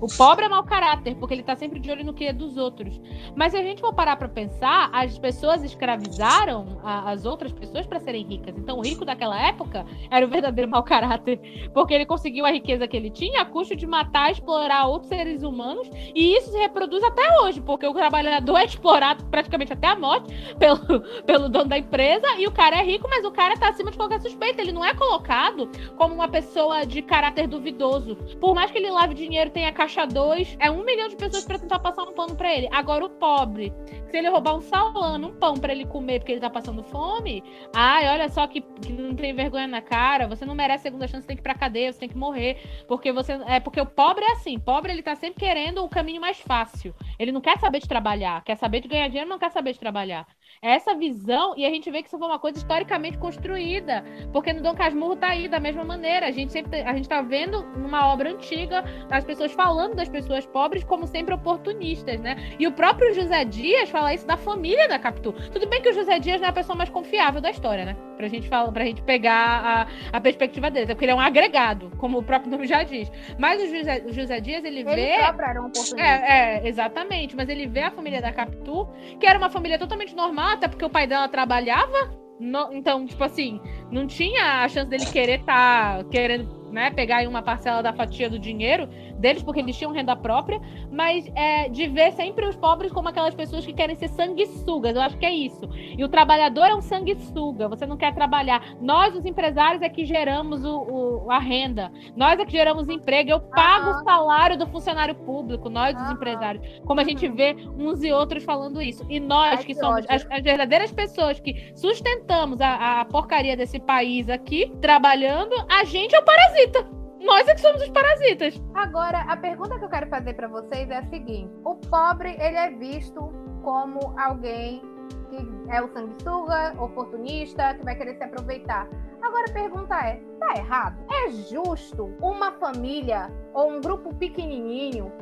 O 0.00 0.06
pobre 0.16 0.46
é 0.46 0.48
mau 0.48 0.64
caráter, 0.64 1.14
porque 1.16 1.34
ele 1.34 1.42
tá 1.42 1.54
sempre 1.54 1.78
de 1.78 1.90
olho 1.90 2.04
no 2.04 2.14
que 2.14 2.24
é 2.26 2.32
dos 2.32 2.56
outros. 2.56 3.00
Mas 3.36 3.52
se 3.52 3.58
a 3.58 3.62
gente 3.62 3.80
for 3.80 3.92
parar 3.92 4.16
pra 4.16 4.28
pensar, 4.28 4.88
as 4.92 5.18
pessoas 5.18 5.62
escravizaram 5.62 6.80
a- 6.82 7.10
as 7.10 7.24
outras 7.26 7.52
pessoas 7.52 7.86
para 7.86 8.00
serem 8.00 8.24
ricas. 8.24 8.56
Então 8.56 8.78
o 8.78 8.82
rico 8.82 9.04
daquela 9.04 9.38
época 9.40 9.84
era 10.10 10.24
o 10.24 10.28
verdadeiro 10.28 10.70
mau 10.70 10.82
caráter, 10.82 11.38
porque 11.74 11.92
ele 11.92 12.06
conseguiu 12.06 12.46
a 12.46 12.50
riqueza 12.50 12.88
que 12.88 12.96
ele 12.96 13.10
tinha 13.10 13.42
a 13.42 13.44
custo 13.44 13.76
de 13.76 13.86
matar, 13.86 14.30
explorar 14.30 14.86
outros 14.86 15.08
seres 15.08 15.42
humanos, 15.42 15.88
e 16.14 16.36
isso 16.36 16.50
se 16.50 16.58
reproduz 16.58 17.02
até 17.04 17.22
hoje, 17.42 17.60
porque 17.60 17.86
o 17.86 17.92
trabalhador 17.92 18.56
é 18.58 18.64
explorado 18.64 19.24
praticamente 19.26 19.72
até 19.72 19.88
a 19.88 19.96
morte 19.98 20.32
pelo, 20.58 20.78
pelo 21.26 21.48
dono 21.48 21.68
da 21.68 21.78
empresa, 21.78 22.26
e 22.38 22.46
o 22.46 22.52
cara 22.52 22.76
é 22.76 22.82
rico, 22.82 23.06
mas 23.10 23.24
o 23.24 23.30
cara 23.30 23.54
tá 23.56 23.68
acima 23.68 23.90
de 23.90 23.96
qualquer 23.96 24.20
suspeita. 24.20 24.62
Ele 24.62 24.72
não 24.72 24.84
é 24.84 24.94
colocado 24.94 25.68
como 25.96 26.14
uma 26.14 26.28
pessoa 26.28 26.86
de 26.86 27.02
caráter 27.02 27.46
duvidoso. 27.46 28.16
Por 28.40 28.54
mais 28.54 28.70
que 28.70 28.78
ele 28.78 28.90
lave 28.90 29.14
dinheiro, 29.14 29.50
tenha 29.50 29.70
caixa 29.72 29.89
2, 30.06 30.56
é 30.58 30.70
um 30.70 30.84
milhão 30.84 31.08
de 31.08 31.16
pessoas 31.16 31.44
pra 31.44 31.58
tentar 31.58 31.78
passar 31.78 32.02
um 32.02 32.12
pano 32.12 32.34
pra 32.34 32.54
ele. 32.54 32.68
Agora, 32.72 33.04
o 33.04 33.10
pobre, 33.10 33.72
se 34.10 34.16
ele 34.16 34.28
roubar 34.28 34.56
um 34.56 34.60
salame, 34.60 35.26
um 35.26 35.34
pão 35.34 35.54
pra 35.54 35.72
ele 35.72 35.84
comer 35.86 36.20
porque 36.20 36.32
ele 36.32 36.40
tá 36.40 36.50
passando 36.50 36.82
fome, 36.82 37.42
ai, 37.74 38.08
olha 38.08 38.28
só 38.28 38.46
que, 38.46 38.60
que 38.60 38.92
não 38.92 39.14
tem 39.14 39.34
vergonha 39.34 39.66
na 39.66 39.80
cara, 39.80 40.26
você 40.26 40.44
não 40.44 40.54
merece 40.54 40.84
segunda 40.84 41.06
chance, 41.06 41.22
você 41.22 41.28
tem 41.28 41.36
que 41.36 41.42
ir 41.42 41.44
pra 41.44 41.54
cadeia, 41.54 41.92
você 41.92 42.00
tem 42.00 42.08
que 42.08 42.16
morrer. 42.16 42.58
Porque 42.88 43.12
você. 43.12 43.32
É 43.46 43.60
porque 43.60 43.80
o 43.80 43.86
pobre 43.86 44.24
é 44.24 44.32
assim, 44.32 44.58
pobre 44.58 44.92
ele 44.92 45.02
tá 45.02 45.14
sempre 45.14 45.40
querendo 45.40 45.84
o 45.84 45.88
caminho 45.88 46.20
mais 46.20 46.40
fácil. 46.40 46.94
Ele 47.18 47.32
não 47.32 47.40
quer 47.40 47.58
saber 47.58 47.80
de 47.80 47.88
trabalhar, 47.88 48.42
quer 48.44 48.56
saber 48.56 48.80
de 48.80 48.88
ganhar 48.88 49.08
dinheiro, 49.08 49.28
não 49.28 49.38
quer 49.38 49.50
saber 49.50 49.72
de 49.72 49.80
trabalhar. 49.80 50.26
É 50.62 50.72
essa 50.72 50.94
visão, 50.94 51.54
e 51.56 51.64
a 51.64 51.70
gente 51.70 51.90
vê 51.90 52.02
que 52.02 52.08
isso 52.08 52.18
foi 52.18 52.26
uma 52.28 52.38
coisa 52.38 52.58
historicamente 52.58 53.16
construída. 53.18 54.04
Porque 54.32 54.52
no 54.52 54.62
Dom 54.62 54.74
Casmurro 54.74 55.16
tá 55.16 55.28
aí 55.28 55.48
da 55.48 55.58
mesma 55.58 55.84
maneira. 55.84 56.26
A 56.26 56.30
gente 56.30 56.52
sempre 56.52 56.80
a 56.82 56.94
gente 56.94 57.08
tá 57.08 57.22
vendo 57.22 57.62
numa 57.76 58.06
obra 58.12 58.30
antiga 58.30 58.84
as 59.10 59.24
pessoas 59.24 59.52
falando 59.52 59.94
das 59.94 60.08
pessoas 60.08 60.46
pobres 60.46 60.84
como 60.84 61.06
sempre 61.06 61.34
oportunistas, 61.34 62.20
né? 62.20 62.36
E 62.58 62.66
o 62.66 62.72
próprio 62.72 63.14
José 63.14 63.44
Dias 63.44 63.88
fala 63.90 64.14
isso 64.14 64.26
da 64.26 64.36
família 64.36 64.88
da 64.88 64.98
Capitu. 64.98 65.32
Tudo 65.52 65.66
bem 65.68 65.80
que 65.82 65.88
o 65.90 65.94
José 65.94 66.18
Dias 66.18 66.40
não 66.40 66.46
é 66.48 66.50
a 66.50 66.54
pessoa 66.54 66.76
mais 66.76 66.90
confiável 66.90 67.40
da 67.40 67.50
história, 67.50 67.84
né? 67.84 67.96
Pra 68.16 68.28
gente, 68.28 68.48
falar, 68.48 68.70
pra 68.70 68.84
gente 68.84 69.02
pegar 69.02 69.88
a, 70.12 70.16
a 70.16 70.20
perspectiva 70.20 70.70
dele. 70.70 70.92
É 70.92 70.94
porque 70.94 71.06
ele 71.06 71.12
é 71.12 71.14
um 71.14 71.20
agregado, 71.20 71.90
como 71.96 72.18
o 72.18 72.22
próprio 72.22 72.50
nome 72.50 72.66
já 72.66 72.82
diz. 72.82 73.10
Mas 73.38 73.62
o 73.62 73.66
José, 73.66 74.02
o 74.06 74.12
José 74.12 74.40
Dias, 74.40 74.62
ele, 74.62 74.80
Ele 74.80 74.94
vê. 74.94 75.18
próprio 75.18 75.46
era 75.48 75.62
um 75.62 75.66
oportunista. 75.66 76.00
É, 76.00 76.58
é, 76.64 76.68
exatamente. 76.68 77.34
Mas 77.34 77.48
ele 77.48 77.66
vê 77.66 77.80
a 77.80 77.90
família 77.90 78.20
da 78.20 78.30
Capitu, 78.32 78.86
que 79.18 79.26
era 79.26 79.38
uma 79.38 79.48
família 79.48 79.78
totalmente 79.78 80.14
normal, 80.14 80.39
até 80.44 80.68
porque 80.68 80.84
o 80.84 80.90
pai 80.90 81.06
dela 81.06 81.28
trabalhava. 81.28 82.18
no- 82.42 82.72
então, 82.72 83.04
tipo 83.04 83.22
assim, 83.22 83.60
não 83.90 84.06
tinha 84.06 84.64
a 84.64 84.68
chance 84.68 84.88
dele 84.88 85.04
querer 85.04 85.40
estar 85.40 86.02
querendo 86.04 86.48
né, 86.72 86.90
pegar 86.90 87.26
uma 87.28 87.42
parcela 87.42 87.82
da 87.82 87.92
fatia 87.92 88.30
do 88.30 88.38
dinheiro 88.38 88.88
deles, 89.20 89.42
porque 89.42 89.60
eles 89.60 89.76
tinham 89.76 89.92
renda 89.92 90.16
própria, 90.16 90.60
mas 90.90 91.26
é, 91.34 91.68
de 91.68 91.86
ver 91.86 92.12
sempre 92.12 92.46
os 92.46 92.56
pobres 92.56 92.90
como 92.92 93.08
aquelas 93.08 93.34
pessoas 93.34 93.64
que 93.64 93.72
querem 93.72 93.94
ser 93.96 94.08
sanguessugas. 94.08 94.94
Eu 94.96 95.02
acho 95.02 95.16
que 95.18 95.26
é 95.26 95.32
isso. 95.32 95.68
E 95.96 96.02
o 96.04 96.08
trabalhador 96.08 96.64
é 96.66 96.74
um 96.74 96.80
sanguessuga, 96.80 97.68
você 97.68 97.86
não 97.86 97.96
quer 97.96 98.14
trabalhar. 98.14 98.62
Nós, 98.80 99.14
os 99.14 99.24
empresários, 99.24 99.82
é 99.82 99.88
que 99.88 100.04
geramos 100.04 100.64
o, 100.64 101.24
o- 101.26 101.30
a 101.30 101.38
renda. 101.38 101.90
Nós 102.16 102.38
é 102.38 102.44
que 102.44 102.52
geramos 102.52 102.88
emprego. 102.88 103.30
Eu 103.30 103.40
pago 103.40 103.90
o 103.90 104.04
salário 104.04 104.56
do 104.58 104.66
funcionário 104.66 105.14
público, 105.14 105.68
nós, 105.68 105.94
os 105.96 106.02
Aham. 106.02 106.12
empresários. 106.12 106.80
Como 106.86 107.00
a 107.00 107.04
gente 107.04 107.28
vê 107.28 107.54
uns 107.78 108.02
e 108.02 108.12
outros 108.12 108.42
falando 108.44 108.80
isso. 108.82 109.04
E 109.08 109.20
nós, 109.20 109.60
que 109.60 109.70
que 109.70 109.74
somos 109.74 110.04
as, 110.08 110.26
as 110.30 110.42
verdadeiras 110.42 110.90
pessoas 110.92 111.38
que 111.38 111.72
sustentamos 111.76 112.60
a, 112.60 113.00
a 113.00 113.04
porcaria 113.04 113.56
desse 113.56 113.78
país 113.78 114.28
aqui, 114.28 114.72
trabalhando, 114.80 115.54
a 115.70 115.84
gente 115.84 116.14
é 116.14 116.18
o 116.18 116.24
parasita. 116.24 116.99
Nós 117.20 117.46
é 117.46 117.54
que 117.54 117.60
somos 117.60 117.82
os 117.82 117.90
parasitas. 117.90 118.54
Agora, 118.74 119.20
a 119.20 119.36
pergunta 119.36 119.78
que 119.78 119.84
eu 119.84 119.90
quero 119.90 120.08
fazer 120.08 120.34
para 120.34 120.48
vocês 120.48 120.88
é 120.90 120.98
a 120.98 121.04
seguinte: 121.10 121.52
o 121.64 121.76
pobre 121.76 122.30
ele 122.40 122.56
é 122.56 122.70
visto 122.70 123.20
como 123.62 124.18
alguém 124.18 124.82
que 125.28 125.70
é 125.70 125.82
o 125.82 125.88
sanguessuga, 125.92 126.74
oportunista, 126.82 127.74
que 127.74 127.84
vai 127.84 127.94
querer 127.94 128.16
se 128.16 128.24
aproveitar. 128.24 128.88
Agora 129.22 129.44
a 129.48 129.52
pergunta 129.52 129.94
é: 129.96 130.20
tá 130.38 130.54
errado? 130.56 131.04
É 131.10 131.30
justo 131.30 132.16
uma 132.22 132.52
família 132.52 133.30
ou 133.52 133.70
um 133.70 133.80
grupo 133.80 134.14
pequenininho 134.14 135.12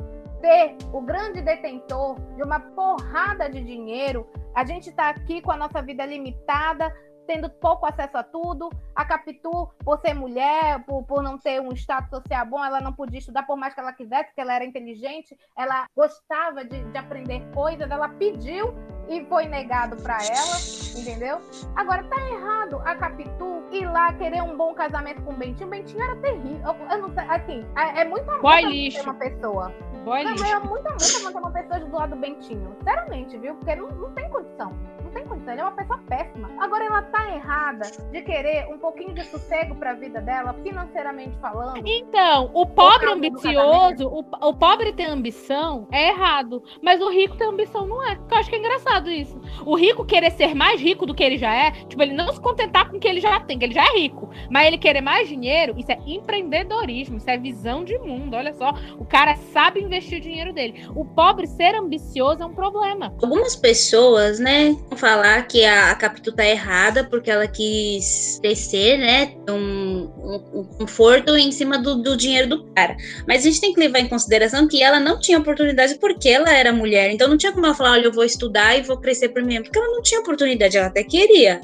ser 0.41 0.77
o 0.93 1.01
grande 1.01 1.41
detentor 1.41 2.17
de 2.35 2.43
uma 2.43 2.59
porrada 2.59 3.49
de 3.49 3.61
dinheiro? 3.61 4.25
A 4.55 4.63
gente 4.63 4.91
tá 4.93 5.09
aqui 5.09 5.41
com 5.41 5.51
a 5.51 5.57
nossa 5.57 5.81
vida 5.81 6.05
limitada, 6.05 6.93
tendo 7.29 7.47
pouco 7.47 7.85
acesso 7.85 8.17
a 8.17 8.23
tudo. 8.23 8.71
A 8.95 9.05
Capitu, 9.05 9.69
por 9.85 9.99
ser 9.99 10.15
mulher, 10.15 10.83
por, 10.83 11.03
por 11.03 11.21
não 11.21 11.37
ter 11.37 11.61
um 11.61 11.71
status 11.73 12.09
social 12.09 12.43
bom, 12.47 12.65
ela 12.65 12.81
não 12.81 12.91
podia 12.91 13.19
estudar 13.19 13.43
por 13.43 13.55
mais 13.55 13.71
que 13.71 13.79
ela 13.79 13.93
quisesse, 13.93 14.25
porque 14.25 14.41
ela 14.41 14.55
era 14.55 14.65
inteligente, 14.65 15.37
ela 15.55 15.85
gostava 15.95 16.65
de, 16.65 16.83
de 16.83 16.97
aprender 16.97 17.43
coisas, 17.53 17.89
ela 17.89 18.09
pediu 18.09 18.73
e 19.07 19.23
foi 19.25 19.45
negado 19.45 19.95
para 19.97 20.17
ela, 20.23 20.57
entendeu? 20.97 21.39
Agora 21.75 22.03
tá 22.03 22.19
errado 22.29 22.81
a 22.83 22.95
Capitu 22.95 23.63
ir 23.71 23.85
lá 23.85 24.11
querer 24.13 24.41
um 24.41 24.57
bom 24.57 24.73
casamento 24.73 25.21
com 25.21 25.31
o 25.31 25.37
Bentinho. 25.37 25.67
O 25.67 25.69
Bentinho 25.69 26.03
era 26.03 26.15
terrível. 26.17 26.61
Eu, 26.65 26.87
eu 26.89 27.01
não 27.01 27.13
sei, 27.13 27.23
assim, 27.29 27.65
é, 27.75 28.01
é 28.01 28.05
muito 28.05 28.29
amor 28.29 28.41
manter 28.41 29.01
uma 29.01 29.13
pessoa. 29.13 29.73
Boy 30.03 30.23
Não, 30.23 30.31
lixo. 30.31 30.45
é 30.45 30.59
muito 30.59 30.87
amor 30.87 31.23
manter 31.23 31.37
uma 31.37 31.51
pessoa 31.51 31.79
do 31.79 31.95
lado 31.95 32.09
do 32.11 32.15
Bentinho. 32.15 32.75
Sinceramente, 32.79 33.37
viu? 33.37 33.55
Porque 33.55 33.75
não, 33.75 33.87
não 33.89 34.11
tem 34.13 34.29
condição. 34.29 34.73
Não 35.03 35.11
tem 35.11 35.25
Ele 35.51 35.61
é 35.61 35.63
uma 35.63 35.71
pessoa 35.71 35.99
péssima. 36.07 36.49
Agora 36.59 36.85
ela 36.85 37.01
tá 37.03 37.33
errada 37.33 37.89
de 38.11 38.21
querer 38.21 38.67
um 38.71 38.77
pouquinho 38.77 39.13
de 39.13 39.23
sossego 39.25 39.75
pra 39.75 39.93
vida 39.93 40.21
dela, 40.21 40.53
financeiramente 40.63 41.37
falando. 41.39 41.81
Então, 41.85 42.51
o 42.53 42.65
pobre 42.65 43.11
ambicioso, 43.11 44.07
o, 44.07 44.19
o 44.19 44.53
pobre 44.53 44.93
ter 44.93 45.05
ambição 45.05 45.87
é 45.91 46.09
errado. 46.09 46.63
Mas 46.81 47.01
o 47.01 47.09
rico 47.09 47.37
ter 47.37 47.45
ambição 47.45 47.87
não 47.87 48.03
é. 48.07 48.17
Eu 48.29 48.37
acho 48.37 48.49
que 48.49 48.55
é 48.55 48.59
engraçado 48.59 49.09
isso. 49.09 49.39
O 49.65 49.75
rico 49.75 50.05
querer 50.05 50.31
ser 50.31 50.53
mais 50.55 50.79
rico 50.79 51.05
do 51.05 51.13
que 51.13 51.23
ele 51.23 51.37
já 51.37 51.53
é, 51.53 51.71
tipo, 51.71 52.01
ele 52.01 52.13
não 52.13 52.31
se 52.31 52.39
contentar 52.39 52.89
com 52.89 52.97
o 52.97 52.99
que 52.99 53.07
ele 53.07 53.21
já 53.21 53.39
tem, 53.39 53.57
que 53.57 53.65
ele 53.65 53.73
já 53.73 53.83
é 53.83 53.97
rico. 53.97 54.29
Mas 54.49 54.67
ele 54.67 54.77
querer 54.77 55.01
mais 55.01 55.27
dinheiro, 55.27 55.75
isso 55.77 55.91
é 55.91 55.99
empreendedorismo, 56.05 57.17
isso 57.17 57.29
é 57.29 57.37
visão 57.37 57.83
de 57.83 57.97
mundo. 57.97 58.35
Olha 58.35 58.53
só, 58.53 58.73
o 58.97 59.05
cara 59.05 59.35
sabe 59.35 59.81
investir 59.81 60.19
o 60.19 60.21
dinheiro 60.21 60.53
dele. 60.53 60.87
O 60.95 61.05
pobre 61.05 61.47
ser 61.47 61.75
ambicioso 61.75 62.43
é 62.43 62.45
um 62.45 62.53
problema. 62.53 63.13
Algumas 63.21 63.55
pessoas, 63.55 64.39
né, 64.39 64.75
vão 64.89 64.97
falar 64.97 65.38
que 65.43 65.63
a, 65.65 65.91
a 65.91 65.95
Capitu 65.95 66.31
tá 66.31 66.45
errada 66.45 67.03
porque 67.03 67.29
ela 67.31 67.47
quis 67.47 68.39
crescer, 68.41 68.97
né, 68.97 69.33
um, 69.49 70.09
um- 70.17 70.59
um 70.59 70.63
conforto 70.63 71.35
em 71.35 71.51
cima 71.51 71.77
do, 71.77 71.95
do 72.01 72.15
dinheiro 72.17 72.47
do 72.49 72.63
cara. 72.73 72.95
Mas 73.27 73.41
a 73.41 73.49
gente 73.49 73.61
tem 73.61 73.73
que 73.73 73.79
levar 73.79 73.99
em 73.99 74.07
consideração 74.07 74.67
que 74.67 74.81
ela 74.83 74.99
não 74.99 75.19
tinha 75.19 75.37
oportunidade 75.39 75.97
porque 75.99 76.29
ela 76.29 76.51
era 76.51 76.71
mulher. 76.73 77.11
Então 77.11 77.27
não 77.27 77.37
tinha 77.37 77.51
como 77.51 77.65
ela 77.65 77.75
falar, 77.75 77.91
olha, 77.93 78.05
eu 78.05 78.11
vou 78.13 78.23
estudar 78.23 78.77
e 78.77 78.81
vou 78.81 78.97
crescer 78.97 79.29
por 79.29 79.41
mim. 79.43 79.61
Porque 79.61 79.77
ela 79.77 79.87
não 79.89 80.01
tinha 80.01 80.21
oportunidade, 80.21 80.77
ela 80.77 80.87
até 80.87 81.03
queria, 81.03 81.61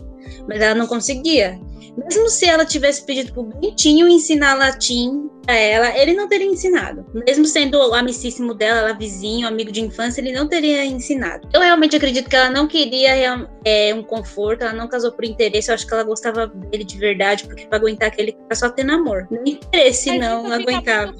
mas 0.47 0.61
ela 0.61 0.75
não 0.75 0.87
conseguia. 0.87 1.59
Mesmo 1.97 2.29
se 2.29 2.45
ela 2.45 2.65
tivesse 2.65 3.05
pedido 3.05 3.31
pro 3.33 3.43
Bentinho 3.43 4.07
ensinar 4.07 4.53
latim 4.55 5.29
pra 5.45 5.55
ela, 5.55 5.97
ele 5.97 6.13
não 6.13 6.27
teria 6.27 6.47
ensinado. 6.47 7.05
Mesmo 7.13 7.45
sendo 7.45 7.77
o 7.77 7.93
amicíssimo 7.93 8.53
dela, 8.53 8.79
ela 8.79 8.93
vizinho, 8.93 9.47
amigo 9.47 9.71
de 9.71 9.81
infância, 9.81 10.19
ele 10.19 10.31
não 10.31 10.47
teria 10.47 10.83
ensinado. 10.83 11.47
Eu 11.53 11.61
realmente 11.61 11.95
acredito 11.95 12.29
que 12.29 12.35
ela 12.35 12.49
não 12.49 12.67
queria 12.67 13.13
real- 13.13 13.47
é, 13.63 13.93
um 13.93 14.03
conforto, 14.03 14.63
ela 14.63 14.73
não 14.73 14.87
casou 14.87 15.11
por 15.11 15.23
interesse, 15.23 15.69
eu 15.69 15.75
acho 15.75 15.87
que 15.87 15.93
ela 15.93 16.03
gostava 16.03 16.47
dele 16.47 16.83
de 16.83 16.97
verdade, 16.97 17.45
porque 17.45 17.65
pra 17.67 17.77
aguentar 17.77 18.07
aquele 18.09 18.33
cara 18.33 18.55
só 18.55 18.69
tendo 18.69 18.91
amor. 18.93 19.27
Nem 19.29 19.53
interesse, 19.53 20.09
Mas 20.09 20.19
não, 20.19 20.51
aguentava. 20.51 21.13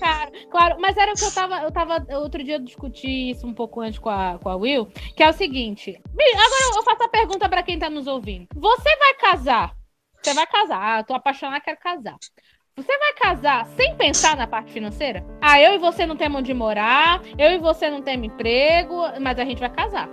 Claro, 0.52 0.76
mas 0.80 0.97
era 0.97 1.11
o 1.11 1.15
que 1.15 1.23
eu 1.23 1.31
tava. 1.31 1.57
Eu 1.64 1.72
tava. 1.72 2.06
Outro 2.19 2.43
dia 2.43 2.56
eu 2.56 2.60
discuti 2.64 3.31
isso 3.31 3.45
um 3.45 3.53
pouco 3.53 3.81
antes 3.81 3.99
com 3.99 4.10
a, 4.10 4.39
com 4.41 4.49
a 4.49 4.56
Will, 4.56 4.88
que 5.15 5.23
é 5.23 5.30
o 5.30 5.34
seguinte. 5.34 5.99
Agora 6.14 6.76
eu 6.77 6.84
faço 6.84 7.03
a 7.03 7.07
pergunta 7.10 7.47
pra 7.47 7.64
quem 7.64 7.77
tá 7.80 7.89
nos 7.89 8.07
ouvindo. 8.07 8.47
Você 8.56 8.95
vai 8.97 9.14
casar? 9.15 9.73
Você 10.26 10.34
vai 10.34 10.47
casar. 10.47 11.03
Tô 11.03 11.14
apaixonada, 11.14 11.61
quero 11.61 11.77
casar. 11.77 12.15
Você 12.76 12.97
vai 12.97 13.14
casar 13.14 13.68
sem 13.68 13.95
pensar 13.95 14.35
na 14.35 14.47
parte 14.47 14.72
financeira? 14.73 15.23
Ah, 15.39 15.61
eu 15.61 15.76
e 15.76 15.77
você 15.77 16.03
não 16.03 16.15
temos 16.15 16.39
onde 16.39 16.52
morar, 16.52 17.22
eu 17.38 17.52
e 17.52 17.57
você 17.60 17.91
não 17.91 18.02
temos 18.02 18.26
emprego, 18.26 19.03
mas 19.22 19.38
a 19.38 19.45
gente 19.45 19.60
vai 19.60 19.69
casar. 19.69 20.10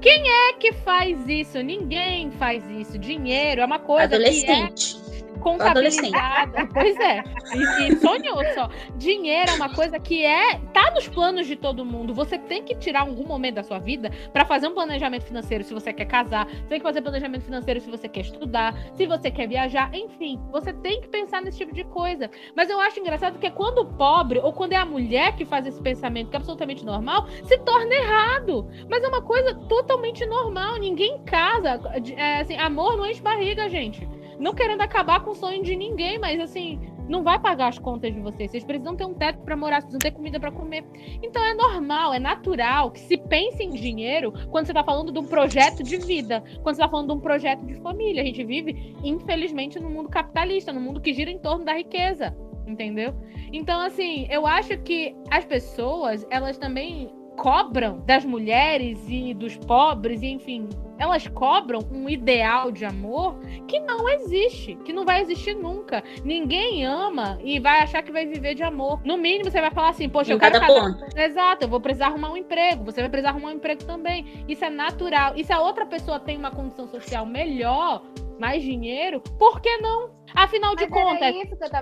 Quem 0.00 0.28
é 0.28 0.54
que 0.54 0.72
faz 0.72 1.28
isso? 1.28 1.62
Ninguém 1.62 2.32
faz 2.32 2.68
isso. 2.68 2.98
Dinheiro 2.98 3.60
é 3.60 3.64
uma 3.64 3.78
coisa 3.78 4.02
é 4.02 4.06
Adolescente. 4.06 4.96
Contabilizada. 5.44 6.66
Pois 6.72 6.98
é. 6.98 7.22
E, 7.54 7.88
e 7.88 7.96
sonhou 7.96 8.42
só. 8.54 8.70
Dinheiro 8.96 9.50
é 9.50 9.54
uma 9.54 9.72
coisa 9.72 10.00
que 10.00 10.24
é 10.24 10.58
tá 10.72 10.90
nos 10.92 11.06
planos 11.06 11.46
de 11.46 11.54
todo 11.54 11.84
mundo. 11.84 12.14
Você 12.14 12.38
tem 12.38 12.64
que 12.64 12.74
tirar 12.74 13.02
algum 13.02 13.26
momento 13.26 13.56
da 13.56 13.62
sua 13.62 13.78
vida 13.78 14.10
para 14.32 14.44
fazer 14.46 14.66
um 14.66 14.74
planejamento 14.74 15.24
financeiro 15.24 15.62
se 15.62 15.74
você 15.74 15.92
quer 15.92 16.06
casar. 16.06 16.46
Você 16.46 16.68
tem 16.68 16.78
que 16.78 16.82
fazer 16.82 17.02
planejamento 17.02 17.44
financeiro 17.44 17.80
se 17.80 17.90
você 17.90 18.08
quer 18.08 18.22
estudar, 18.22 18.74
se 18.94 19.06
você 19.06 19.30
quer 19.30 19.46
viajar, 19.46 19.94
enfim. 19.94 20.40
Você 20.50 20.72
tem 20.72 21.02
que 21.02 21.08
pensar 21.08 21.42
nesse 21.42 21.58
tipo 21.58 21.74
de 21.74 21.84
coisa. 21.84 22.30
Mas 22.56 22.70
eu 22.70 22.80
acho 22.80 22.98
engraçado 22.98 23.38
que 23.38 23.50
quando 23.50 23.78
o 23.80 23.86
pobre 23.86 24.38
ou 24.38 24.52
quando 24.52 24.72
é 24.72 24.76
a 24.76 24.86
mulher 24.86 25.36
que 25.36 25.44
faz 25.44 25.66
esse 25.66 25.80
pensamento 25.80 26.30
que 26.30 26.36
é 26.36 26.38
absolutamente 26.38 26.84
normal, 26.84 27.28
se 27.44 27.58
torna 27.58 27.94
errado. 27.94 28.66
Mas 28.88 29.04
é 29.04 29.08
uma 29.08 29.22
coisa 29.22 29.54
totalmente 29.68 30.24
normal. 30.24 30.76
Ninguém 30.78 31.22
casa. 31.24 31.80
É, 32.16 32.40
assim, 32.40 32.56
amor 32.56 32.96
não 32.96 33.06
enche 33.06 33.20
barriga, 33.20 33.68
gente 33.68 34.08
não 34.38 34.54
querendo 34.54 34.80
acabar 34.80 35.20
com 35.20 35.30
o 35.30 35.34
sonho 35.34 35.62
de 35.62 35.76
ninguém, 35.76 36.18
mas 36.18 36.40
assim, 36.40 36.80
não 37.08 37.22
vai 37.22 37.38
pagar 37.38 37.68
as 37.68 37.78
contas 37.78 38.12
de 38.12 38.20
vocês. 38.20 38.50
Vocês 38.50 38.64
precisam 38.64 38.96
ter 38.96 39.04
um 39.04 39.14
teto 39.14 39.38
para 39.40 39.56
morar, 39.56 39.78
precisam 39.78 39.98
ter 39.98 40.10
comida 40.10 40.40
para 40.40 40.50
comer. 40.50 40.84
Então 41.22 41.42
é 41.44 41.54
normal, 41.54 42.14
é 42.14 42.18
natural 42.18 42.90
que 42.90 43.00
se 43.00 43.16
pense 43.16 43.62
em 43.62 43.70
dinheiro 43.70 44.32
quando 44.50 44.66
você 44.66 44.72
está 44.72 44.82
falando 44.82 45.12
de 45.12 45.18
um 45.18 45.26
projeto 45.26 45.82
de 45.82 45.96
vida, 45.98 46.42
quando 46.62 46.76
você 46.76 46.82
está 46.82 46.88
falando 46.88 47.08
de 47.08 47.14
um 47.14 47.20
projeto 47.20 47.64
de 47.64 47.74
família. 47.76 48.22
A 48.22 48.26
gente 48.26 48.42
vive, 48.44 48.96
infelizmente, 49.02 49.78
num 49.78 49.90
mundo 49.90 50.08
capitalista, 50.08 50.72
num 50.72 50.80
mundo 50.80 51.00
que 51.00 51.12
gira 51.12 51.30
em 51.30 51.38
torno 51.38 51.64
da 51.64 51.74
riqueza, 51.74 52.36
entendeu? 52.66 53.14
Então, 53.52 53.80
assim, 53.80 54.26
eu 54.30 54.46
acho 54.46 54.76
que 54.78 55.14
as 55.30 55.44
pessoas, 55.44 56.26
elas 56.30 56.58
também 56.58 57.10
cobram 57.36 57.98
das 58.06 58.24
mulheres 58.24 58.98
e 59.08 59.34
dos 59.34 59.56
pobres, 59.56 60.22
e 60.22 60.26
enfim, 60.26 60.68
elas 60.98 61.26
cobram 61.28 61.80
um 61.92 62.08
ideal 62.08 62.70
de 62.70 62.84
amor 62.84 63.36
que 63.66 63.80
não 63.80 64.08
existe, 64.08 64.76
que 64.84 64.92
não 64.92 65.04
vai 65.04 65.20
existir 65.22 65.54
nunca. 65.54 66.02
Ninguém 66.24 66.84
ama 66.86 67.38
e 67.42 67.58
vai 67.58 67.80
achar 67.80 68.02
que 68.02 68.12
vai 68.12 68.26
viver 68.26 68.54
de 68.54 68.62
amor. 68.62 69.00
No 69.04 69.16
mínimo, 69.16 69.50
você 69.50 69.60
vai 69.60 69.70
falar 69.70 69.88
assim, 69.90 70.08
poxa, 70.08 70.30
Em 70.30 70.34
eu 70.34 70.38
quero 70.40 70.52
cada 70.60 70.66
casar. 70.66 70.98
ponto. 70.98 71.18
Exato, 71.18 71.64
eu 71.64 71.68
vou 71.68 71.80
precisar 71.80 72.06
arrumar 72.06 72.30
um 72.30 72.36
emprego, 72.36 72.84
você 72.84 73.00
vai 73.00 73.10
precisar 73.10 73.30
arrumar 73.30 73.48
um 73.48 73.52
emprego 73.52 73.84
também. 73.84 74.44
Isso 74.48 74.64
é 74.64 74.70
natural. 74.70 75.32
E 75.36 75.44
se 75.44 75.52
a 75.52 75.60
outra 75.60 75.84
pessoa 75.84 76.20
tem 76.20 76.36
uma 76.38 76.50
condição 76.50 76.86
social 76.88 77.26
melhor, 77.26 78.02
mais 78.38 78.62
dinheiro, 78.62 79.20
por 79.38 79.60
que 79.60 79.76
não? 79.78 80.12
Afinal 80.34 80.74
de 80.74 80.88
Mas 80.88 81.02
contas, 81.02 81.34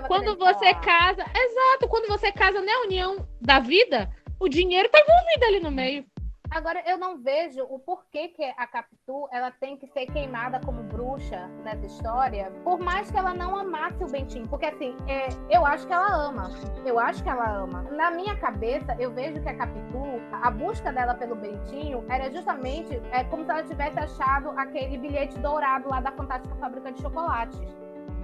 quando 0.07 0.37
você 0.37 0.69
falar. 0.69 0.81
casa, 0.81 1.25
exato, 1.35 1.87
quando 1.87 2.07
você 2.07 2.31
casa 2.31 2.61
na 2.61 2.81
união 2.85 3.27
da 3.41 3.59
vida, 3.59 4.09
o 4.43 4.49
dinheiro 4.49 4.89
tá 4.89 4.99
envolvido 4.99 5.45
ali 5.45 5.59
no 5.61 5.71
meio. 5.71 6.05
Agora, 6.51 6.83
eu 6.85 6.99
não 6.99 7.17
vejo 7.17 7.63
o 7.63 7.79
porquê 7.79 8.27
que 8.27 8.43
a 8.43 8.67
Capitu 8.67 9.27
ela 9.31 9.49
tem 9.49 9.75
que 9.75 9.87
ser 9.87 10.05
queimada 10.07 10.59
como 10.63 10.83
bruxa 10.83 11.47
nessa 11.63 11.85
história, 11.85 12.51
por 12.63 12.77
mais 12.77 13.09
que 13.09 13.17
ela 13.17 13.33
não 13.33 13.55
amasse 13.55 14.03
o 14.03 14.07
Bentinho. 14.07 14.47
Porque, 14.47 14.67
assim, 14.67 14.95
é, 15.07 15.29
eu 15.49 15.65
acho 15.65 15.87
que 15.87 15.93
ela 15.93 16.13
ama. 16.27 16.51
Eu 16.85 16.99
acho 16.99 17.23
que 17.23 17.29
ela 17.29 17.49
ama. 17.57 17.83
Na 17.83 18.11
minha 18.11 18.35
cabeça, 18.37 18.95
eu 18.99 19.11
vejo 19.11 19.41
que 19.41 19.49
a 19.49 19.55
Capitu, 19.55 20.03
a 20.31 20.51
busca 20.51 20.91
dela 20.91 21.15
pelo 21.15 21.35
Bentinho 21.35 22.05
era 22.07 22.29
justamente 22.29 23.01
é, 23.11 23.23
como 23.23 23.45
se 23.45 23.49
ela 23.49 23.63
tivesse 23.63 23.97
achado 23.97 24.49
aquele 24.51 24.97
bilhete 24.97 25.39
dourado 25.39 25.89
lá 25.89 26.01
da 26.01 26.11
Fantástica 26.11 26.53
Fábrica 26.57 26.91
de 26.91 27.01
Chocolates. 27.01 27.59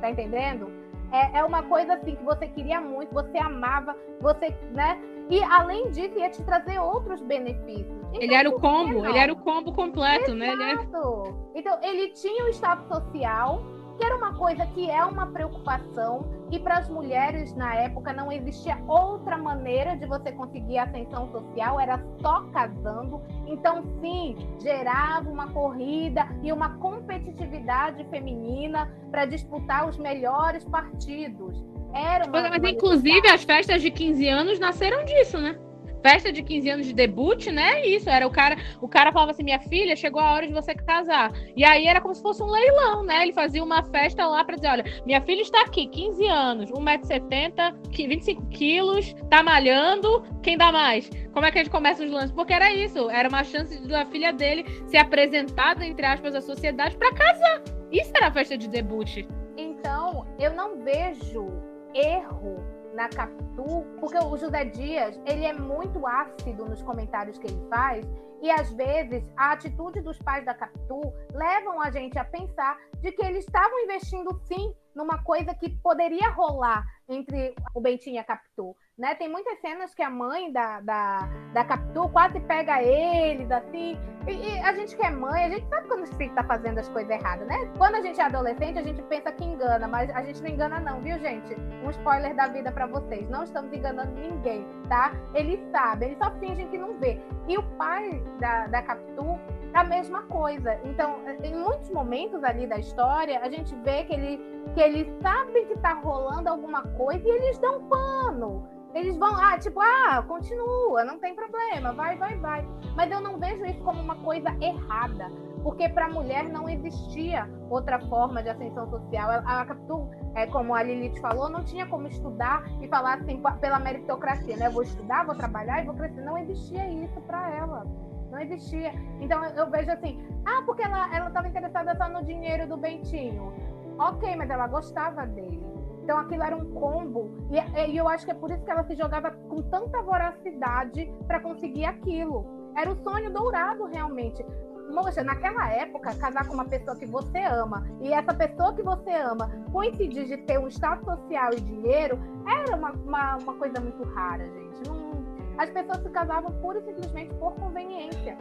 Tá 0.02 0.12
entendendo? 0.12 0.72
É, 1.12 1.40
é 1.40 1.44
uma 1.44 1.64
coisa 1.64 1.96
assim 1.96 2.16
que 2.16 2.24
você 2.24 2.48
queria 2.48 2.80
muito, 2.80 3.12
você 3.12 3.38
amava, 3.40 3.98
você, 4.22 4.56
né? 4.72 5.00
E 5.30 5.44
além 5.44 5.92
disso, 5.92 6.18
ia 6.18 6.30
te 6.30 6.42
trazer 6.44 6.80
outros 6.80 7.22
benefícios. 7.22 8.00
Ele 8.14 8.26
Então, 8.26 8.38
era 8.38 8.50
o 8.50 8.60
combo, 8.60 9.06
ele 9.06 9.18
era 9.18 9.32
o 9.32 9.36
combo 9.36 9.72
completo, 9.74 10.34
né? 10.34 10.52
Ele 10.54 10.64
era- 10.64 10.82
Exato. 10.82 11.52
Então, 11.54 11.78
ele 11.84 12.10
tinha 12.14 12.46
um 12.46 12.50
status 12.50 12.88
social, 12.88 13.62
que 13.98 14.04
era 14.04 14.16
uma 14.16 14.34
coisa 14.34 14.66
que 14.68 14.90
é 14.90 15.04
uma 15.06 15.28
preocupação, 15.28 16.26
e 16.50 16.58
para 16.58 16.78
as 16.80 16.90
mulheres 16.90 17.54
na 17.56 17.76
época 17.76 18.12
não 18.12 18.32
existia 18.32 18.80
outra 18.88 19.38
maneira 19.38 19.96
de 19.96 20.08
você 20.08 20.32
conseguir 20.32 20.80
ascensão 20.80 21.30
social, 21.32 21.80
era 21.80 22.04
só 22.20 22.42
casando. 22.52 23.22
Então, 23.46 23.84
sim, 24.02 24.36
gerava 24.60 25.30
uma 25.30 25.52
corrida 25.52 26.28
e 26.42 26.52
uma 26.52 26.78
competitividade 26.78 28.04
feminina 28.06 28.92
para 29.12 29.26
disputar 29.26 29.88
os 29.88 29.98
melhores 29.98 30.64
partidos. 30.66 31.64
Era 31.94 32.26
uma, 32.26 32.50
Mas, 32.50 32.60
uma 32.60 32.70
inclusive, 32.70 33.28
as 33.28 33.44
festas 33.44 33.82
de 33.82 33.90
15 33.92 34.28
anos 34.28 34.60
nasceram 34.60 35.04
disso, 35.06 35.38
né? 35.38 35.58
Festa 36.02 36.32
de 36.32 36.42
15 36.42 36.70
anos 36.70 36.86
de 36.86 36.94
debut, 36.94 37.48
né? 37.48 37.86
Isso, 37.86 38.10
era 38.10 38.26
o 38.26 38.32
cara, 38.32 38.56
o 38.80 38.88
cara 38.88 39.12
falava 39.12 39.32
assim: 39.32 39.44
"Minha 39.44 39.60
filha, 39.60 39.98
chegou 39.98 40.22
a 40.22 40.32
hora 40.32 40.48
de 40.48 40.54
você 40.54 40.74
casar". 40.74 41.30
E 41.58 41.66
aí 41.66 41.88
era 41.88 42.00
como 42.00 42.16
se 42.16 42.22
fosse 42.22 42.42
um 42.42 42.50
leilão, 42.50 43.04
né? 43.04 43.24
Ele 43.24 43.34
fazia 43.34 43.62
uma 43.62 43.84
festa 43.84 44.26
lá 44.26 44.46
pra 44.46 44.56
dizer: 44.56 44.70
"Olha, 44.70 44.86
minha 45.06 45.20
filha 45.20 45.42
está 45.42 45.62
aqui, 45.62 45.88
15 45.88 46.26
anos, 46.26 46.72
1,70m, 46.72 47.76
25 47.92 48.46
quilos, 48.48 49.14
tá 49.30 49.44
malhando, 49.44 50.24
quem 50.42 50.58
dá 50.58 50.72
mais?". 50.72 51.10
Como 51.34 51.46
é 51.46 51.52
que 51.52 51.60
a 51.60 51.64
gente 51.64 51.72
começa 51.72 52.04
os 52.04 52.10
lances? 52.10 52.32
Porque 52.32 52.54
era 52.54 52.74
isso, 52.74 53.10
era 53.10 53.28
uma 53.28 53.44
chance 53.44 53.86
da 53.86 54.06
filha 54.06 54.32
dele 54.32 54.66
ser 54.88 54.98
apresentada 55.00 55.86
entre 55.86 56.06
aspas 56.06 56.34
à 56.34 56.40
sociedade 56.40 56.96
pra 56.98 57.14
casar. 57.14 57.62
Isso 57.92 58.12
era 58.16 58.28
a 58.28 58.32
festa 58.32 58.58
de 58.58 58.70
debut. 58.70 59.26
Então, 59.58 60.26
eu 60.40 60.54
não 60.54 60.82
vejo 60.82 61.48
erro 61.94 62.58
na 62.94 63.08
Capitu, 63.10 63.86
porque 64.00 64.18
o 64.18 64.38
José 64.38 64.66
Dias, 64.66 65.20
ele 65.26 65.46
é 65.46 65.54
muito 65.54 66.06
ácido 66.06 66.66
nos 66.66 66.82
comentários 66.82 67.38
que 67.38 67.48
ele 67.48 67.68
faz, 67.70 68.06
e 68.42 68.50
às 68.50 68.72
vezes 68.74 69.24
a 69.36 69.52
atitude 69.52 70.02
dos 70.02 70.18
pais 70.20 70.46
da 70.46 70.54
Capitu 70.54 71.02
levam 71.34 71.82
a 71.82 71.92
gente 71.92 72.18
a 72.18 72.24
pensar 72.24 72.78
de 73.02 73.12
que 73.12 73.24
eles 73.24 73.46
estavam 73.46 73.80
investindo 73.80 74.40
sim 74.46 74.74
numa 74.96 75.24
coisa 75.24 75.54
que 75.54 75.70
poderia 75.82 76.30
rolar 76.30 76.86
entre 77.08 77.54
o 77.74 77.82
Bentinho 77.82 78.16
e 78.16 78.20
a 78.20 78.24
Capitu. 78.24 78.76
Né? 79.00 79.16
Tem 79.16 79.30
muitas 79.30 79.58
cenas 79.62 79.96
que 79.96 80.04
a 80.04 80.10
mãe 80.10 80.52
da, 80.52 80.82
da, 80.82 81.30
da 81.54 81.64
Capitu 81.64 82.10
quase 82.10 82.38
pega 82.42 82.84
eles, 82.84 83.50
assim. 83.50 83.98
E, 84.28 84.32
e 84.34 84.60
a 84.60 84.74
gente 84.74 84.94
que 84.94 85.02
é 85.02 85.10
mãe, 85.10 85.46
a 85.46 85.50
gente 85.50 85.66
sabe 85.70 85.88
quando 85.88 86.04
o 86.04 86.16
filho 86.18 86.36
tá 86.36 86.44
fazendo 86.44 86.80
as 86.80 86.90
coisas 86.90 87.10
erradas, 87.10 87.48
né? 87.48 87.72
Quando 87.78 87.96
a 87.96 88.02
gente 88.02 88.20
é 88.20 88.26
adolescente, 88.26 88.78
a 88.78 88.84
gente 88.84 89.02
pensa 89.04 89.32
que 89.32 89.46
engana, 89.46 89.88
mas 89.88 90.14
a 90.14 90.22
gente 90.22 90.42
não 90.42 90.50
engana, 90.50 90.82
não, 90.82 91.00
viu, 91.00 91.18
gente? 91.18 91.56
Um 91.82 91.90
spoiler 91.92 92.36
da 92.36 92.48
vida 92.48 92.74
pra 92.74 92.88
vocês. 92.88 93.30
Não 93.30 93.44
estamos 93.46 93.72
enganando 93.72 94.12
ninguém, 94.20 94.68
tá? 94.90 95.14
Eles 95.34 95.62
sabem, 95.72 96.10
eles 96.10 96.18
só 96.18 96.30
fingem 96.32 96.68
que 96.68 96.78
não 96.78 97.00
vê. 97.00 97.22
E 97.48 97.58
o 97.58 97.64
pai 97.78 98.22
da, 98.42 98.68
da 98.68 98.82
Capitu 98.82 99.40
a 99.74 99.84
mesma 99.86 100.24
coisa. 100.24 100.78
Então, 100.84 101.20
em 101.42 101.56
muitos 101.56 101.90
momentos 101.90 102.44
ali 102.44 102.68
da 102.68 102.78
história, 102.78 103.40
a 103.40 103.50
gente 103.50 103.74
vê 103.76 104.04
que 104.04 104.14
ele 104.14 104.60
que 104.74 104.82
eles 104.82 105.08
sabem 105.22 105.66
que 105.68 105.78
tá 105.80 105.94
rolando 105.94 106.50
alguma 106.50 106.84
coisa 106.84 107.26
e 107.26 107.32
eles 107.32 107.58
dão 107.60 107.88
pano. 107.88 108.79
Eles 108.94 109.18
vão, 109.18 109.36
ah, 109.36 109.58
tipo, 109.60 109.80
ah, 109.80 110.24
continua, 110.28 111.04
não 111.04 111.20
tem 111.20 111.36
problema, 111.36 111.94
vai, 111.94 112.18
vai, 112.18 112.36
vai. 112.38 112.68
Mas 112.96 113.12
eu 113.12 113.22
não 113.22 113.38
vejo 113.38 113.64
isso 113.66 113.82
como 113.84 114.02
uma 114.02 114.16
coisa 114.16 114.50
errada, 114.60 115.32
porque 115.64 115.88
para 115.88 116.06
a 116.06 116.10
mulher 116.10 116.50
não 116.50 116.68
existia 116.68 117.48
outra 117.70 118.00
forma 118.08 118.42
de 118.42 118.50
ascensão 118.50 118.90
social. 118.90 119.30
A, 119.46 119.66
Capitu, 119.66 120.10
é, 120.34 120.48
como 120.48 120.74
a 120.74 120.82
Lilith 120.82 121.20
falou, 121.20 121.50
não 121.50 121.64
tinha 121.64 121.86
como 121.86 122.08
estudar 122.08 122.64
e 122.82 122.88
falar 122.88 123.20
assim 123.20 123.42
pela 123.62 123.78
meritocracia, 123.80 124.58
né? 124.58 124.68
Eu 124.68 124.72
vou 124.72 124.82
estudar, 124.82 125.26
vou 125.26 125.36
trabalhar 125.36 125.84
e 125.84 125.86
vou 125.86 125.94
crescer. 125.94 126.22
Não 126.22 126.38
existia 126.38 126.88
isso 126.90 127.22
para 127.22 127.56
ela. 127.56 127.86
Não 128.32 128.40
existia. 128.40 128.92
Então 129.20 129.44
eu 129.46 129.70
vejo 129.70 129.92
assim, 129.92 130.20
ah, 130.46 130.64
porque 130.66 130.82
ela 130.82 131.28
estava 131.28 131.48
interessada 131.48 131.96
só 131.96 132.10
no 132.10 132.24
dinheiro 132.24 132.68
do 132.68 132.78
Bentinho. 132.78 133.54
Ok, 134.00 134.36
mas 134.36 134.50
ela 134.50 134.68
gostava 134.68 135.28
dele. 135.28 135.79
Então 136.10 136.22
aquilo 136.22 136.42
era 136.42 136.58
um 136.58 136.74
combo. 136.74 137.30
E, 137.52 137.92
e 137.92 137.96
eu 137.96 138.10
acho 138.10 138.26
que 138.26 138.32
é 138.32 138.34
por 138.34 138.50
isso 138.50 138.66
que 138.66 138.72
ela 138.72 138.84
se 138.84 138.96
jogava 138.96 139.30
com 139.30 139.62
tanta 139.62 140.02
voracidade 140.02 141.08
para 141.28 141.40
conseguir 141.40 141.86
aquilo. 141.86 142.48
Era 142.76 142.92
o 142.92 142.96
sonho 143.04 143.32
dourado, 143.32 143.86
realmente. 143.86 144.44
Moxa, 144.92 145.24
naquela 145.24 145.72
época, 145.72 146.16
casar 146.16 146.48
com 146.48 146.56
uma 146.56 146.66
pessoa 146.66 146.98
que 146.98 147.06
você 147.06 147.44
ama 147.44 147.88
e 148.02 148.12
essa 148.12 148.34
pessoa 148.34 148.74
que 148.74 148.82
você 148.82 149.12
ama 149.12 149.52
coincidir 149.72 150.26
de 150.26 150.38
ter 150.38 150.58
um 150.58 150.68
status 150.68 151.06
social 151.06 151.54
e 151.54 151.62
dinheiro, 151.62 152.18
era 152.48 152.76
uma, 152.76 152.92
uma, 152.92 153.38
uma 153.38 153.54
coisa 153.54 153.80
muito 153.80 154.04
rara, 154.06 154.50
gente. 154.50 154.90
Não, 154.90 155.24
as 155.60 155.70
pessoas 155.70 156.02
se 156.02 156.10
casavam 156.10 156.52
pura 156.54 156.80
e 156.80 156.86
simplesmente 156.86 157.36
por 157.36 157.54
conveniência. 157.54 158.36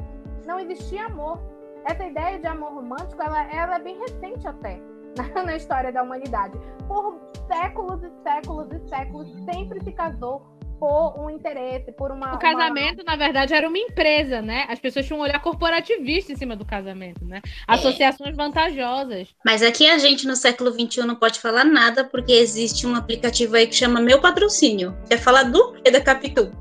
Não 0.47 0.59
existia 0.59 1.05
amor. 1.05 1.39
Essa 1.85 2.07
ideia 2.07 2.39
de 2.39 2.47
amor 2.47 2.73
romântico, 2.73 3.23
ela, 3.23 3.43
ela 3.53 3.77
é 3.77 3.79
bem 3.79 3.99
recente 3.99 4.49
até 4.49 4.81
na 5.45 5.57
história 5.57 5.93
da 5.93 6.03
humanidade. 6.03 6.59
Por 6.87 7.21
séculos 7.47 8.03
e 8.03 8.11
séculos 8.23 8.69
e 8.73 8.89
séculos, 8.89 9.29
sempre 9.45 9.83
se 9.83 9.93
casou 9.93 10.59
por 10.79 11.19
um 11.19 11.29
interesse, 11.29 11.91
por 11.93 12.11
uma. 12.11 12.35
O 12.35 12.39
casamento, 12.39 13.03
uma... 13.03 13.13
na 13.13 13.17
verdade, 13.17 13.53
era 13.53 13.69
uma 13.69 13.79
empresa, 13.79 14.41
né? 14.41 14.65
As 14.69 14.79
pessoas 14.79 15.07
tinham 15.07 15.19
um 15.19 15.23
olhar 15.23 15.41
corporativista 15.43 16.33
em 16.33 16.37
cima 16.37 16.55
do 16.55 16.65
casamento, 16.65 17.25
né? 17.25 17.41
Associações 17.67 18.31
é. 18.31 18.37
vantajosas. 18.37 19.35
Mas 19.45 19.63
aqui 19.63 19.89
a 19.89 19.99
gente, 19.99 20.27
no 20.27 20.37
século 20.37 20.71
XXI, 20.71 21.05
não 21.05 21.17
pode 21.17 21.41
falar 21.41 21.65
nada, 21.65 22.05
porque 22.05 22.33
existe 22.33 22.87
um 22.87 22.95
aplicativo 22.95 23.57
aí 23.57 23.67
que 23.67 23.75
chama 23.75 24.01
Meu 24.01 24.21
Patrocínio. 24.21 24.97
Quer 25.09 25.19
falar 25.19 25.45
do 25.45 25.73
que 25.75 25.91
da 25.91 26.01
Capitu? 26.01 26.51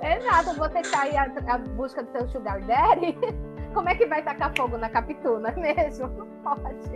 Exato, 0.00 0.54
você 0.58 0.82
tá 0.82 1.02
aí 1.02 1.16
a, 1.16 1.24
a 1.48 1.58
busca 1.58 2.02
do 2.02 2.12
seu 2.12 2.28
sugar 2.28 2.60
daddy. 2.66 3.16
como 3.74 3.88
é 3.88 3.94
que 3.94 4.06
vai 4.06 4.22
tacar 4.22 4.52
fogo 4.56 4.78
na 4.78 4.88
Capitu, 4.88 5.40
não 5.40 5.50
é 5.50 5.74
mesmo? 5.74 6.08
Não 6.08 6.26
pode. 6.42 6.94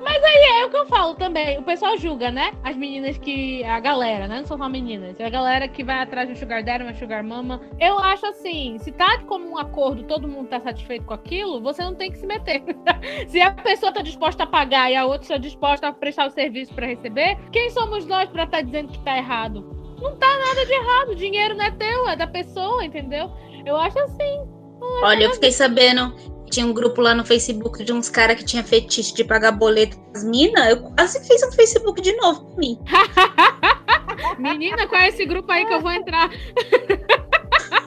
Mas 0.00 0.24
aí 0.24 0.60
é 0.60 0.66
o 0.66 0.70
que 0.70 0.76
eu 0.76 0.86
falo 0.86 1.14
também. 1.14 1.58
O 1.58 1.62
pessoal 1.62 1.96
julga, 1.96 2.30
né? 2.30 2.52
As 2.62 2.76
meninas 2.76 3.16
que. 3.18 3.64
A 3.64 3.80
galera, 3.80 4.28
né? 4.28 4.38
Não 4.40 4.46
são 4.46 4.58
só 4.58 4.68
meninas. 4.68 5.18
É 5.18 5.24
a 5.24 5.30
galera 5.30 5.66
que 5.66 5.82
vai 5.82 6.00
atrás 6.00 6.28
do 6.28 6.36
Sugar 6.36 6.62
Daddy, 6.62 6.84
uma 6.84 6.94
Sugar 6.94 7.24
Mama. 7.24 7.60
Eu 7.80 7.98
acho 7.98 8.26
assim: 8.26 8.78
se 8.78 8.92
tá 8.92 9.18
como 9.26 9.48
um 9.48 9.58
acordo, 9.58 10.04
todo 10.04 10.28
mundo 10.28 10.48
tá 10.48 10.60
satisfeito 10.60 11.06
com 11.06 11.14
aquilo, 11.14 11.60
você 11.60 11.82
não 11.82 11.94
tem 11.94 12.10
que 12.10 12.18
se 12.18 12.26
meter. 12.26 12.62
se 13.26 13.40
a 13.40 13.52
pessoa 13.52 13.92
tá 13.92 14.02
disposta 14.02 14.44
a 14.44 14.46
pagar 14.46 14.90
e 14.90 14.96
a 14.96 15.04
outra 15.04 15.22
está 15.22 15.36
disposta 15.38 15.88
a 15.88 15.92
prestar 15.92 16.26
o 16.26 16.30
serviço 16.30 16.74
para 16.74 16.86
receber, 16.86 17.38
quem 17.50 17.70
somos 17.70 18.06
nós 18.06 18.28
para 18.28 18.44
estar 18.44 18.58
tá 18.58 18.62
dizendo 18.62 18.92
que 18.92 18.98
tá 19.00 19.16
errado? 19.16 19.76
Não 20.00 20.16
tá 20.16 20.26
nada 20.26 20.66
de 20.66 20.72
errado. 20.72 21.08
O 21.10 21.16
dinheiro 21.16 21.56
não 21.56 21.64
é 21.64 21.70
teu, 21.70 22.08
é 22.08 22.16
da 22.16 22.26
pessoa, 22.26 22.84
entendeu? 22.84 23.30
Eu 23.64 23.76
acho 23.76 23.98
assim. 23.98 24.57
Olha, 25.02 25.24
eu 25.24 25.32
fiquei 25.34 25.52
sabendo 25.52 26.14
tinha 26.50 26.66
um 26.66 26.72
grupo 26.72 27.00
lá 27.00 27.14
no 27.14 27.24
Facebook 27.24 27.84
de 27.84 27.92
uns 27.92 28.08
caras 28.08 28.36
que 28.36 28.44
tinha 28.44 28.64
fetiche 28.64 29.14
de 29.14 29.24
pagar 29.24 29.52
boleto 29.52 29.98
das 30.12 30.24
minas. 30.24 30.70
Eu 30.70 30.82
quase 30.82 31.26
fiz 31.26 31.42
um 31.42 31.52
Facebook 31.52 32.00
de 32.00 32.16
novo 32.16 32.44
pra 32.46 32.56
mim. 32.56 32.78
Menina, 34.38 34.86
qual 34.88 35.00
é 35.00 35.08
esse 35.08 35.24
grupo 35.24 35.50
aí 35.52 35.66
que 35.66 35.74
eu 35.74 35.80
vou 35.80 35.90
entrar? 35.90 36.30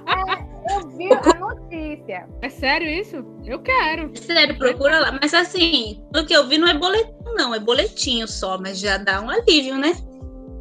É, 0.05 0.76
eu 0.76 0.89
vi 0.89 1.09
a 1.11 1.39
notícia. 1.39 2.27
É 2.41 2.49
sério 2.49 2.88
isso? 2.88 3.26
Eu 3.45 3.59
quero. 3.59 4.11
Sério, 4.15 4.57
procura 4.57 4.99
lá. 4.99 5.18
Mas 5.22 5.34
assim, 5.34 6.03
pelo 6.11 6.26
que 6.26 6.34
eu 6.34 6.47
vi, 6.47 6.57
não 6.57 6.68
é 6.68 6.73
boletim, 6.73 7.11
não. 7.34 7.53
É 7.53 7.59
boletinho 7.59 8.27
só, 8.27 8.57
mas 8.57 8.80
já 8.80 8.97
dá 8.97 9.22
um 9.22 9.30
alívio, 9.30 9.77
né? 9.77 9.93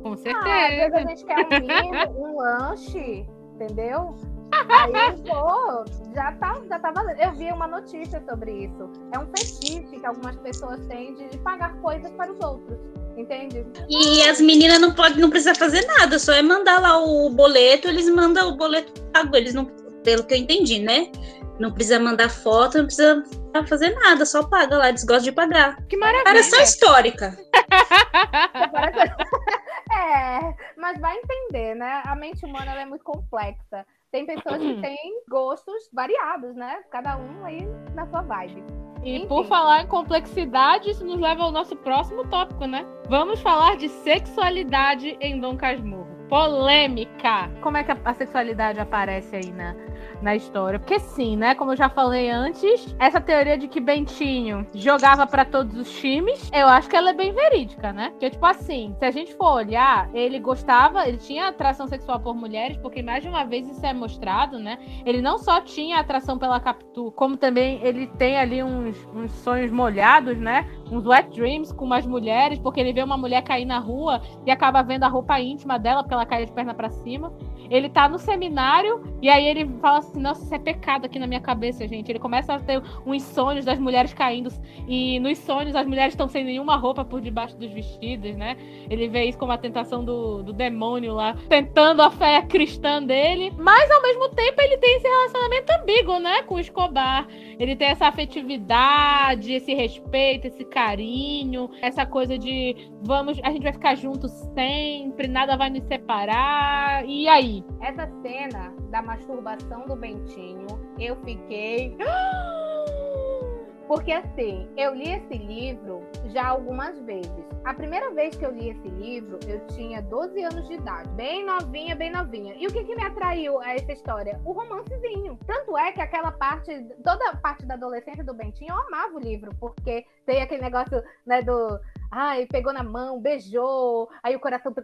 Com 0.02 0.16
certeza. 0.16 0.44
Ah, 0.46 0.66
às 0.66 0.76
vezes 0.76 0.94
a 0.94 1.00
gente 1.00 1.24
quer 1.24 1.38
um 1.38 1.48
vinho, 1.48 2.10
um 2.18 2.36
lanche, 2.36 3.26
entendeu? 3.54 4.16
Aí, 4.52 4.92
pô, 5.26 5.84
já 6.14 6.32
tá, 6.32 6.60
já 6.68 6.78
tá 6.78 6.90
valendo. 6.90 7.18
Eu 7.18 7.32
vi 7.32 7.50
uma 7.50 7.66
notícia 7.66 8.22
sobre 8.28 8.64
isso. 8.64 8.90
É 9.12 9.18
um 9.18 9.26
fetiche 9.26 9.98
que 9.98 10.06
algumas 10.06 10.36
pessoas 10.36 10.84
têm 10.86 11.14
de 11.14 11.38
pagar 11.38 11.74
coisas 11.76 12.10
para 12.12 12.32
os 12.32 12.44
outros. 12.44 12.78
Entende? 13.16 13.66
E 13.88 14.22
as 14.28 14.40
meninas 14.40 14.80
não 14.80 14.94
podem, 14.94 15.18
não 15.18 15.28
precisam 15.28 15.54
fazer 15.54 15.84
nada, 15.86 16.18
só 16.18 16.32
é 16.32 16.40
mandar 16.40 16.80
lá 16.80 16.98
o 16.98 17.28
boleto, 17.28 17.88
eles 17.88 18.08
mandam 18.08 18.48
o 18.48 18.56
boleto 18.56 19.02
pago, 19.12 19.36
eles 19.36 19.52
não, 19.52 19.66
pelo 20.02 20.24
que 20.24 20.32
eu 20.32 20.38
entendi, 20.38 20.78
né? 20.78 21.10
Não 21.58 21.70
precisa 21.70 21.98
mandar 21.98 22.30
foto, 22.30 22.78
não 22.78 22.86
precisa 22.86 23.22
fazer 23.66 23.90
nada, 23.90 24.24
só 24.24 24.42
paga 24.42 24.78
lá, 24.78 24.90
desgosta 24.90 25.24
de 25.24 25.32
pagar. 25.32 25.76
Que 25.86 25.96
maravilha. 25.96 26.24
Cara, 26.24 26.42
só 26.42 26.62
histórica. 26.62 27.36
é, 29.92 30.54
mas 30.78 30.98
vai 30.98 31.18
entender, 31.18 31.74
né? 31.74 32.02
A 32.06 32.16
mente 32.16 32.46
humana 32.46 32.72
é 32.80 32.86
muito 32.86 33.04
complexa. 33.04 33.84
Tem 34.10 34.26
pessoas 34.26 34.58
que 34.58 34.80
têm 34.80 35.22
gostos 35.28 35.88
variados, 35.92 36.54
né? 36.56 36.82
Cada 36.90 37.16
um 37.16 37.44
aí 37.44 37.60
na 37.94 38.06
sua 38.06 38.22
vibe. 38.22 38.64
E 39.04 39.16
Enfim. 39.16 39.28
por 39.28 39.46
falar 39.46 39.82
em 39.82 39.86
complexidade, 39.86 40.90
isso 40.90 41.04
nos 41.04 41.18
leva 41.18 41.44
ao 41.44 41.52
nosso 41.52 41.76
próximo 41.76 42.28
tópico, 42.28 42.66
né? 42.66 42.84
Vamos 43.08 43.40
falar 43.40 43.76
de 43.76 43.88
sexualidade 43.88 45.16
em 45.20 45.40
Dom 45.40 45.56
Casmurro. 45.56 46.08
Polêmica! 46.28 47.50
Como 47.62 47.76
é 47.76 47.84
que 47.84 47.92
a 47.92 48.14
sexualidade 48.14 48.78
aparece 48.78 49.36
aí 49.36 49.52
na, 49.52 49.74
na 50.22 50.36
história. 50.36 50.78
Porque 50.78 50.98
sim, 50.98 51.36
né? 51.36 51.54
Como 51.54 51.72
eu 51.72 51.76
já 51.76 51.88
falei 51.88 52.30
antes, 52.30 52.94
essa 52.98 53.20
teoria 53.20 53.56
de 53.56 53.68
que 53.68 53.80
Bentinho 53.80 54.66
jogava 54.74 55.26
para 55.26 55.44
todos 55.44 55.76
os 55.76 55.90
times, 55.98 56.50
eu 56.52 56.68
acho 56.68 56.88
que 56.88 56.96
ela 56.96 57.10
é 57.10 57.14
bem 57.14 57.32
verídica, 57.32 57.92
né? 57.92 58.10
Porque, 58.10 58.30
tipo 58.30 58.46
assim, 58.46 58.94
se 58.98 59.04
a 59.04 59.10
gente 59.10 59.34
for 59.34 59.52
olhar, 59.52 60.08
ele 60.14 60.38
gostava, 60.38 61.06
ele 61.06 61.18
tinha 61.18 61.48
atração 61.48 61.86
sexual 61.86 62.20
por 62.20 62.34
mulheres, 62.34 62.76
porque 62.78 63.02
mais 63.02 63.22
de 63.22 63.28
uma 63.28 63.44
vez 63.44 63.68
isso 63.68 63.84
é 63.84 63.92
mostrado, 63.92 64.58
né? 64.58 64.78
Ele 65.04 65.20
não 65.20 65.38
só 65.38 65.60
tinha 65.60 65.98
atração 65.98 66.38
pela 66.38 66.60
Capitu, 66.60 67.12
como 67.12 67.36
também 67.36 67.80
ele 67.82 68.06
tem 68.06 68.36
ali 68.36 68.62
uns, 68.62 68.96
uns 69.14 69.30
sonhos 69.32 69.70
molhados, 69.70 70.38
né? 70.38 70.66
Uns 70.90 71.06
wet 71.06 71.30
dreams 71.30 71.72
com 71.72 71.84
umas 71.84 72.06
mulheres, 72.06 72.58
porque 72.58 72.80
ele 72.80 72.92
vê 72.92 73.02
uma 73.02 73.16
mulher 73.16 73.42
cair 73.42 73.64
na 73.64 73.78
rua 73.78 74.20
e 74.46 74.50
acaba 74.50 74.82
vendo 74.82 75.04
a 75.04 75.08
roupa 75.08 75.40
íntima 75.40 75.78
dela, 75.78 76.02
porque 76.02 76.14
ela 76.14 76.26
cai 76.26 76.44
de 76.44 76.52
perna 76.52 76.74
para 76.74 76.90
cima. 76.90 77.32
Ele 77.70 77.88
tá 77.88 78.08
no 78.08 78.18
seminário 78.18 79.02
e 79.22 79.28
aí 79.28 79.46
ele 79.46 79.66
fala 79.80 79.98
assim: 79.98 80.20
nossa, 80.20 80.42
isso 80.42 80.54
é 80.54 80.58
pecado 80.58 81.06
aqui 81.06 81.18
na 81.18 81.26
minha 81.26 81.40
cabeça, 81.40 81.86
gente. 81.86 82.10
Ele 82.10 82.18
começa 82.18 82.54
a 82.54 82.58
ter 82.58 82.82
uns 83.06 83.22
sonhos 83.22 83.64
das 83.64 83.78
mulheres 83.78 84.12
caindo 84.12 84.50
e 84.88 85.20
nos 85.20 85.38
sonhos 85.38 85.76
as 85.76 85.86
mulheres 85.86 86.12
estão 86.14 86.28
sem 86.28 86.44
nenhuma 86.44 86.76
roupa 86.76 87.04
por 87.04 87.20
debaixo 87.20 87.56
dos 87.56 87.70
vestidos, 87.70 88.36
né? 88.36 88.56
Ele 88.88 89.08
vê 89.08 89.24
isso 89.24 89.38
como 89.38 89.52
a 89.52 89.58
tentação 89.58 90.04
do, 90.04 90.42
do 90.42 90.52
demônio 90.52 91.14
lá, 91.14 91.36
tentando 91.48 92.02
a 92.02 92.10
fé 92.10 92.42
cristã 92.42 93.02
dele, 93.02 93.52
mas 93.56 93.90
ao 93.90 94.02
mesmo 94.02 94.28
tempo 94.30 94.60
ele 94.60 94.76
tem 94.78 94.96
esse 94.96 95.06
relacionamento 95.06 95.72
ambíguo, 95.72 96.18
né, 96.18 96.42
com 96.42 96.56
o 96.56 96.60
Escobar. 96.60 97.26
Ele 97.58 97.76
tem 97.76 97.88
essa 97.88 98.06
afetividade, 98.06 99.52
esse 99.52 99.74
respeito, 99.74 100.46
esse 100.46 100.64
carinho, 100.64 101.70
essa 101.80 102.04
coisa 102.06 102.38
de 102.38 102.74
vamos, 103.02 103.38
a 103.42 103.50
gente 103.50 103.62
vai 103.62 103.72
ficar 103.72 103.94
juntos 103.94 104.30
sempre, 104.54 105.28
nada 105.28 105.56
vai 105.56 105.70
nos 105.70 105.84
separar. 105.84 107.06
E 107.06 107.28
aí? 107.28 107.59
Essa 107.80 108.08
cena 108.22 108.72
da 108.90 109.02
masturbação 109.02 109.86
do 109.86 109.96
Bentinho, 109.96 110.66
eu 110.98 111.16
fiquei. 111.24 111.96
Porque 113.88 114.12
assim, 114.12 114.68
eu 114.76 114.94
li 114.94 115.10
esse 115.10 115.36
livro 115.36 116.02
já 116.26 116.48
algumas 116.48 117.00
vezes. 117.00 117.44
A 117.64 117.74
primeira 117.74 118.10
vez 118.12 118.34
que 118.34 118.44
eu 118.44 118.50
li 118.50 118.70
esse 118.70 118.88
livro, 118.88 119.38
eu 119.46 119.66
tinha 119.68 120.00
12 120.00 120.42
anos 120.42 120.66
de 120.66 120.74
idade, 120.74 121.08
bem 121.10 121.44
novinha, 121.44 121.94
bem 121.94 122.10
novinha. 122.10 122.54
E 122.56 122.66
o 122.66 122.72
que, 122.72 122.84
que 122.84 122.96
me 122.96 123.04
atraiu 123.04 123.60
a 123.60 123.74
essa 123.74 123.92
história? 123.92 124.40
O 124.44 124.52
romancezinho. 124.52 125.38
Tanto 125.46 125.76
é 125.76 125.92
que 125.92 126.00
aquela 126.00 126.32
parte, 126.32 126.72
toda 127.04 127.30
a 127.30 127.36
parte 127.36 127.66
da 127.66 127.74
adolescência 127.74 128.24
do 128.24 128.32
Bentinho, 128.32 128.72
eu 128.72 128.78
amava 128.78 129.14
o 129.14 129.20
livro, 129.20 129.50
porque 129.60 130.06
tem 130.24 130.40
aquele 130.40 130.62
negócio, 130.62 131.02
né, 131.26 131.42
do 131.42 131.78
ai, 132.10 132.46
pegou 132.46 132.72
na 132.72 132.82
mão, 132.82 133.20
beijou, 133.20 134.08
aí 134.22 134.34
o 134.34 134.40
coração, 134.40 134.74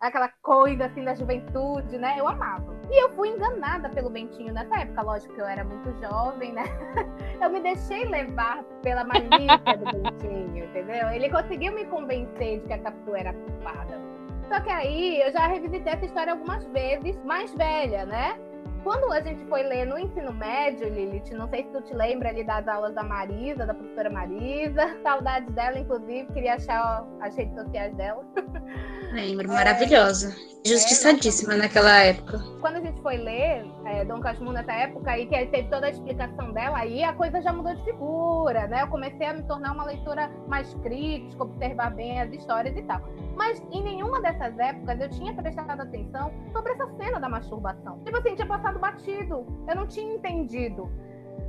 aquela 0.00 0.28
coisa 0.42 0.86
assim 0.86 1.04
da 1.04 1.14
juventude, 1.14 1.96
né? 1.96 2.16
Eu 2.18 2.26
amava. 2.26 2.74
E 2.90 3.02
eu 3.02 3.10
fui 3.10 3.28
enganada 3.28 3.88
pelo 3.90 4.10
Bentinho 4.10 4.52
nessa 4.52 4.80
época, 4.80 5.02
lógico 5.02 5.34
que 5.34 5.40
eu 5.40 5.46
era 5.46 5.62
muito 5.64 5.92
jovem, 6.00 6.52
né? 6.52 6.64
Eu 7.40 7.50
me 7.50 7.60
deixei 7.60 8.04
levar 8.06 8.62
pela 8.82 9.04
malícia 9.04 9.76
do 9.76 9.84
Bentinho, 9.84 10.64
entendeu? 10.64 11.08
Ele 11.10 11.28
conseguiu 11.28 11.72
me 11.74 11.84
convencer 11.86 12.60
de 12.60 12.66
que 12.66 12.72
a 12.72 12.78
Capitu 12.78 13.14
era 13.14 13.32
culpada. 13.32 14.00
Só 14.48 14.60
que 14.60 14.70
aí 14.70 15.20
eu 15.20 15.32
já 15.32 15.46
revisitei 15.46 15.92
essa 15.92 16.04
história 16.04 16.32
algumas 16.32 16.64
vezes, 16.66 17.16
mais 17.24 17.52
velha, 17.54 18.04
né? 18.04 18.38
Quando 18.84 19.10
a 19.10 19.20
gente 19.20 19.42
foi 19.46 19.62
ler 19.62 19.86
no 19.86 19.98
ensino 19.98 20.32
médio, 20.32 20.88
Lilith, 20.88 21.30
não 21.32 21.48
sei 21.48 21.64
se 21.64 21.70
tu 21.70 21.80
te 21.82 21.94
lembra 21.94 22.28
ali 22.28 22.44
das 22.44 22.68
aulas 22.68 22.94
da 22.94 23.02
Marisa, 23.02 23.66
da 23.66 23.72
professora 23.72 24.10
Marisa, 24.10 24.96
saudades 25.02 25.52
dela, 25.54 25.78
inclusive, 25.78 26.26
queria 26.34 26.54
achar 26.54 27.04
as 27.20 27.34
redes 27.34 27.54
sociais 27.54 27.96
dela. 27.96 28.22
Lembro, 29.12 29.48
maravilhosa. 29.48 30.34
Justiçadíssima 30.66 31.56
naquela 31.56 32.02
época. 32.02 32.38
Quando 32.60 32.76
a 32.76 32.80
gente 32.80 33.00
foi 33.02 33.18
ler 33.18 33.66
é, 33.84 34.04
Dom 34.06 34.18
Casmurro 34.18 34.54
nessa 34.54 34.72
época 34.72 35.18
e 35.18 35.26
que 35.26 35.46
teve 35.46 35.68
toda 35.68 35.86
a 35.86 35.90
explicação 35.90 36.52
dela, 36.52 36.78
aí 36.78 37.04
a 37.04 37.12
coisa 37.12 37.40
já 37.42 37.52
mudou 37.52 37.74
de 37.74 37.84
figura, 37.84 38.66
né? 38.66 38.82
Eu 38.82 38.88
comecei 38.88 39.26
a 39.26 39.34
me 39.34 39.42
tornar 39.42 39.72
uma 39.72 39.84
leitora 39.84 40.30
mais 40.48 40.72
crítica, 40.82 41.42
observar 41.42 41.94
bem 41.94 42.18
as 42.18 42.32
histórias 42.32 42.74
e 42.76 42.82
tal. 42.82 43.02
Mas 43.36 43.62
em 43.70 43.82
nenhuma 43.82 44.22
dessas 44.22 44.58
épocas 44.58 45.00
eu 45.00 45.10
tinha 45.10 45.34
prestado 45.34 45.82
atenção 45.82 46.32
sobre 46.52 46.72
essa 46.72 46.86
cena 46.96 47.20
da 47.20 47.28
masturbação. 47.28 48.00
Tipo 48.02 48.16
assim, 48.16 48.34
tinha 48.34 48.46
passado 48.46 48.73
batido. 48.78 49.46
Eu 49.68 49.76
não 49.76 49.86
tinha 49.86 50.14
entendido. 50.14 50.90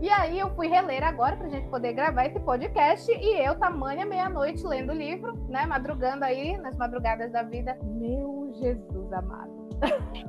E 0.01 0.09
aí 0.09 0.39
eu 0.39 0.49
fui 0.55 0.67
reler 0.67 1.03
agora 1.03 1.37
pra 1.37 1.47
gente 1.47 1.67
poder 1.69 1.93
gravar 1.93 2.25
esse 2.25 2.39
podcast 2.39 3.09
e 3.11 3.45
eu, 3.45 3.57
tamanha 3.57 4.05
meia-noite, 4.05 4.65
lendo 4.65 4.91
o 4.91 4.95
livro, 4.95 5.33
né? 5.47 5.65
Madrugando 5.65 6.25
aí, 6.25 6.57
nas 6.57 6.75
madrugadas 6.75 7.31
da 7.31 7.43
vida. 7.43 7.77
Meu 7.83 8.51
Jesus 8.55 9.13
amado. 9.13 9.54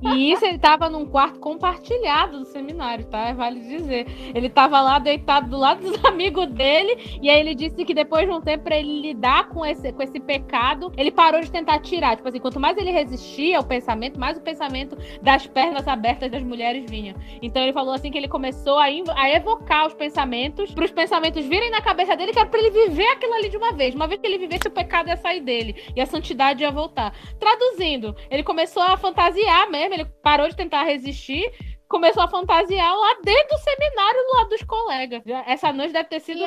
E 0.03 0.33
isso 0.33 0.45
ele 0.45 0.59
tava 0.59 0.91
num 0.91 1.07
quarto 1.07 1.39
compartilhado 1.41 2.41
do 2.41 2.45
seminário, 2.45 3.07
tá? 3.07 3.33
Vale 3.33 3.61
dizer. 3.61 4.07
Ele 4.35 4.49
tava 4.49 4.81
lá 4.81 4.99
deitado 4.99 5.49
do 5.49 5.57
lado 5.57 5.81
dos 5.89 6.05
amigos 6.05 6.47
dele, 6.49 7.19
e 7.23 7.31
aí 7.31 7.41
ele 7.41 7.55
disse 7.55 7.85
que 7.85 7.95
depois 7.95 8.27
de 8.27 8.33
um 8.33 8.41
tempo, 8.41 8.65
pra 8.65 8.77
ele 8.77 9.01
lidar 9.01 9.49
com 9.49 9.65
esse, 9.65 9.93
com 9.93 10.03
esse 10.03 10.21
pecado, 10.21 10.93
ele 10.97 11.11
parou 11.11 11.41
de 11.41 11.51
tentar 11.51 11.79
tirar. 11.81 12.17
Tipo 12.17 12.29
assim, 12.29 12.41
quanto 12.41 12.61
mais 12.61 12.77
ele 12.77 12.91
resistia 12.91 13.59
ao 13.59 13.65
pensamento, 13.65 14.19
mais 14.21 14.37
o 14.37 14.41
pensamento 14.41 14.97
das 15.23 15.47
pernas 15.47 15.89
abertas 15.89 16.31
das 16.31 16.43
mulheres 16.43 16.85
vinha. 16.89 17.15
Então 17.41 17.63
ele 17.63 17.73
falou 17.73 17.95
assim 17.95 18.11
que 18.11 18.19
ele 18.19 18.29
começou 18.29 18.79
a, 18.79 18.85
a 18.85 19.31
evocar 19.31 19.87
os 19.87 19.95
pensamentos, 19.95 20.73
para 20.73 20.85
os 20.85 20.91
pensamentos 20.91 21.45
virem 21.47 21.71
na 21.71 21.81
cabeça 21.81 22.17
dele, 22.17 22.33
que 22.33 22.39
era 22.39 22.49
pra 22.49 22.61
ele 22.61 22.71
viver 22.71 23.09
aquilo 23.09 23.35
ali 23.35 23.49
de 23.49 23.57
uma 23.57 23.73
vez. 23.73 23.95
Uma 23.95 24.07
vez 24.07 24.21
que 24.21 24.27
ele 24.27 24.39
vivesse, 24.39 24.69
o 24.69 24.71
pecado 24.71 25.09
ia 25.09 25.17
sair 25.17 25.41
dele, 25.41 25.77
e 25.95 26.01
a 26.01 26.07
santidade 26.07 26.63
ia 26.63 26.71
voltar. 26.71 27.15
Traduzindo, 27.39 28.15
ele 28.31 28.43
começou 28.43 28.83
a 28.83 28.97
fantasiar 28.97 29.36
mesmo, 29.71 29.95
ele 29.95 30.05
parou 30.23 30.49
de 30.49 30.57
tentar 30.57 30.85
resistir, 30.85 31.51
começou 31.89 32.23
a 32.23 32.29
fantasiar 32.29 32.95
lá 32.95 33.17
dentro 33.23 33.57
do 33.57 33.59
seminário, 33.59 34.21
do 34.27 34.37
lado 34.37 34.49
dos 34.51 34.63
colegas. 34.65 35.23
Essa 35.47 35.73
noite 35.73 35.93
deve 35.93 36.09
ter 36.09 36.21
sido 36.21 36.41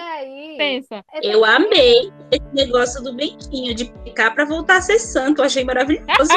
tensa. 0.57 1.03
Eu 1.21 1.45
amei 1.45 2.11
esse 2.31 2.53
negócio 2.53 3.01
do 3.03 3.13
Bentinho, 3.13 3.73
de 3.73 3.85
pecar 4.03 4.33
pra 4.35 4.45
voltar 4.45 4.77
a 4.77 4.81
ser 4.81 4.99
santo. 4.99 5.41
Eu 5.41 5.45
achei 5.45 5.63
maravilhoso. 5.63 6.07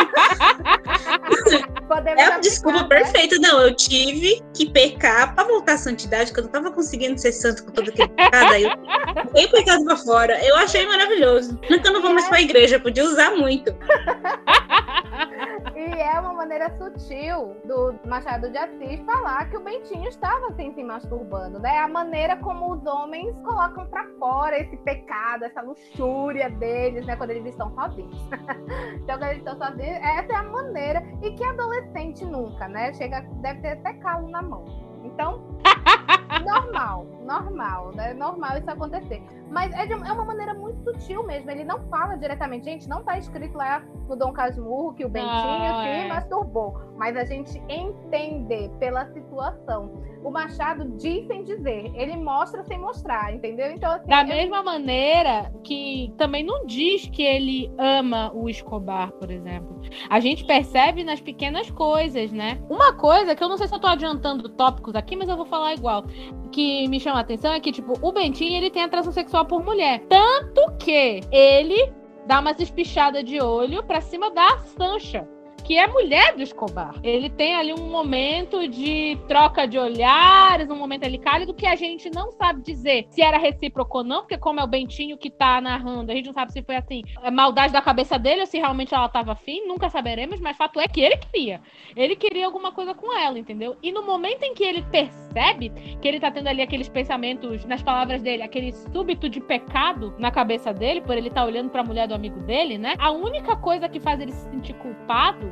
Podemos 1.88 2.20
É 2.20 2.24
a 2.24 2.28
aplicar, 2.28 2.40
desculpa 2.40 2.82
né? 2.82 2.88
perfeita. 2.88 3.38
Não, 3.38 3.60
eu 3.60 3.74
tive 3.74 4.40
que 4.54 4.70
pecar 4.70 5.34
pra 5.34 5.44
voltar 5.44 5.74
à 5.74 5.78
santidade, 5.78 6.26
porque 6.26 6.40
eu 6.40 6.44
não 6.44 6.52
tava 6.52 6.70
conseguindo 6.70 7.18
ser 7.20 7.32
santo 7.32 7.64
com 7.64 7.72
todo 7.72 7.90
aquele 7.90 8.08
pecado. 8.08 8.52
Aí 8.52 8.62
eu 8.64 9.46
o 9.46 9.50
pecado 9.50 9.84
pra 9.84 9.96
fora. 9.96 10.38
Eu 10.44 10.56
achei 10.56 10.86
maravilhoso. 10.86 11.58
Nunca 11.68 11.88
eu 11.88 11.92
não 11.92 12.02
vou 12.02 12.12
mais 12.14 12.28
pra 12.28 12.40
igreja, 12.40 12.78
podia 12.78 13.04
usar 13.04 13.32
muito. 13.32 13.74
E 15.94 16.00
é 16.00 16.18
uma 16.18 16.32
maneira 16.32 16.70
sutil 16.78 17.54
do 17.66 17.94
Machado 18.08 18.48
de 18.48 18.56
Assis 18.56 18.98
falar 19.04 19.50
que 19.50 19.58
o 19.58 19.60
Bentinho 19.60 20.08
estava 20.08 20.46
assim, 20.46 20.72
se 20.72 20.82
masturbando, 20.82 21.58
né? 21.58 21.78
A 21.78 21.86
maneira 21.86 22.34
como 22.38 22.72
os 22.72 22.86
homens 22.86 23.36
colocam 23.44 23.86
pra 23.86 24.06
fora 24.18 24.58
esse 24.58 24.74
pecado, 24.78 25.44
essa 25.44 25.60
luxúria 25.60 26.48
deles, 26.48 27.04
né? 27.04 27.14
Quando 27.14 27.30
eles 27.30 27.44
estão 27.44 27.70
sozinhos. 27.74 28.16
então, 29.02 29.18
quando 29.18 29.30
eles 29.30 29.44
estão 29.44 29.58
sozinhos, 29.58 29.98
essa 29.98 30.32
é 30.32 30.36
a 30.36 30.42
maneira. 30.44 31.02
E 31.20 31.30
que 31.32 31.44
adolescente 31.44 32.24
nunca, 32.24 32.66
né? 32.68 32.94
Chega, 32.94 33.20
deve 33.42 33.60
ter 33.60 33.72
até 33.72 33.92
calo 33.94 34.30
na 34.30 34.40
mão. 34.40 34.91
Então, 35.04 35.42
normal, 36.44 37.06
normal, 37.24 37.92
né? 37.94 38.14
Normal 38.14 38.58
isso 38.58 38.70
acontecer. 38.70 39.22
Mas 39.50 39.72
é, 39.74 39.86
de- 39.86 39.92
é 39.92 40.12
uma 40.12 40.24
maneira 40.24 40.54
muito 40.54 40.82
sutil 40.82 41.22
mesmo. 41.24 41.50
Ele 41.50 41.64
não 41.64 41.80
fala 41.88 42.16
diretamente, 42.16 42.64
gente, 42.64 42.88
não 42.88 43.02
tá 43.02 43.18
escrito 43.18 43.56
lá 43.56 43.82
no 44.08 44.16
Dom 44.16 44.32
Casmurro 44.32 44.94
que 44.94 45.04
o 45.04 45.08
Bentinho 45.08 45.30
Não, 45.32 45.82
se 45.82 45.88
é. 45.88 46.08
masturbou. 46.08 46.80
Mas 47.02 47.16
a 47.16 47.24
gente 47.24 47.60
entender 47.68 48.70
pela 48.78 49.04
situação. 49.12 50.00
O 50.22 50.30
Machado 50.30 50.84
diz 50.98 51.26
sem 51.26 51.42
dizer, 51.42 51.90
ele 51.96 52.16
mostra 52.16 52.62
sem 52.62 52.78
mostrar, 52.78 53.34
entendeu? 53.34 53.72
Então, 53.72 53.90
assim, 53.90 54.06
Da 54.06 54.20
eu- 54.20 54.28
mesma 54.28 54.62
maneira 54.62 55.52
que 55.64 56.14
também 56.16 56.44
não 56.44 56.64
diz 56.64 57.08
que 57.08 57.24
ele 57.24 57.68
ama 57.76 58.30
o 58.32 58.48
Escobar, 58.48 59.10
por 59.14 59.32
exemplo. 59.32 59.80
A 60.08 60.20
gente 60.20 60.44
percebe 60.44 61.02
nas 61.02 61.20
pequenas 61.20 61.68
coisas, 61.72 62.30
né? 62.30 62.60
Uma 62.70 62.92
coisa 62.92 63.34
que 63.34 63.42
eu 63.42 63.48
não 63.48 63.56
sei 63.58 63.66
se 63.66 63.74
eu 63.74 63.80
tô 63.80 63.88
adiantando 63.88 64.48
tópicos 64.50 64.94
aqui, 64.94 65.16
mas 65.16 65.28
eu 65.28 65.36
vou 65.36 65.46
falar 65.46 65.74
igual. 65.74 66.04
Que 66.52 66.86
me 66.86 67.00
chama 67.00 67.18
a 67.18 67.22
atenção 67.22 67.52
é 67.52 67.58
que, 67.58 67.72
tipo, 67.72 67.94
o 68.00 68.12
Bentinho, 68.12 68.56
ele 68.56 68.70
tem 68.70 68.80
atração 68.84 69.10
sexual 69.10 69.44
por 69.44 69.64
mulher. 69.64 70.04
Tanto 70.08 70.76
que 70.78 71.18
ele 71.32 71.92
dá 72.28 72.38
umas 72.38 72.60
espichadas 72.60 73.24
de 73.24 73.40
olho 73.42 73.82
pra 73.82 74.00
cima 74.00 74.30
da 74.30 74.56
Sancha. 74.58 75.26
Que 75.64 75.78
é 75.78 75.86
mulher 75.86 76.34
do 76.34 76.42
Escobar. 76.42 76.94
Ele 77.02 77.30
tem 77.30 77.54
ali 77.54 77.72
um 77.72 77.88
momento 77.88 78.66
de 78.68 79.16
troca 79.28 79.66
de 79.66 79.78
olhares, 79.78 80.68
um 80.68 80.76
momento 80.76 81.04
ali 81.04 81.18
cálido, 81.18 81.54
que 81.54 81.66
a 81.66 81.76
gente 81.76 82.10
não 82.10 82.32
sabe 82.32 82.62
dizer 82.62 83.06
se 83.10 83.22
era 83.22 83.38
recíproco 83.38 83.98
ou 83.98 84.04
não, 84.04 84.22
porque 84.22 84.36
como 84.36 84.58
é 84.58 84.64
o 84.64 84.66
Bentinho 84.66 85.16
que 85.16 85.30
tá 85.30 85.60
narrando, 85.60 86.10
a 86.10 86.14
gente 86.14 86.26
não 86.26 86.32
sabe 86.32 86.52
se 86.52 86.62
foi 86.62 86.76
assim, 86.76 87.02
a 87.22 87.30
maldade 87.30 87.72
da 87.72 87.80
cabeça 87.80 88.18
dele 88.18 88.40
ou 88.40 88.46
se 88.46 88.58
realmente 88.58 88.94
ela 88.94 89.08
tava 89.08 89.32
afim, 89.32 89.66
nunca 89.66 89.88
saberemos, 89.88 90.40
mas 90.40 90.56
fato 90.56 90.80
é 90.80 90.88
que 90.88 91.00
ele 91.00 91.16
queria. 91.16 91.60
Ele 91.94 92.16
queria 92.16 92.46
alguma 92.46 92.72
coisa 92.72 92.94
com 92.94 93.16
ela, 93.16 93.38
entendeu? 93.38 93.76
E 93.82 93.92
no 93.92 94.02
momento 94.04 94.42
em 94.42 94.54
que 94.54 94.64
ele 94.64 94.82
percebe 94.82 95.70
que 96.00 96.08
ele 96.08 96.18
tá 96.18 96.30
tendo 96.30 96.48
ali 96.48 96.62
aqueles 96.62 96.88
pensamentos, 96.88 97.64
nas 97.64 97.82
palavras 97.82 98.20
dele, 98.20 98.42
aquele 98.42 98.72
súbito 98.72 99.28
de 99.28 99.40
pecado 99.40 100.14
na 100.18 100.30
cabeça 100.30 100.72
dele, 100.72 101.00
por 101.00 101.16
ele 101.16 101.28
estar 101.28 101.44
olhando 101.44 101.70
pra 101.70 101.84
mulher 101.84 102.08
do 102.08 102.14
amigo 102.14 102.40
dele, 102.40 102.78
né? 102.78 102.94
A 102.98 103.10
única 103.10 103.56
coisa 103.56 103.88
que 103.88 104.00
faz 104.00 104.20
ele 104.20 104.32
se 104.32 104.50
sentir 104.50 104.74
culpado 104.74 105.51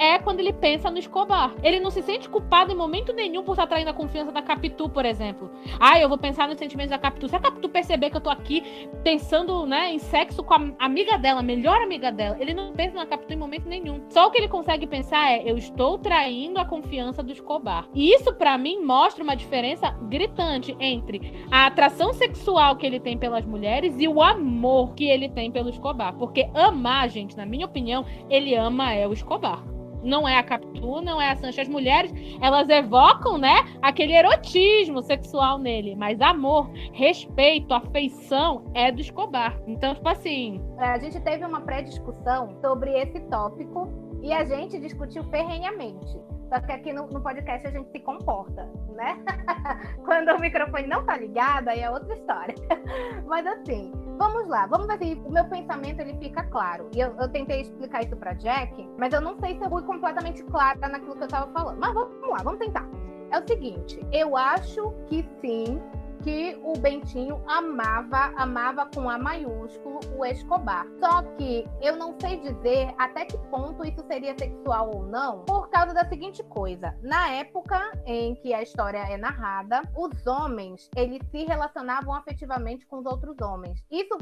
é 0.00 0.18
quando 0.18 0.40
ele 0.40 0.52
pensa 0.52 0.90
no 0.90 0.98
Escobar. 0.98 1.54
Ele 1.62 1.78
não 1.78 1.90
se 1.90 2.02
sente 2.02 2.28
culpado 2.28 2.72
em 2.72 2.74
momento 2.74 3.12
nenhum 3.12 3.44
por 3.44 3.52
estar 3.52 3.66
traindo 3.66 3.90
a 3.90 3.94
confiança 3.94 4.32
da 4.32 4.40
Capitu, 4.40 4.88
por 4.88 5.04
exemplo. 5.04 5.50
Ah, 5.78 6.00
eu 6.00 6.08
vou 6.08 6.16
pensar 6.16 6.48
nos 6.48 6.56
sentimentos 6.56 6.90
da 6.90 6.98
Capitu. 6.98 7.28
Se 7.28 7.36
a 7.36 7.40
Capitu 7.40 7.68
perceber 7.68 8.08
que 8.08 8.16
eu 8.16 8.20
tô 8.20 8.30
aqui 8.30 8.88
pensando, 9.04 9.66
né, 9.66 9.92
em 9.92 9.98
sexo 9.98 10.42
com 10.42 10.54
a 10.54 10.60
amiga 10.78 11.18
dela, 11.18 11.40
a 11.40 11.42
melhor 11.42 11.82
amiga 11.82 12.10
dela, 12.10 12.36
ele 12.40 12.54
não 12.54 12.72
pensa 12.72 12.96
na 12.96 13.04
Capitu 13.04 13.34
em 13.34 13.36
momento 13.36 13.68
nenhum. 13.68 14.00
Só 14.08 14.26
o 14.26 14.30
que 14.30 14.38
ele 14.38 14.48
consegue 14.48 14.86
pensar 14.86 15.30
é: 15.30 15.42
eu 15.44 15.58
estou 15.58 15.98
traindo 15.98 16.58
a 16.58 16.64
confiança 16.64 17.22
do 17.22 17.30
Escobar. 17.30 17.86
E 17.94 18.14
isso, 18.14 18.32
pra 18.32 18.56
mim, 18.56 18.80
mostra 18.80 19.22
uma 19.22 19.36
diferença 19.36 19.90
gritante 20.08 20.74
entre 20.80 21.44
a 21.50 21.66
atração 21.66 22.14
sexual 22.14 22.76
que 22.76 22.86
ele 22.86 22.98
tem 22.98 23.18
pelas 23.18 23.44
mulheres 23.44 23.94
e 23.98 24.08
o 24.08 24.22
amor 24.22 24.94
que 24.94 25.04
ele 25.04 25.28
tem 25.28 25.50
pelo 25.50 25.68
Escobar. 25.68 26.14
Porque 26.14 26.48
amar, 26.54 27.10
gente, 27.10 27.36
na 27.36 27.44
minha 27.44 27.66
opinião, 27.66 28.06
ele 28.30 28.54
ama 28.54 28.94
é 28.94 29.06
o 29.06 29.12
Escobar. 29.12 29.62
Não 30.02 30.26
é 30.28 30.36
a 30.38 30.42
Capitu, 30.42 31.00
não 31.02 31.20
é 31.20 31.30
a 31.30 31.36
Sancha. 31.36 31.62
As 31.62 31.68
mulheres, 31.68 32.12
elas 32.40 32.68
evocam, 32.68 33.38
né, 33.38 33.56
aquele 33.82 34.14
erotismo 34.14 35.02
sexual 35.02 35.58
nele. 35.58 35.94
Mas 35.94 36.20
amor, 36.20 36.70
respeito, 36.92 37.72
afeição 37.74 38.64
é 38.74 38.90
do 38.90 39.00
Escobar. 39.00 39.60
Então, 39.66 39.94
tipo 39.94 40.08
assim, 40.08 40.60
É, 40.78 40.86
a 40.86 40.98
gente 40.98 41.20
teve 41.20 41.44
uma 41.44 41.60
pré-discussão 41.60 42.56
sobre 42.60 42.90
esse 42.98 43.20
tópico 43.28 43.88
e 44.22 44.32
a 44.32 44.44
gente 44.44 44.78
discutiu 44.78 45.22
ferrenhamente. 45.24 46.18
Só 46.50 46.60
que 46.60 46.72
aqui 46.72 46.92
no, 46.92 47.06
no 47.06 47.20
podcast 47.20 47.66
a 47.66 47.70
gente 47.70 47.90
se 47.92 48.00
comporta, 48.00 48.68
né? 48.88 49.16
Quando 50.04 50.30
o 50.30 50.40
microfone 50.40 50.88
não 50.88 51.04
tá 51.06 51.16
ligado, 51.16 51.68
aí 51.68 51.80
é 51.80 51.88
outra 51.88 52.12
história. 52.12 52.54
Mas 53.24 53.46
assim, 53.46 53.92
vamos 54.18 54.48
lá, 54.48 54.66
vamos 54.66 54.88
ver 54.88 54.98
se 54.98 55.14
o 55.24 55.30
meu 55.30 55.44
pensamento 55.44 56.00
ele 56.00 56.18
fica 56.18 56.42
claro. 56.44 56.90
E 56.92 56.98
eu, 56.98 57.14
eu 57.20 57.28
tentei 57.28 57.60
explicar 57.60 58.02
isso 58.02 58.16
pra 58.16 58.32
Jack, 58.34 58.88
mas 58.98 59.12
eu 59.12 59.20
não 59.20 59.38
sei 59.38 59.56
se 59.56 59.64
eu 59.64 59.70
fui 59.70 59.82
completamente 59.82 60.42
clara 60.44 60.88
naquilo 60.88 61.16
que 61.16 61.22
eu 61.22 61.28
tava 61.28 61.50
falando. 61.52 61.78
Mas 61.78 61.94
vamos 61.94 62.28
lá, 62.28 62.38
vamos 62.42 62.58
tentar. 62.58 62.86
É 63.30 63.38
o 63.38 63.46
seguinte, 63.46 64.04
eu 64.12 64.36
acho 64.36 64.92
que 65.06 65.24
sim, 65.40 65.80
que 66.22 66.58
o 66.62 66.78
Bentinho 66.78 67.42
amava, 67.46 68.32
amava 68.36 68.86
com 68.94 69.08
A 69.08 69.18
maiúsculo 69.18 70.00
o 70.16 70.24
Escobar. 70.24 70.86
Só 70.98 71.22
que 71.36 71.64
eu 71.80 71.96
não 71.96 72.18
sei 72.20 72.38
dizer 72.40 72.94
até 72.98 73.24
que 73.24 73.38
ponto 73.48 73.84
isso 73.84 74.04
seria 74.06 74.36
sexual 74.38 74.90
ou 74.94 75.04
não, 75.04 75.44
por 75.44 75.68
causa 75.70 75.94
da 75.94 76.08
seguinte 76.08 76.42
coisa. 76.44 76.96
Na 77.02 77.30
época 77.30 77.78
em 78.06 78.34
que 78.36 78.52
a 78.52 78.62
história 78.62 78.98
é 78.98 79.16
narrada, 79.16 79.82
os 79.96 80.26
homens, 80.26 80.88
eles 80.96 81.20
se 81.30 81.44
relacionavam 81.44 82.14
afetivamente 82.14 82.86
com 82.86 82.98
os 82.98 83.06
outros 83.06 83.36
homens. 83.40 83.84
Isso 83.90 84.16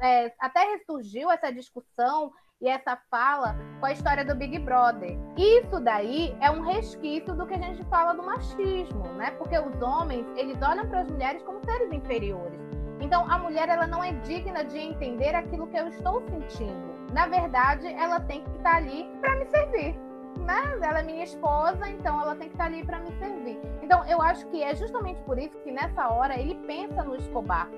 é, 0.00 0.26
é, 0.26 0.34
até 0.40 0.64
ressurgiu 0.72 1.30
essa 1.30 1.52
discussão 1.52 2.32
e 2.60 2.68
essa 2.68 2.96
fala 3.10 3.56
com 3.80 3.86
a 3.86 3.92
história 3.92 4.24
do 4.24 4.34
Big 4.34 4.58
Brother. 4.60 5.18
Isso 5.36 5.80
daí 5.80 6.36
é 6.40 6.50
um 6.50 6.62
resquício 6.62 7.34
do 7.34 7.46
que 7.46 7.54
a 7.54 7.58
gente 7.58 7.84
fala 7.84 8.14
do 8.14 8.22
machismo, 8.22 9.04
né? 9.14 9.32
Porque 9.32 9.58
os 9.58 9.82
homens, 9.82 10.26
eles 10.36 10.60
olham 10.62 10.88
para 10.88 11.00
as 11.00 11.10
mulheres 11.10 11.42
como 11.42 11.64
seres 11.64 11.92
inferiores. 11.92 12.60
Então, 13.00 13.30
a 13.30 13.38
mulher 13.38 13.68
ela 13.68 13.86
não 13.86 14.02
é 14.02 14.12
digna 14.20 14.64
de 14.64 14.78
entender 14.78 15.34
aquilo 15.34 15.66
que 15.66 15.76
eu 15.76 15.88
estou 15.88 16.22
sentindo. 16.22 16.94
Na 17.12 17.26
verdade, 17.26 17.86
ela 17.86 18.20
tem 18.20 18.42
que 18.42 18.50
estar 18.56 18.76
ali 18.76 19.10
para 19.20 19.36
me 19.36 19.46
servir. 19.46 19.94
né, 20.38 20.78
ela 20.82 20.98
é 20.98 21.02
minha 21.02 21.22
esposa, 21.22 21.88
então 21.88 22.20
ela 22.20 22.34
tem 22.34 22.48
que 22.48 22.54
estar 22.54 22.64
ali 22.64 22.84
para 22.84 22.98
me 22.98 23.12
servir. 23.18 23.58
Então, 23.82 24.04
eu 24.06 24.20
acho 24.20 24.46
que 24.48 24.62
é 24.62 24.74
justamente 24.74 25.20
por 25.22 25.38
isso 25.38 25.56
que 25.60 25.70
nessa 25.70 26.08
hora 26.08 26.38
ele 26.38 26.54
pensa 26.66 27.04
no 27.04 27.14
Escobar. 27.14 27.68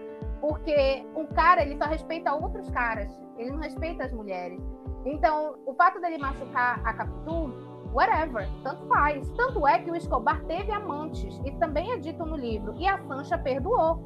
Porque 0.40 1.05
o 1.15 1.27
cara, 1.27 1.62
ele 1.62 1.77
só 1.77 1.85
respeita 1.85 2.32
outros 2.35 2.70
caras, 2.70 3.11
ele 3.39 3.51
não 3.51 3.59
respeita 3.59 4.05
as 4.05 4.13
mulheres. 4.13 4.61
Então, 5.05 5.57
o 5.65 5.75
fato 5.75 6.01
dele 6.01 6.19
machucar 6.19 6.81
a 6.85 6.93
Capitu, 6.93 7.53
whatever, 7.93 8.49
tanto 8.63 8.87
faz. 8.87 9.29
Tanto 9.31 9.67
é 9.67 9.79
que 9.79 9.91
o 9.91 9.97
Escobar 9.97 10.43
teve 10.45 10.73
amantes, 10.73 11.41
isso 11.45 11.59
também 11.59 11.93
é 11.93 11.97
dito 11.97 12.25
no 12.25 12.37
livro, 12.37 12.75
e 12.77 12.87
a 12.87 12.99
Sancha 13.07 13.39
perdoou. 13.39 14.01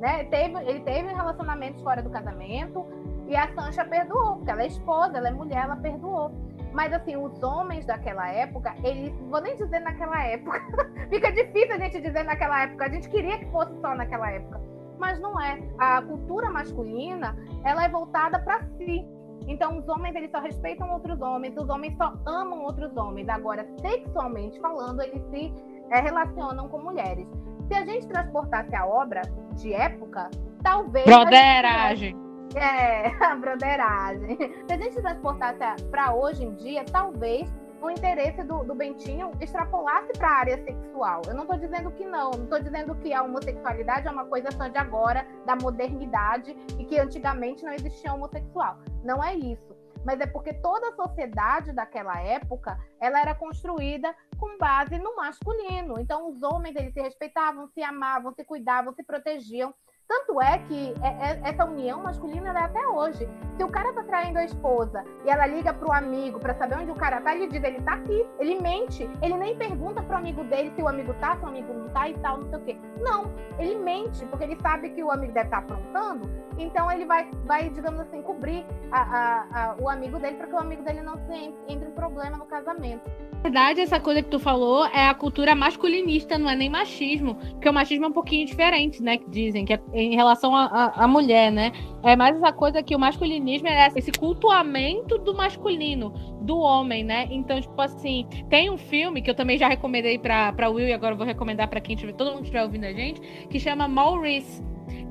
Né? 0.00 0.24
Teve, 0.24 0.56
ele 0.68 0.80
teve 0.80 1.12
relacionamentos 1.12 1.82
fora 1.82 2.02
do 2.02 2.10
casamento, 2.10 2.86
e 3.26 3.34
a 3.34 3.52
Sancha 3.54 3.84
perdoou, 3.84 4.36
porque 4.36 4.50
ela 4.50 4.62
é 4.62 4.66
esposa, 4.66 5.16
ela 5.16 5.28
é 5.28 5.32
mulher, 5.32 5.64
ela 5.64 5.76
perdoou. 5.76 6.30
Mas 6.72 6.92
assim, 6.92 7.16
os 7.16 7.42
homens 7.42 7.86
daquela 7.86 8.28
época, 8.30 8.74
eles, 8.82 9.14
vou 9.30 9.40
nem 9.40 9.54
dizer 9.54 9.78
naquela 9.80 10.22
época, 10.24 10.60
fica 11.08 11.32
difícil 11.32 11.74
a 11.74 11.78
gente 11.78 12.00
dizer 12.00 12.24
naquela 12.24 12.64
época, 12.64 12.84
a 12.84 12.88
gente 12.88 13.08
queria 13.08 13.38
que 13.38 13.46
fosse 13.46 13.72
só 13.80 13.94
naquela 13.94 14.30
época, 14.30 14.60
mas 15.04 15.20
não 15.20 15.38
é. 15.38 15.60
A 15.78 16.00
cultura 16.00 16.48
masculina, 16.48 17.36
ela 17.62 17.84
é 17.84 17.88
voltada 17.90 18.38
para 18.38 18.62
si. 18.78 19.06
Então, 19.46 19.78
os 19.78 19.86
homens 19.86 20.16
eles 20.16 20.30
só 20.30 20.40
respeitam 20.40 20.90
outros 20.90 21.20
homens, 21.20 21.54
os 21.58 21.68
homens 21.68 21.94
só 21.98 22.14
amam 22.24 22.62
outros 22.62 22.96
homens. 22.96 23.28
Agora, 23.28 23.66
sexualmente 23.82 24.58
falando, 24.60 25.02
eles 25.02 25.22
se 25.28 25.52
é, 25.90 26.00
relacionam 26.00 26.68
com 26.68 26.78
mulheres. 26.78 27.28
Se 27.68 27.74
a 27.74 27.84
gente 27.84 28.08
transportasse 28.08 28.74
a 28.74 28.86
obra 28.86 29.20
de 29.56 29.74
época, 29.74 30.30
talvez. 30.62 31.04
Broderagem. 31.04 32.16
É, 32.54 33.08
a 33.22 33.36
broderagem. 33.36 34.38
Se 34.66 34.72
a 34.72 34.78
gente 34.78 35.02
transportasse 35.02 35.84
para 35.90 36.14
hoje 36.14 36.44
em 36.44 36.54
dia, 36.54 36.82
talvez 36.90 37.52
o 37.84 37.90
interesse 37.90 38.42
do, 38.42 38.64
do 38.64 38.74
Bentinho 38.74 39.32
extrapolasse 39.40 40.12
para 40.14 40.28
a 40.28 40.38
área 40.38 40.64
sexual. 40.64 41.22
Eu 41.26 41.34
não 41.34 41.42
estou 41.42 41.58
dizendo 41.58 41.90
que 41.90 42.04
não, 42.04 42.30
não 42.30 42.44
estou 42.44 42.60
dizendo 42.60 42.94
que 42.96 43.12
a 43.12 43.22
homossexualidade 43.22 44.08
é 44.08 44.10
uma 44.10 44.24
coisa 44.24 44.50
só 44.52 44.68
de 44.68 44.78
agora, 44.78 45.26
da 45.44 45.54
modernidade, 45.54 46.56
e 46.78 46.84
que 46.84 46.98
antigamente 46.98 47.62
não 47.62 47.72
existia 47.72 48.14
homossexual. 48.14 48.78
Não 49.04 49.22
é 49.22 49.34
isso. 49.34 49.74
Mas 50.04 50.20
é 50.20 50.26
porque 50.26 50.52
toda 50.52 50.88
a 50.88 50.96
sociedade 50.96 51.72
daquela 51.72 52.20
época 52.20 52.78
ela 53.00 53.20
era 53.20 53.34
construída 53.34 54.14
com 54.38 54.58
base 54.58 54.98
no 54.98 55.16
masculino. 55.16 55.98
Então, 55.98 56.28
os 56.28 56.42
homens 56.42 56.76
eles 56.76 56.92
se 56.92 57.00
respeitavam, 57.00 57.68
se 57.68 57.82
amavam, 57.82 58.32
se 58.34 58.44
cuidavam, 58.44 58.94
se 58.94 59.02
protegiam. 59.02 59.74
Tanto 60.06 60.40
é 60.40 60.58
que 60.58 60.94
é, 61.02 61.30
é, 61.30 61.40
essa 61.44 61.64
união 61.64 62.02
masculina 62.02 62.50
é 62.50 62.62
até 62.62 62.86
hoje. 62.88 63.26
Se 63.56 63.64
o 63.64 63.68
cara 63.68 63.92
tá 63.94 64.02
traindo 64.02 64.38
a 64.38 64.44
esposa 64.44 65.02
e 65.24 65.30
ela 65.30 65.46
liga 65.46 65.72
pro 65.72 65.92
amigo 65.92 66.38
para 66.38 66.54
saber 66.54 66.78
onde 66.78 66.90
o 66.90 66.94
cara 66.94 67.20
tá, 67.22 67.34
ele 67.34 67.46
diz, 67.46 67.62
ele 67.62 67.80
tá 67.80 67.94
aqui. 67.94 68.26
Ele 68.38 68.60
mente. 68.60 69.08
Ele 69.22 69.36
nem 69.36 69.56
pergunta 69.56 70.02
pro 70.02 70.16
amigo 70.16 70.44
dele 70.44 70.72
se 70.76 70.82
o 70.82 70.88
amigo 70.88 71.14
tá, 71.14 71.36
se 71.36 71.44
o 71.44 71.48
amigo 71.48 71.72
não 71.72 71.88
tá 71.88 72.08
e 72.08 72.14
tal, 72.18 72.38
não 72.38 72.48
sei 72.50 72.58
o 72.58 72.62
quê. 72.62 72.78
Não, 73.00 73.32
ele 73.58 73.76
mente, 73.76 74.26
porque 74.26 74.44
ele 74.44 74.60
sabe 74.60 74.90
que 74.90 75.02
o 75.02 75.10
amigo 75.10 75.32
deve 75.32 75.46
estar 75.46 75.62
tá 75.62 75.74
aprontando, 75.74 76.30
então 76.58 76.90
ele 76.90 77.06
vai, 77.06 77.28
vai 77.44 77.70
digamos 77.70 78.00
assim, 78.00 78.20
cobrir 78.22 78.66
a, 78.90 79.00
a, 79.00 79.70
a, 79.72 79.76
o 79.80 79.88
amigo 79.88 80.18
dele 80.18 80.36
para 80.36 80.46
que 80.46 80.54
o 80.54 80.58
amigo 80.58 80.82
dele 80.82 81.02
não 81.02 81.16
se 81.26 81.54
entre 81.68 81.88
em 81.88 81.92
problema 81.92 82.36
no 82.36 82.46
casamento 82.46 83.10
verdade, 83.44 83.82
essa 83.82 84.00
coisa 84.00 84.22
que 84.22 84.30
tu 84.30 84.38
falou 84.38 84.86
é 84.86 85.06
a 85.06 85.14
cultura 85.14 85.54
masculinista, 85.54 86.38
não 86.38 86.48
é 86.48 86.56
nem 86.56 86.70
machismo, 86.70 87.34
porque 87.34 87.68
o 87.68 87.72
machismo 87.74 88.06
é 88.06 88.08
um 88.08 88.12
pouquinho 88.12 88.46
diferente, 88.46 89.02
né? 89.02 89.18
Que 89.18 89.28
dizem 89.28 89.66
que 89.66 89.74
é 89.74 89.80
em 89.94 90.14
relação 90.14 90.54
à 90.54 91.06
mulher, 91.06 91.52
né? 91.52 91.72
É 92.02 92.16
mais 92.16 92.36
essa 92.36 92.52
coisa 92.52 92.82
que 92.82 92.96
o 92.96 92.98
masculinismo 92.98 93.68
é 93.68 93.88
esse 93.94 94.10
cultuamento 94.12 95.16
do 95.18 95.34
masculino, 95.34 96.10
do 96.42 96.58
homem, 96.58 97.04
né? 97.04 97.28
Então, 97.30 97.60
tipo 97.60 97.80
assim, 97.80 98.26
tem 98.50 98.68
um 98.70 98.76
filme 98.76 99.22
que 99.22 99.30
eu 99.30 99.34
também 99.34 99.56
já 99.56 99.68
recomendei 99.68 100.18
pra, 100.18 100.52
pra 100.52 100.68
Will 100.68 100.88
e 100.88 100.92
agora 100.92 101.14
vou 101.14 101.24
recomendar 101.24 101.68
para 101.68 101.80
quem 101.80 101.94
tiver, 101.94 102.12
todo 102.12 102.32
mundo 102.32 102.42
estiver 102.42 102.62
ouvindo 102.62 102.84
a 102.84 102.92
gente, 102.92 103.20
que 103.48 103.58
chama 103.60 103.86
Maurice, 103.86 104.62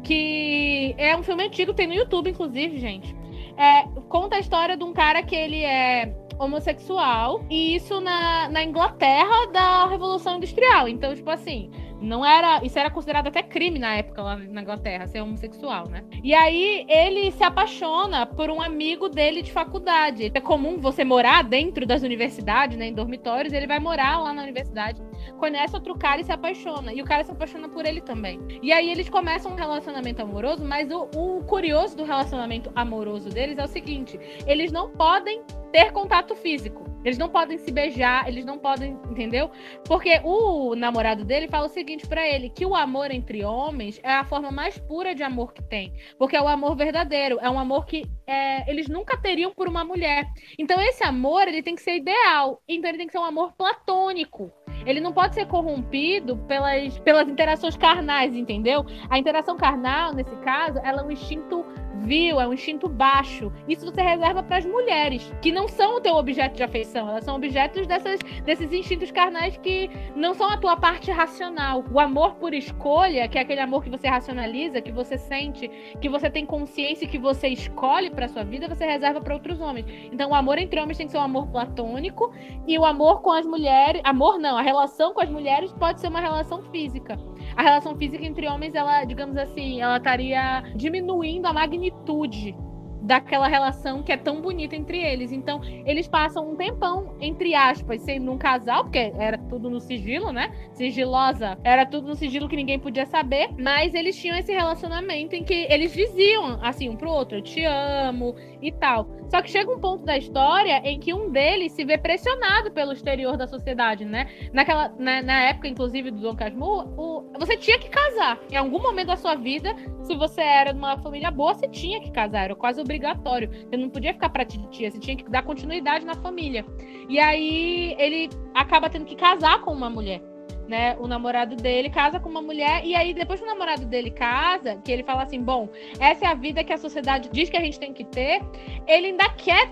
que 0.03 0.93
é 0.97 1.15
um 1.15 1.23
filme 1.23 1.45
antigo, 1.45 1.73
tem 1.73 1.87
no 1.87 1.93
YouTube, 1.93 2.29
inclusive, 2.29 2.77
gente. 2.77 3.15
É, 3.55 3.83
conta 4.09 4.35
a 4.35 4.39
história 4.39 4.75
de 4.75 4.83
um 4.83 4.91
cara 4.91 5.23
que 5.23 5.35
ele 5.35 5.63
é 5.63 6.13
homossexual, 6.39 7.45
e 7.49 7.75
isso 7.75 8.01
na, 8.01 8.49
na 8.49 8.63
Inglaterra 8.63 9.47
da 9.51 9.87
Revolução 9.87 10.37
Industrial. 10.37 10.87
Então, 10.89 11.15
tipo 11.15 11.29
assim, 11.29 11.71
não 12.03 12.25
era. 12.25 12.63
Isso 12.63 12.77
era 12.77 12.89
considerado 12.89 13.27
até 13.27 13.41
crime 13.41 13.79
na 13.79 13.95
época 13.95 14.21
lá 14.21 14.35
na 14.35 14.61
Inglaterra, 14.61 15.07
ser 15.07 15.21
homossexual, 15.21 15.89
né? 15.89 16.03
E 16.23 16.33
aí 16.33 16.85
ele 16.87 17.31
se 17.31 17.43
apaixona 17.43 18.25
por 18.25 18.49
um 18.49 18.61
amigo 18.61 19.09
dele 19.09 19.41
de 19.41 19.51
faculdade. 19.51 20.31
É 20.33 20.41
comum 20.41 20.79
você 20.79 21.03
morar 21.03 21.43
dentro 21.43 21.85
das 21.85 22.03
universidades, 22.03 22.77
né? 22.77 22.87
Em 22.87 22.93
dormitórios, 22.93 23.53
ele 23.53 23.67
vai 23.67 23.79
morar 23.79 24.19
lá 24.19 24.33
na 24.33 24.43
universidade, 24.43 25.01
conhece 25.37 25.75
outro 25.75 25.97
cara 25.97 26.21
e 26.21 26.23
se 26.23 26.31
apaixona. 26.31 26.93
E 26.93 27.01
o 27.01 27.05
cara 27.05 27.23
se 27.23 27.31
apaixona 27.31 27.69
por 27.69 27.85
ele 27.85 28.01
também. 28.01 28.39
E 28.61 28.71
aí 28.71 28.89
eles 28.89 29.09
começam 29.09 29.53
um 29.53 29.55
relacionamento 29.55 30.21
amoroso, 30.21 30.63
mas 30.63 30.91
o, 30.91 31.09
o 31.15 31.43
curioso 31.45 31.95
do 31.95 32.03
relacionamento 32.03 32.71
amoroso 32.75 33.29
deles 33.29 33.57
é 33.57 33.63
o 33.63 33.67
seguinte: 33.67 34.19
eles 34.45 34.71
não 34.71 34.91
podem 34.91 35.41
ter 35.71 35.91
contato 35.91 36.35
físico. 36.35 36.92
Eles 37.03 37.17
não 37.17 37.29
podem 37.29 37.57
se 37.57 37.71
beijar, 37.71 38.27
eles 38.27 38.45
não 38.45 38.57
podem, 38.57 38.97
entendeu? 39.09 39.51
Porque 39.85 40.19
o 40.23 40.75
namorado 40.75 41.25
dele 41.25 41.47
fala 41.47 41.65
o 41.65 41.69
seguinte 41.69 42.07
para 42.07 42.27
ele, 42.27 42.49
que 42.49 42.65
o 42.65 42.75
amor 42.75 43.11
entre 43.11 43.43
homens 43.43 43.99
é 44.03 44.13
a 44.13 44.23
forma 44.23 44.51
mais 44.51 44.77
pura 44.77 45.13
de 45.13 45.23
amor 45.23 45.53
que 45.53 45.61
tem, 45.63 45.93
porque 46.17 46.35
é 46.35 46.41
o 46.41 46.47
amor 46.47 46.75
verdadeiro, 46.75 47.39
é 47.41 47.49
um 47.49 47.59
amor 47.59 47.85
que 47.85 48.03
é, 48.25 48.69
eles 48.69 48.87
nunca 48.87 49.17
teriam 49.17 49.53
por 49.53 49.67
uma 49.67 49.83
mulher. 49.83 50.25
Então 50.57 50.79
esse 50.81 51.03
amor, 51.03 51.47
ele 51.47 51.61
tem 51.61 51.75
que 51.75 51.81
ser 51.81 51.97
ideal, 51.97 52.61
então 52.67 52.89
ele 52.89 52.97
tem 52.97 53.07
que 53.07 53.13
ser 53.13 53.19
um 53.19 53.23
amor 53.23 53.53
platônico. 53.53 54.51
Ele 54.85 54.99
não 54.99 55.13
pode 55.13 55.33
ser 55.35 55.47
corrompido 55.47 56.37
pelas, 56.47 56.99
pelas 56.99 57.27
interações 57.27 57.77
carnais, 57.77 58.35
entendeu? 58.35 58.85
A 59.09 59.17
interação 59.17 59.55
carnal, 59.55 60.13
nesse 60.13 60.35
caso, 60.37 60.79
ela 60.83 61.01
é 61.01 61.05
um 61.05 61.11
instinto 61.11 61.65
vil, 62.03 62.39
é 62.39 62.47
um 62.47 62.53
instinto 62.53 62.87
baixo. 62.87 63.51
Isso 63.67 63.85
você 63.85 64.01
reserva 64.01 64.43
para 64.43 64.57
as 64.57 64.65
mulheres, 64.65 65.33
que 65.41 65.51
não 65.51 65.67
são 65.67 65.97
o 65.97 66.01
teu 66.01 66.15
objeto 66.15 66.55
de 66.55 66.63
afeição, 66.63 67.09
elas 67.09 67.23
são 67.23 67.35
objetos 67.35 67.87
dessas, 67.87 68.19
desses 68.45 68.71
instintos 68.71 69.11
carnais 69.11 69.57
que 69.57 69.89
não 70.15 70.33
são 70.33 70.49
a 70.49 70.57
tua 70.57 70.75
parte 70.75 71.11
racional. 71.11 71.83
O 71.91 71.99
amor 71.99 72.35
por 72.35 72.53
escolha, 72.53 73.27
que 73.27 73.37
é 73.37 73.41
aquele 73.41 73.61
amor 73.61 73.83
que 73.83 73.89
você 73.89 74.07
racionaliza, 74.07 74.81
que 74.81 74.91
você 74.91 75.17
sente, 75.17 75.69
que 76.01 76.09
você 76.09 76.29
tem 76.29 76.45
consciência 76.45 77.07
que 77.07 77.17
você 77.17 77.47
escolhe 77.47 78.09
para 78.09 78.27
sua 78.27 78.43
vida, 78.43 78.67
você 78.67 78.85
reserva 78.85 79.21
para 79.21 79.33
outros 79.33 79.59
homens. 79.59 79.85
Então, 80.11 80.31
o 80.31 80.35
amor 80.35 80.57
entre 80.57 80.79
homens 80.79 80.97
tem 80.97 81.07
que 81.07 81.11
ser 81.11 81.17
um 81.17 81.21
amor 81.21 81.47
platônico 81.47 82.33
e 82.67 82.77
o 82.77 82.85
amor 82.85 83.21
com 83.21 83.31
as 83.31 83.45
mulheres, 83.45 84.01
amor 84.03 84.37
não, 84.39 84.57
a 84.57 84.61
relação 84.61 85.13
com 85.13 85.21
as 85.21 85.29
mulheres 85.29 85.71
pode 85.73 86.01
ser 86.01 86.07
uma 86.07 86.19
relação 86.19 86.61
física 86.63 87.17
a 87.55 87.61
relação 87.61 87.95
física 87.95 88.25
entre 88.25 88.47
homens, 88.47 88.75
ela, 88.75 89.03
digamos 89.03 89.37
assim, 89.37 89.81
ela 89.81 89.97
estaria 89.97 90.63
diminuindo 90.75 91.47
a 91.47 91.53
magnitude 91.53 92.55
daquela 93.03 93.47
relação 93.47 94.01
que 94.01 94.11
é 94.11 94.17
tão 94.17 94.41
bonita 94.41 94.75
entre 94.75 94.97
eles. 94.97 95.31
Então, 95.31 95.61
eles 95.85 96.07
passam 96.07 96.49
um 96.49 96.55
tempão, 96.55 97.15
entre 97.19 97.53
aspas, 97.53 98.01
sendo 98.01 98.31
um 98.31 98.37
casal, 98.37 98.83
porque 98.83 99.11
era 99.17 99.37
tudo 99.37 99.69
no 99.69 99.79
sigilo, 99.79 100.31
né? 100.31 100.51
Sigilosa, 100.71 101.57
era 101.63 101.85
tudo 101.85 102.07
no 102.07 102.15
sigilo 102.15 102.47
que 102.47 102.55
ninguém 102.55 102.79
podia 102.79 103.05
saber, 103.05 103.49
mas 103.59 103.93
eles 103.93 104.15
tinham 104.15 104.37
esse 104.37 104.51
relacionamento 104.51 105.35
em 105.35 105.43
que 105.43 105.67
eles 105.69 105.93
diziam 105.93 106.59
assim 106.61 106.89
um 106.89 106.95
pro 106.95 107.11
outro, 107.11 107.37
eu 107.37 107.41
te 107.41 107.63
amo 107.65 108.35
e 108.63 108.71
tal. 108.71 109.07
Só 109.29 109.41
que 109.41 109.49
chega 109.49 109.71
um 109.71 109.79
ponto 109.79 110.05
da 110.05 110.17
história 110.17 110.81
em 110.83 110.99
que 110.99 111.13
um 111.13 111.31
deles 111.31 111.73
se 111.73 111.83
vê 111.83 111.97
pressionado 111.97 112.71
pelo 112.71 112.93
exterior 112.93 113.35
da 113.35 113.47
sociedade, 113.47 114.05
né? 114.05 114.27
Naquela, 114.53 114.93
na, 114.97 115.21
na 115.21 115.41
época, 115.49 115.67
inclusive, 115.67 116.11
do 116.11 116.21
Dom 116.21 116.35
Casmurro, 116.35 116.93
o, 116.97 117.39
você 117.39 117.57
tinha 117.57 117.79
que 117.79 117.89
casar. 117.89 118.39
Em 118.51 118.55
algum 118.55 118.81
momento 118.81 119.07
da 119.07 119.17
sua 119.17 119.35
vida, 119.35 119.75
se 120.03 120.15
você 120.15 120.41
era 120.41 120.71
de 120.71 120.77
uma 120.77 120.97
família 120.99 121.31
boa, 121.31 121.53
você 121.53 121.67
tinha 121.67 121.99
que 121.99 122.11
casar. 122.11 122.45
Era 122.45 122.55
quase 122.55 122.79
obrigatório. 122.79 123.49
Você 123.51 123.77
não 123.77 123.89
podia 123.89 124.13
ficar 124.13 124.29
pra 124.29 124.45
titia, 124.45 124.91
você 124.91 124.99
tinha 124.99 125.17
que 125.17 125.29
dar 125.29 125.43
continuidade 125.43 126.05
na 126.05 126.15
família. 126.15 126.65
E 127.09 127.19
aí 127.19 127.95
ele 127.97 128.29
acaba 128.53 128.89
tendo 128.89 129.05
que 129.05 129.15
casar 129.15 129.61
com 129.61 129.71
uma 129.71 129.89
mulher 129.89 130.32
né? 130.73 130.97
O 130.99 131.07
namorado 131.07 131.55
dele 131.55 131.87
casa 131.87 132.19
com 132.19 132.27
uma 132.27 132.41
mulher 132.41 132.83
e 132.83 132.95
aí 132.95 133.13
depois 133.13 133.39
que 133.39 133.45
o 133.45 133.49
namorado 133.49 133.85
dele 133.85 134.09
casa, 134.09 134.81
que 134.83 134.91
ele 134.91 135.03
fala 135.03 135.21
assim, 135.21 135.39
bom, 135.39 135.69
essa 135.99 136.25
é 136.25 136.27
a 136.27 136.33
vida 136.33 136.63
que 136.63 136.73
a 136.73 136.79
sociedade 136.79 137.29
diz 137.31 137.47
que 137.47 137.55
a 137.55 137.61
gente 137.61 137.79
tem 137.79 137.93
que 137.93 138.03
ter, 138.03 138.41
ele 138.87 139.07
ainda 139.07 139.29
quer 139.29 139.71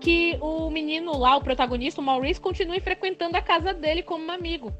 que 0.00 0.38
o 0.40 0.70
menino 0.70 1.18
lá, 1.18 1.34
o 1.36 1.40
protagonista, 1.40 2.00
o 2.00 2.04
Maurice, 2.04 2.40
continue 2.40 2.78
frequentando 2.78 3.36
a 3.36 3.42
casa 3.42 3.74
dele 3.74 4.04
como 4.04 4.24
um 4.24 4.30
amigo. 4.30 4.72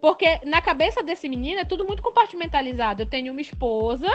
Porque 0.00 0.40
na 0.44 0.60
cabeça 0.60 1.04
desse 1.04 1.28
menino 1.28 1.60
é 1.60 1.64
tudo 1.64 1.86
muito 1.86 2.02
compartimentalizado. 2.02 3.02
Eu 3.02 3.06
tenho 3.06 3.30
uma 3.30 3.40
esposa, 3.40 4.08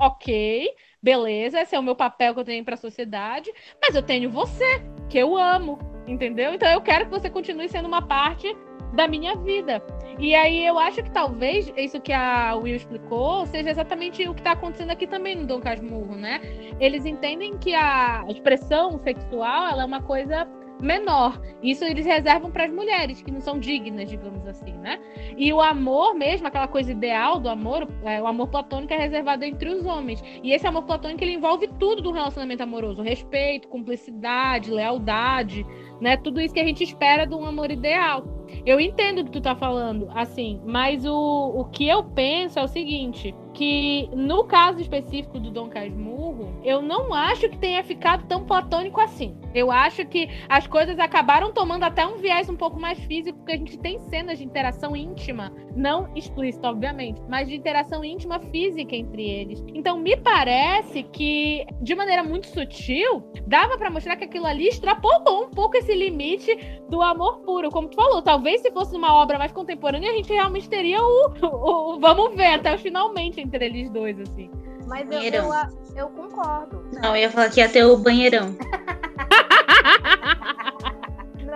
ok, 0.00 0.68
beleza, 1.00 1.60
esse 1.60 1.76
é 1.76 1.78
o 1.78 1.84
meu 1.84 1.94
papel 1.94 2.34
que 2.34 2.40
eu 2.40 2.44
tenho 2.44 2.64
para 2.64 2.74
a 2.74 2.78
sociedade, 2.78 3.48
mas 3.80 3.94
eu 3.94 4.02
tenho 4.02 4.28
você, 4.28 4.82
que 5.08 5.18
eu 5.18 5.36
amo, 5.36 5.78
entendeu? 6.04 6.52
Então 6.52 6.68
eu 6.68 6.80
quero 6.80 7.04
que 7.04 7.12
você 7.12 7.30
continue 7.30 7.68
sendo 7.68 7.86
uma 7.86 8.02
parte 8.02 8.52
da 8.92 9.06
minha 9.06 9.36
vida. 9.36 9.82
E 10.18 10.34
aí 10.34 10.66
eu 10.66 10.78
acho 10.78 11.02
que 11.02 11.10
talvez 11.10 11.72
isso 11.76 12.00
que 12.00 12.12
a 12.12 12.54
Will 12.56 12.76
explicou 12.76 13.46
seja 13.46 13.70
exatamente 13.70 14.26
o 14.28 14.34
que 14.34 14.40
está 14.40 14.52
acontecendo 14.52 14.90
aqui 14.90 15.06
também 15.06 15.36
no 15.36 15.46
Dom 15.46 15.60
Casmurro, 15.60 16.16
né? 16.16 16.40
Eles 16.80 17.04
entendem 17.04 17.56
que 17.58 17.74
a 17.74 18.24
expressão 18.28 18.98
sexual 18.98 19.68
ela 19.68 19.82
é 19.82 19.86
uma 19.86 20.02
coisa 20.02 20.48
menor. 20.80 21.40
Isso 21.62 21.84
eles 21.84 22.06
reservam 22.06 22.50
para 22.50 22.64
as 22.64 22.72
mulheres 22.72 23.20
que 23.22 23.30
não 23.30 23.40
são 23.40 23.58
dignas, 23.58 24.08
digamos 24.08 24.46
assim, 24.46 24.72
né? 24.72 24.98
E 25.36 25.52
o 25.52 25.60
amor 25.60 26.14
mesmo, 26.14 26.46
aquela 26.46 26.68
coisa 26.68 26.90
ideal 26.92 27.38
do 27.38 27.48
amor, 27.48 27.88
é, 28.04 28.20
o 28.22 28.26
amor 28.26 28.48
platônico 28.48 28.92
é 28.92 28.98
reservado 28.98 29.44
entre 29.44 29.70
os 29.70 29.84
homens. 29.84 30.22
E 30.42 30.52
esse 30.52 30.66
amor 30.66 30.84
platônico 30.84 31.22
ele 31.22 31.34
envolve 31.34 31.68
tudo 31.78 32.02
do 32.02 32.12
relacionamento 32.12 32.62
amoroso: 32.62 33.02
respeito, 33.02 33.68
cumplicidade, 33.68 34.70
lealdade, 34.70 35.66
né? 36.00 36.16
Tudo 36.16 36.40
isso 36.40 36.54
que 36.54 36.60
a 36.60 36.66
gente 36.66 36.82
espera 36.82 37.26
de 37.26 37.34
um 37.34 37.44
amor 37.44 37.70
ideal. 37.70 38.37
Eu 38.64 38.80
entendo 38.80 39.20
o 39.20 39.24
que 39.24 39.30
tu 39.30 39.40
tá 39.40 39.54
falando, 39.54 40.08
assim, 40.14 40.60
mas 40.64 41.04
o, 41.04 41.14
o 41.14 41.64
que 41.66 41.88
eu 41.88 42.04
penso 42.04 42.58
é 42.58 42.62
o 42.62 42.68
seguinte: 42.68 43.34
que 43.58 44.08
no 44.14 44.44
caso 44.44 44.80
específico 44.80 45.40
do 45.40 45.50
Dom 45.50 45.68
Casmurro, 45.68 46.60
eu 46.62 46.80
não 46.80 47.12
acho 47.12 47.48
que 47.48 47.58
tenha 47.58 47.82
ficado 47.82 48.24
tão 48.28 48.44
platônico 48.44 49.00
assim. 49.00 49.36
Eu 49.52 49.72
acho 49.72 50.06
que 50.06 50.28
as 50.48 50.68
coisas 50.68 50.96
acabaram 51.00 51.52
tomando 51.52 51.82
até 51.82 52.06
um 52.06 52.18
viés 52.18 52.48
um 52.48 52.54
pouco 52.54 52.78
mais 52.78 53.00
físico, 53.00 53.38
porque 53.38 53.52
a 53.52 53.56
gente 53.56 53.76
tem 53.78 53.98
cenas 53.98 54.38
de 54.38 54.44
interação 54.44 54.94
íntima, 54.94 55.52
não 55.74 56.08
explícita, 56.14 56.68
obviamente, 56.68 57.20
mas 57.28 57.48
de 57.48 57.56
interação 57.56 58.04
íntima 58.04 58.38
física 58.38 58.94
entre 58.94 59.28
eles. 59.28 59.64
Então, 59.74 59.98
me 59.98 60.16
parece 60.16 61.02
que, 61.02 61.66
de 61.82 61.96
maneira 61.96 62.22
muito 62.22 62.46
sutil, 62.46 63.24
dava 63.44 63.76
para 63.76 63.90
mostrar 63.90 64.14
que 64.14 64.24
aquilo 64.24 64.46
ali 64.46 64.68
extrapolou 64.68 65.46
um 65.46 65.50
pouco 65.50 65.76
esse 65.76 65.94
limite 65.94 66.56
do 66.88 67.02
amor 67.02 67.40
puro. 67.40 67.70
Como 67.70 67.88
tu 67.88 67.96
falou, 67.96 68.22
talvez 68.22 68.37
se 68.58 68.70
fosse 68.70 68.96
uma 68.96 69.14
obra 69.14 69.38
mais 69.38 69.52
contemporânea, 69.52 70.10
a 70.10 70.14
gente 70.14 70.32
realmente 70.32 70.68
teria 70.68 71.00
o, 71.00 71.32
o, 71.42 71.94
o 71.94 72.00
vamos 72.00 72.34
ver 72.34 72.54
até 72.54 72.74
o 72.74 72.78
finalmente 72.78 73.40
entre 73.40 73.64
eles 73.64 73.90
dois, 73.90 74.18
assim. 74.20 74.50
Mas 74.86 75.10
eu, 75.10 75.22
eu, 75.22 75.52
eu 75.94 76.08
concordo. 76.08 76.82
Não, 77.02 77.14
eu 77.14 77.22
ia 77.22 77.30
falar 77.30 77.50
que 77.50 77.60
ia 77.60 77.68
ter 77.68 77.84
o 77.84 77.98
banheirão. 77.98 78.56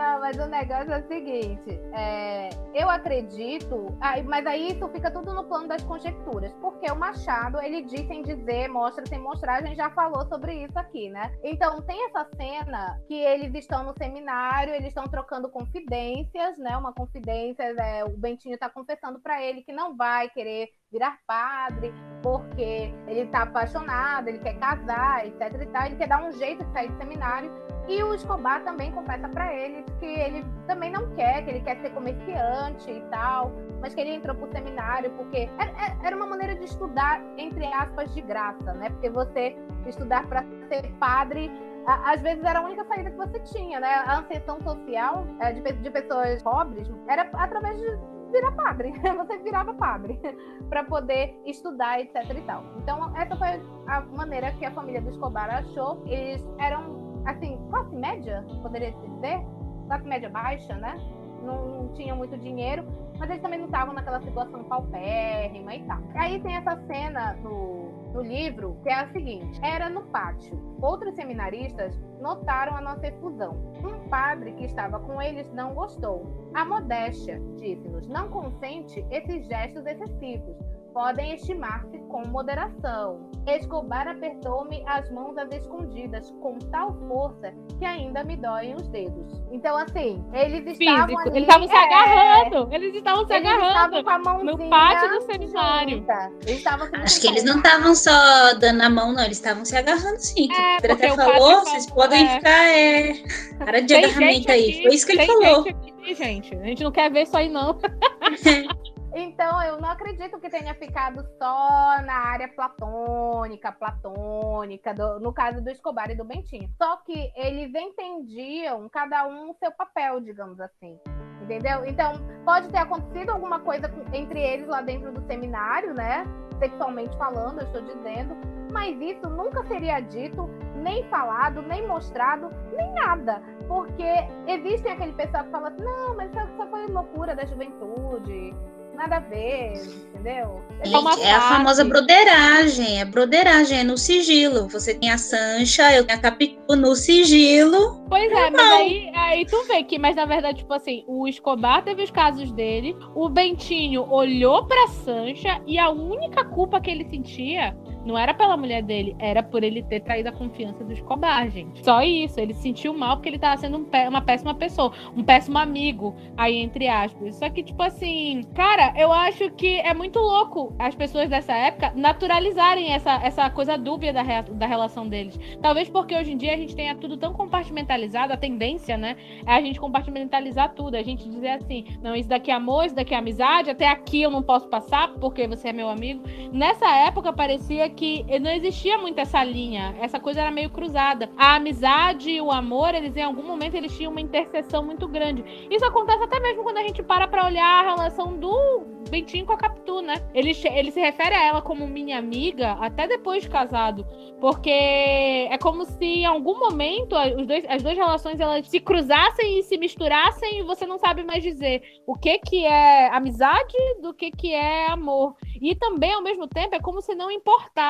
Não, 0.03 0.19
mas 0.19 0.37
o 0.37 0.47
negócio 0.47 0.93
é 0.93 0.99
o 0.99 1.07
seguinte: 1.07 1.81
é, 1.95 2.51
eu 2.75 2.91
acredito, 2.91 3.87
mas 4.27 4.45
aí 4.47 4.73
isso 4.73 4.89
fica 4.89 5.13
tudo 5.13 5.33
no 5.33 5.45
plano 5.45 5.69
das 5.69 5.85
conjecturas, 5.85 6.53
porque 6.55 6.91
o 6.91 6.97
Machado, 6.97 7.61
ele 7.63 7.83
diz 7.83 8.05
sem 8.09 8.23
dizer, 8.23 8.69
mostra 8.69 9.07
sem 9.07 9.21
mostrar, 9.21 9.59
a 9.59 9.63
gente 9.65 9.77
já 9.77 9.91
falou 9.91 10.27
sobre 10.27 10.65
isso 10.65 10.77
aqui, 10.77 11.09
né? 11.09 11.33
Então 11.45 11.81
tem 11.83 12.05
essa 12.07 12.29
cena 12.37 13.01
que 13.07 13.15
eles 13.15 13.55
estão 13.55 13.85
no 13.85 13.95
seminário, 13.97 14.75
eles 14.75 14.89
estão 14.89 15.05
trocando 15.05 15.49
confidências, 15.49 16.59
né? 16.59 16.77
Uma 16.77 16.93
confidência, 16.93 17.63
é, 17.63 18.05
o 18.05 18.11
Bentinho 18.17 18.59
tá 18.59 18.69
confessando 18.69 19.21
pra 19.21 19.41
ele 19.41 19.63
que 19.63 19.73
não 19.73 19.97
vai 19.97 20.29
querer 20.31 20.69
virar 20.91 21.17
padre, 21.27 21.93
porque 22.23 22.93
ele 23.07 23.27
tá 23.27 23.43
apaixonado, 23.43 24.29
ele 24.29 24.41
quer 24.41 24.59
casar, 24.59 25.27
etc 25.27 25.63
e 25.63 25.67
tal, 25.67 25.87
ele 25.87 25.97
quer 25.97 26.09
dar 26.09 26.25
um 26.25 26.33
jeito 26.33 26.65
de 26.65 26.73
sair 26.73 26.91
do 26.91 26.99
seminário. 26.99 27.53
E 27.93 28.03
o 28.03 28.15
Escobar 28.15 28.65
também 28.65 28.91
confessa 28.91 29.29
pra 29.29 29.53
ele 29.55 29.85
que 30.01 30.07
ele 30.07 30.43
também 30.67 30.91
não 30.91 31.15
quer, 31.15 31.45
que 31.45 31.51
ele 31.51 31.61
quer 31.61 31.77
ser 31.83 31.91
comerciante 31.91 32.91
e 32.91 33.01
tal, 33.11 33.53
mas 33.83 33.95
que 33.95 34.01
ele 34.01 34.15
entrou 34.15 34.35
pro 34.35 34.51
seminário 34.51 35.11
porque 35.11 35.47
era, 35.59 35.71
era- 35.73 35.97
era 36.07 36.17
uma 36.17 36.27
maneira 36.27 36.55
de 36.55 36.65
estudar, 36.65 37.21
entre 37.37 37.67
aspas, 37.67 38.15
de 38.15 38.23
graça, 38.23 38.73
né? 38.75 38.89
Porque 38.89 39.11
você 39.11 39.55
estudar 39.87 40.27
para 40.27 40.43
ser 40.69 40.91
padre, 40.99 41.51
às 41.87 42.23
vezes 42.23 42.43
era 42.43 42.61
a 42.61 42.65
única 42.65 42.83
saída 42.87 43.11
que 43.11 43.17
você 43.19 43.39
tinha, 43.41 43.79
né? 43.79 43.95
A 44.07 44.21
ascensão 44.21 44.59
social 44.63 45.27
eh, 45.41 45.53
de, 45.53 45.61
de 45.61 45.91
pessoas 45.91 46.43
pobres 46.43 46.91
era 47.09 47.29
através 47.35 47.79
de 47.79 47.87
virar 48.33 48.53
padre. 48.53 48.95
Você 49.19 49.37
virava 49.41 49.75
padre 49.75 50.19
para 50.71 50.83
poder 50.85 51.39
estudar, 51.45 52.01
etc 52.01 52.15
e 52.35 52.41
tal. 52.43 52.65
Então, 52.79 53.13
essa 53.15 53.37
foi 53.37 53.49
a 53.87 54.01
maneira 54.01 54.51
que 54.53 54.65
a 54.65 54.71
família 54.71 55.03
do 55.03 55.11
Escobar 55.11 55.51
achou. 55.51 56.03
Eles 56.07 56.43
eram 56.59 57.02
assim, 57.25 57.59
classe 57.71 57.95
média, 57.95 58.45
poderia 58.63 58.93
dizer, 58.93 59.45
classe 59.87 60.07
média 60.07 60.29
baixa, 60.29 60.75
né? 60.77 60.97
Não 61.43 61.89
tinham 61.95 62.17
muito 62.17 62.37
dinheiro, 62.39 62.85
mas 63.19 63.29
eles 63.29 63.43
também 63.43 63.59
não 63.59 63.67
estavam 63.67 63.95
naquela 63.95 64.21
situação 64.21 64.65
paupérrima 64.65 65.75
e 65.75 65.83
tal. 65.85 65.99
Aí 66.15 66.41
tem 66.41 66.57
essa 66.57 66.77
cena 66.87 67.35
no, 67.43 68.13
no 68.13 68.21
livro 68.21 68.79
que 68.83 68.89
é 68.89 68.95
a 68.95 69.13
seguinte: 69.13 69.61
era 69.63 69.89
no 69.89 70.03
pátio. 70.03 70.57
Outros 70.81 71.15
seminaristas 71.15 71.99
notaram 72.21 72.77
a 72.77 72.81
nossa 72.81 73.07
efusão. 73.07 73.73
Um 73.85 74.09
padre 74.09 74.53
que 74.53 74.65
estava 74.65 75.01
com 75.01 75.21
eles 75.21 75.53
não 75.53 75.75
gostou. 75.75 76.51
A 76.55 76.65
modéstia, 76.65 77.41
disse-nos, 77.57 78.07
não 78.09 78.29
consente 78.29 79.05
esses 79.11 79.47
gestos 79.47 79.85
excessivos. 79.87 80.57
Podem 80.93 81.35
estimar-se 81.35 81.99
com 82.11 82.23
moderação. 82.29 83.31
Escobar 83.47 84.07
apertou-me 84.07 84.85
as 84.87 85.11
mãos 85.11 85.37
às 85.39 85.51
escondidas 85.53 86.31
com 86.43 86.59
tal 86.71 86.93
força 87.09 87.53
que 87.79 87.85
ainda 87.85 88.23
me 88.23 88.37
doem 88.37 88.75
os 88.75 88.87
dedos. 88.89 89.43
Então, 89.51 89.77
assim, 89.79 90.23
eles 90.33 90.67
estavam 90.79 91.07
Físico. 91.09 91.21
ali, 91.23 91.31
Eles 91.39 91.43
estavam 91.49 91.67
se 91.69 91.75
é, 91.75 91.79
agarrando. 91.85 92.69
Eles 92.75 92.95
estavam 92.95 93.27
se 93.27 93.33
Eles 93.33 93.47
agarrando. 93.49 93.69
estavam 93.73 94.05
com 94.05 94.11
a 94.11 94.19
mãozinha 94.19 94.53
no 94.53 94.71
pátio 94.71 95.09
do 95.09 95.21
seminário. 95.23 95.99
junta. 95.99 96.31
Eles 96.47 96.59
estavam 96.59 96.91
com 96.91 96.97
Acho 96.97 97.21
que 97.21 97.27
eles 97.27 97.45
não 97.45 97.57
estavam 97.57 97.95
só 97.95 98.55
dando 98.61 98.83
a 98.83 98.91
mão, 98.91 99.13
não. 99.13 99.25
Eles 99.25 99.39
estavam 99.39 99.65
se 99.65 99.77
agarrando 99.77 100.19
sim. 100.21 100.47
que 100.49 100.55
É, 100.55 100.77
o 100.77 100.81
Pedro 100.83 100.97
porque 100.97 101.07
até 101.07 101.13
o 101.15 101.17
padre 101.17 101.33
falou, 101.41 101.61
vocês 101.65 101.87
podem 101.91 102.25
é. 102.27 102.37
ficar. 102.37 102.69
É... 102.69 103.13
Para 103.59 103.81
de 103.81 103.87
Tem 103.89 104.05
agarramento 104.05 104.53
aí. 104.53 104.71
aqui- 104.71 104.83
Foi 104.83 104.95
isso 104.95 105.07
que 105.07 105.13
ele 105.13 105.27
falou. 105.27 105.63
gente 105.65 105.69
aqui, 105.71 106.15
gente. 106.15 106.55
A 106.57 106.65
gente 106.65 106.85
não 106.85 106.93
quer 106.93 107.11
ver 107.11 107.23
isso 107.23 107.37
aí, 107.37 107.49
não. 107.49 107.79
Então, 109.15 109.63
eu 109.63 109.79
não 109.79 109.91
acredito 109.91 110.41
que 110.41 110.49
tenha 110.49 110.75
ficado 110.75 111.23
só 111.39 112.01
na 112.03 112.15
área 112.15 112.49
platônica, 112.49 113.71
platônica, 113.71 114.95
do- 114.95 115.21
no 115.21 115.33
caso 115.35 115.63
do 115.63 115.71
Escobar 115.71 116.11
e 116.11 116.15
do 116.15 116.25
Bentinho. 116.25 116.71
Só 116.81 116.97
que 116.99 117.31
eles 117.37 117.75
entendiam 117.75 118.89
cada 118.89 119.27
um 119.27 119.51
o 119.51 119.55
seu 119.55 119.71
papel, 119.73 120.21
digamos 120.21 120.59
assim. 120.61 120.99
Entendeu? 121.43 121.85
Então, 121.85 122.15
pode 122.45 122.69
ter 122.69 122.79
acontecido 122.79 123.31
alguma 123.31 123.61
coisa 123.61 123.93
entre 124.15 124.41
eles 124.41 124.67
lá 124.67 124.81
dentro 124.81 125.13
do 125.13 125.21
seminário, 125.27 125.93
né? 125.93 126.25
Sexualmente 126.59 127.17
falando, 127.19 127.61
eu 127.61 127.67
estou 127.67 127.83
dizendo. 127.83 128.35
Mas 128.73 128.99
isso 128.99 129.29
nunca 129.29 129.63
seria 129.65 130.01
dito, 130.01 130.49
nem 130.77 131.07
falado, 131.11 131.61
nem 131.61 131.87
mostrado, 131.87 132.49
nem 132.75 132.95
nada. 132.95 133.43
Porque 133.69 134.07
existem 134.47 134.93
aquele 134.93 135.13
pessoal 135.13 135.45
que 135.45 135.51
fala 135.51 135.69
assim, 135.69 135.83
não, 135.83 136.17
mas 136.17 136.31
isso 136.31 136.57
só 136.57 136.67
foi 136.69 136.87
loucura 136.87 137.35
da 137.37 137.45
juventude. 137.45 138.55
Nada 139.03 139.17
a 139.17 139.19
ver, 139.19 139.73
entendeu? 140.15 140.63
É 140.81 140.97
uma 140.97 141.15
é 141.21 141.33
a 141.33 141.41
famosa 141.41 141.85
broderagem. 141.85 143.01
É 143.01 143.05
broderagem, 143.05 143.81
é 143.81 143.83
no 143.83 143.99
sigilo. 143.99 144.69
Você 144.69 144.95
tem 144.95 145.11
a 145.11 145.19
Sancha, 145.19 145.93
eu 145.93 146.07
tenho 146.07 146.21
a 146.21 146.23
Capitu 146.23 146.77
no 146.77 146.95
sigilo. 146.95 148.01
Pois 148.09 148.31
é, 148.31 148.51
mas 148.51 148.61
aí, 148.61 149.11
aí 149.13 149.45
tu 149.45 149.61
vê 149.65 149.83
que, 149.83 149.99
mas 149.99 150.15
na 150.15 150.25
verdade, 150.25 150.59
tipo 150.59 150.73
assim, 150.73 151.03
o 151.09 151.27
Escobar 151.27 151.83
teve 151.83 152.05
os 152.05 152.13
casos 152.13 152.53
dele, 152.53 152.97
o 153.13 153.29
Bentinho 153.29 154.09
olhou 154.09 154.67
pra 154.67 154.87
Sancha 154.87 155.61
e 155.67 155.81
a 155.81 155.91
única 155.91 156.45
culpa 156.45 156.81
que 156.81 156.89
ele 156.89 157.05
sentia 157.11 157.77
não 158.05 158.19
era 158.19 158.35
pela 158.35 158.57
mulher 158.57 158.83
dele, 158.83 159.15
era 159.19 159.43
por 159.43 159.63
ele 159.63 159.83
ter 159.83 160.01
traído 160.01 160.29
a 160.29 160.33
confiança 160.33 160.85
do 160.85 160.93
Escobar, 160.93 161.49
gente. 161.51 161.85
Só 161.85 162.03
isso, 162.03 162.39
ele 162.41 162.55
se 162.55 162.63
sentiu 162.63 162.95
mal 162.95 163.17
porque 163.17 163.29
ele 163.29 163.39
tava 163.39 163.57
sendo 163.61 163.79
um 163.79 163.87
uma 164.09 164.21
péssima 164.23 164.55
pessoa, 164.55 164.93
um 165.17 165.23
péssimo 165.23 165.59
amigo, 165.59 166.15
aí 166.37 166.57
entre 166.57 166.89
aspas. 166.89 167.37
Só 167.37 167.49
que, 167.51 167.63
tipo 167.63 167.83
assim, 167.83 168.43
cara, 168.55 168.93
eu 168.97 169.13
acho 169.13 169.51
que 169.51 169.79
é 169.81 169.93
muito 169.95 170.19
louco 170.19 170.75
as 170.79 170.95
pessoas 170.95 171.29
dessa 171.29 171.53
época 171.53 171.93
naturalizarem 171.95 172.93
essa, 172.93 173.15
essa 173.23 173.49
coisa 173.51 173.77
dúbia 173.77 174.13
da, 174.13 174.23
rea- 174.23 174.43
da 174.43 174.67
relação 174.67 175.07
deles. 175.09 175.39
Talvez 175.61 175.89
porque 175.89 176.17
hoje 176.17 176.33
em 176.33 176.37
dia 176.37 176.55
a 176.55 176.57
gente 176.57 176.75
tenha 176.75 176.95
tudo 176.95 177.17
tão 177.17 177.33
compartimentalizado, 177.33 178.33
a 178.33 178.37
tendência, 178.37 178.97
né? 178.97 179.17
É 179.47 179.53
a 179.53 179.61
gente 179.61 179.79
compartimentalizar 179.79 180.73
tudo. 180.75 180.97
A 180.97 181.03
gente 181.03 181.29
dizer 181.29 181.51
assim, 181.51 181.85
não, 182.03 182.15
isso 182.17 182.29
daqui 182.29 182.51
é 182.51 182.55
amor, 182.55 182.87
isso 182.87 182.95
daqui 182.95 183.15
é 183.15 183.19
amizade, 183.19 183.71
até 183.71 183.87
aqui 183.89 184.23
eu 184.23 184.31
não 184.31 184.43
posso 184.43 184.69
passar 184.69 185.09
porque 185.15 185.47
você 185.47 185.69
é 185.69 185.73
meu 185.73 185.89
amigo. 185.89 186.23
Nessa 186.53 186.89
época 186.97 187.33
parecia 187.33 187.89
que 187.93 188.25
não 188.39 188.51
existia 188.51 188.99
muito 188.99 189.19
essa 189.19 189.43
linha, 189.45 189.95
essa 190.01 190.19
coisa 190.19 190.41
era 190.41 190.51
meio 190.51 190.71
cruzada. 190.71 191.31
A 191.37 191.57
amizade 191.57 192.31
e 192.31 192.41
o 192.41 192.51
amor, 192.51 192.95
eles 192.95 193.17
em 193.17 193.23
algum 193.23 193.43
momento 193.43 193.75
eles 193.75 193.97
tinham 193.97 194.11
uma 194.11 194.21
interseção 194.21 194.85
muito 194.85 195.07
grande. 195.07 195.45
Isso 195.71 195.85
acontece 195.85 196.23
até 196.23 196.41
mesmo 196.41 196.63
quando 196.63 196.79
a 196.79 196.83
gente 196.83 197.03
para 197.03 197.29
pra 197.29 197.47
olhar 197.47 197.85
a 197.85 197.95
relação 197.95 198.39
do 198.39 199.03
Bentinho 199.11 199.45
com 199.45 199.53
a 199.53 199.59
Capitu, 199.59 200.01
né? 200.01 200.15
Ele, 200.35 200.53
ele 200.75 200.91
se 200.91 201.01
refere 201.01 201.35
a 201.35 201.45
ela 201.45 201.63
como 201.63 201.87
minha 201.87 202.19
amiga 202.19 202.73
até 202.81 203.07
depois 203.07 203.43
de 203.43 203.51
casado. 203.51 204.07
Porque 204.41 204.71
é 204.71 205.59
como 205.59 205.85
se 205.85 206.05
em 206.05 206.25
algum 206.25 206.59
momento 206.59 207.15
os 207.39 207.47
dois, 207.47 207.65
as 207.69 207.83
duas 207.83 207.97
relações 207.97 208.41
elas 208.41 208.67
se 208.67 208.81
cruzassem 208.81 209.59
e 209.59 209.63
se 209.63 209.77
misturassem 209.77 210.61
e 210.61 210.63
você 210.63 210.87
não 210.87 210.99
sabe 210.99 211.23
mais 211.25 211.43
dizer 211.43 211.83
o 212.07 212.15
que 212.15 212.39
que 212.39 212.65
é 212.65 213.09
amizade 213.09 213.77
do 214.01 214.15
que 214.15 214.31
que 214.31 214.53
é 214.53 214.87
amor. 214.87 215.35
E 215.61 215.75
também, 215.77 216.13
ao 216.13 216.23
mesmo 216.23 216.49
tempo, 216.49 216.75
é 216.75 216.81
como 216.81 217.01
se 217.01 217.15
não 217.15 217.31
importasse. 217.31 217.82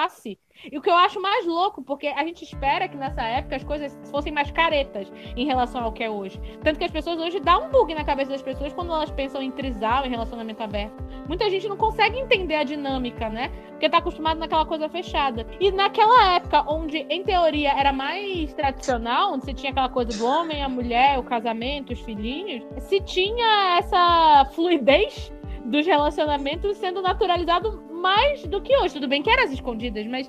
E 0.70 0.78
o 0.78 0.82
que 0.82 0.90
eu 0.90 0.94
acho 0.94 1.20
mais 1.20 1.46
louco, 1.46 1.82
porque 1.82 2.06
a 2.06 2.24
gente 2.24 2.44
espera 2.44 2.88
que 2.88 2.96
nessa 2.96 3.22
época 3.22 3.56
as 3.56 3.64
coisas 3.64 3.98
fossem 4.10 4.32
mais 4.32 4.50
caretas 4.50 5.10
em 5.36 5.46
relação 5.46 5.82
ao 5.82 5.92
que 5.92 6.04
é 6.04 6.10
hoje. 6.10 6.40
Tanto 6.62 6.78
que 6.78 6.84
as 6.84 6.90
pessoas 6.90 7.18
hoje 7.18 7.40
dá 7.40 7.58
um 7.58 7.70
bug 7.70 7.94
na 7.94 8.04
cabeça 8.04 8.30
das 8.30 8.42
pessoas 8.42 8.72
quando 8.72 8.92
elas 8.92 9.10
pensam 9.10 9.42
em 9.42 9.50
trisal, 9.50 10.04
em 10.04 10.10
relacionamento 10.10 10.62
aberto. 10.62 11.02
Muita 11.26 11.48
gente 11.50 11.68
não 11.68 11.76
consegue 11.76 12.18
entender 12.18 12.56
a 12.56 12.64
dinâmica, 12.64 13.28
né? 13.28 13.50
Porque 13.70 13.88
tá 13.88 13.98
acostumado 13.98 14.38
naquela 14.38 14.64
coisa 14.64 14.88
fechada. 14.88 15.46
E 15.58 15.72
naquela 15.72 16.36
época, 16.36 16.64
onde 16.68 16.98
em 16.98 17.24
teoria 17.24 17.72
era 17.72 17.92
mais 17.92 18.52
tradicional, 18.54 19.32
onde 19.32 19.44
você 19.44 19.54
tinha 19.54 19.72
aquela 19.72 19.88
coisa 19.88 20.16
do 20.16 20.24
homem, 20.24 20.62
a 20.62 20.68
mulher, 20.68 21.18
o 21.18 21.24
casamento, 21.24 21.92
os 21.92 22.00
filhinhos, 22.00 22.62
se 22.84 23.00
tinha 23.00 23.78
essa 23.78 24.44
fluidez 24.54 25.32
dos 25.64 25.86
relacionamentos 25.86 26.76
sendo 26.76 27.00
naturalizado 27.00 27.91
mais 28.02 28.42
do 28.42 28.60
que 28.60 28.76
hoje. 28.76 28.94
Tudo 28.94 29.08
bem 29.08 29.22
que 29.22 29.30
eram 29.30 29.44
as 29.44 29.52
escondidas, 29.52 30.06
mas 30.06 30.28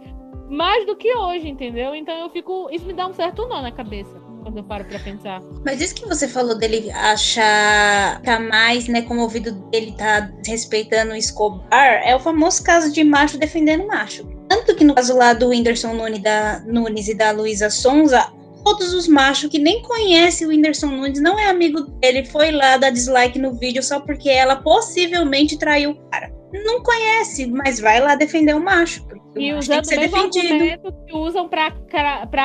mais 0.50 0.86
do 0.86 0.96
que 0.96 1.14
hoje, 1.14 1.50
entendeu? 1.50 1.96
Então 1.96 2.16
eu 2.16 2.30
fico. 2.30 2.70
Isso 2.72 2.86
me 2.86 2.94
dá 2.94 3.08
um 3.08 3.14
certo 3.14 3.48
nó 3.48 3.62
na 3.62 3.72
cabeça 3.72 4.22
quando 4.44 4.58
eu 4.58 4.64
paro 4.64 4.86
pra 4.86 5.00
pensar. 5.00 5.42
Mas 5.66 5.82
isso 5.82 5.96
que 5.96 6.06
você 6.06 6.28
falou 6.28 6.56
dele 6.56 6.92
achar 6.92 8.22
tá 8.22 8.40
mais, 8.40 8.88
né, 8.88 9.02
como 9.02 9.22
o 9.22 9.24
ouvido 9.24 9.52
dele 9.70 9.94
tá 9.98 10.30
respeitando 10.46 11.14
o 11.14 11.16
Escobar, 11.16 12.02
é 12.04 12.14
o 12.16 12.20
famoso 12.20 12.62
caso 12.62 12.92
de 12.92 13.04
macho 13.04 13.38
defendendo 13.38 13.88
macho. 13.88 14.28
Tanto 14.50 14.76
que 14.76 14.84
no 14.84 14.94
caso 14.94 15.16
lá 15.16 15.34
do 15.34 15.50
Whindersson 15.50 15.94
Nunes, 15.94 16.22
da, 16.22 16.62
Nunes 16.66 17.08
e 17.08 17.16
da 17.16 17.32
Luísa 17.32 17.70
Sonza, 17.70 18.32
todos 18.66 18.94
os 18.94 19.08
machos 19.08 19.50
que 19.50 19.58
nem 19.58 19.82
conhecem 19.82 20.46
o 20.46 20.50
Whindersson 20.50 20.88
Nunes, 20.88 21.22
não 21.22 21.40
é 21.40 21.50
amigo 21.50 21.82
dele, 21.82 22.26
foi 22.26 22.52
lá 22.52 22.78
dar 22.78 22.90
dislike 22.90 23.40
no 23.40 23.54
vídeo 23.54 23.82
só 23.82 24.02
porque 24.02 24.30
ela 24.30 24.58
possivelmente 24.58 25.58
traiu 25.58 25.92
o 25.92 25.96
cara. 26.10 26.32
Não 26.54 26.84
conhece, 26.84 27.48
mas 27.48 27.80
vai 27.80 28.00
lá 28.00 28.16
defender 28.16 28.54
o 28.56 28.64
macho. 28.64 29.04
E 29.36 29.52
macho 29.52 29.72
usando 29.72 29.88
que 29.88 29.96
o 29.96 30.00
mesmo 30.00 30.18
defendido. 30.18 30.54
argumento 30.54 31.06
que 31.06 31.18
usam 31.18 31.50
pra 31.50 31.68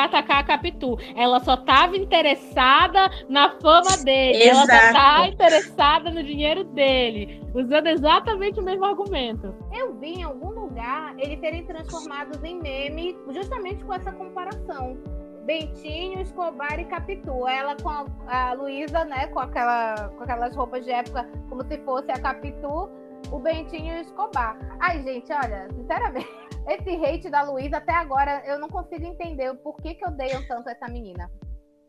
atacar 0.04 0.38
a 0.38 0.42
Capitu. 0.44 0.96
Ela 1.14 1.40
só 1.40 1.58
tava 1.58 1.96
interessada 1.96 3.10
na 3.28 3.50
fama 3.60 3.98
dele. 3.98 4.42
Ela 4.42 4.64
só 4.64 4.72
Exato. 4.72 4.94
tá 4.94 5.28
interessada 5.28 6.10
no 6.10 6.22
dinheiro 6.22 6.64
dele. 6.64 7.42
Usando 7.54 7.88
exatamente 7.88 8.58
o 8.58 8.62
mesmo 8.62 8.86
argumento. 8.86 9.54
Eu 9.72 9.98
vi 9.98 10.14
em 10.14 10.22
algum 10.22 10.50
lugar 10.50 11.14
eles 11.18 11.38
serem 11.40 11.64
transformados 11.66 12.42
em 12.42 12.58
meme 12.58 13.16
justamente 13.30 13.84
com 13.84 13.92
essa 13.92 14.12
comparação. 14.12 14.96
Bentinho, 15.44 16.20
Escobar 16.20 16.78
e 16.78 16.84
Capitu. 16.84 17.46
Ela 17.48 17.74
com 17.76 17.88
a, 17.88 18.06
a 18.26 18.52
Luísa, 18.52 19.04
né, 19.04 19.26
com, 19.28 19.40
aquela, 19.40 20.08
com 20.16 20.22
aquelas 20.22 20.54
roupas 20.54 20.84
de 20.84 20.90
época, 20.90 21.26
como 21.48 21.62
se 21.64 21.78
fosse 21.78 22.10
a 22.10 22.18
Capitu, 22.18 22.90
o 23.30 23.38
Bentinho 23.38 24.00
Escobar. 24.00 24.58
Ai, 24.80 25.02
gente, 25.02 25.32
olha, 25.32 25.68
sinceramente, 25.74 26.28
esse 26.68 27.04
hate 27.04 27.30
da 27.30 27.42
Luísa 27.42 27.78
até 27.78 27.92
agora 27.92 28.42
eu 28.46 28.58
não 28.58 28.68
consigo 28.68 29.04
entender 29.04 29.50
o 29.50 29.56
porquê 29.56 29.94
que 29.94 30.06
odeiam 30.06 30.42
tanto 30.46 30.68
essa 30.68 30.86
menina. 30.88 31.30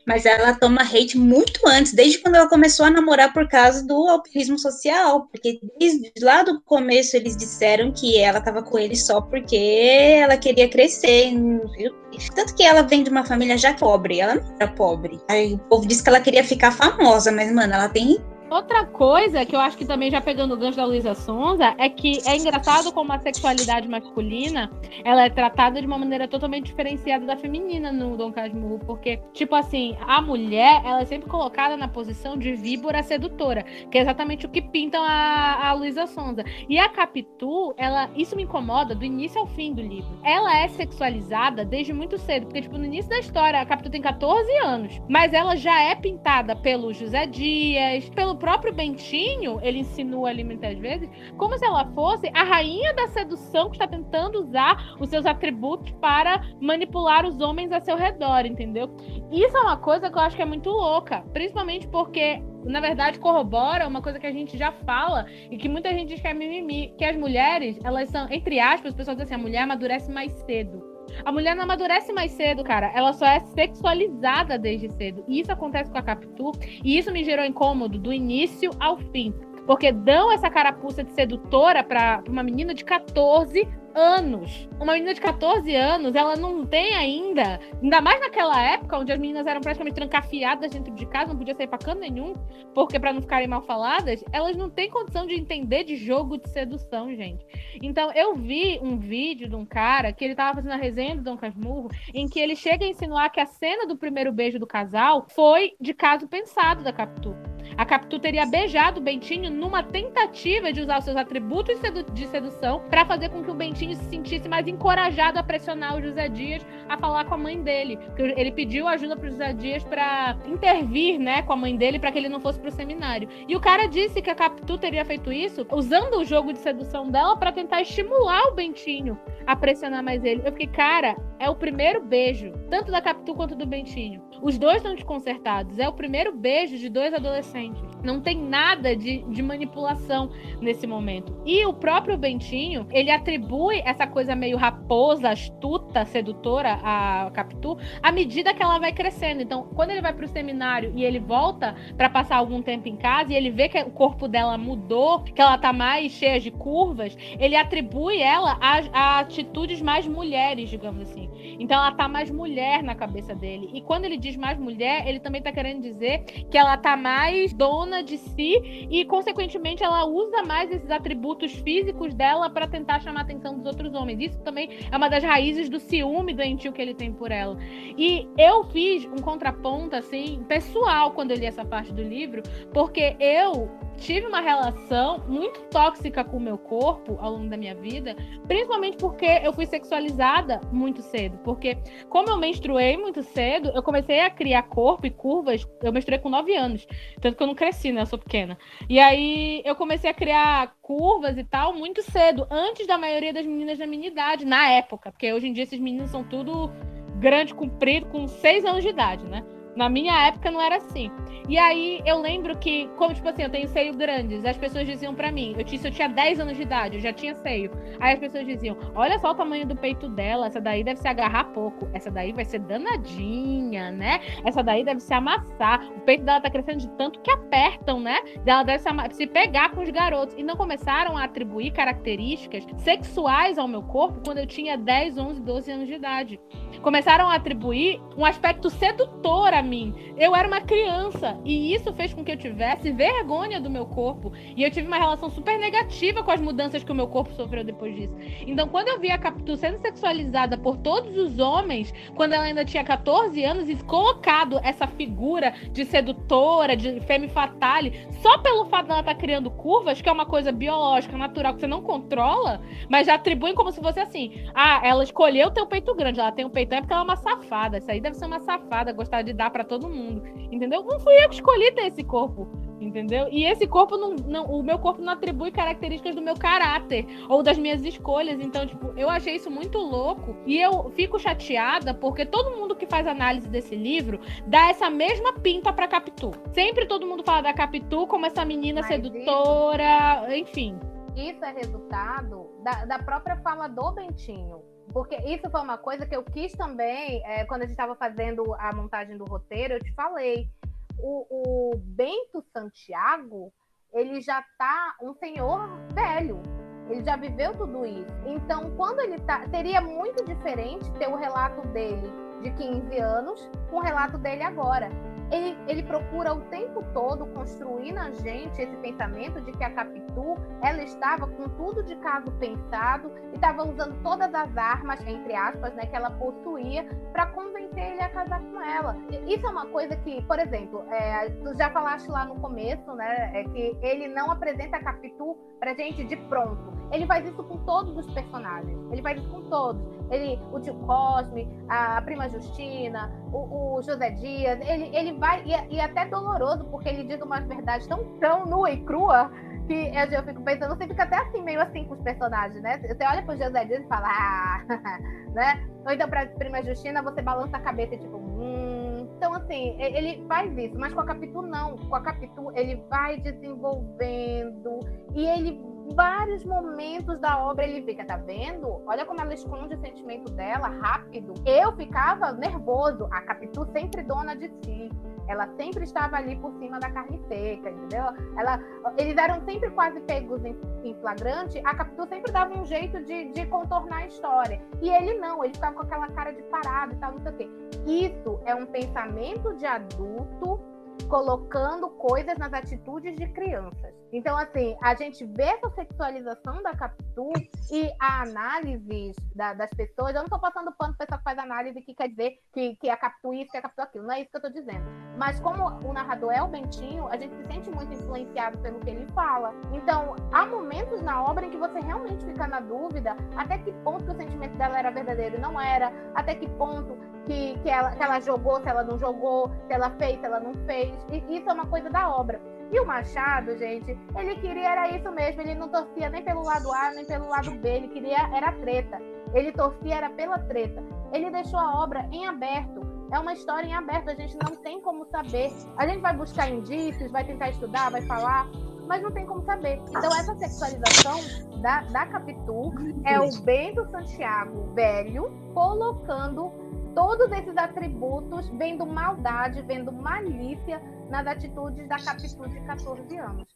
Mas 0.05 0.25
ela 0.25 0.55
toma 0.55 0.81
hate 0.81 1.17
muito 1.17 1.59
antes, 1.67 1.93
desde 1.93 2.19
quando 2.19 2.35
ela 2.35 2.49
começou 2.49 2.85
a 2.85 2.89
namorar 2.89 3.31
por 3.31 3.47
causa 3.47 3.85
do 3.85 4.07
alpinismo 4.07 4.57
social. 4.57 5.27
Porque 5.31 5.59
desde 5.77 6.11
lá 6.21 6.41
do 6.41 6.61
começo 6.63 7.15
eles 7.15 7.37
disseram 7.37 7.91
que 7.91 8.17
ela 8.17 8.41
tava 8.41 8.63
com 8.63 8.79
ele 8.79 8.95
só 8.95 9.21
porque 9.21 9.55
ela 9.55 10.37
queria 10.37 10.67
crescer. 10.67 11.31
viu? 11.77 11.93
Tanto 12.33 12.55
que 12.55 12.63
ela 12.63 12.81
vem 12.81 13.03
de 13.03 13.09
uma 13.09 13.23
família 13.23 13.57
já 13.57 13.73
pobre, 13.73 14.19
ela 14.19 14.35
não 14.35 14.55
era 14.55 14.67
pobre. 14.71 15.19
Aí 15.29 15.53
o 15.53 15.59
povo 15.59 15.87
disse 15.87 16.01
que 16.01 16.09
ela 16.09 16.21
queria 16.21 16.43
ficar 16.43 16.71
famosa, 16.71 17.31
mas, 17.31 17.51
mano, 17.51 17.73
ela 17.73 17.89
tem 17.89 18.17
Outra 18.49 18.83
coisa 18.83 19.45
que 19.45 19.55
eu 19.55 19.59
acho 19.59 19.77
que 19.77 19.85
também 19.85 20.09
já 20.09 20.19
pegando 20.19 20.55
o 20.55 20.57
gancho 20.57 20.75
da 20.75 20.85
Luísa 20.85 21.13
Sonza 21.13 21.75
é 21.77 21.87
que 21.87 22.19
é 22.25 22.35
engraçado 22.35 22.91
como 22.91 23.13
a 23.13 23.19
sexualidade 23.19 23.87
masculina 23.87 24.71
ela 25.05 25.23
é 25.23 25.29
tratada 25.29 25.79
de 25.79 25.85
uma 25.85 25.99
maneira 25.99 26.27
totalmente 26.27 26.65
diferenciada 26.65 27.27
da 27.27 27.37
feminina 27.37 27.91
no 27.91 28.17
Dom 28.17 28.31
Casmurro, 28.31 28.79
porque 28.79 29.21
tipo 29.33 29.53
assim 29.53 29.95
a 30.01 30.19
mulher 30.19 30.81
ela 30.83 31.01
é 31.01 31.05
sempre 31.05 31.29
colocada 31.29 31.77
na 31.77 31.87
posição 31.87 32.37
de 32.37 32.55
víbora 32.55 33.03
sedutora, 33.03 33.63
que 33.91 33.99
é 33.99 34.01
exatamente 34.01 34.47
o 34.47 34.49
que 34.49 34.63
pintam 34.63 35.03
a, 35.03 35.67
a 35.69 35.73
Luísa 35.73 36.07
Sonza. 36.07 36.43
E 36.67 36.79
a 36.79 36.89
Capitu, 36.89 37.75
ela 37.77 38.09
isso 38.15 38.35
me 38.35 38.43
incomoda 38.43 38.95
do 38.95 39.05
início 39.05 39.39
ao 39.39 39.45
fim 39.45 39.73
do 39.73 39.81
livro. 39.81 40.19
Ela 40.23 40.57
é 40.57 40.67
sexualizada 40.69 41.63
desde 41.63 41.93
muito 41.93 42.17
cedo, 42.17 42.47
porque 42.47 42.63
tipo 42.63 42.79
no 42.79 42.85
início 42.85 43.11
da 43.11 43.19
história 43.19 43.61
a 43.61 43.65
Capitu 43.65 43.91
tem 43.91 44.01
14 44.01 44.51
anos, 44.57 44.99
mas 45.07 45.33
ela 45.33 45.55
já 45.55 45.79
é 45.79 45.93
pintada 45.93 46.55
pelo 46.55 46.91
José 46.91 47.27
Dias, 47.27 48.09
pelo 48.09 48.38
próprio 48.39 48.73
Bentinho, 48.73 49.59
ele 49.61 49.79
insinua 49.79 50.29
ali 50.29 50.43
muitas 50.43 50.77
vezes, 50.79 51.09
como 51.37 51.57
se 51.57 51.65
ela 51.65 51.85
fosse 51.93 52.29
a 52.33 52.43
rainha 52.43 52.93
da 52.93 53.07
sedução 53.07 53.69
que 53.69 53.75
está 53.75 53.87
tentando 53.87 54.39
usar 54.39 54.95
os 54.99 55.09
seus 55.09 55.25
atributos 55.25 55.91
para 56.01 56.41
manipular 56.59 57.25
os 57.25 57.39
homens 57.39 57.71
a 57.71 57.79
seu 57.79 57.95
redor, 57.95 58.45
entendeu? 58.45 58.89
Isso 59.31 59.55
é 59.55 59.61
uma 59.61 59.77
coisa 59.77 60.09
que 60.09 60.17
eu 60.17 60.21
acho 60.21 60.35
que 60.35 60.41
é 60.41 60.45
muito 60.45 60.69
louca, 60.69 61.21
principalmente 61.33 61.87
porque 61.87 62.41
na 62.63 62.79
verdade 62.79 63.19
corrobora 63.19 63.87
uma 63.87 64.01
coisa 64.01 64.19
que 64.19 64.27
a 64.27 64.31
gente 64.31 64.57
já 64.57 64.71
fala 64.71 65.25
e 65.51 65.57
que 65.57 65.69
muita 65.69 65.89
gente 65.89 66.09
diz 66.09 66.21
que 66.21 66.27
é 66.27 66.33
mimimi, 66.33 66.93
que 66.97 67.05
as 67.05 67.15
mulheres, 67.15 67.79
elas 67.83 68.09
são, 68.09 68.27
entre 68.31 68.59
aspas, 68.59 68.91
as 68.91 68.95
pessoas 68.95 69.17
dizem 69.17 69.35
assim, 69.35 69.41
a 69.41 69.45
mulher 69.45 69.61
amadurece 69.63 70.11
mais 70.11 70.31
cedo. 70.31 70.88
A 71.23 71.31
mulher 71.31 71.55
não 71.55 71.63
amadurece 71.63 72.13
mais 72.13 72.31
cedo, 72.31 72.63
cara. 72.63 72.91
Ela 72.93 73.13
só 73.13 73.25
é 73.25 73.39
sexualizada 73.39 74.57
desde 74.57 74.89
cedo. 74.93 75.23
E 75.27 75.39
isso 75.39 75.51
acontece 75.51 75.91
com 75.91 75.97
a 75.97 76.03
Capitu. 76.03 76.51
E 76.83 76.97
isso 76.97 77.11
me 77.11 77.23
gerou 77.23 77.45
incômodo 77.45 77.97
do 77.97 78.13
início 78.13 78.71
ao 78.79 78.97
fim. 78.97 79.33
Porque 79.65 79.91
dão 79.91 80.31
essa 80.31 80.49
carapuça 80.49 81.03
de 81.03 81.11
sedutora 81.11 81.83
pra 81.83 82.23
uma 82.27 82.41
menina 82.41 82.73
de 82.73 82.83
14 82.83 83.67
anos. 83.99 84.67
Uma 84.79 84.93
menina 84.93 85.13
de 85.13 85.21
14 85.21 85.75
anos, 85.75 86.15
ela 86.15 86.35
não 86.35 86.65
tem 86.65 86.95
ainda, 86.95 87.59
ainda 87.81 88.01
mais 88.01 88.19
naquela 88.19 88.59
época 88.61 88.97
onde 88.97 89.11
as 89.11 89.19
meninas 89.19 89.45
eram 89.45 89.61
praticamente 89.61 89.95
trancafiadas 89.95 90.71
dentro 90.71 90.93
de 90.93 91.05
casa, 91.05 91.33
não 91.33 91.37
podia 91.37 91.53
sair 91.55 91.67
pra 91.67 91.77
canto 91.77 91.99
nenhum, 91.99 92.33
porque 92.73 92.99
para 92.99 93.11
não 93.13 93.21
ficarem 93.21 93.47
mal 93.47 93.61
faladas, 93.61 94.23
elas 94.31 94.55
não 94.55 94.69
têm 94.69 94.89
condição 94.89 95.27
de 95.27 95.35
entender 95.35 95.83
de 95.83 95.95
jogo 95.95 96.37
de 96.37 96.49
sedução, 96.49 97.13
gente. 97.13 97.45
Então, 97.81 98.11
eu 98.13 98.35
vi 98.35 98.79
um 98.81 98.97
vídeo 98.97 99.49
de 99.49 99.55
um 99.55 99.65
cara 99.65 100.13
que 100.13 100.23
ele 100.23 100.35
tava 100.35 100.55
fazendo 100.55 100.73
a 100.73 100.77
resenha 100.77 101.15
do 101.15 101.21
Dom 101.23 101.37
Casmurro, 101.37 101.89
em 102.13 102.27
que 102.27 102.39
ele 102.39 102.55
chega 102.55 102.85
a 102.85 102.89
insinuar 102.89 103.31
que 103.31 103.39
a 103.39 103.45
cena 103.45 103.85
do 103.85 103.97
primeiro 103.97 104.31
beijo 104.31 104.57
do 104.57 104.67
casal 104.67 105.27
foi 105.29 105.73
de 105.79 105.93
caso 105.93 106.27
pensado 106.27 106.83
da 106.83 106.93
Capitu. 106.93 107.35
A 107.77 107.85
Capitu 107.85 108.19
teria 108.19 108.45
beijado 108.45 108.99
o 108.99 109.03
Bentinho 109.03 109.49
numa 109.51 109.83
tentativa 109.83 110.73
de 110.73 110.81
usar 110.81 110.99
os 110.99 111.05
seus 111.05 111.15
atributos 111.15 111.75
de 111.75 111.81
sedu- 111.81 112.11
de 112.11 112.27
sedução 112.27 112.81
para 112.89 113.05
fazer 113.05 113.29
com 113.29 113.43
que 113.43 113.51
o 113.51 113.53
Bentinho 113.53 113.88
se 113.95 114.05
sentisse 114.05 114.47
mais 114.47 114.67
encorajado 114.67 115.39
a 115.39 115.43
pressionar 115.43 115.97
o 115.97 116.01
José 116.01 116.27
Dias 116.27 116.65
a 116.87 116.97
falar 116.97 117.25
com 117.25 117.35
a 117.35 117.37
mãe 117.37 117.61
dele. 117.61 117.97
Porque 117.97 118.33
Ele 118.35 118.51
pediu 118.51 118.87
ajuda 118.87 119.15
pro 119.15 119.29
José 119.29 119.53
Dias 119.53 119.83
para 119.83 120.37
intervir, 120.47 121.19
né, 121.19 121.41
com 121.43 121.53
a 121.53 121.55
mãe 121.55 121.75
dele 121.75 121.99
para 121.99 122.11
que 122.11 122.17
ele 122.17 122.29
não 122.29 122.39
fosse 122.39 122.59
pro 122.59 122.71
seminário. 122.71 123.29
E 123.47 123.55
o 123.55 123.59
cara 123.59 123.87
disse 123.87 124.21
que 124.21 124.29
a 124.29 124.35
Capitu 124.35 124.77
teria 124.77 125.05
feito 125.05 125.31
isso 125.31 125.65
usando 125.71 126.19
o 126.19 126.25
jogo 126.25 126.53
de 126.53 126.59
sedução 126.59 127.09
dela 127.09 127.37
para 127.37 127.51
tentar 127.51 127.81
estimular 127.81 128.43
o 128.47 128.55
Bentinho 128.55 129.19
a 129.45 129.55
pressionar 129.55 130.03
mais 130.03 130.23
ele. 130.23 130.41
Eu 130.45 130.51
fiquei, 130.51 130.67
cara, 130.67 131.15
é 131.39 131.49
o 131.49 131.55
primeiro 131.55 132.03
beijo, 132.03 132.51
tanto 132.69 132.91
da 132.91 133.01
Capitu 133.01 133.33
quanto 133.33 133.55
do 133.55 133.65
Bentinho. 133.65 134.28
Os 134.41 134.57
dois 134.57 134.77
estão 134.77 134.95
desconcertados. 134.95 135.77
É 135.79 135.87
o 135.87 135.93
primeiro 135.93 136.35
beijo 136.35 136.77
de 136.77 136.89
dois 136.89 137.13
adolescentes. 137.13 137.81
Não 138.03 138.21
tem 138.21 138.41
nada 138.41 138.95
de, 138.95 139.19
de 139.23 139.41
manipulação 139.41 140.29
nesse 140.61 140.87
momento. 140.87 141.35
E 141.45 141.65
o 141.65 141.73
próprio 141.73 142.17
Bentinho, 142.17 142.87
ele 142.91 143.11
atribui 143.11 143.81
essa 143.83 144.07
coisa 144.07 144.35
meio 144.35 144.57
raposa, 144.57 145.29
astuta, 145.29 146.05
sedutora 146.05 146.79
a 146.81 147.29
Capitu, 147.33 147.77
à 148.01 148.11
medida 148.11 148.53
que 148.53 148.63
ela 148.63 148.79
vai 148.79 148.93
crescendo. 148.93 149.41
Então, 149.41 149.63
quando 149.75 149.91
ele 149.91 150.01
vai 150.01 150.13
pro 150.13 150.27
seminário 150.27 150.93
e 150.95 151.03
ele 151.03 151.19
volta 151.19 151.75
para 151.97 152.09
passar 152.09 152.37
algum 152.37 152.61
tempo 152.61 152.87
em 152.87 152.95
casa 152.95 153.33
e 153.33 153.35
ele 153.35 153.49
vê 153.49 153.67
que 153.67 153.79
o 153.79 153.91
corpo 153.91 154.27
dela 154.27 154.57
mudou, 154.57 155.21
que 155.21 155.41
ela 155.41 155.57
tá 155.57 155.73
mais 155.73 156.11
cheia 156.13 156.39
de 156.39 156.51
curvas, 156.51 157.17
ele 157.39 157.55
atribui 157.55 158.21
ela 158.21 158.57
a, 158.61 158.79
a 158.93 159.19
atitudes 159.19 159.81
mais 159.81 160.07
mulheres, 160.07 160.69
digamos 160.69 161.09
assim. 161.09 161.29
Então 161.59 161.77
ela 161.77 161.91
tá 161.91 162.07
mais 162.07 162.31
mulher 162.31 162.81
na 162.81 162.95
cabeça 162.95 163.35
dele. 163.35 163.69
E 163.73 163.81
quando 163.81 164.05
ele 164.05 164.17
diz 164.17 164.28
mais 164.35 164.57
mulher, 164.57 165.07
ele 165.07 165.19
também 165.19 165.41
tá 165.41 165.51
querendo 165.51 165.81
dizer 165.81 166.23
que 166.49 166.57
ela 166.57 166.77
tá 166.77 166.95
mais 166.95 167.53
dona 167.53 168.03
de 168.03 168.17
si 168.17 168.87
e, 168.89 169.05
consequentemente, 169.05 169.83
ela 169.83 170.05
usa 170.05 170.43
mais 170.43 170.71
esses 170.71 170.89
atributos 170.89 171.53
físicos 171.53 172.13
dela 172.13 172.49
para 172.49 172.67
tentar 172.67 172.99
chamar 173.01 173.21
a 173.21 173.23
atenção 173.23 173.57
dos 173.57 173.65
outros 173.65 173.93
homens. 173.93 174.19
Isso 174.19 174.39
também 174.41 174.69
é 174.91 174.95
uma 174.95 175.09
das 175.09 175.23
raízes 175.23 175.69
do 175.69 175.79
ciúme 175.79 176.33
doentio 176.33 176.71
que 176.71 176.81
ele 176.81 176.93
tem 176.93 177.11
por 177.11 177.31
ela. 177.31 177.57
E 177.97 178.27
eu 178.37 178.63
fiz 178.65 179.05
um 179.05 179.17
contraponto, 179.17 179.95
assim, 179.95 180.43
pessoal, 180.47 181.11
quando 181.11 181.31
eu 181.31 181.37
li 181.37 181.45
essa 181.45 181.65
parte 181.65 181.93
do 181.93 182.01
livro, 182.01 182.41
porque 182.73 183.15
eu 183.19 183.69
tive 183.99 184.25
uma 184.25 184.39
relação 184.39 185.23
muito 185.27 185.61
tóxica 185.63 186.23
com 186.23 186.37
o 186.37 186.39
meu 186.39 186.57
corpo 186.57 187.17
ao 187.19 187.33
longo 187.33 187.49
da 187.49 187.57
minha 187.57 187.75
vida, 187.75 188.15
principalmente 188.47 188.97
porque 188.97 189.41
eu 189.43 189.53
fui 189.53 189.65
sexualizada 189.65 190.61
muito 190.71 191.01
cedo. 191.01 191.37
Porque, 191.43 191.77
como 192.09 192.29
eu 192.29 192.37
menstruei 192.37 192.97
muito 192.97 193.21
cedo, 193.21 193.71
eu 193.75 193.83
comecei 193.83 194.18
a 194.21 194.29
criar 194.29 194.63
corpo 194.63 195.05
e 195.05 195.09
curvas. 195.09 195.67
Eu 195.81 195.91
menstruei 195.91 196.19
com 196.19 196.29
9 196.29 196.55
anos. 196.55 196.87
Tanto 197.21 197.37
que 197.37 197.43
eu 197.43 197.47
não 197.47 197.55
cresci, 197.55 197.91
né? 197.91 198.01
Eu 198.01 198.05
sou 198.05 198.19
pequena. 198.19 198.57
E 198.87 198.99
aí 198.99 199.61
eu 199.65 199.75
comecei 199.75 200.09
a 200.09 200.13
criar 200.13 200.75
curvas 200.81 201.37
e 201.37 201.43
tal 201.43 201.73
muito 201.73 202.01
cedo, 202.01 202.47
antes 202.49 202.87
da 202.87 202.97
maioria 202.97 203.33
das 203.33 203.45
meninas 203.45 203.77
da 203.77 203.87
minha 203.87 204.07
idade, 204.07 204.45
na 204.45 204.69
época. 204.69 205.11
Porque 205.11 205.31
hoje 205.31 205.47
em 205.47 205.53
dia 205.53 205.63
esses 205.63 205.79
meninos 205.79 206.11
são 206.11 206.23
tudo 206.23 206.71
grande, 207.19 207.53
comprido, 207.53 208.07
com 208.07 208.27
6 208.27 208.65
anos 208.65 208.83
de 208.83 208.89
idade, 208.89 209.25
né? 209.25 209.43
Na 209.75 209.89
minha 209.89 210.27
época 210.27 210.51
não 210.51 210.61
era 210.61 210.77
assim. 210.77 211.11
E 211.47 211.57
aí 211.57 212.01
eu 212.05 212.21
lembro 212.21 212.55
que, 212.57 212.87
como 212.95 213.11
tipo 213.11 213.27
assim, 213.27 213.41
eu 213.41 213.49
tenho 213.49 213.67
seio 213.67 213.95
grandes, 213.95 214.45
as 214.45 214.55
pessoas 214.55 214.85
diziam 214.85 215.15
para 215.15 215.31
mim, 215.31 215.55
eu 215.57 215.63
tinha, 215.63 215.81
eu 215.83 215.91
tinha 215.91 216.07
10 216.07 216.39
anos 216.39 216.55
de 216.55 216.61
idade, 216.61 216.97
eu 216.97 217.01
já 217.01 217.11
tinha 217.11 217.33
seio. 217.33 217.71
Aí 217.99 218.13
as 218.13 218.19
pessoas 218.19 218.45
diziam: 218.45 218.77
"Olha 218.93 219.17
só 219.17 219.31
o 219.31 219.35
tamanho 219.35 219.65
do 219.65 219.75
peito 219.75 220.07
dela, 220.09 220.45
essa 220.45 220.61
daí 220.61 220.83
deve 220.83 220.99
se 220.99 221.07
agarrar 221.07 221.45
pouco, 221.45 221.87
essa 221.91 222.11
daí 222.11 222.31
vai 222.31 222.45
ser 222.45 222.59
danadinha, 222.59 223.91
né? 223.91 224.21
Essa 224.45 224.61
daí 224.61 224.83
deve 224.83 224.99
se 224.99 225.13
amassar. 225.13 225.83
O 225.97 226.01
peito 226.01 226.23
dela 226.23 226.39
tá 226.39 226.51
crescendo 226.51 226.79
de 226.79 226.89
tanto 226.89 227.19
que 227.21 227.31
apertam, 227.31 227.99
né? 227.99 228.19
Ela 228.45 228.63
deve 228.63 228.79
se, 228.79 228.89
se 229.13 229.25
pegar 229.25 229.71
com 229.71 229.81
os 229.81 229.89
garotos". 229.89 230.35
E 230.37 230.43
não 230.43 230.55
começaram 230.55 231.17
a 231.17 231.23
atribuir 231.23 231.71
características 231.71 232.67
sexuais 232.77 233.57
ao 233.57 233.67
meu 233.67 233.81
corpo 233.81 234.21
quando 234.23 234.37
eu 234.37 234.45
tinha 234.45 234.77
10, 234.77 235.17
11, 235.17 235.41
12 235.41 235.71
anos 235.71 235.87
de 235.87 235.93
idade 235.95 236.39
começaram 236.81 237.29
a 237.29 237.35
atribuir 237.35 238.01
um 238.15 238.25
aspecto 238.25 238.69
sedutor 238.69 239.53
a 239.53 239.61
mim. 239.69 239.93
Eu 240.17 240.35
era 240.35 240.47
uma 240.47 240.61
criança 240.61 241.37
e 241.45 241.73
isso 241.73 241.93
fez 241.93 242.13
com 242.13 242.23
que 242.23 242.31
eu 242.31 242.37
tivesse 242.37 242.91
vergonha 242.91 243.61
do 243.61 243.69
meu 243.69 243.85
corpo 243.85 244.33
e 244.55 244.63
eu 244.63 244.71
tive 244.71 244.87
uma 244.87 244.97
relação 244.97 245.29
super 245.29 245.57
negativa 245.59 246.23
com 246.23 246.31
as 246.31 246.41
mudanças 246.41 246.83
que 246.83 246.91
o 246.91 246.95
meu 246.95 247.07
corpo 247.07 247.31
sofreu 247.33 247.63
depois 247.63 247.95
disso. 247.95 248.15
Então, 248.45 248.67
quando 248.67 248.87
eu 248.87 248.99
vi 248.99 249.11
a 249.11 249.17
Capitu 249.17 249.55
sendo 249.55 249.79
sexualizada 249.79 250.57
por 250.57 250.77
todos 250.77 251.15
os 251.15 251.39
homens, 251.39 251.93
quando 252.15 252.33
ela 252.33 252.45
ainda 252.45 252.65
tinha 252.65 252.83
14 252.83 253.43
anos 253.43 253.69
e 253.69 253.75
colocado 253.83 254.59
essa 254.63 254.87
figura 254.87 255.53
de 255.71 255.85
sedutora, 255.85 256.75
de 256.75 256.99
femme 257.01 257.29
fatale, 257.29 258.07
só 258.21 258.37
pelo 258.39 258.65
fato 258.65 258.87
dela 258.87 259.01
estar 259.01 259.15
criando 259.15 259.51
curvas, 259.51 260.01
que 260.01 260.09
é 260.09 260.11
uma 260.11 260.25
coisa 260.25 260.51
biológica, 260.51 261.17
natural, 261.17 261.53
que 261.53 261.61
você 261.61 261.67
não 261.67 261.81
controla, 261.81 262.61
mas 262.89 263.07
já 263.07 263.15
atribuem 263.15 263.53
como 263.53 263.71
se 263.71 263.79
fosse 263.79 263.99
assim: 263.99 264.45
ah, 264.53 264.81
ela 264.83 265.03
escolheu 265.03 265.51
ter 265.51 265.61
o 265.61 265.67
peito 265.67 265.93
grande, 265.93 266.19
ela 266.19 266.31
tem 266.31 266.45
o 266.45 266.49
peitão 266.49 266.79
é 266.79 266.81
porque 266.81 266.93
ela 266.93 267.03
é 267.03 267.05
uma 267.05 267.15
safada. 267.15 267.77
Isso 267.77 267.91
aí 267.91 267.99
deve 267.99 268.15
ser 268.15 268.25
uma 268.25 268.39
safada, 268.39 268.91
gostar 268.91 269.21
de 269.21 269.33
dar 269.33 269.48
pra 269.49 269.63
todo 269.63 269.89
mundo. 269.89 270.23
Entendeu? 270.51 270.83
Não 270.83 270.99
fui 270.99 271.13
eu 271.23 271.29
que 271.29 271.35
escolhi 271.35 271.71
ter 271.71 271.87
esse 271.87 272.03
corpo. 272.03 272.47
Entendeu? 272.79 273.27
E 273.29 273.45
esse 273.45 273.67
corpo 273.67 273.97
não, 273.97 274.15
não. 274.15 274.45
O 274.45 274.63
meu 274.63 274.79
corpo 274.79 275.01
não 275.01 275.13
atribui 275.13 275.51
características 275.51 276.15
do 276.15 276.21
meu 276.21 276.35
caráter 276.35 277.05
ou 277.27 277.43
das 277.43 277.57
minhas 277.57 277.83
escolhas. 277.83 278.39
Então, 278.39 278.65
tipo, 278.65 278.93
eu 278.97 279.09
achei 279.09 279.35
isso 279.35 279.51
muito 279.51 279.77
louco. 279.77 280.35
E 280.45 280.57
eu 280.57 280.89
fico 280.91 281.19
chateada 281.19 281.93
porque 281.93 282.25
todo 282.25 282.55
mundo 282.55 282.75
que 282.75 282.85
faz 282.85 283.05
análise 283.05 283.49
desse 283.49 283.75
livro 283.75 284.19
dá 284.47 284.69
essa 284.69 284.89
mesma 284.89 285.33
pinta 285.33 285.73
pra 285.73 285.87
Capitu. 285.87 286.31
Sempre 286.53 286.85
todo 286.85 287.05
mundo 287.05 287.23
fala 287.23 287.41
da 287.41 287.53
Capitu 287.53 288.07
como 288.07 288.25
essa 288.25 288.45
menina 288.45 288.81
Mas 288.81 288.87
sedutora, 288.87 290.37
enfim. 290.37 290.79
Isso 291.15 291.43
é 291.43 291.51
resultado 291.51 292.49
da, 292.63 292.85
da 292.85 292.99
própria 292.99 293.35
fala 293.37 293.67
do 293.67 293.91
Bentinho. 293.91 294.61
Porque 294.91 295.15
isso 295.17 295.49
foi 295.49 295.61
uma 295.61 295.77
coisa 295.77 296.05
que 296.05 296.15
eu 296.15 296.23
quis 296.23 296.51
também, 296.53 297.23
é, 297.25 297.45
quando 297.45 297.61
a 297.61 297.65
gente 297.65 297.73
estava 297.73 297.95
fazendo 297.95 298.55
a 298.55 298.73
montagem 298.73 299.17
do 299.17 299.25
roteiro, 299.25 299.75
eu 299.75 299.79
te 299.79 299.93
falei. 299.93 300.49
O, 300.97 301.71
o 301.71 301.77
Bento 301.77 302.43
Santiago, 302.51 303.53
ele 303.93 304.19
já 304.21 304.43
tá 304.57 304.95
um 305.01 305.13
senhor 305.13 305.69
velho. 305.93 306.41
Ele 306.89 307.03
já 307.03 307.15
viveu 307.15 307.55
tudo 307.55 307.85
isso. 307.85 308.11
Então, 308.25 308.75
quando 308.75 308.99
ele 308.99 309.19
tá. 309.19 309.47
Seria 309.49 309.79
muito 309.79 310.25
diferente 310.25 310.91
ter 310.93 311.07
o 311.07 311.15
relato 311.15 311.65
dele 311.67 312.11
de 312.41 312.51
15 312.51 312.97
anos 312.97 313.49
com 313.69 313.77
o 313.77 313.81
relato 313.81 314.17
dele 314.17 314.41
agora. 314.41 314.89
Ele, 315.31 315.57
ele 315.67 315.83
procura 315.83 316.33
o 316.33 316.41
tempo 316.49 316.83
todo 316.93 317.25
construir 317.27 317.91
na 317.91 318.11
gente 318.11 318.61
esse 318.61 318.75
pensamento 318.77 319.39
de 319.41 319.51
que 319.51 319.63
a 319.63 319.69
Capitu 319.71 320.37
ela 320.61 320.81
estava 320.81 321.27
com 321.27 321.47
tudo 321.49 321.83
de 321.83 321.95
caso 321.97 322.31
pensado 322.33 323.11
e 323.31 323.35
estava 323.35 323.63
usando 323.63 324.01
todas 324.01 324.33
as 324.33 324.57
armas, 324.57 324.99
entre 325.07 325.35
aspas, 325.35 325.73
né, 325.75 325.85
que 325.85 325.95
ela 325.95 326.11
possuía 326.11 326.83
para 327.11 327.27
convencer 327.27 327.91
ele 327.91 328.01
a 328.01 328.09
casar 328.09 328.41
com 328.41 328.61
ela. 328.61 328.97
E 329.11 329.35
Isso 329.35 329.45
é 329.45 329.49
uma 329.49 329.67
coisa 329.67 329.95
que, 329.97 330.21
por 330.23 330.39
exemplo, 330.39 330.83
é, 330.91 331.29
tu 331.29 331.55
já 331.55 331.69
falaste 331.69 332.07
lá 332.07 332.25
no 332.25 332.35
começo, 332.39 332.91
né, 332.93 333.31
é 333.33 333.43
que 333.43 333.77
ele 333.81 334.07
não 334.07 334.31
apresenta 334.31 334.77
a 334.77 334.83
Capitu 334.83 335.37
pra 335.59 335.73
gente 335.73 336.03
de 336.05 336.15
pronto. 336.15 336.78
Ele 336.91 337.05
faz 337.05 337.25
isso 337.25 337.43
com 337.43 337.57
todos 337.59 337.95
os 337.97 338.13
personagens. 338.13 338.77
Ele 338.91 339.01
faz 339.01 339.19
isso 339.19 339.29
com 339.29 339.41
todos. 339.43 339.81
Ele, 340.09 340.39
o 340.51 340.59
tio 340.59 340.73
Cosme, 340.85 341.47
a 341.67 342.01
prima 342.01 342.29
Justina, 342.29 343.11
o, 343.31 343.75
o 343.77 343.81
José 343.81 344.11
Dias, 344.11 344.59
ele, 344.61 344.95
ele 344.95 345.13
vai, 345.19 345.43
e, 345.45 345.53
é- 345.53 345.67
e 345.69 345.79
é 345.79 345.83
até 345.85 346.05
doloroso, 346.05 346.65
porque 346.65 346.89
ele 346.89 347.03
diz 347.03 347.21
umas 347.21 347.45
verdades 347.45 347.87
tão, 347.87 348.03
tão 348.19 348.45
nua 348.45 348.71
e 348.71 348.83
crua 348.83 349.31
que 349.67 349.91
eu, 350.15 350.23
fico 350.23 350.41
pensando, 350.41 350.75
você 350.75 350.87
fica 350.87 351.03
até 351.03 351.17
assim, 351.17 351.43
meio 351.43 351.61
assim 351.61 351.85
com 351.85 351.93
os 351.93 352.01
personagens, 352.01 352.59
né? 352.63 352.79
Você 352.79 353.05
olha 353.05 353.21
pro 353.21 353.37
José 353.37 353.65
Dias 353.65 353.83
e 353.83 353.87
fala, 353.87 354.07
ah, 354.09 354.63
né? 355.31 355.63
Ou 355.85 355.91
então 355.91 356.09
pra 356.09 356.25
prima 356.25 356.63
Justina, 356.63 357.03
você 357.03 357.21
balança 357.21 357.55
a 357.57 357.59
cabeça 357.59 357.93
e 357.93 357.99
tipo, 357.99 358.17
hum. 358.17 359.07
Então, 359.19 359.33
assim, 359.33 359.75
ele 359.81 360.25
faz 360.27 360.57
isso, 360.57 360.79
mas 360.79 360.93
com 360.93 361.01
a 361.01 361.05
Capitu 361.05 361.41
não. 361.41 361.77
Com 361.77 361.95
a 361.95 362.01
Capitu, 362.01 362.51
ele 362.55 362.81
vai 362.89 363.17
desenvolvendo 363.19 364.79
e 365.13 365.25
ele, 365.27 365.61
vários 365.95 366.43
momentos 366.43 367.19
da 367.19 367.43
obra, 367.43 367.65
ele 367.65 367.85
fica, 367.85 368.05
tá 368.05 368.17
vendo? 368.17 368.81
Olha 368.85 369.05
como 369.05 369.21
ela 369.21 369.33
esconde 369.33 369.75
o 369.75 369.79
sentimento 369.79 370.31
dela 370.31 370.67
rápido. 370.67 371.33
Eu 371.45 371.75
ficava 371.75 372.31
nervoso. 372.33 373.07
A 373.11 373.21
Capitu 373.21 373.65
sempre 373.71 374.03
dona 374.03 374.35
de 374.35 374.49
si. 374.63 374.89
Ela 375.27 375.47
sempre 375.57 375.83
estava 375.83 376.17
ali 376.17 376.35
por 376.37 376.51
cima 376.53 376.79
da 376.79 376.89
carne 376.89 377.21
seca, 377.27 377.69
entendeu? 377.69 378.05
Ela, 378.35 378.59
eles 378.97 379.15
eram 379.15 379.39
sempre 379.45 379.69
quase 379.69 379.99
pegos 380.01 380.43
em, 380.43 380.55
em 380.83 380.95
flagrante. 380.95 381.61
A 381.63 381.75
Capitu 381.75 382.07
sempre 382.07 382.31
dava 382.31 382.59
um 382.59 382.65
jeito 382.65 382.99
de, 383.03 383.31
de 383.31 383.45
contornar 383.45 383.97
a 383.97 384.07
história. 384.07 384.59
E 384.81 384.89
ele 384.89 385.19
não, 385.19 385.43
ele 385.43 385.53
ficava 385.53 385.75
com 385.75 385.83
aquela 385.83 386.07
cara 386.07 386.31
de 386.31 386.41
parado 386.43 386.93
e 386.93 386.95
tal, 386.95 387.11
não 387.11 387.19
sei 387.19 387.31
o 387.31 387.35
quê. 387.35 387.49
Isso 387.85 388.39
é 388.45 388.55
um 388.55 388.65
pensamento 388.65 389.53
de 389.53 389.67
adulto 389.67 390.59
colocando 391.07 391.89
coisas 391.91 392.37
nas 392.37 392.53
atitudes 392.53 393.15
de 393.15 393.27
crianças. 393.29 393.93
Então, 394.11 394.35
assim, 394.37 394.75
a 394.81 394.95
gente 394.95 395.23
vê 395.25 395.43
essa 395.43 395.69
sexualização 395.71 396.63
da 396.63 396.75
Capitu 396.75 397.31
e 397.71 397.91
a 397.99 398.23
análise 398.23 399.13
da- 399.35 399.53
das 399.53 399.69
pessoas. 399.71 400.09
Eu 400.09 400.19
não 400.21 400.23
estou 400.25 400.39
passando 400.39 400.71
pano 400.71 400.95
para 400.95 401.05
pessoa 401.05 401.17
que 401.19 401.23
faz 401.23 401.37
análise 401.37 401.81
que 401.81 401.93
quer 401.93 402.09
dizer 402.09 402.39
que, 402.53 402.75
que 402.77 402.89
a 402.89 402.97
Capitu 402.97 403.33
isso, 403.33 403.51
que 403.51 403.57
a 403.57 403.61
Capitu 403.61 403.81
aquilo. 403.81 404.05
Não 404.05 404.13
é 404.13 404.21
isso 404.21 404.31
que 404.31 404.37
eu 404.37 404.47
estou 404.47 404.51
dizendo. 404.53 404.85
Mas 405.17 405.39
como 405.39 405.63
o 405.87 405.93
narrador 405.93 406.31
é 406.31 406.41
o 406.41 406.47
Bentinho, 406.47 407.07
a 407.07 407.17
gente 407.17 407.35
se 407.35 407.45
sente 407.45 407.69
muito 407.69 407.93
influenciado 407.93 408.57
pelo 408.59 408.79
que 408.79 408.89
ele 408.89 409.05
fala. 409.13 409.53
Então, 409.73 410.15
há 410.31 410.45
momentos 410.45 411.01
na 411.01 411.23
obra 411.23 411.45
em 411.45 411.51
que 411.51 411.57
você 411.57 411.79
realmente 411.79 412.25
fica 412.25 412.47
na 412.47 412.59
dúvida 412.59 413.15
até 413.35 413.57
que 413.57 413.71
ponto 413.83 414.11
o 414.11 414.15
sentimento 414.15 414.57
dela 414.57 414.79
era 414.79 414.89
verdadeiro 414.91 415.39
não 415.39 415.59
era, 415.59 415.91
até 416.15 416.35
que 416.35 416.47
ponto 416.51 416.97
que, 417.25 417.57
que, 417.59 417.69
ela, 417.69 417.91
que 417.91 418.03
ela 418.03 418.19
jogou, 418.19 418.61
se 418.61 418.69
ela 418.69 418.83
não 418.83 418.97
jogou, 418.97 419.51
se 419.67 419.73
ela 419.73 419.89
fez, 419.91 420.19
se 420.19 420.25
ela 420.25 420.39
não 420.39 420.53
fez. 420.65 420.93
E 421.11 421.37
isso 421.37 421.49
é 421.49 421.53
uma 421.53 421.65
coisa 421.65 421.89
da 421.89 422.09
obra. 422.09 422.39
E 422.71 422.79
o 422.79 422.85
Machado, 422.85 423.57
gente, 423.57 423.97
ele 424.15 424.35
queria 424.35 424.69
era 424.69 424.89
isso 424.89 425.11
mesmo, 425.11 425.41
ele 425.41 425.55
não 425.55 425.69
torcia 425.69 426.09
nem 426.09 426.23
pelo 426.23 426.43
lado 426.43 426.71
A, 426.71 426.91
nem 426.91 427.05
pelo 427.05 427.27
lado 427.27 427.51
B, 427.51 427.67
ele 427.67 427.87
queria 427.87 428.29
era 428.33 428.51
treta. 428.51 429.01
Ele 429.33 429.51
torcia 429.51 429.95
era 429.95 430.09
pela 430.11 430.37
treta. 430.39 430.83
Ele 431.11 431.31
deixou 431.31 431.59
a 431.59 431.81
obra 431.83 432.07
em 432.11 432.27
aberto. 432.27 432.81
É 433.11 433.17
uma 433.17 433.33
história 433.33 433.67
em 433.67 433.73
aberto, 433.73 434.09
a 434.09 434.15
gente 434.15 434.37
não 434.37 434.55
tem 434.55 434.79
como 434.81 435.05
saber. 435.05 435.51
A 435.77 435.87
gente 435.87 436.01
vai 436.01 436.15
buscar 436.15 436.47
indícios, 436.47 437.11
vai 437.11 437.23
tentar 437.23 437.49
estudar, 437.49 437.89
vai 437.89 438.03
falar, 438.03 438.47
mas 438.87 439.01
não 439.01 439.11
tem 439.11 439.25
como 439.25 439.43
saber. 439.43 439.81
Então, 439.89 440.15
essa 440.15 440.35
sexualização 440.35 441.59
da, 441.61 441.81
da 441.81 442.05
Capitu 442.07 442.73
é 443.05 443.19
o 443.19 443.31
Bento 443.41 443.87
Santiago 443.89 444.71
velho 444.73 445.31
colocando 445.53 446.51
todos 446.93 447.31
esses 447.31 447.57
atributos, 447.57 448.49
vendo 448.57 448.85
maldade, 448.85 449.61
vendo 449.61 449.91
malícia 449.91 450.81
nas 451.09 451.25
atitudes 451.27 451.87
da 451.87 451.97
Capitu 451.97 452.47
de 452.49 452.59
14 452.61 453.17
anos. 453.17 453.47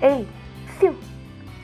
Ei, 0.00 0.28
Sil, 0.78 0.94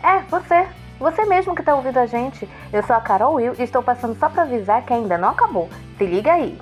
é 0.02 0.20
você. 0.22 0.66
Você 0.98 1.24
mesmo 1.24 1.54
que 1.54 1.62
tá 1.62 1.74
ouvindo 1.74 1.98
a 1.98 2.06
gente. 2.06 2.48
Eu 2.72 2.82
sou 2.84 2.94
a 2.94 3.00
Carol 3.00 3.34
Will 3.34 3.54
e 3.58 3.62
estou 3.62 3.82
passando 3.82 4.18
só 4.18 4.28
pra 4.28 4.42
avisar 4.42 4.84
que 4.84 4.92
ainda 4.92 5.18
não 5.18 5.30
acabou. 5.30 5.68
Se 5.98 6.06
liga 6.06 6.32
aí. 6.32 6.58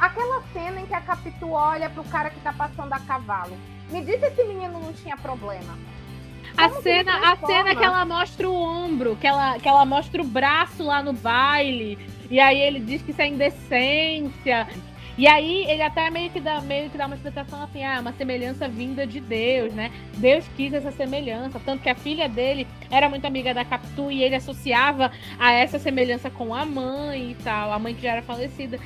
Aquela 0.00 0.42
cena 0.52 0.80
em 0.80 0.86
que 0.86 0.94
a 0.94 1.00
Capitu 1.00 1.50
olha 1.50 1.90
pro 1.90 2.04
cara 2.04 2.30
que 2.30 2.40
tá 2.40 2.52
passando 2.52 2.92
a 2.92 3.00
cavalo. 3.00 3.56
Me 3.90 4.02
diz 4.02 4.18
se 4.20 4.26
esse 4.26 4.44
menino 4.44 4.78
não 4.78 4.92
tinha 4.92 5.16
problema. 5.16 5.76
A 6.58 6.70
cena, 6.82 7.32
a 7.32 7.36
cena 7.36 7.74
que 7.76 7.84
ela 7.84 8.04
mostra 8.04 8.48
o 8.48 8.54
ombro, 8.54 9.16
que 9.16 9.26
ela, 9.26 9.58
que 9.58 9.68
ela 9.68 9.84
mostra 9.84 10.20
o 10.20 10.26
braço 10.26 10.82
lá 10.82 11.02
no 11.02 11.12
baile, 11.12 11.96
e 12.30 12.40
aí 12.40 12.60
ele 12.60 12.80
diz 12.80 13.00
que 13.00 13.12
isso 13.12 13.22
é 13.22 13.28
indecência. 13.28 14.66
E 15.16 15.26
aí 15.26 15.64
ele 15.68 15.82
até 15.82 16.08
meio 16.10 16.30
que 16.30 16.38
dá, 16.38 16.60
meio 16.60 16.90
que 16.90 16.96
dá 16.96 17.06
uma 17.06 17.16
explicação 17.16 17.60
assim, 17.62 17.84
ah, 17.84 17.98
uma 18.00 18.12
semelhança 18.12 18.68
vinda 18.68 19.04
de 19.04 19.18
Deus, 19.18 19.72
né? 19.74 19.90
Deus 20.16 20.44
quis 20.56 20.72
essa 20.72 20.92
semelhança, 20.92 21.60
tanto 21.64 21.82
que 21.82 21.88
a 21.88 21.94
filha 21.94 22.28
dele 22.28 22.68
era 22.88 23.08
muito 23.08 23.24
amiga 23.24 23.52
da 23.52 23.64
Capitu 23.64 24.12
e 24.12 24.22
ele 24.22 24.36
associava 24.36 25.10
a 25.36 25.52
essa 25.52 25.76
semelhança 25.76 26.30
com 26.30 26.54
a 26.54 26.64
mãe 26.64 27.32
e 27.32 27.34
tal, 27.36 27.72
a 27.72 27.78
mãe 27.80 27.96
que 27.96 28.02
já 28.02 28.12
era 28.12 28.22
falecida. 28.22 28.78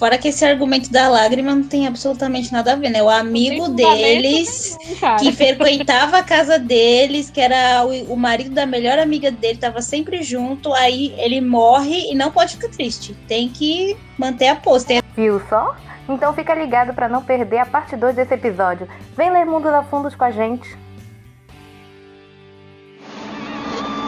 Fora 0.00 0.16
que 0.16 0.28
esse 0.28 0.42
argumento 0.46 0.90
da 0.90 1.10
lágrima 1.10 1.54
não 1.54 1.62
tem 1.62 1.86
absolutamente 1.86 2.50
nada 2.50 2.72
a 2.72 2.74
ver, 2.74 2.88
né? 2.88 3.02
O 3.02 3.10
amigo 3.10 3.68
deles, 3.68 4.74
nenhum, 4.82 5.16
que 5.18 5.30
frequentava 5.30 6.16
a 6.16 6.22
casa 6.22 6.58
deles, 6.58 7.28
que 7.28 7.38
era 7.38 7.84
o, 7.84 8.14
o 8.14 8.16
marido 8.16 8.54
da 8.54 8.64
melhor 8.64 8.98
amiga 8.98 9.30
dele, 9.30 9.58
tava 9.58 9.82
sempre 9.82 10.22
junto, 10.22 10.72
aí 10.72 11.14
ele 11.18 11.42
morre 11.42 12.10
e 12.10 12.14
não 12.14 12.30
pode 12.30 12.56
ficar 12.56 12.70
triste. 12.70 13.14
Tem 13.28 13.50
que 13.50 13.94
manter 14.16 14.48
a 14.48 14.56
pose. 14.56 14.86
Tem 14.86 15.02
Viu 15.14 15.38
só? 15.50 15.76
Então 16.08 16.32
fica 16.32 16.54
ligado 16.54 16.94
pra 16.94 17.06
não 17.06 17.22
perder 17.22 17.58
a 17.58 17.66
parte 17.66 17.94
2 17.94 18.16
desse 18.16 18.32
episódio. 18.32 18.88
Vem 19.14 19.30
ler 19.30 19.44
Mundo 19.44 19.64
da 19.64 19.82
Fundos 19.82 20.14
com 20.14 20.24
a 20.24 20.30
gente. 20.30 20.78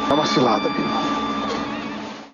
É 0.09 0.15
uma 0.15 0.25
cilada. 0.25 0.71